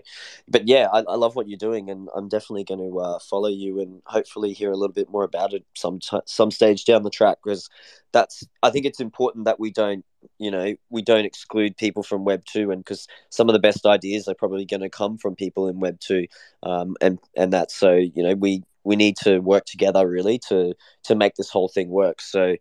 but 0.49 0.67
yeah 0.67 0.87
i, 0.91 0.99
I 0.99 1.15
love 1.15 1.35
what 1.35 1.47
you're 1.47 1.57
doing 1.57 1.89
and 1.89 2.09
i'm 2.15 2.27
definitely 2.27 2.63
going 2.63 2.79
to 2.79 2.99
uh, 2.99 3.19
follow 3.19 3.49
you 3.49 3.79
and 3.79 4.01
hopefully 4.05 4.53
hear 4.53 4.71
a 4.71 4.75
little 4.75 4.93
bit 4.93 5.09
more 5.09 5.23
about 5.23 5.53
it 5.53 5.65
some 5.75 5.99
t- 5.99 6.19
some 6.25 6.51
stage 6.51 6.85
down 6.85 7.03
the 7.03 7.09
track 7.09 7.37
because 7.43 7.69
that's 8.11 8.45
i 8.63 8.69
think 8.69 8.85
it's 8.85 8.99
important 8.99 9.45
that 9.45 9.59
we 9.59 9.71
don't 9.71 10.05
you 10.37 10.51
know 10.51 10.75
we 10.89 11.01
don't 11.01 11.25
exclude 11.25 11.77
people 11.77 12.03
from 12.03 12.25
web 12.25 12.43
2 12.45 12.71
and 12.71 12.83
because 12.83 13.07
some 13.29 13.47
of 13.47 13.53
the 13.53 13.59
best 13.59 13.85
ideas 13.85 14.27
are 14.27 14.35
probably 14.35 14.65
going 14.65 14.81
to 14.81 14.89
come 14.89 15.17
from 15.17 15.35
people 15.35 15.67
in 15.67 15.79
web 15.79 15.99
2 15.99 16.25
um, 16.63 16.95
and 17.01 17.19
and 17.35 17.53
that's 17.53 17.75
so 17.75 17.93
you 17.93 18.23
know 18.23 18.33
we 18.33 18.63
we 18.83 18.95
need 18.95 19.15
to 19.17 19.39
work 19.39 19.65
together 19.65 20.07
really 20.09 20.39
to 20.49 20.73
to 21.03 21.15
make 21.15 21.35
this 21.35 21.49
whole 21.49 21.67
thing 21.67 21.89
work. 21.89 22.21
So 22.21 22.55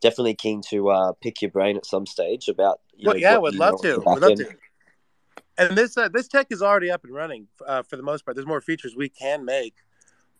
definitely 0.00 0.34
keen 0.34 0.62
to 0.70 0.90
uh, 0.90 1.12
pick 1.20 1.42
your 1.42 1.50
brain 1.50 1.76
at 1.76 1.86
some 1.86 2.06
stage 2.06 2.48
about. 2.48 2.80
You 2.96 3.06
well, 3.06 3.14
know, 3.14 3.20
yeah, 3.20 3.36
would 3.36 3.54
love 3.54 3.80
to. 3.82 3.98
Would 3.98 4.20
love 4.20 4.36
to. 4.36 4.48
And 5.56 5.76
this 5.76 5.96
uh, 5.96 6.08
this 6.08 6.28
tech 6.28 6.48
is 6.50 6.62
already 6.62 6.90
up 6.90 7.04
and 7.04 7.14
running 7.14 7.46
uh, 7.66 7.82
for 7.82 7.96
the 7.96 8.02
most 8.02 8.24
part. 8.24 8.34
There's 8.34 8.46
more 8.46 8.60
features 8.60 8.94
we 8.96 9.08
can 9.08 9.44
make, 9.44 9.74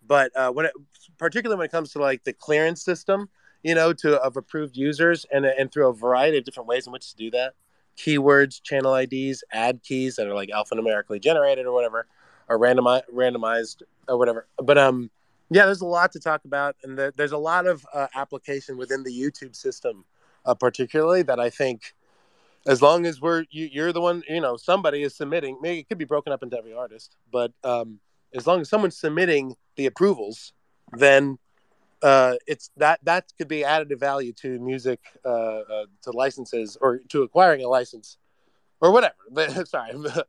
but 0.07 0.37
uh, 0.37 0.51
when 0.51 0.67
it, 0.67 0.73
particularly 1.19 1.59
when 1.59 1.67
it 1.67 1.71
comes 1.71 1.93
to 1.93 2.01
like 2.01 2.25
the 2.25 2.33
clearance 2.33 2.85
system, 2.85 3.29
you 3.63 3.75
know, 3.75 3.93
to 3.93 4.21
of 4.21 4.37
approved 4.37 4.77
users 4.77 5.25
and 5.33 5.47
and 5.47 5.73
through 5.73 5.89
a 5.89 5.95
variety 5.95 6.39
of 6.39 6.45
different 6.45 6.69
ways 6.69 6.87
in 6.87 6.93
which 6.93 7.11
to 7.11 7.17
do 7.17 7.31
that, 7.31 7.55
keywords, 7.97 8.61
channel 8.63 8.95
IDs, 8.95 9.45
ad 9.53 9.83
keys 9.83 10.17
that 10.17 10.27
are 10.27 10.35
like 10.35 10.51
alphanumerically 10.51 11.23
generated 11.23 11.67
or 11.67 11.73
whatever, 11.73 12.07
or 12.49 12.59
randomi- 12.59 13.03
randomized 13.13 13.83
or 14.09 14.19
whatever. 14.19 14.47
But 14.59 14.79
um, 14.79 15.11
yeah, 15.55 15.67
there's 15.67 15.83
a 15.83 15.87
lot 15.87 16.11
to 16.13 16.19
talk 16.19 16.45
about, 16.45 16.75
and 16.83 16.99
there, 16.99 17.13
there's 17.17 17.31
a 17.31 17.39
lot 17.39 17.69
of 17.69 17.87
uh, 17.95 18.09
application 18.17 18.77
within 18.77 19.05
the 19.05 19.13
YouTube 19.13 19.55
system, 19.55 20.05
uh, 20.45 20.53
particularly 20.53 21.23
that 21.23 21.39
I 21.39 21.49
think 21.49 21.95
as 22.67 22.83
long 22.83 23.07
as 23.07 23.21
we're 23.21 23.45
you, 23.53 23.69
you're 23.71 23.93
the 23.93 24.01
one 24.01 24.25
you 24.29 24.41
know 24.41 24.57
somebody 24.57 25.03
is 25.03 25.15
submitting 25.15 25.59
maybe 25.63 25.79
it 25.81 25.89
could 25.89 25.99
be 25.99 26.05
broken 26.05 26.33
up 26.33 26.43
into 26.43 26.57
every 26.57 26.73
artist 26.73 27.17
but 27.31 27.53
um, 27.63 28.01
as 28.35 28.47
long 28.47 28.61
as 28.63 28.71
someone's 28.71 28.97
submitting 28.97 29.55
the 29.77 29.85
approvals 29.85 30.55
then 30.93 31.39
uh, 32.03 32.35
it's 32.47 32.71
that 32.79 32.99
that 33.03 33.31
could 33.37 33.49
be 33.49 33.61
additive 33.61 34.01
value 34.01 34.33
to 34.33 34.59
music 34.61 35.01
uh, 35.27 35.29
uh, 35.29 35.87
to 36.03 36.11
licenses 36.11 36.79
or 36.81 37.01
to 37.11 37.23
acquiring 37.23 37.63
a 37.63 37.69
license 37.69 38.17
or 38.81 38.91
whatever. 38.93 39.15
But 39.31 39.69
sorry 39.69 39.91
i'm 39.91 40.07
a 40.07 40.25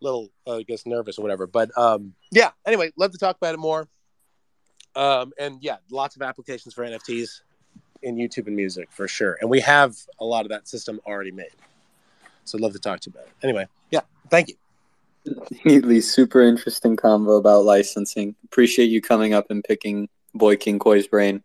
little 0.00 0.30
uh, 0.46 0.56
i 0.56 0.62
guess 0.64 0.86
nervous 0.86 1.18
or 1.18 1.22
whatever 1.22 1.46
but 1.46 1.70
um, 1.78 2.14
yeah 2.32 2.50
anyway 2.66 2.90
love 2.96 3.12
to 3.12 3.18
talk 3.18 3.36
about 3.36 3.54
it 3.54 3.58
more 3.58 3.88
um, 4.96 5.32
and 5.38 5.62
yeah 5.62 5.76
lots 5.90 6.16
of 6.16 6.22
applications 6.22 6.74
for 6.74 6.84
nfts 6.84 7.42
in 8.02 8.16
youtube 8.16 8.46
and 8.46 8.56
music 8.56 8.88
for 8.90 9.06
sure 9.06 9.38
and 9.40 9.48
we 9.48 9.60
have 9.60 9.96
a 10.20 10.24
lot 10.24 10.44
of 10.44 10.50
that 10.50 10.66
system 10.66 11.00
already 11.06 11.32
made 11.32 11.52
so 12.46 12.56
I'd 12.56 12.62
love 12.62 12.72
to 12.72 12.78
talk 12.78 13.00
to 13.00 13.10
you 13.10 13.14
about 13.14 13.26
it. 13.26 13.32
Anyway, 13.42 13.66
yeah, 13.90 14.00
thank 14.30 14.48
you. 14.48 14.54
Neatly, 15.64 16.00
super 16.00 16.40
interesting 16.40 16.96
convo 16.96 17.38
about 17.38 17.64
licensing. 17.64 18.36
Appreciate 18.44 18.86
you 18.86 19.02
coming 19.02 19.34
up 19.34 19.50
and 19.50 19.64
picking 19.64 20.08
Boy 20.34 20.56
King 20.56 20.78
Koi's 20.78 21.08
brain. 21.08 21.42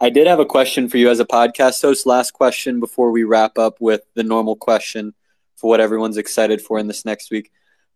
I 0.00 0.10
did 0.10 0.26
have 0.26 0.38
a 0.38 0.44
question 0.44 0.88
for 0.88 0.98
you 0.98 1.10
as 1.10 1.18
a 1.18 1.24
podcast 1.24 1.80
host. 1.80 2.06
Last 2.06 2.32
question 2.32 2.78
before 2.78 3.10
we 3.10 3.24
wrap 3.24 3.58
up 3.58 3.80
with 3.80 4.02
the 4.14 4.22
normal 4.22 4.54
question 4.54 5.14
for 5.56 5.68
what 5.70 5.80
everyone's 5.80 6.18
excited 6.18 6.60
for 6.60 6.78
in 6.78 6.86
this 6.86 7.04
next 7.04 7.30
week. 7.30 7.50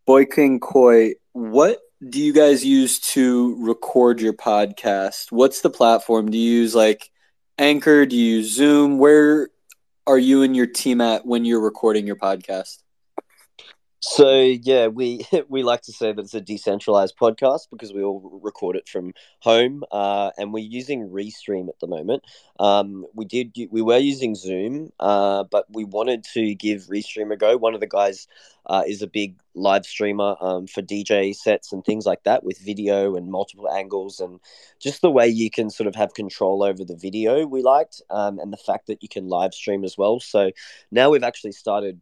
Boy 0.06 0.24
King 0.24 0.58
Koi, 0.58 1.14
what 1.32 1.80
do 2.08 2.20
you 2.20 2.32
guys 2.32 2.64
use 2.64 2.98
to 2.98 3.56
record 3.64 4.20
your 4.20 4.32
podcast? 4.32 5.30
What's 5.30 5.60
the 5.60 5.70
platform? 5.70 6.30
Do 6.30 6.38
you 6.38 6.60
use 6.60 6.74
like 6.74 7.10
Anchor? 7.58 8.06
Do 8.06 8.16
you 8.16 8.38
use 8.38 8.52
Zoom? 8.52 8.98
Where 8.98 9.50
are 10.06 10.18
you 10.18 10.42
and 10.42 10.56
your 10.56 10.66
team 10.66 11.00
at 11.00 11.24
when 11.24 11.44
you're 11.44 11.60
recording 11.60 12.06
your 12.06 12.16
podcast? 12.16 12.81
So 14.04 14.40
yeah, 14.40 14.88
we 14.88 15.24
we 15.48 15.62
like 15.62 15.82
to 15.82 15.92
say 15.92 16.12
that 16.12 16.20
it's 16.20 16.34
a 16.34 16.40
decentralized 16.40 17.16
podcast 17.16 17.68
because 17.70 17.92
we 17.92 18.02
all 18.02 18.40
record 18.42 18.74
it 18.74 18.88
from 18.88 19.14
home, 19.40 19.84
uh, 19.92 20.32
and 20.36 20.52
we're 20.52 20.64
using 20.64 21.08
Restream 21.08 21.68
at 21.68 21.78
the 21.78 21.86
moment. 21.86 22.24
Um, 22.58 23.06
we 23.14 23.24
did 23.24 23.56
we 23.70 23.80
were 23.80 23.98
using 23.98 24.34
Zoom, 24.34 24.92
uh, 24.98 25.44
but 25.44 25.66
we 25.70 25.84
wanted 25.84 26.24
to 26.34 26.52
give 26.56 26.88
Restream 26.88 27.32
a 27.32 27.36
go. 27.36 27.56
One 27.56 27.74
of 27.74 27.80
the 27.80 27.86
guys 27.86 28.26
uh, 28.66 28.82
is 28.84 29.02
a 29.02 29.06
big 29.06 29.36
live 29.54 29.86
streamer 29.86 30.34
um, 30.40 30.66
for 30.66 30.82
DJ 30.82 31.32
sets 31.32 31.72
and 31.72 31.84
things 31.84 32.04
like 32.04 32.24
that 32.24 32.42
with 32.42 32.58
video 32.58 33.14
and 33.14 33.30
multiple 33.30 33.70
angles 33.70 34.18
and 34.18 34.40
just 34.80 35.02
the 35.02 35.10
way 35.10 35.28
you 35.28 35.48
can 35.48 35.70
sort 35.70 35.86
of 35.86 35.94
have 35.94 36.14
control 36.14 36.64
over 36.64 36.84
the 36.84 36.96
video. 36.96 37.46
We 37.46 37.62
liked 37.62 38.02
um, 38.10 38.40
and 38.40 38.52
the 38.52 38.56
fact 38.56 38.88
that 38.88 39.00
you 39.02 39.08
can 39.08 39.28
live 39.28 39.54
stream 39.54 39.84
as 39.84 39.96
well. 39.96 40.18
So 40.18 40.50
now 40.90 41.10
we've 41.10 41.22
actually 41.22 41.52
started 41.52 42.00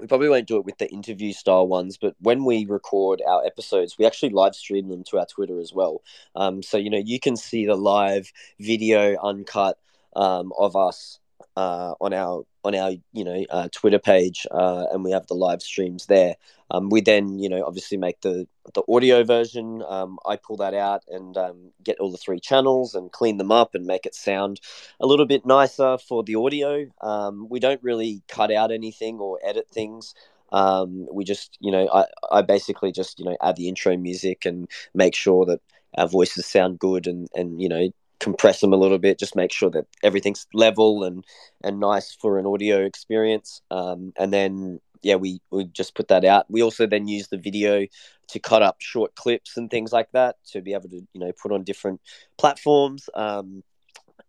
we 0.00 0.06
probably 0.06 0.28
won't 0.28 0.48
do 0.48 0.56
it 0.56 0.64
with 0.64 0.78
the 0.78 0.90
interview 0.90 1.32
style 1.32 1.68
ones, 1.68 1.96
but 1.96 2.14
when 2.20 2.44
we 2.44 2.66
record 2.66 3.22
our 3.26 3.44
episodes, 3.44 3.96
we 3.98 4.06
actually 4.06 4.30
live 4.30 4.54
stream 4.54 4.88
them 4.88 5.04
to 5.04 5.18
our 5.18 5.26
Twitter 5.26 5.60
as 5.60 5.72
well. 5.72 6.02
Um, 6.34 6.62
so 6.62 6.76
you 6.76 6.90
know 6.90 7.02
you 7.04 7.20
can 7.20 7.36
see 7.36 7.66
the 7.66 7.76
live 7.76 8.32
video 8.58 9.16
uncut 9.22 9.78
um, 10.16 10.52
of 10.58 10.76
us 10.76 11.20
uh, 11.56 11.94
on 12.00 12.12
our 12.12 12.44
on 12.64 12.74
our 12.74 12.92
you 13.12 13.24
know 13.24 13.44
uh, 13.50 13.68
Twitter 13.72 13.98
page, 13.98 14.46
uh, 14.50 14.86
and 14.90 15.04
we 15.04 15.10
have 15.10 15.26
the 15.26 15.34
live 15.34 15.62
streams 15.62 16.06
there. 16.06 16.36
Um, 16.70 16.88
we 16.88 17.00
then 17.00 17.38
you 17.38 17.48
know 17.48 17.64
obviously 17.64 17.96
make 17.96 18.20
the 18.22 18.46
the 18.74 18.82
audio 18.88 19.22
version. 19.24 19.82
Um, 19.88 20.18
I 20.26 20.36
pull 20.36 20.56
that 20.58 20.74
out 20.74 21.02
and 21.08 21.36
um, 21.36 21.72
get 21.82 21.98
all 21.98 22.10
the 22.10 22.18
three 22.18 22.40
channels 22.40 22.94
and 22.94 23.12
clean 23.12 23.38
them 23.38 23.52
up 23.52 23.74
and 23.74 23.86
make 23.86 24.06
it 24.06 24.14
sound 24.14 24.60
a 25.00 25.06
little 25.06 25.26
bit 25.26 25.46
nicer 25.46 25.98
for 25.98 26.22
the 26.22 26.34
audio. 26.34 26.86
Um, 27.00 27.48
we 27.48 27.60
don't 27.60 27.82
really 27.82 28.22
cut 28.28 28.50
out 28.50 28.72
anything 28.72 29.18
or 29.18 29.38
edit 29.44 29.68
things. 29.68 30.14
Um, 30.52 31.06
we 31.12 31.24
just 31.24 31.56
you 31.60 31.70
know 31.70 31.88
I 31.92 32.06
I 32.32 32.42
basically 32.42 32.92
just 32.92 33.18
you 33.18 33.26
know 33.26 33.36
add 33.42 33.56
the 33.56 33.68
intro 33.68 33.96
music 33.96 34.44
and 34.44 34.68
make 34.94 35.14
sure 35.14 35.44
that 35.46 35.60
our 35.96 36.08
voices 36.08 36.46
sound 36.46 36.78
good 36.78 37.06
and 37.06 37.28
and 37.34 37.60
you 37.60 37.68
know 37.68 37.88
compress 38.24 38.62
them 38.62 38.72
a 38.72 38.76
little 38.76 38.98
bit 38.98 39.18
just 39.18 39.36
make 39.36 39.52
sure 39.52 39.68
that 39.68 39.86
everything's 40.02 40.46
level 40.54 41.04
and 41.04 41.26
and 41.62 41.78
nice 41.78 42.14
for 42.14 42.38
an 42.38 42.46
audio 42.46 42.82
experience 42.82 43.60
um, 43.70 44.14
and 44.16 44.32
then 44.32 44.80
yeah 45.02 45.14
we 45.14 45.42
we 45.50 45.64
just 45.66 45.94
put 45.94 46.08
that 46.08 46.24
out 46.24 46.46
we 46.48 46.62
also 46.62 46.86
then 46.86 47.06
use 47.06 47.28
the 47.28 47.36
video 47.36 47.86
to 48.26 48.38
cut 48.38 48.62
up 48.62 48.76
short 48.80 49.14
clips 49.14 49.58
and 49.58 49.70
things 49.70 49.92
like 49.92 50.10
that 50.12 50.36
to 50.46 50.62
be 50.62 50.72
able 50.72 50.88
to 50.88 51.06
you 51.12 51.20
know 51.20 51.32
put 51.32 51.52
on 51.52 51.62
different 51.64 52.00
platforms 52.38 53.10
um, 53.14 53.62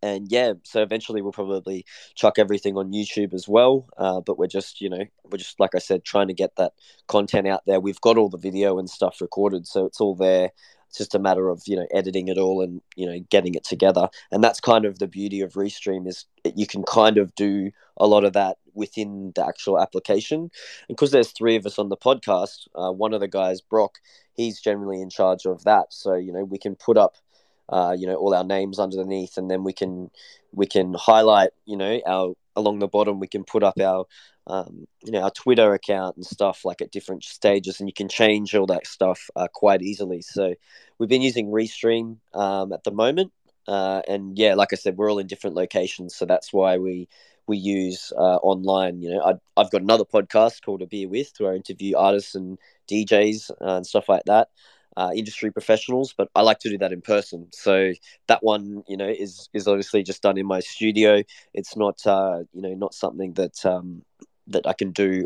and 0.01 0.31
yeah, 0.31 0.53
so 0.63 0.83
eventually 0.83 1.21
we'll 1.21 1.31
probably 1.31 1.83
chuck 2.13 2.37
everything 2.37 2.77
on 2.77 2.91
YouTube 2.91 3.33
as 3.33 3.47
well. 3.47 3.87
Uh, 3.97 4.19
but 4.21 4.37
we're 4.37 4.45
just, 4.45 4.79
you 4.79 4.89
know, 4.89 5.03
we're 5.23 5.39
just 5.39 5.59
like 5.59 5.73
I 5.73 5.79
said, 5.79 6.03
trying 6.03 6.27
to 6.27 6.33
get 6.33 6.55
that 6.57 6.73
content 7.07 7.47
out 7.47 7.63
there. 7.65 7.79
We've 7.79 8.01
got 8.01 8.17
all 8.17 8.29
the 8.29 8.37
video 8.37 8.77
and 8.77 8.87
stuff 8.87 9.19
recorded, 9.19 9.65
so 9.65 9.85
it's 9.85 9.99
all 9.99 10.15
there. 10.15 10.51
It's 10.95 10.99
just 10.99 11.15
a 11.15 11.19
matter 11.19 11.49
of 11.49 11.61
you 11.67 11.75
know 11.75 11.85
editing 11.91 12.29
it 12.29 12.37
all 12.37 12.61
and 12.61 12.81
you 12.95 13.05
know 13.05 13.19
getting 13.29 13.53
it 13.53 13.65
together. 13.65 14.07
And 14.31 14.41
that's 14.41 14.61
kind 14.61 14.85
of 14.85 14.99
the 14.99 15.07
beauty 15.07 15.41
of 15.41 15.53
Restream 15.53 16.07
is 16.07 16.25
you 16.55 16.65
can 16.65 16.83
kind 16.83 17.17
of 17.17 17.35
do 17.35 17.71
a 17.97 18.07
lot 18.07 18.23
of 18.23 18.31
that 18.31 18.59
within 18.73 19.33
the 19.35 19.45
actual 19.45 19.77
application. 19.77 20.39
And 20.87 20.95
because 20.95 21.11
there's 21.11 21.31
three 21.31 21.57
of 21.57 21.65
us 21.65 21.77
on 21.77 21.89
the 21.89 21.97
podcast, 21.97 22.67
uh, 22.75 22.93
one 22.93 23.13
of 23.13 23.19
the 23.19 23.27
guys, 23.27 23.59
Brock, 23.59 23.99
he's 24.35 24.61
generally 24.61 25.01
in 25.01 25.09
charge 25.09 25.45
of 25.45 25.65
that. 25.65 25.87
So 25.89 26.15
you 26.15 26.31
know 26.31 26.45
we 26.45 26.57
can 26.57 26.75
put 26.75 26.97
up 26.97 27.17
uh, 27.67 27.93
you 27.97 28.07
know 28.07 28.15
all 28.15 28.33
our 28.33 28.45
names 28.45 28.79
underneath 28.79 29.37
and 29.37 29.51
then 29.51 29.65
we 29.65 29.73
can 29.73 30.09
we 30.53 30.65
can 30.65 30.93
highlight 30.93 31.49
you 31.65 31.75
know 31.75 31.99
our 32.07 32.35
along 32.55 32.79
the 32.79 32.87
bottom 32.87 33.19
we 33.19 33.27
can 33.27 33.43
put 33.43 33.63
up 33.63 33.77
our 33.81 34.05
um, 34.47 34.87
you 35.03 35.11
know 35.11 35.21
our 35.21 35.31
twitter 35.31 35.73
account 35.73 36.15
and 36.15 36.25
stuff 36.25 36.65
like 36.65 36.81
at 36.81 36.91
different 36.91 37.23
stages 37.23 37.79
and 37.79 37.89
you 37.89 37.93
can 37.93 38.09
change 38.09 38.55
all 38.55 38.65
that 38.65 38.85
stuff 38.85 39.29
uh, 39.35 39.47
quite 39.53 39.81
easily 39.81 40.21
so 40.21 40.53
we've 40.97 41.09
been 41.09 41.21
using 41.21 41.47
restream 41.47 42.17
um, 42.33 42.71
at 42.71 42.83
the 42.83 42.91
moment 42.91 43.31
uh, 43.67 44.01
and 44.07 44.37
yeah 44.37 44.53
like 44.53 44.71
i 44.71 44.75
said 44.75 44.97
we're 44.97 45.09
all 45.09 45.19
in 45.19 45.27
different 45.27 45.55
locations 45.55 46.15
so 46.15 46.25
that's 46.25 46.53
why 46.53 46.77
we 46.77 47.07
we 47.47 47.57
use 47.57 48.11
uh, 48.17 48.37
online 48.37 49.01
you 49.01 49.11
know 49.11 49.21
I, 49.21 49.61
i've 49.61 49.71
got 49.71 49.81
another 49.81 50.05
podcast 50.05 50.63
called 50.63 50.81
a 50.81 50.87
beer 50.87 51.07
with 51.07 51.31
where 51.39 51.53
i 51.53 51.55
interview 51.55 51.95
artists 51.97 52.35
and 52.35 52.57
djs 52.89 53.49
uh, 53.61 53.77
and 53.77 53.87
stuff 53.87 54.09
like 54.09 54.23
that 54.25 54.49
uh, 54.97 55.11
industry 55.15 55.51
professionals, 55.51 56.13
but 56.17 56.29
I 56.35 56.41
like 56.41 56.59
to 56.59 56.69
do 56.69 56.77
that 56.77 56.93
in 56.93 57.01
person. 57.01 57.47
So 57.51 57.93
that 58.27 58.43
one, 58.43 58.83
you 58.87 58.97
know, 58.97 59.07
is 59.07 59.49
is 59.53 59.67
obviously 59.67 60.03
just 60.03 60.21
done 60.21 60.37
in 60.37 60.45
my 60.45 60.61
studio. 60.61 61.23
It's 61.53 61.75
not, 61.75 62.05
uh, 62.07 62.43
you 62.53 62.61
know, 62.61 62.73
not 62.75 62.93
something 62.93 63.33
that 63.33 63.65
um, 63.65 64.03
that 64.47 64.67
I 64.67 64.73
can 64.73 64.91
do 64.91 65.25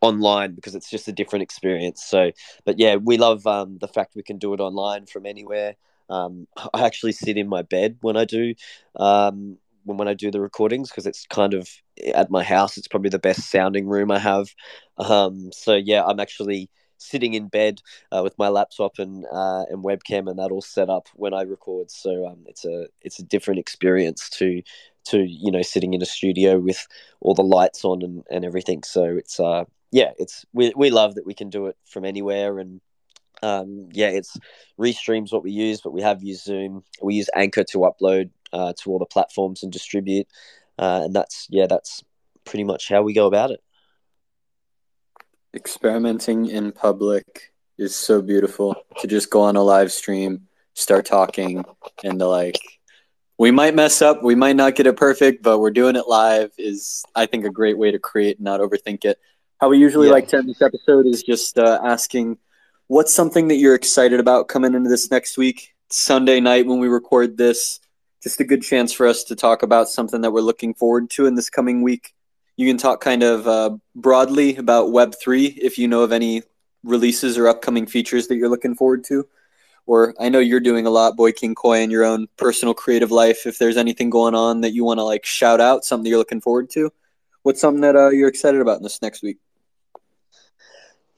online 0.00 0.54
because 0.54 0.74
it's 0.74 0.90
just 0.90 1.08
a 1.08 1.12
different 1.12 1.42
experience. 1.42 2.04
So, 2.04 2.30
but 2.64 2.78
yeah, 2.78 2.96
we 2.96 3.16
love 3.16 3.46
um, 3.46 3.78
the 3.78 3.88
fact 3.88 4.14
we 4.14 4.22
can 4.22 4.38
do 4.38 4.52
it 4.54 4.60
online 4.60 5.06
from 5.06 5.26
anywhere. 5.26 5.76
Um, 6.10 6.46
I 6.74 6.84
actually 6.84 7.12
sit 7.12 7.36
in 7.36 7.48
my 7.48 7.62
bed 7.62 7.98
when 8.00 8.16
I 8.16 8.24
do 8.24 8.54
um, 8.96 9.58
when 9.84 10.08
I 10.08 10.14
do 10.14 10.30
the 10.30 10.40
recordings 10.40 10.90
because 10.90 11.06
it's 11.06 11.26
kind 11.26 11.54
of 11.54 11.68
at 12.14 12.30
my 12.30 12.42
house. 12.42 12.76
It's 12.76 12.88
probably 12.88 13.10
the 13.10 13.18
best 13.18 13.50
sounding 13.50 13.86
room 13.86 14.10
I 14.10 14.18
have. 14.18 14.54
Um, 14.98 15.50
so 15.52 15.74
yeah, 15.74 16.04
I'm 16.04 16.20
actually 16.20 16.70
sitting 16.98 17.34
in 17.34 17.48
bed 17.48 17.80
uh, 18.12 18.22
with 18.22 18.36
my 18.38 18.48
laptop 18.48 18.98
and 18.98 19.24
uh, 19.30 19.64
and 19.70 19.84
webcam 19.84 20.28
and 20.28 20.38
that 20.38 20.50
all 20.50 20.62
set 20.62 20.88
up 20.88 21.08
when 21.14 21.34
I 21.34 21.42
record. 21.42 21.90
So 21.90 22.26
um, 22.26 22.44
it's 22.46 22.64
a 22.64 22.88
it's 23.02 23.18
a 23.18 23.24
different 23.24 23.60
experience 23.60 24.28
to 24.30 24.62
to 25.04 25.18
you 25.18 25.50
know 25.50 25.62
sitting 25.62 25.94
in 25.94 26.02
a 26.02 26.06
studio 26.06 26.58
with 26.58 26.86
all 27.20 27.34
the 27.34 27.42
lights 27.42 27.84
on 27.84 28.02
and, 28.02 28.24
and 28.30 28.44
everything. 28.44 28.82
So 28.82 29.04
it's 29.04 29.38
uh 29.40 29.64
yeah 29.90 30.12
it's 30.18 30.44
we 30.52 30.72
we 30.76 30.90
love 30.90 31.14
that 31.16 31.26
we 31.26 31.34
can 31.34 31.50
do 31.50 31.66
it 31.66 31.76
from 31.86 32.04
anywhere 32.04 32.58
and. 32.58 32.80
Um, 33.42 33.88
yeah, 33.92 34.08
it's 34.08 34.38
Restreams 34.78 35.30
what 35.30 35.42
we 35.42 35.50
use, 35.50 35.82
but 35.82 35.92
we 35.92 36.00
have 36.00 36.22
used 36.22 36.44
Zoom. 36.44 36.82
We 37.02 37.16
use 37.16 37.28
Anchor 37.34 37.64
to 37.64 37.78
upload 37.78 38.30
uh, 38.54 38.72
to 38.78 38.90
all 38.90 38.98
the 38.98 39.04
platforms 39.04 39.62
and 39.62 39.70
distribute, 39.70 40.28
uh, 40.78 41.02
and 41.04 41.14
that's 41.14 41.46
yeah, 41.50 41.66
that's 41.66 42.02
pretty 42.44 42.64
much 42.64 42.88
how 42.88 43.02
we 43.02 43.12
go 43.12 43.26
about 43.26 43.50
it 43.50 43.60
experimenting 45.54 46.46
in 46.46 46.72
public 46.72 47.52
is 47.78 47.94
so 47.94 48.20
beautiful 48.20 48.74
to 48.98 49.06
just 49.06 49.30
go 49.30 49.42
on 49.42 49.56
a 49.56 49.62
live 49.62 49.92
stream, 49.92 50.46
start 50.74 51.06
talking, 51.06 51.64
and 52.02 52.18
to 52.18 52.26
like, 52.26 52.58
we 53.38 53.50
might 53.50 53.74
mess 53.74 54.00
up, 54.02 54.22
we 54.22 54.34
might 54.34 54.56
not 54.56 54.74
get 54.74 54.86
it 54.86 54.96
perfect, 54.96 55.42
but 55.42 55.58
we're 55.58 55.70
doing 55.70 55.96
it 55.96 56.06
live 56.08 56.52
is, 56.58 57.04
I 57.14 57.26
think, 57.26 57.44
a 57.44 57.50
great 57.50 57.76
way 57.78 57.90
to 57.90 57.98
create 57.98 58.38
and 58.38 58.44
not 58.44 58.60
overthink 58.60 59.04
it. 59.04 59.18
How 59.60 59.68
we 59.68 59.78
usually 59.78 60.08
yeah. 60.08 60.14
like 60.14 60.28
to 60.28 60.38
end 60.38 60.48
this 60.48 60.62
episode 60.62 61.06
is 61.06 61.22
just 61.22 61.58
uh, 61.58 61.80
asking, 61.82 62.38
what's 62.86 63.12
something 63.12 63.48
that 63.48 63.56
you're 63.56 63.74
excited 63.74 64.20
about 64.20 64.48
coming 64.48 64.74
into 64.74 64.90
this 64.90 65.10
next 65.10 65.36
week? 65.36 65.74
Sunday 65.90 66.40
night 66.40 66.66
when 66.66 66.78
we 66.78 66.88
record 66.88 67.36
this, 67.36 67.80
just 68.22 68.40
a 68.40 68.44
good 68.44 68.62
chance 68.62 68.92
for 68.92 69.06
us 69.06 69.24
to 69.24 69.36
talk 69.36 69.62
about 69.62 69.88
something 69.88 70.20
that 70.20 70.32
we're 70.32 70.40
looking 70.40 70.74
forward 70.74 71.10
to 71.10 71.26
in 71.26 71.34
this 71.34 71.50
coming 71.50 71.82
week 71.82 72.14
you 72.56 72.68
can 72.68 72.78
talk 72.78 73.00
kind 73.00 73.22
of 73.22 73.46
uh, 73.48 73.76
broadly 73.94 74.56
about 74.56 74.88
Web3 74.88 75.58
if 75.58 75.78
you 75.78 75.88
know 75.88 76.02
of 76.02 76.12
any 76.12 76.42
releases 76.82 77.36
or 77.36 77.48
upcoming 77.48 77.86
features 77.86 78.28
that 78.28 78.36
you're 78.36 78.48
looking 78.48 78.74
forward 78.74 79.04
to. 79.04 79.26
Or 79.86 80.14
I 80.18 80.28
know 80.28 80.38
you're 80.38 80.60
doing 80.60 80.86
a 80.86 80.90
lot, 80.90 81.16
Boy 81.16 81.32
King 81.32 81.54
Koi, 81.54 81.80
in 81.80 81.90
your 81.90 82.04
own 82.04 82.26
personal 82.36 82.74
creative 82.74 83.10
life. 83.10 83.46
If 83.46 83.58
there's 83.58 83.76
anything 83.76 84.10
going 84.10 84.34
on 84.34 84.62
that 84.62 84.72
you 84.72 84.84
want 84.84 84.98
to 84.98 85.04
like 85.04 85.26
shout 85.26 85.60
out, 85.60 85.84
something 85.84 86.08
you're 86.08 86.18
looking 86.18 86.40
forward 86.40 86.70
to, 86.70 86.90
what's 87.42 87.60
something 87.60 87.82
that 87.82 87.96
uh, 87.96 88.08
you're 88.10 88.28
excited 88.28 88.60
about 88.60 88.78
in 88.78 88.82
this 88.82 89.02
next 89.02 89.22
week? 89.22 89.38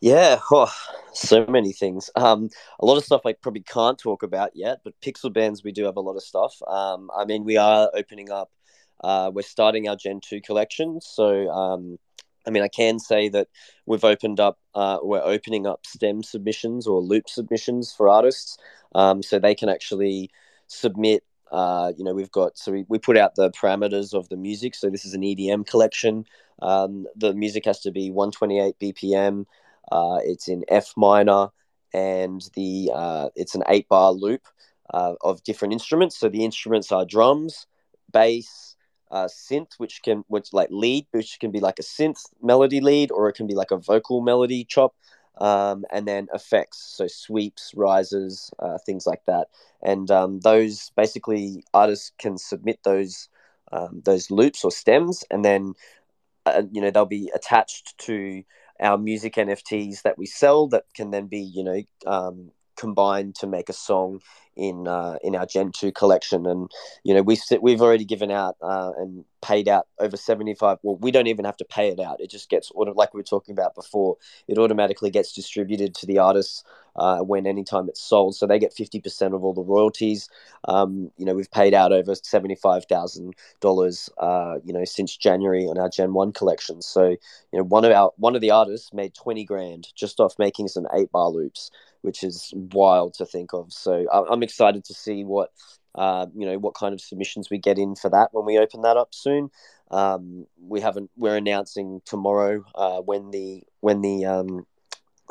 Yeah, 0.00 0.40
oh, 0.50 0.72
so 1.12 1.46
many 1.46 1.72
things. 1.72 2.10
Um, 2.16 2.50
a 2.80 2.86
lot 2.86 2.98
of 2.98 3.04
stuff 3.04 3.22
I 3.24 3.32
probably 3.32 3.62
can't 3.62 3.98
talk 3.98 4.22
about 4.22 4.50
yet, 4.54 4.80
but 4.84 5.00
Pixelbands, 5.00 5.64
we 5.64 5.72
do 5.72 5.84
have 5.84 5.96
a 5.96 6.00
lot 6.00 6.16
of 6.16 6.22
stuff. 6.22 6.54
Um, 6.66 7.10
I 7.16 7.24
mean, 7.24 7.44
we 7.44 7.56
are 7.56 7.90
opening 7.94 8.30
up 8.30 8.50
uh, 9.02 9.30
we're 9.32 9.42
starting 9.42 9.88
our 9.88 9.96
Gen 9.96 10.20
2 10.20 10.40
collection. 10.40 11.00
So, 11.00 11.48
um, 11.50 11.98
I 12.47 12.51
mean, 12.51 12.62
I 12.62 12.68
can 12.68 12.99
say 12.99 13.28
that 13.30 13.49
we've 13.86 14.05
opened 14.05 14.40
up, 14.40 14.59
uh, 14.74 14.99
we're 15.03 15.22
opening 15.22 15.66
up 15.66 15.86
STEM 15.86 16.22
submissions 16.22 16.86
or 16.86 17.01
loop 17.01 17.28
submissions 17.28 17.92
for 17.92 18.09
artists. 18.09 18.59
Um, 18.94 19.22
so 19.22 19.38
they 19.38 19.55
can 19.55 19.68
actually 19.68 20.30
submit. 20.68 21.24
Uh, 21.51 21.92
you 21.97 22.05
know, 22.05 22.14
we've 22.14 22.30
got, 22.30 22.59
so 22.59 22.72
we, 22.72 22.84
we 22.88 22.99
put 22.99 23.16
out 23.16 23.34
the 23.36 23.51
parameters 23.51 24.14
of 24.14 24.28
the 24.28 24.36
music. 24.36 24.74
So 24.74 24.90
this 24.90 25.05
is 25.05 25.14
an 25.14 25.22
EDM 25.22 25.66
collection. 25.66 26.24
Um, 26.61 27.07
the 27.14 27.34
music 27.34 27.64
has 27.66 27.80
to 27.80 27.90
be 27.90 28.11
128 28.11 28.76
BPM. 28.80 29.47
Uh, 29.90 30.18
it's 30.24 30.49
in 30.49 30.64
F 30.68 30.92
minor 30.97 31.51
and 31.97 32.42
the 32.55 32.90
uh, 32.94 33.28
it's 33.34 33.55
an 33.55 33.62
eight 33.68 33.88
bar 33.88 34.12
loop 34.12 34.42
uh, 34.92 35.14
of 35.22 35.42
different 35.44 35.72
instruments. 35.72 36.18
So 36.18 36.28
the 36.28 36.44
instruments 36.44 36.92
are 36.92 37.05
drums, 37.05 37.66
bass, 38.12 38.75
uh, 39.11 39.26
synth, 39.26 39.74
which 39.78 40.02
can 40.02 40.24
which 40.28 40.52
like 40.52 40.68
lead, 40.70 41.07
which 41.12 41.38
can 41.40 41.50
be 41.50 41.61
like 41.61 41.78
a 41.78 41.82
synth 41.82 42.26
melody 42.42 42.80
lead, 42.80 43.11
or 43.11 43.28
it 43.28 43.34
can 43.34 43.46
be 43.46 43.54
like 43.54 43.70
a 43.70 43.76
vocal 43.76 44.20
melody 44.20 44.64
chop, 44.64 44.94
um, 45.38 45.84
and 45.92 46.07
then 46.07 46.28
effects, 46.34 46.78
so 46.78 47.07
sweeps, 47.07 47.72
rises, 47.76 48.50
uh, 48.59 48.78
things 48.84 49.07
like 49.07 49.24
that. 49.26 49.48
And 49.82 50.11
um, 50.11 50.40
those 50.40 50.90
basically 50.96 51.64
artists 51.74 52.12
can 52.18 52.38
submit 52.38 52.80
those 52.84 53.28
um, 53.72 54.02
those 54.04 54.30
loops 54.30 54.64
or 54.64 54.70
stems, 54.70 55.24
and 55.30 55.44
then 55.44 55.74
uh, 56.46 56.62
you 56.72 56.80
know 56.80 56.90
they'll 56.90 57.07
be 57.07 57.30
attached 57.34 57.98
to 57.98 58.42
our 58.80 58.98
music 58.98 59.34
NFTs 59.34 60.02
that 60.02 60.18
we 60.18 60.26
sell 60.26 60.68
that 60.68 60.84
can 60.94 61.11
then 61.11 61.26
be 61.26 61.40
you 61.40 61.64
know 61.64 61.82
um, 62.07 62.50
combined 62.76 63.34
to 63.36 63.46
make 63.46 63.68
a 63.68 63.74
song 63.74 64.20
in 64.57 64.88
uh, 64.88 65.18
in 65.22 65.36
our 65.36 65.46
Gen 65.46 65.72
two 65.72 65.92
collection, 65.92 66.46
and 66.46 66.70
you 67.04 67.14
know 67.14 67.22
we 67.22 67.38
we've 67.61 67.82
already 67.82 68.04
given 68.04 68.30
out 68.30 68.57
uh, 68.62 68.92
and 68.98 69.24
paid 69.42 69.68
out 69.68 69.86
over 69.98 70.16
seventy 70.16 70.54
five. 70.54 70.78
Well, 70.82 70.96
we 70.96 71.11
don't 71.11 71.26
even 71.26 71.44
have 71.44 71.57
to 71.59 71.64
pay 71.64 71.88
it 71.88 72.00
out; 72.00 72.20
it 72.20 72.30
just 72.30 72.48
gets 72.48 72.72
like 72.74 73.14
we 73.14 73.18
were 73.18 73.24
talking 73.24 73.52
about 73.52 73.74
before. 73.74 74.16
It 74.48 74.59
automatically 74.59 75.11
gets 75.11 75.32
distributed 75.32 75.94
to 75.96 76.07
the 76.07 76.18
artists 76.18 76.64
uh, 76.96 77.18
when 77.18 77.46
anytime 77.46 77.88
it's 77.88 78.00
sold, 78.00 78.34
so 78.34 78.46
they 78.46 78.59
get 78.59 78.72
fifty 78.72 79.00
percent 79.00 79.34
of 79.34 79.44
all 79.44 79.54
the 79.54 79.62
royalties. 79.62 80.28
Um, 80.66 81.11
you 81.16 81.26
know, 81.26 81.34
we've 81.34 81.50
paid 81.50 81.74
out 81.74 81.92
over 81.92 82.14
seventy 82.14 82.57
five 82.57 82.86
thousand 82.86 83.28
uh, 83.28 83.32
dollars. 83.61 84.11
You 84.64 84.72
know, 84.72 84.84
since 84.84 85.16
January 85.16 85.66
on 85.66 85.78
our 85.78 85.88
Gen 85.88 86.14
one 86.14 86.32
collection. 86.32 86.82
So 86.82 87.09
you 87.09 87.18
know, 87.59 87.64
one 87.64 87.84
of 87.84 87.92
our 87.92 88.12
one 88.16 88.34
of 88.34 88.40
the 88.40 88.50
artists 88.50 88.92
made 88.92 89.14
twenty 89.14 89.44
grand 89.44 89.88
just 89.94 90.18
off 90.20 90.38
making 90.38 90.68
some 90.68 90.86
eight 90.94 91.12
bar 91.12 91.28
loops 91.28 91.70
which 92.07 92.22
is 92.22 92.54
wild 92.54 93.14
to 93.14 93.26
think 93.26 93.52
of. 93.52 93.72
So 93.72 94.07
I'm 94.12 94.44
excited 94.44 94.84
to 94.84 94.94
see 94.94 95.24
what 95.24 95.50
uh, 95.96 96.26
you 96.36 96.46
know 96.46 96.57
what 96.57 96.74
kind 96.74 96.94
of 96.94 97.00
submissions 97.00 97.50
we 97.50 97.59
get 97.59 97.78
in 97.78 97.96
for 97.96 98.09
that 98.11 98.28
when 98.32 98.44
we 98.46 98.59
open 98.59 98.82
that 98.82 98.96
up 98.96 99.12
soon. 99.12 99.50
Um, 99.90 100.46
we 100.62 100.80
haven't. 100.80 101.11
We're 101.16 101.36
announcing 101.36 102.00
tomorrow 102.04 102.64
uh, 102.76 103.00
when 103.00 103.32
the 103.32 103.64
when 103.80 104.02
the 104.02 104.24
um, 104.24 104.66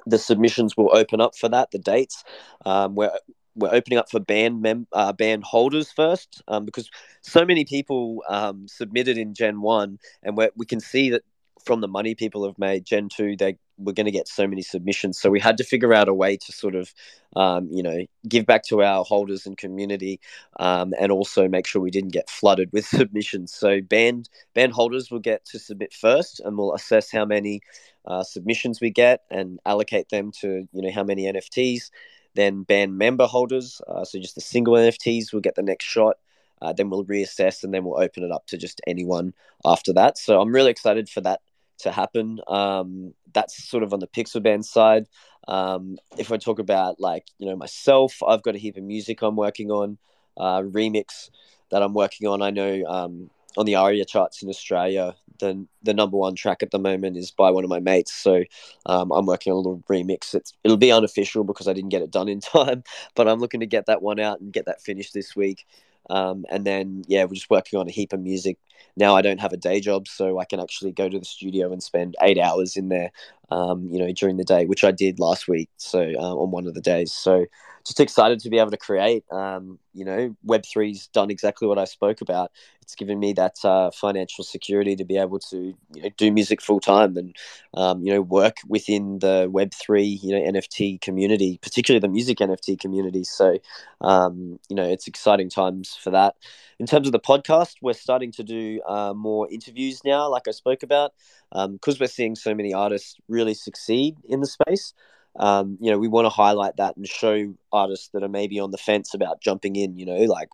the 0.06 0.20
submissions 0.20 0.76
will 0.76 0.96
open 0.96 1.22
up 1.22 1.38
for 1.38 1.48
that. 1.48 1.72
The 1.72 1.80
dates. 1.80 2.26
Um, 2.66 2.96
we're 2.96 3.12
we're 3.56 3.74
opening 3.74 3.98
up 3.98 4.12
for 4.12 4.20
band 4.20 4.62
mem- 4.62 4.88
uh, 4.92 5.14
band 5.14 5.46
holders 5.46 5.94
first 5.94 6.44
um, 6.50 6.66
because 6.66 6.90
so 7.22 7.46
many 7.46 7.64
people 7.64 8.22
um, 8.28 8.68
submitted 8.68 9.18
in 9.18 9.34
Gen 9.34 9.62
One, 9.62 9.98
and 10.24 10.36
we 10.36 10.50
we 10.58 10.66
can 10.66 10.82
see 10.82 11.10
that 11.12 11.24
from 11.66 11.82
the 11.82 11.88
money 11.88 12.16
people 12.16 12.46
have 12.46 12.60
made, 12.60 12.86
Gen 12.86 13.10
2, 13.10 13.36
they 13.38 13.58
were 13.78 13.94
going 13.94 14.06
to 14.06 14.12
get 14.12 14.28
so 14.28 14.48
many 14.48 14.62
submissions. 14.62 15.20
So 15.20 15.30
we 15.30 15.40
had 15.40 15.58
to 15.58 15.64
figure 15.64 15.94
out 15.94 16.08
a 16.08 16.14
way 16.14 16.38
to 16.38 16.52
sort 16.52 16.76
of, 16.76 16.94
um, 17.36 17.68
you 17.72 17.84
know, 17.84 18.06
give 18.28 18.46
back 18.46 18.64
to 18.66 18.84
our 18.84 19.04
holders 19.04 19.46
and 19.46 19.58
community 19.58 20.20
um, 20.60 20.94
and 21.00 21.12
also 21.12 21.48
make 21.48 21.68
sure 21.68 21.82
we 21.82 21.92
didn't 21.92 22.14
get 22.14 22.30
flooded 22.30 22.72
with 22.72 22.86
submissions. 22.98 23.54
So 23.54 23.82
band, 23.82 24.30
band 24.54 24.74
holders 24.74 25.12
will 25.12 25.20
get 25.20 25.46
to 25.46 25.60
submit 25.60 25.94
first 25.94 26.40
and 26.40 26.58
we'll 26.58 26.74
assess 26.74 27.12
how 27.12 27.26
many 27.26 27.62
uh, 28.06 28.24
submissions 28.24 28.82
we 28.82 28.92
get 28.92 29.22
and 29.30 29.60
allocate 29.66 30.10
them 30.10 30.32
to, 30.42 30.68
you 30.72 30.82
know, 30.82 30.92
how 30.92 31.04
many 31.04 31.24
NFTs. 31.24 31.92
Then 32.36 32.64
band 32.64 32.98
member 32.98 33.28
holders, 33.28 33.82
uh, 33.88 34.04
so 34.04 34.20
just 34.20 34.36
the 34.36 34.42
single 34.42 34.74
NFTs 34.74 35.32
will 35.32 35.40
get 35.40 35.56
the 35.56 35.64
next 35.64 35.86
shot 35.86 36.18
uh, 36.62 36.74
then 36.74 36.90
we'll 36.90 37.06
reassess 37.06 37.64
and 37.64 37.74
then 37.74 37.84
we'll 37.84 38.02
open 38.02 38.24
it 38.24 38.32
up 38.32 38.48
to 38.48 38.58
just 38.58 38.82
anyone 38.88 39.34
after 39.64 39.94
that. 39.94 40.18
So 40.18 40.42
I'm 40.42 40.54
really 40.54 40.72
excited 40.72 41.10
for 41.10 41.22
that 41.22 41.42
to 41.80 41.92
happen. 41.92 42.40
Um, 42.48 43.14
that's 43.34 43.64
sort 43.64 43.84
of 43.84 43.94
on 43.94 44.00
the 44.00 44.08
Pixelband 44.08 44.66
side. 44.66 45.08
Um, 45.48 45.98
if 46.18 46.32
I 46.32 46.38
talk 46.38 46.60
about 46.60 47.00
like 47.00 47.28
you 47.38 47.48
know 47.48 47.56
myself, 47.56 48.22
I've 48.28 48.44
got 48.44 48.56
a 48.56 48.58
heap 48.58 48.78
of 48.78 48.84
music 48.84 49.22
I'm 49.22 49.36
working 49.36 49.72
on, 49.72 49.98
uh, 50.38 50.62
remix 50.62 51.30
that 51.70 51.84
I'm 51.84 51.94
working 51.94 52.28
on. 52.28 52.42
I 52.42 52.50
know 52.50 52.84
um, 52.88 53.30
on 53.58 53.66
the 53.66 53.76
ARIA 53.76 54.06
charts 54.06 54.42
in 54.42 54.50
Australia, 54.50 55.16
the 55.40 55.66
the 55.84 55.94
number 55.94 56.18
one 56.18 56.36
track 56.36 56.64
at 56.64 56.72
the 56.72 56.80
moment 56.80 57.18
is 57.18 57.32
by 57.32 57.52
one 57.52 57.64
of 57.64 57.70
my 57.70 57.80
mates. 57.80 58.14
So 58.14 58.44
um, 58.86 59.12
I'm 59.12 59.26
working 59.26 59.52
on 59.52 59.58
a 59.58 59.60
little 59.60 59.84
remix. 59.90 60.34
It's 60.34 60.54
it'll 60.64 60.78
be 60.78 60.92
unofficial 60.92 61.44
because 61.44 61.68
I 61.68 61.74
didn't 61.74 61.90
get 61.90 62.02
it 62.02 62.12
done 62.12 62.30
in 62.30 62.40
time, 62.42 62.84
but 63.16 63.28
I'm 63.28 63.40
looking 63.40 63.60
to 63.60 63.66
get 63.66 63.86
that 63.88 64.02
one 64.02 64.20
out 64.20 64.42
and 64.42 64.52
get 64.54 64.66
that 64.66 64.82
finished 64.82 65.14
this 65.14 65.36
week. 65.36 65.66
Um, 66.10 66.46
and 66.50 66.66
then 66.66 67.04
yeah, 67.08 67.24
we're 67.26 67.34
just 67.34 67.50
working 67.50 67.80
on 67.80 67.88
a 67.88 67.92
heap 67.92 68.14
of 68.14 68.20
music. 68.20 68.58
Now 68.98 69.16
I 69.16 69.22
don't 69.22 69.40
have 69.40 69.54
a 69.54 69.58
day 69.58 69.80
job, 69.80 70.08
so 70.08 70.40
I 70.40 70.46
can 70.46 70.60
actually 70.60 70.92
go 70.92 71.10
to 71.10 71.20
the 71.20 71.26
studio 71.26 71.72
and 71.72 71.84
spend 71.84 72.16
eight 72.22 72.38
hours 72.38 72.78
in 72.78 72.90
there, 72.90 73.12
um, 73.50 73.88
you 73.90 74.00
know, 74.00 74.12
during 74.12 74.38
the 74.38 74.44
day, 74.44 74.66
which 74.66 74.84
I 74.84 74.92
did 74.92 75.20
last 75.20 75.48
week. 75.48 75.70
So 75.78 76.02
uh, 76.02 76.36
on 76.36 76.52
one 76.52 76.68
of 76.68 76.74
the 76.74 76.82
days, 76.82 77.12
so 77.12 77.46
just 77.86 78.00
excited 78.00 78.40
to 78.40 78.50
be 78.50 78.58
able 78.58 78.72
to 78.72 78.78
create. 78.78 79.24
Um, 79.32 79.78
you 79.94 80.04
know, 80.04 80.36
Web 80.44 80.66
three's 80.66 81.08
done 81.08 81.30
exactly 81.30 81.68
what 81.68 81.78
I 81.78 81.86
spoke 81.86 82.22
about. 82.22 82.52
It's 82.82 82.96
given 82.96 83.20
me 83.20 83.34
that 83.34 83.64
uh, 83.64 83.92
financial 83.92 84.44
security 84.44 84.96
to 84.96 85.06
be 85.06 85.18
able 85.18 85.40
to 85.40 85.76
you 85.94 86.02
know, 86.02 86.10
do 86.18 86.32
music 86.32 86.62
full 86.62 86.80
time 86.80 87.16
and 87.16 87.36
um, 87.76 88.04
you 88.04 88.12
know 88.12 88.22
work 88.22 88.58
within 88.68 89.20
the 89.20 89.48
Web 89.50 89.72
three 89.74 90.20
you 90.22 90.32
know 90.32 90.52
NFT 90.52 91.00
community, 91.02 91.60
particularly 91.62 92.00
the 92.00 92.08
music 92.08 92.40
NFT 92.40 92.80
community. 92.80 93.24
So 93.24 93.60
um, 94.02 94.60
you 94.68 94.76
know, 94.76 94.88
it's 94.88 95.08
exciting 95.08 95.50
times 95.50 95.96
for 95.96 96.10
that. 96.12 96.36
In 96.78 96.86
terms 96.86 97.08
of 97.08 97.14
the 97.14 97.20
podcast, 97.20 97.76
we're 97.82 97.94
starting 97.94 98.32
to 98.34 98.44
do 98.44 98.82
uh, 98.86 99.14
more 99.14 99.50
interviews 99.50 100.04
now, 100.04 100.30
like 100.30 100.48
I 100.48 100.52
spoke 100.52 100.84
about, 100.84 101.14
because 101.52 101.96
um, 101.96 101.98
we're 102.00 102.08
seeing 102.08 102.36
so 102.36 102.54
many 102.54 102.74
artists 102.74 103.16
really 103.36 103.54
succeed 103.54 104.18
in 104.28 104.40
the 104.40 104.48
space 104.48 104.94
um, 105.38 105.78
you 105.82 105.92
know, 105.92 105.98
we 105.98 106.08
want 106.08 106.26
to 106.26 106.30
highlight 106.30 106.78
that 106.78 106.96
and 106.96 107.08
show 107.08 107.54
artists 107.72 108.10
that 108.14 108.24
are 108.24 108.30
maybe 108.30 108.60
on 108.60 108.72
the 108.72 108.78
fence 108.78 109.14
about 109.14 109.42
jumping 109.42 109.76
in, 109.76 109.98
you 109.98 110.06
know, 110.06 110.20
like 110.20 110.50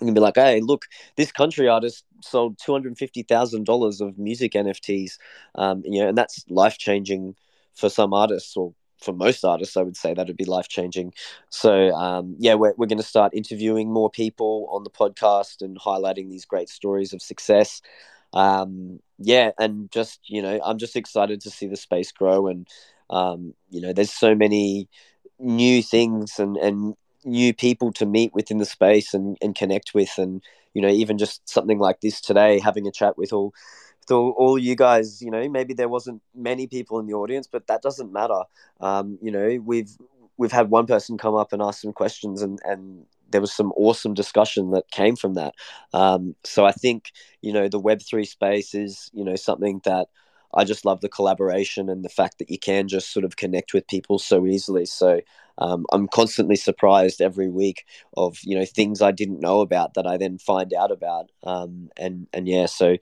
we 0.00 0.06
can 0.06 0.14
be 0.14 0.20
like, 0.20 0.36
hey, 0.36 0.60
look, 0.60 0.86
this 1.16 1.32
country 1.32 1.68
artist 1.68 2.04
sold 2.22 2.58
two 2.58 2.72
hundred 2.72 2.96
fifty 2.98 3.22
thousand 3.22 3.64
dollars 3.64 4.00
of 4.00 4.18
music 4.18 4.52
NFTs, 4.52 5.18
um, 5.54 5.82
you 5.84 6.00
know, 6.00 6.08
and 6.08 6.18
that's 6.18 6.44
life 6.48 6.78
changing 6.78 7.34
for 7.74 7.88
some 7.88 8.12
artists, 8.12 8.56
or 8.56 8.74
for 9.00 9.12
most 9.12 9.44
artists, 9.44 9.76
I 9.76 9.82
would 9.82 9.96
say 9.96 10.14
that 10.14 10.26
would 10.26 10.36
be 10.36 10.44
life 10.44 10.68
changing. 10.68 11.14
So, 11.50 11.92
um, 11.92 12.34
yeah, 12.38 12.54
we're 12.54 12.74
we're 12.76 12.86
going 12.86 12.98
to 12.98 13.04
start 13.04 13.34
interviewing 13.34 13.92
more 13.92 14.10
people 14.10 14.68
on 14.72 14.82
the 14.82 14.90
podcast 14.90 15.62
and 15.62 15.78
highlighting 15.78 16.28
these 16.28 16.44
great 16.44 16.68
stories 16.68 17.12
of 17.12 17.22
success. 17.22 17.82
Um, 18.32 19.00
yeah, 19.18 19.50
and 19.58 19.90
just 19.90 20.20
you 20.26 20.42
know, 20.42 20.60
I'm 20.64 20.78
just 20.78 20.96
excited 20.96 21.40
to 21.42 21.50
see 21.50 21.66
the 21.66 21.76
space 21.76 22.12
grow 22.12 22.46
and 22.48 22.66
um, 23.10 23.54
you 23.70 23.80
know, 23.80 23.92
there's 23.92 24.12
so 24.12 24.34
many 24.34 24.88
new 25.38 25.82
things 25.82 26.38
and, 26.38 26.56
and 26.56 26.94
new 27.24 27.54
people 27.54 27.92
to 27.92 28.06
meet 28.06 28.32
within 28.34 28.58
the 28.58 28.64
space 28.64 29.14
and, 29.14 29.36
and 29.40 29.54
connect 29.54 29.94
with. 29.94 30.18
And, 30.18 30.42
you 30.74 30.82
know, 30.82 30.88
even 30.88 31.18
just 31.18 31.48
something 31.48 31.78
like 31.78 32.00
this 32.00 32.20
today, 32.20 32.58
having 32.58 32.86
a 32.86 32.92
chat 32.92 33.16
with 33.16 33.32
all, 33.32 33.54
all, 34.10 34.34
all 34.36 34.58
you 34.58 34.74
guys, 34.74 35.22
you 35.22 35.30
know, 35.30 35.48
maybe 35.48 35.74
there 35.74 35.88
wasn't 35.88 36.22
many 36.34 36.66
people 36.66 36.98
in 36.98 37.06
the 37.06 37.14
audience, 37.14 37.46
but 37.46 37.66
that 37.66 37.82
doesn't 37.82 38.12
matter. 38.12 38.42
Um, 38.80 39.18
you 39.22 39.30
know, 39.30 39.58
we've, 39.64 39.90
we've 40.36 40.52
had 40.52 40.70
one 40.70 40.86
person 40.86 41.18
come 41.18 41.34
up 41.34 41.52
and 41.52 41.62
ask 41.62 41.80
some 41.80 41.92
questions 41.92 42.42
and, 42.42 42.58
and 42.64 43.06
there 43.30 43.40
was 43.40 43.52
some 43.52 43.72
awesome 43.76 44.14
discussion 44.14 44.70
that 44.72 44.90
came 44.90 45.16
from 45.16 45.34
that. 45.34 45.54
Um, 45.92 46.34
so 46.44 46.64
I 46.64 46.72
think, 46.72 47.12
you 47.42 47.52
know, 47.52 47.68
the 47.68 47.80
Web3 47.80 48.24
space 48.24 48.74
is, 48.74 49.10
you 49.12 49.24
know, 49.24 49.36
something 49.36 49.80
that, 49.84 50.08
I 50.54 50.64
just 50.64 50.84
love 50.84 51.02
the 51.02 51.08
collaboration 51.10 51.90
and 51.90 52.02
the 52.04 52.08
fact 52.08 52.38
that 52.38 52.50
you 52.50 52.58
can 52.58 52.88
just 52.88 53.12
sort 53.12 53.24
of 53.24 53.36
connect 53.36 53.74
with 53.74 53.86
people 53.86 54.18
so 54.18 54.46
easily. 54.46 54.86
So 54.86 55.20
um, 55.58 55.84
I'm 55.92 56.08
constantly 56.08 56.56
surprised 56.56 57.20
every 57.20 57.48
week 57.48 57.84
of 58.16 58.38
you 58.42 58.56
know 58.58 58.64
things 58.64 59.02
I 59.02 59.10
didn't 59.10 59.40
know 59.40 59.60
about 59.60 59.94
that 59.94 60.06
I 60.06 60.16
then 60.16 60.38
find 60.38 60.72
out 60.72 60.90
about. 60.90 61.30
Um, 61.42 61.90
and 61.96 62.28
and 62.32 62.48
yeah, 62.48 62.66
so 62.66 62.96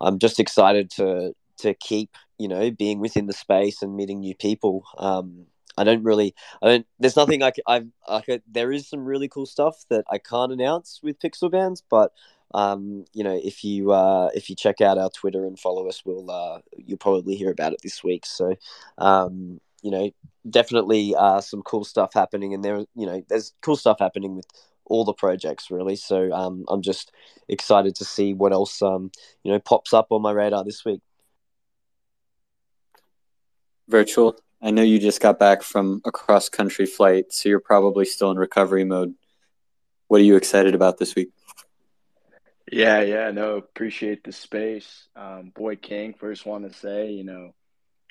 I'm 0.00 0.18
just 0.18 0.40
excited 0.40 0.90
to 0.92 1.34
to 1.58 1.74
keep 1.74 2.10
you 2.38 2.48
know 2.48 2.70
being 2.70 3.00
within 3.00 3.26
the 3.26 3.32
space 3.32 3.82
and 3.82 3.94
meeting 3.96 4.20
new 4.20 4.34
people. 4.34 4.84
Um, 4.98 5.46
I 5.78 5.84
don't 5.84 6.02
really, 6.02 6.34
I 6.62 6.66
don't. 6.66 6.86
There's 6.98 7.16
nothing 7.16 7.42
I, 7.42 7.52
I, 7.66 7.84
I, 8.08 8.40
there 8.50 8.72
is 8.72 8.88
some 8.88 9.04
really 9.04 9.28
cool 9.28 9.46
stuff 9.46 9.84
that 9.90 10.04
I 10.10 10.18
can't 10.18 10.52
announce 10.52 11.00
with 11.02 11.20
Pixelbands, 11.20 11.82
but 11.88 12.12
um, 12.54 13.04
you 13.12 13.22
know, 13.24 13.38
if 13.42 13.62
you 13.62 13.92
uh, 13.92 14.30
if 14.34 14.48
you 14.48 14.56
check 14.56 14.80
out 14.80 14.98
our 14.98 15.10
Twitter 15.10 15.44
and 15.44 15.58
follow 15.58 15.88
us, 15.88 16.02
we'll 16.04 16.30
uh, 16.30 16.60
you'll 16.76 16.98
probably 16.98 17.36
hear 17.36 17.50
about 17.50 17.72
it 17.72 17.80
this 17.82 18.02
week. 18.02 18.24
So, 18.26 18.54
um, 18.98 19.60
you 19.82 19.90
know, 19.90 20.10
definitely 20.48 21.14
uh, 21.14 21.40
some 21.40 21.62
cool 21.62 21.84
stuff 21.84 22.12
happening, 22.14 22.54
and 22.54 22.64
there, 22.64 22.78
you 22.94 23.06
know, 23.06 23.22
there's 23.28 23.52
cool 23.60 23.76
stuff 23.76 23.98
happening 24.00 24.36
with 24.36 24.46
all 24.86 25.04
the 25.04 25.12
projects 25.12 25.70
really. 25.70 25.96
So 25.96 26.32
um, 26.32 26.64
I'm 26.68 26.82
just 26.82 27.12
excited 27.48 27.94
to 27.96 28.04
see 28.04 28.34
what 28.34 28.52
else 28.52 28.80
um, 28.82 29.10
you 29.42 29.52
know 29.52 29.58
pops 29.58 29.92
up 29.92 30.08
on 30.10 30.22
my 30.22 30.32
radar 30.32 30.64
this 30.64 30.84
week. 30.84 31.00
Virtual. 33.88 34.38
I 34.60 34.70
know 34.70 34.82
you 34.82 34.98
just 34.98 35.20
got 35.20 35.38
back 35.38 35.62
from 35.62 36.00
a 36.04 36.10
cross 36.10 36.48
country 36.48 36.86
flight, 36.86 37.32
so 37.32 37.48
you're 37.48 37.60
probably 37.60 38.04
still 38.04 38.30
in 38.30 38.38
recovery 38.38 38.84
mode. 38.84 39.14
What 40.08 40.20
are 40.20 40.24
you 40.24 40.36
excited 40.36 40.74
about 40.74 40.98
this 40.98 41.14
week? 41.14 41.30
Yeah, 42.70 43.00
yeah, 43.00 43.30
no, 43.30 43.56
appreciate 43.56 44.24
the 44.24 44.32
space. 44.32 45.08
Um, 45.16 45.52
Boy 45.54 45.76
King, 45.76 46.14
first 46.18 46.44
want 46.44 46.70
to 46.70 46.76
say, 46.76 47.10
you 47.10 47.24
know, 47.24 47.54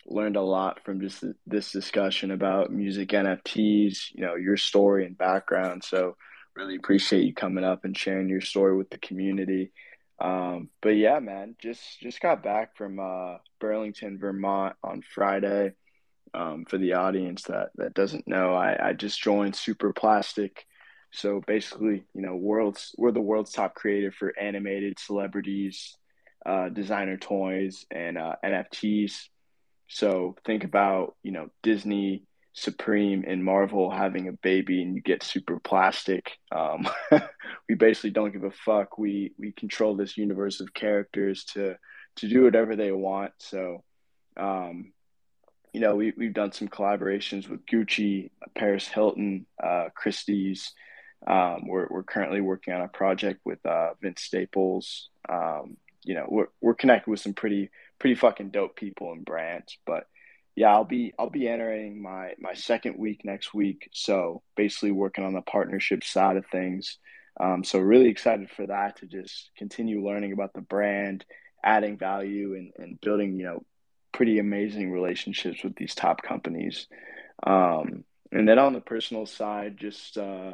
learned 0.06 0.38
a 0.38 0.42
lot 0.42 0.84
from 0.84 1.02
just 1.02 1.24
this 1.46 1.72
discussion 1.72 2.32
about 2.32 2.72
music 2.72 3.10
NFTs, 3.10 4.14
you 4.14 4.22
know, 4.22 4.36
your 4.36 4.58
story 4.58 5.06
and 5.06 5.18
background. 5.18 5.84
So 5.84 6.16
really 6.56 6.76
appreciate 6.76 7.24
you 7.24 7.34
coming 7.34 7.64
up 7.64 7.86
and 7.86 7.96
sharing 7.96 8.30
your 8.30 8.42
story 8.42 8.76
with 8.76 8.90
the 8.90 8.98
community. 8.98 9.72
Um, 10.20 10.70
but 10.82 10.96
yeah, 10.96 11.20
man, 11.20 11.56
just 11.62 12.00
just 12.00 12.20
got 12.22 12.42
back 12.42 12.76
from 12.76 13.00
uh, 13.00 13.38
Burlington, 13.60 14.18
Vermont 14.18 14.76
on 14.84 15.04
Friday. 15.14 15.74
Um, 16.34 16.66
for 16.66 16.78
the 16.78 16.94
audience 16.94 17.44
that 17.44 17.70
that 17.76 17.94
doesn't 17.94 18.28
know, 18.28 18.54
I, 18.54 18.90
I 18.90 18.94
just 18.94 19.22
joined 19.22 19.54
Superplastic 19.54 20.52
so 21.12 21.42
basically, 21.46 22.04
you 22.14 22.22
know, 22.22 22.36
world's 22.36 22.94
we're 22.98 23.12
the 23.12 23.22
world's 23.22 23.52
top 23.52 23.76
creator 23.76 24.12
for 24.12 24.38
animated 24.38 25.00
celebrities, 25.00 25.96
uh, 26.46 26.70
designer 26.70 27.18
toys, 27.18 27.86
and 27.90 28.18
uh, 28.18 28.36
NFTs. 28.44 29.14
So 29.88 30.36
think 30.46 30.64
about 30.64 31.16
you 31.24 31.32
know 31.32 31.50
Disney, 31.64 32.24
Supreme, 32.54 33.24
and 33.26 33.44
Marvel 33.44 33.90
having 33.90 34.28
a 34.28 34.34
baby, 34.34 34.82
and 34.82 34.96
you 34.96 35.02
get 35.02 35.22
Superplastic. 35.22 36.28
Um, 36.52 36.88
we 37.70 37.76
basically 37.76 38.12
don't 38.12 38.34
give 38.34 38.44
a 38.44 38.52
fuck. 38.52 38.98
We 38.98 39.32
we 39.40 39.54
control 39.54 39.96
this 39.96 40.18
universe 40.18 40.60
of 40.60 40.74
characters 40.74 41.46
to 41.54 41.78
to 42.18 42.28
do 42.28 42.44
whatever 42.44 42.76
they 42.76 42.92
want. 42.92 43.32
So, 43.40 43.84
um, 44.36 44.92
you 45.74 45.80
know, 45.80 45.96
we 45.96 46.14
we've 46.18 46.34
done 46.34 46.52
some 46.52 46.68
collaborations 46.68 47.48
with 47.48 47.66
Gucci, 47.66 48.32
Paris 48.56 48.88
Hilton, 48.88 49.46
uh, 49.62 49.90
Christie's. 49.96 50.74
Um, 51.26 51.68
we're, 51.68 51.88
we're 51.90 52.04
currently 52.04 52.42
working 52.42 52.74
on 52.74 52.82
a 52.82 52.88
project 52.88 53.42
with 53.44 53.66
uh, 53.66 53.92
Vince 54.02 54.22
Staples. 54.22 55.10
Um, 55.28 55.78
you 56.04 56.14
know, 56.14 56.26
we're, 56.30 56.48
we're 56.62 56.76
connected 56.76 57.10
with 57.10 57.20
some 57.20 57.34
pretty 57.34 57.70
pretty 58.00 58.16
fucking 58.16 58.52
dope 58.52 58.76
people 58.76 59.12
and 59.12 59.26
brands. 59.26 59.78
But 59.86 60.06
yeah, 60.56 60.74
I'll 60.74 60.86
be 60.86 61.14
I'll 61.20 61.30
be 61.30 61.48
entering 61.48 62.02
my 62.02 62.34
my 62.40 62.54
second 62.54 62.98
week 62.98 63.22
next 63.24 63.54
week. 63.54 63.90
So 63.94 64.42
basically 64.56 64.92
working 64.92 65.24
on 65.24 65.34
the 65.34 65.42
partnership 65.42 66.04
side 66.04 66.38
of 66.38 66.46
things. 66.48 66.98
Um, 67.40 67.64
so 67.64 67.78
really 67.80 68.10
excited 68.10 68.50
for 68.50 68.66
that 68.66 68.98
to 68.98 69.06
just 69.06 69.52
continue 69.58 70.04
learning 70.04 70.32
about 70.32 70.54
the 70.54 70.62
brand, 70.62 71.24
adding 71.64 71.98
value, 71.98 72.56
and, 72.56 72.72
and 72.78 73.00
building 73.02 73.38
you 73.38 73.46
know 73.46 73.64
pretty 74.18 74.40
amazing 74.40 74.92
relationships 74.92 75.64
with 75.64 75.76
these 75.76 75.94
top 75.94 76.24
companies. 76.24 76.88
Um, 77.46 78.04
and 78.32 78.50
then 78.50 78.58
on 78.58 78.74
the 78.74 78.82
personal 78.82 79.28
side, 79.28 79.78
just 79.78 80.18
uh, 80.18 80.54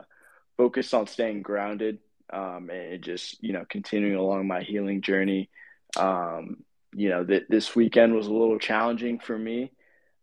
focused 0.57 0.93
on 0.93 1.07
staying 1.07 1.43
grounded 1.43 1.99
um, 2.31 2.69
and 2.69 3.01
just 3.01 3.41
you 3.41 3.53
know 3.53 3.63
continuing 3.67 4.17
along 4.17 4.47
my 4.47 4.61
healing 4.61 5.01
journey. 5.01 5.49
Um, 5.97 6.57
you 6.93 7.09
know 7.09 7.23
that 7.23 7.49
this 7.49 7.73
weekend 7.73 8.13
was 8.13 8.27
a 8.27 8.33
little 8.33 8.59
challenging 8.59 9.19
for 9.19 9.37
me 9.37 9.71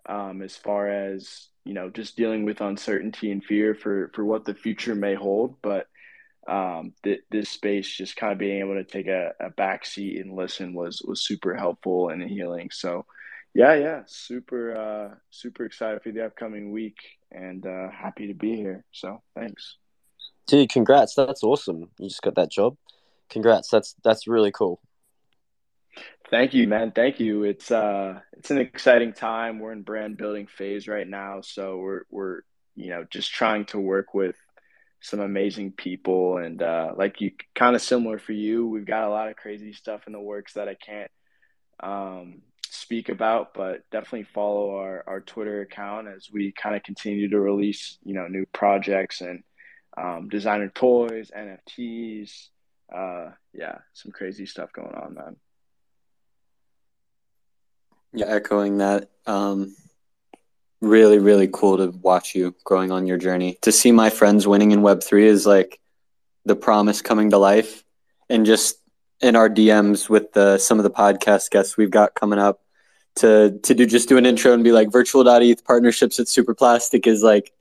um, 0.07 0.43
as 0.43 0.55
far 0.55 0.89
as 0.89 1.49
you 1.65 1.73
know 1.73 1.89
just 1.89 2.17
dealing 2.17 2.45
with 2.45 2.61
uncertainty 2.61 3.33
and 3.33 3.43
fear 3.43 3.75
for 3.75 4.11
for 4.15 4.23
what 4.23 4.45
the 4.45 4.55
future 4.55 4.95
may 4.95 5.15
hold, 5.15 5.57
but 5.63 5.87
um, 6.47 6.93
th- 7.05 7.23
this 7.31 7.49
space 7.49 7.89
just 7.89 8.17
kind 8.17 8.35
of 8.35 8.39
being 8.39 8.61
able 8.61 8.75
to 8.75 8.85
take 8.85 9.07
a, 9.07 9.33
a 9.41 9.49
back 9.49 9.87
seat 9.87 10.21
and 10.21 10.37
listen 10.37 10.75
was 10.75 11.01
was 11.09 11.25
super 11.25 11.55
helpful 11.55 12.11
and 12.11 12.23
healing. 12.23 12.69
So 12.71 13.07
yeah, 13.55 13.75
yeah, 13.75 14.03
super 14.07 14.77
uh, 14.77 15.15
super 15.31 15.65
excited 15.65 16.03
for 16.03 16.13
the 16.13 16.25
upcoming 16.27 16.71
week 16.71 16.97
and 17.33 17.67
uh, 17.67 17.91
happy 17.91 18.29
to 18.29 18.35
be 18.35 18.57
here. 18.57 18.85
So 18.93 19.23
thanks. 19.35 19.77
Dude, 20.47 20.71
congrats. 20.71 21.15
That's 21.15 21.43
awesome. 21.43 21.91
You 21.99 22.09
just 22.09 22.23
got 22.23 22.35
that 22.37 22.51
job. 22.51 22.77
Congrats. 23.29 23.69
That's 23.69 23.95
that's 24.03 24.27
really 24.27 24.51
cool. 24.51 24.81
Thank 26.31 26.55
you, 26.55 26.69
man. 26.69 26.93
Thank 26.93 27.19
you. 27.19 27.45
It's 27.45 27.71
uh 27.71 28.21
it's 28.33 28.51
an 28.51 28.59
exciting 28.59 29.13
time. 29.13 29.59
We're 29.59 29.73
in 29.73 29.83
brand 29.83 30.17
building 30.17 30.47
phase 30.47 30.87
right 30.87 31.07
now, 31.07 31.41
so 31.41 31.79
we're 31.79 32.03
we're 32.11 32.41
you 32.77 32.91
know 32.91 33.05
just 33.11 33.33
trying 33.33 33.65
to 33.67 33.81
work 33.81 34.15
with 34.15 34.37
some 35.01 35.21
amazing 35.21 35.73
people 35.73 36.37
and 36.37 36.63
uh 36.63 36.93
like 36.97 37.21
you 37.21 37.33
kind 37.55 37.75
of 37.75 37.83
similar 37.83 38.19
for 38.19 38.33
you. 38.33 38.67
We've 38.67 38.87
got 38.87 39.05
a 39.05 39.11
lot 39.11 39.29
of 39.29 39.37
crazy 39.37 39.73
stuff 39.73 40.07
in 40.07 40.13
the 40.13 40.21
works 40.21 40.55
that 40.55 40.69
I 40.69 40.75
can't 40.75 41.11
um 41.81 42.43
speak 42.91 43.09
about, 43.09 43.55
but 43.55 43.89
definitely 43.93 44.25
follow 44.35 44.75
our 44.75 45.05
our 45.07 45.21
Twitter 45.21 45.61
account 45.61 46.09
as 46.09 46.29
we 46.29 46.51
kind 46.51 46.75
of 46.75 46.83
continue 46.83 47.29
to 47.29 47.39
release, 47.39 47.99
you 48.03 48.15
know, 48.15 48.27
new 48.27 48.45
projects 48.47 49.21
and 49.21 49.45
um, 49.97 50.29
designer 50.29 50.69
toys, 50.75 51.31
NFTs. 51.31 52.49
Uh, 52.93 53.31
yeah, 53.53 53.79
some 53.93 54.11
crazy 54.11 54.45
stuff 54.45 54.73
going 54.73 54.93
on, 54.93 55.15
man. 55.15 55.37
Yeah, 58.13 58.27
echoing 58.27 58.79
that. 58.79 59.09
Um, 59.25 59.77
really, 60.81 61.21
really 61.21 61.47
cool 61.47 61.77
to 61.77 61.97
watch 61.97 62.35
you 62.35 62.57
growing 62.65 62.91
on 62.91 63.07
your 63.07 63.19
journey. 63.19 63.57
To 63.63 63.71
see 63.71 63.93
my 63.93 64.11
friends 64.11 64.49
winning 64.49 64.73
in 64.73 64.81
Web3 64.81 65.23
is 65.23 65.47
like 65.47 65.79
the 66.45 66.57
promise 66.57 67.03
coming 67.03 67.31
to 67.31 67.39
life. 67.39 67.85
And 68.29 68.45
just 68.45 68.81
in 69.21 69.37
our 69.37 69.49
DMs 69.49 70.09
with 70.09 70.33
the, 70.33 70.59
some 70.59 70.81
of 70.81 70.83
the 70.83 70.91
podcast 70.91 71.51
guests 71.51 71.77
we've 71.77 71.93
got 71.93 72.17
coming 72.17 72.41
up 72.41 72.61
to, 73.17 73.59
to 73.63 73.75
do 73.75 73.87
just 73.87 74.09
do 74.09 74.17
an 74.17 74.27
intro 74.27 74.53
and 74.53 74.65
be 74.65 74.73
like 74.73 74.91
virtual.eth 74.91 75.65
partnerships 75.65 76.19
at 76.21 76.27
Superplastic 76.27 77.07
is 77.07 77.23
like 77.23 77.53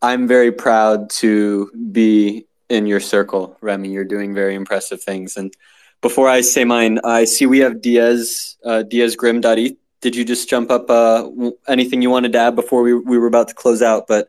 I'm 0.00 0.26
very 0.26 0.52
proud 0.52 1.10
to 1.10 1.70
be 1.92 2.46
in 2.68 2.86
your 2.86 3.00
circle, 3.00 3.56
Remy. 3.60 3.90
You're 3.90 4.04
doing 4.04 4.34
very 4.34 4.54
impressive 4.54 5.02
things. 5.02 5.36
And 5.36 5.54
before 6.00 6.28
I 6.28 6.40
say 6.40 6.64
mine, 6.64 6.98
I 7.04 7.24
see 7.24 7.46
we 7.46 7.60
have 7.60 7.80
Diaz, 7.80 8.56
uh, 8.64 8.82
DiazGrim.eth. 8.86 9.76
Did 10.00 10.16
you 10.16 10.24
just 10.24 10.48
jump 10.48 10.70
up 10.70 10.90
uh, 10.90 11.30
anything 11.68 12.02
you 12.02 12.10
wanted 12.10 12.32
to 12.32 12.38
add 12.38 12.56
before 12.56 12.82
we, 12.82 12.94
we 12.94 13.18
were 13.18 13.28
about 13.28 13.48
to 13.48 13.54
close 13.54 13.82
out? 13.82 14.08
But 14.08 14.28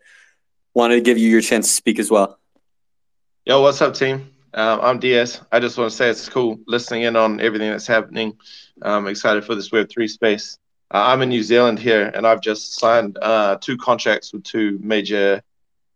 wanted 0.75 0.95
to 0.95 1.01
give 1.01 1.17
you 1.17 1.29
your 1.29 1.41
chance 1.41 1.67
to 1.67 1.73
speak 1.73 1.97
as 1.97 2.11
well. 2.11 2.37
Yo, 3.45 3.61
what's 3.61 3.81
up, 3.81 3.93
team? 3.95 4.32
Um, 4.55 4.79
I'm 4.83 4.99
Diaz. 4.99 5.41
I 5.51 5.59
just 5.59 5.79
want 5.79 5.89
to 5.89 5.97
say 5.97 6.09
it's 6.09 6.29
cool 6.29 6.59
listening 6.67 7.03
in 7.03 7.15
on 7.15 7.39
everything 7.39 7.71
that's 7.71 7.87
happening. 7.87 8.37
I'm 8.83 9.07
excited 9.07 9.45
for 9.45 9.55
this 9.55 9.69
Web3 9.71 10.07
space. 10.07 10.59
Uh, 10.93 11.05
I'm 11.07 11.23
in 11.23 11.29
New 11.29 11.41
Zealand 11.41 11.79
here, 11.79 12.11
and 12.13 12.27
I've 12.27 12.41
just 12.41 12.79
signed 12.79 13.17
uh, 13.19 13.57
two 13.59 13.77
contracts 13.77 14.31
with 14.31 14.43
two 14.43 14.77
major 14.79 15.41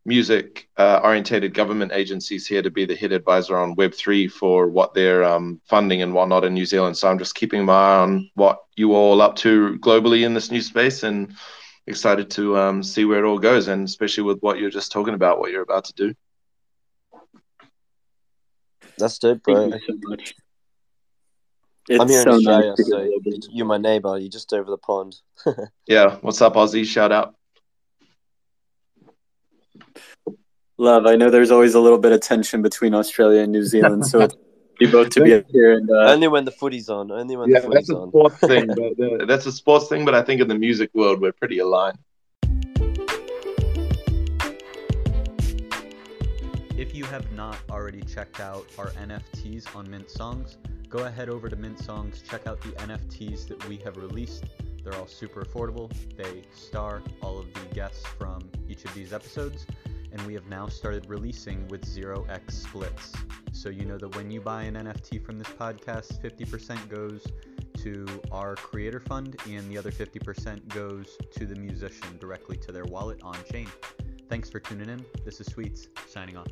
music 0.06 0.70
uh, 0.78 1.02
orientated 1.04 1.54
government 1.54 1.92
agencies 1.94 2.48
here 2.48 2.64
to 2.64 2.72
be 2.72 2.86
the 2.86 2.96
head 2.96 3.12
advisor 3.12 3.56
on 3.58 3.76
Web3 3.76 4.32
for 4.32 4.68
what 4.68 4.96
they're 4.96 5.24
um, 5.24 5.62
funding 5.66 6.02
and 6.02 6.14
whatnot 6.14 6.44
in 6.44 6.56
New 6.56 6.66
Zealand. 6.66 6.98
So 6.98 7.10
I'm 7.10 7.20
just 7.20 7.36
keeping 7.36 7.64
my 7.64 7.74
eye 7.74 8.00
on 8.00 8.32
what 8.34 8.58
you 8.76 8.96
all 8.96 9.22
up 9.22 9.36
to 9.38 9.78
globally 9.80 10.26
in 10.26 10.34
this 10.34 10.50
new 10.50 10.62
space 10.62 11.04
and 11.04 11.32
excited 11.86 12.32
to 12.32 12.58
um, 12.58 12.82
see 12.82 13.06
where 13.06 13.24
it 13.24 13.28
all 13.28 13.38
goes, 13.38 13.68
and 13.68 13.86
especially 13.86 14.24
with 14.24 14.40
what 14.40 14.58
you're 14.58 14.72
just 14.72 14.92
talking 14.92 15.14
about, 15.14 15.40
what 15.40 15.52
you're 15.52 15.62
about 15.62 15.86
to 15.86 15.94
do. 15.94 16.16
That's 18.98 19.20
dope, 19.20 19.44
bro. 19.44 19.70
Thank 19.70 19.88
you 19.88 20.00
so 20.02 20.10
much. 20.10 20.36
I'm 21.90 22.02
It's 22.02 22.12
here 22.12 22.20
in 22.22 22.26
so 22.26 22.32
Australia, 22.34 22.68
nice 22.70 22.78
to 22.78 22.84
so 22.84 22.98
hear 22.98 23.06
you- 23.06 23.22
that. 23.26 23.48
you're 23.52 23.66
my 23.66 23.78
neighbor. 23.78 24.18
You're 24.18 24.30
just 24.30 24.52
over 24.54 24.70
the 24.70 24.78
pond. 24.78 25.16
Yeah, 25.88 26.18
what's 26.22 26.42
up, 26.42 26.56
Aussie? 26.56 26.86
Shout 26.86 27.12
out. 27.14 27.36
Love, 30.78 31.06
I 31.08 31.16
know 31.16 31.30
there's 31.30 31.50
always 31.52 31.74
a 31.76 31.80
little 31.80 31.98
bit 31.98 32.12
of 32.12 32.22
tension 32.22 32.62
between 32.62 32.94
Australia 32.94 33.42
and 33.42 33.52
New 33.52 33.64
Zealand, 33.64 34.06
so 34.06 34.22
it's 34.22 34.36
you 34.80 34.92
both 34.92 35.10
to 35.12 35.24
be 35.24 35.34
up 35.34 35.46
here 35.50 35.72
and 35.74 35.90
uh, 35.90 36.12
Only 36.12 36.28
when 36.28 36.46
the 36.46 36.52
footy's 36.52 36.88
on. 36.90 37.10
Only 37.12 37.36
when 37.36 37.50
Yeah, 37.50 37.62
the 37.62 37.70
that's 37.70 37.88
footy's 37.88 37.90
a 37.90 37.98
on. 37.98 38.10
sports 38.10 38.36
thing. 38.42 38.68
But 38.68 39.22
uh, 39.22 39.26
that's 39.26 39.46
a 39.48 39.52
sports 39.52 39.88
thing, 39.88 40.06
but 40.06 40.14
I 40.14 40.22
think 40.22 40.42
in 40.42 40.48
the 40.48 40.56
music 40.58 40.92
world 40.94 41.20
we're 41.22 41.32
pretty 41.32 41.60
aligned. 41.60 41.98
If 46.78 46.94
you 46.94 47.06
have 47.06 47.32
not 47.32 47.58
already 47.72 48.02
checked 48.02 48.40
out 48.40 48.68
our 48.78 48.92
NFTs 48.92 49.76
on 49.76 49.90
Mint 49.90 50.12
Songs, 50.12 50.58
go 50.90 51.06
ahead 51.06 51.28
over 51.28 51.50
to 51.50 51.56
Mint 51.56 51.80
Songs, 51.80 52.22
check 52.22 52.46
out 52.46 52.62
the 52.62 52.70
NFTs 52.74 53.48
that 53.48 53.68
we 53.68 53.78
have 53.78 53.98
released. 53.98 54.44
They're 54.84 54.94
all 54.94 55.08
super 55.08 55.44
affordable. 55.44 55.92
They 56.16 56.44
star 56.54 57.02
all 57.24 57.40
of 57.40 57.52
the 57.52 57.62
guests 57.74 58.06
from 58.06 58.48
each 58.70 58.86
of 58.86 58.94
these 58.94 59.12
episodes, 59.12 59.66
and 60.12 60.22
we 60.28 60.36
have 60.36 60.46
now 60.50 60.68
started 60.68 61.10
releasing 61.10 61.68
with 61.70 61.84
0x 61.84 62.52
splits. 62.52 63.12
So 63.54 63.70
you 63.70 63.86
know 63.86 63.98
that 63.98 64.16
when 64.16 64.30
you 64.30 64.40
buy 64.40 64.62
an 64.62 64.76
NFT 64.76 65.26
from 65.26 65.40
this 65.40 65.48
podcast, 65.48 66.22
50% 66.22 66.90
goes 66.90 67.26
to 67.78 68.06
our 68.32 68.54
creator 68.54 69.00
fund, 69.00 69.36
and 69.50 69.68
the 69.68 69.80
other 69.80 69.90
50% 69.92 70.68
goes 70.68 71.18
to 71.38 71.48
the 71.48 71.56
musician 71.56 72.20
directly 72.20 72.56
to 72.58 72.72
their 72.72 72.86
wallet 72.86 73.20
on 73.24 73.36
chain. 73.52 73.68
Thanks 74.30 74.50
for 74.50 74.60
tuning 74.60 74.90
in. 74.90 75.06
This 75.24 75.40
is 75.40 75.48
Sweets, 75.48 75.88
signing 76.08 76.36
off. 76.36 76.48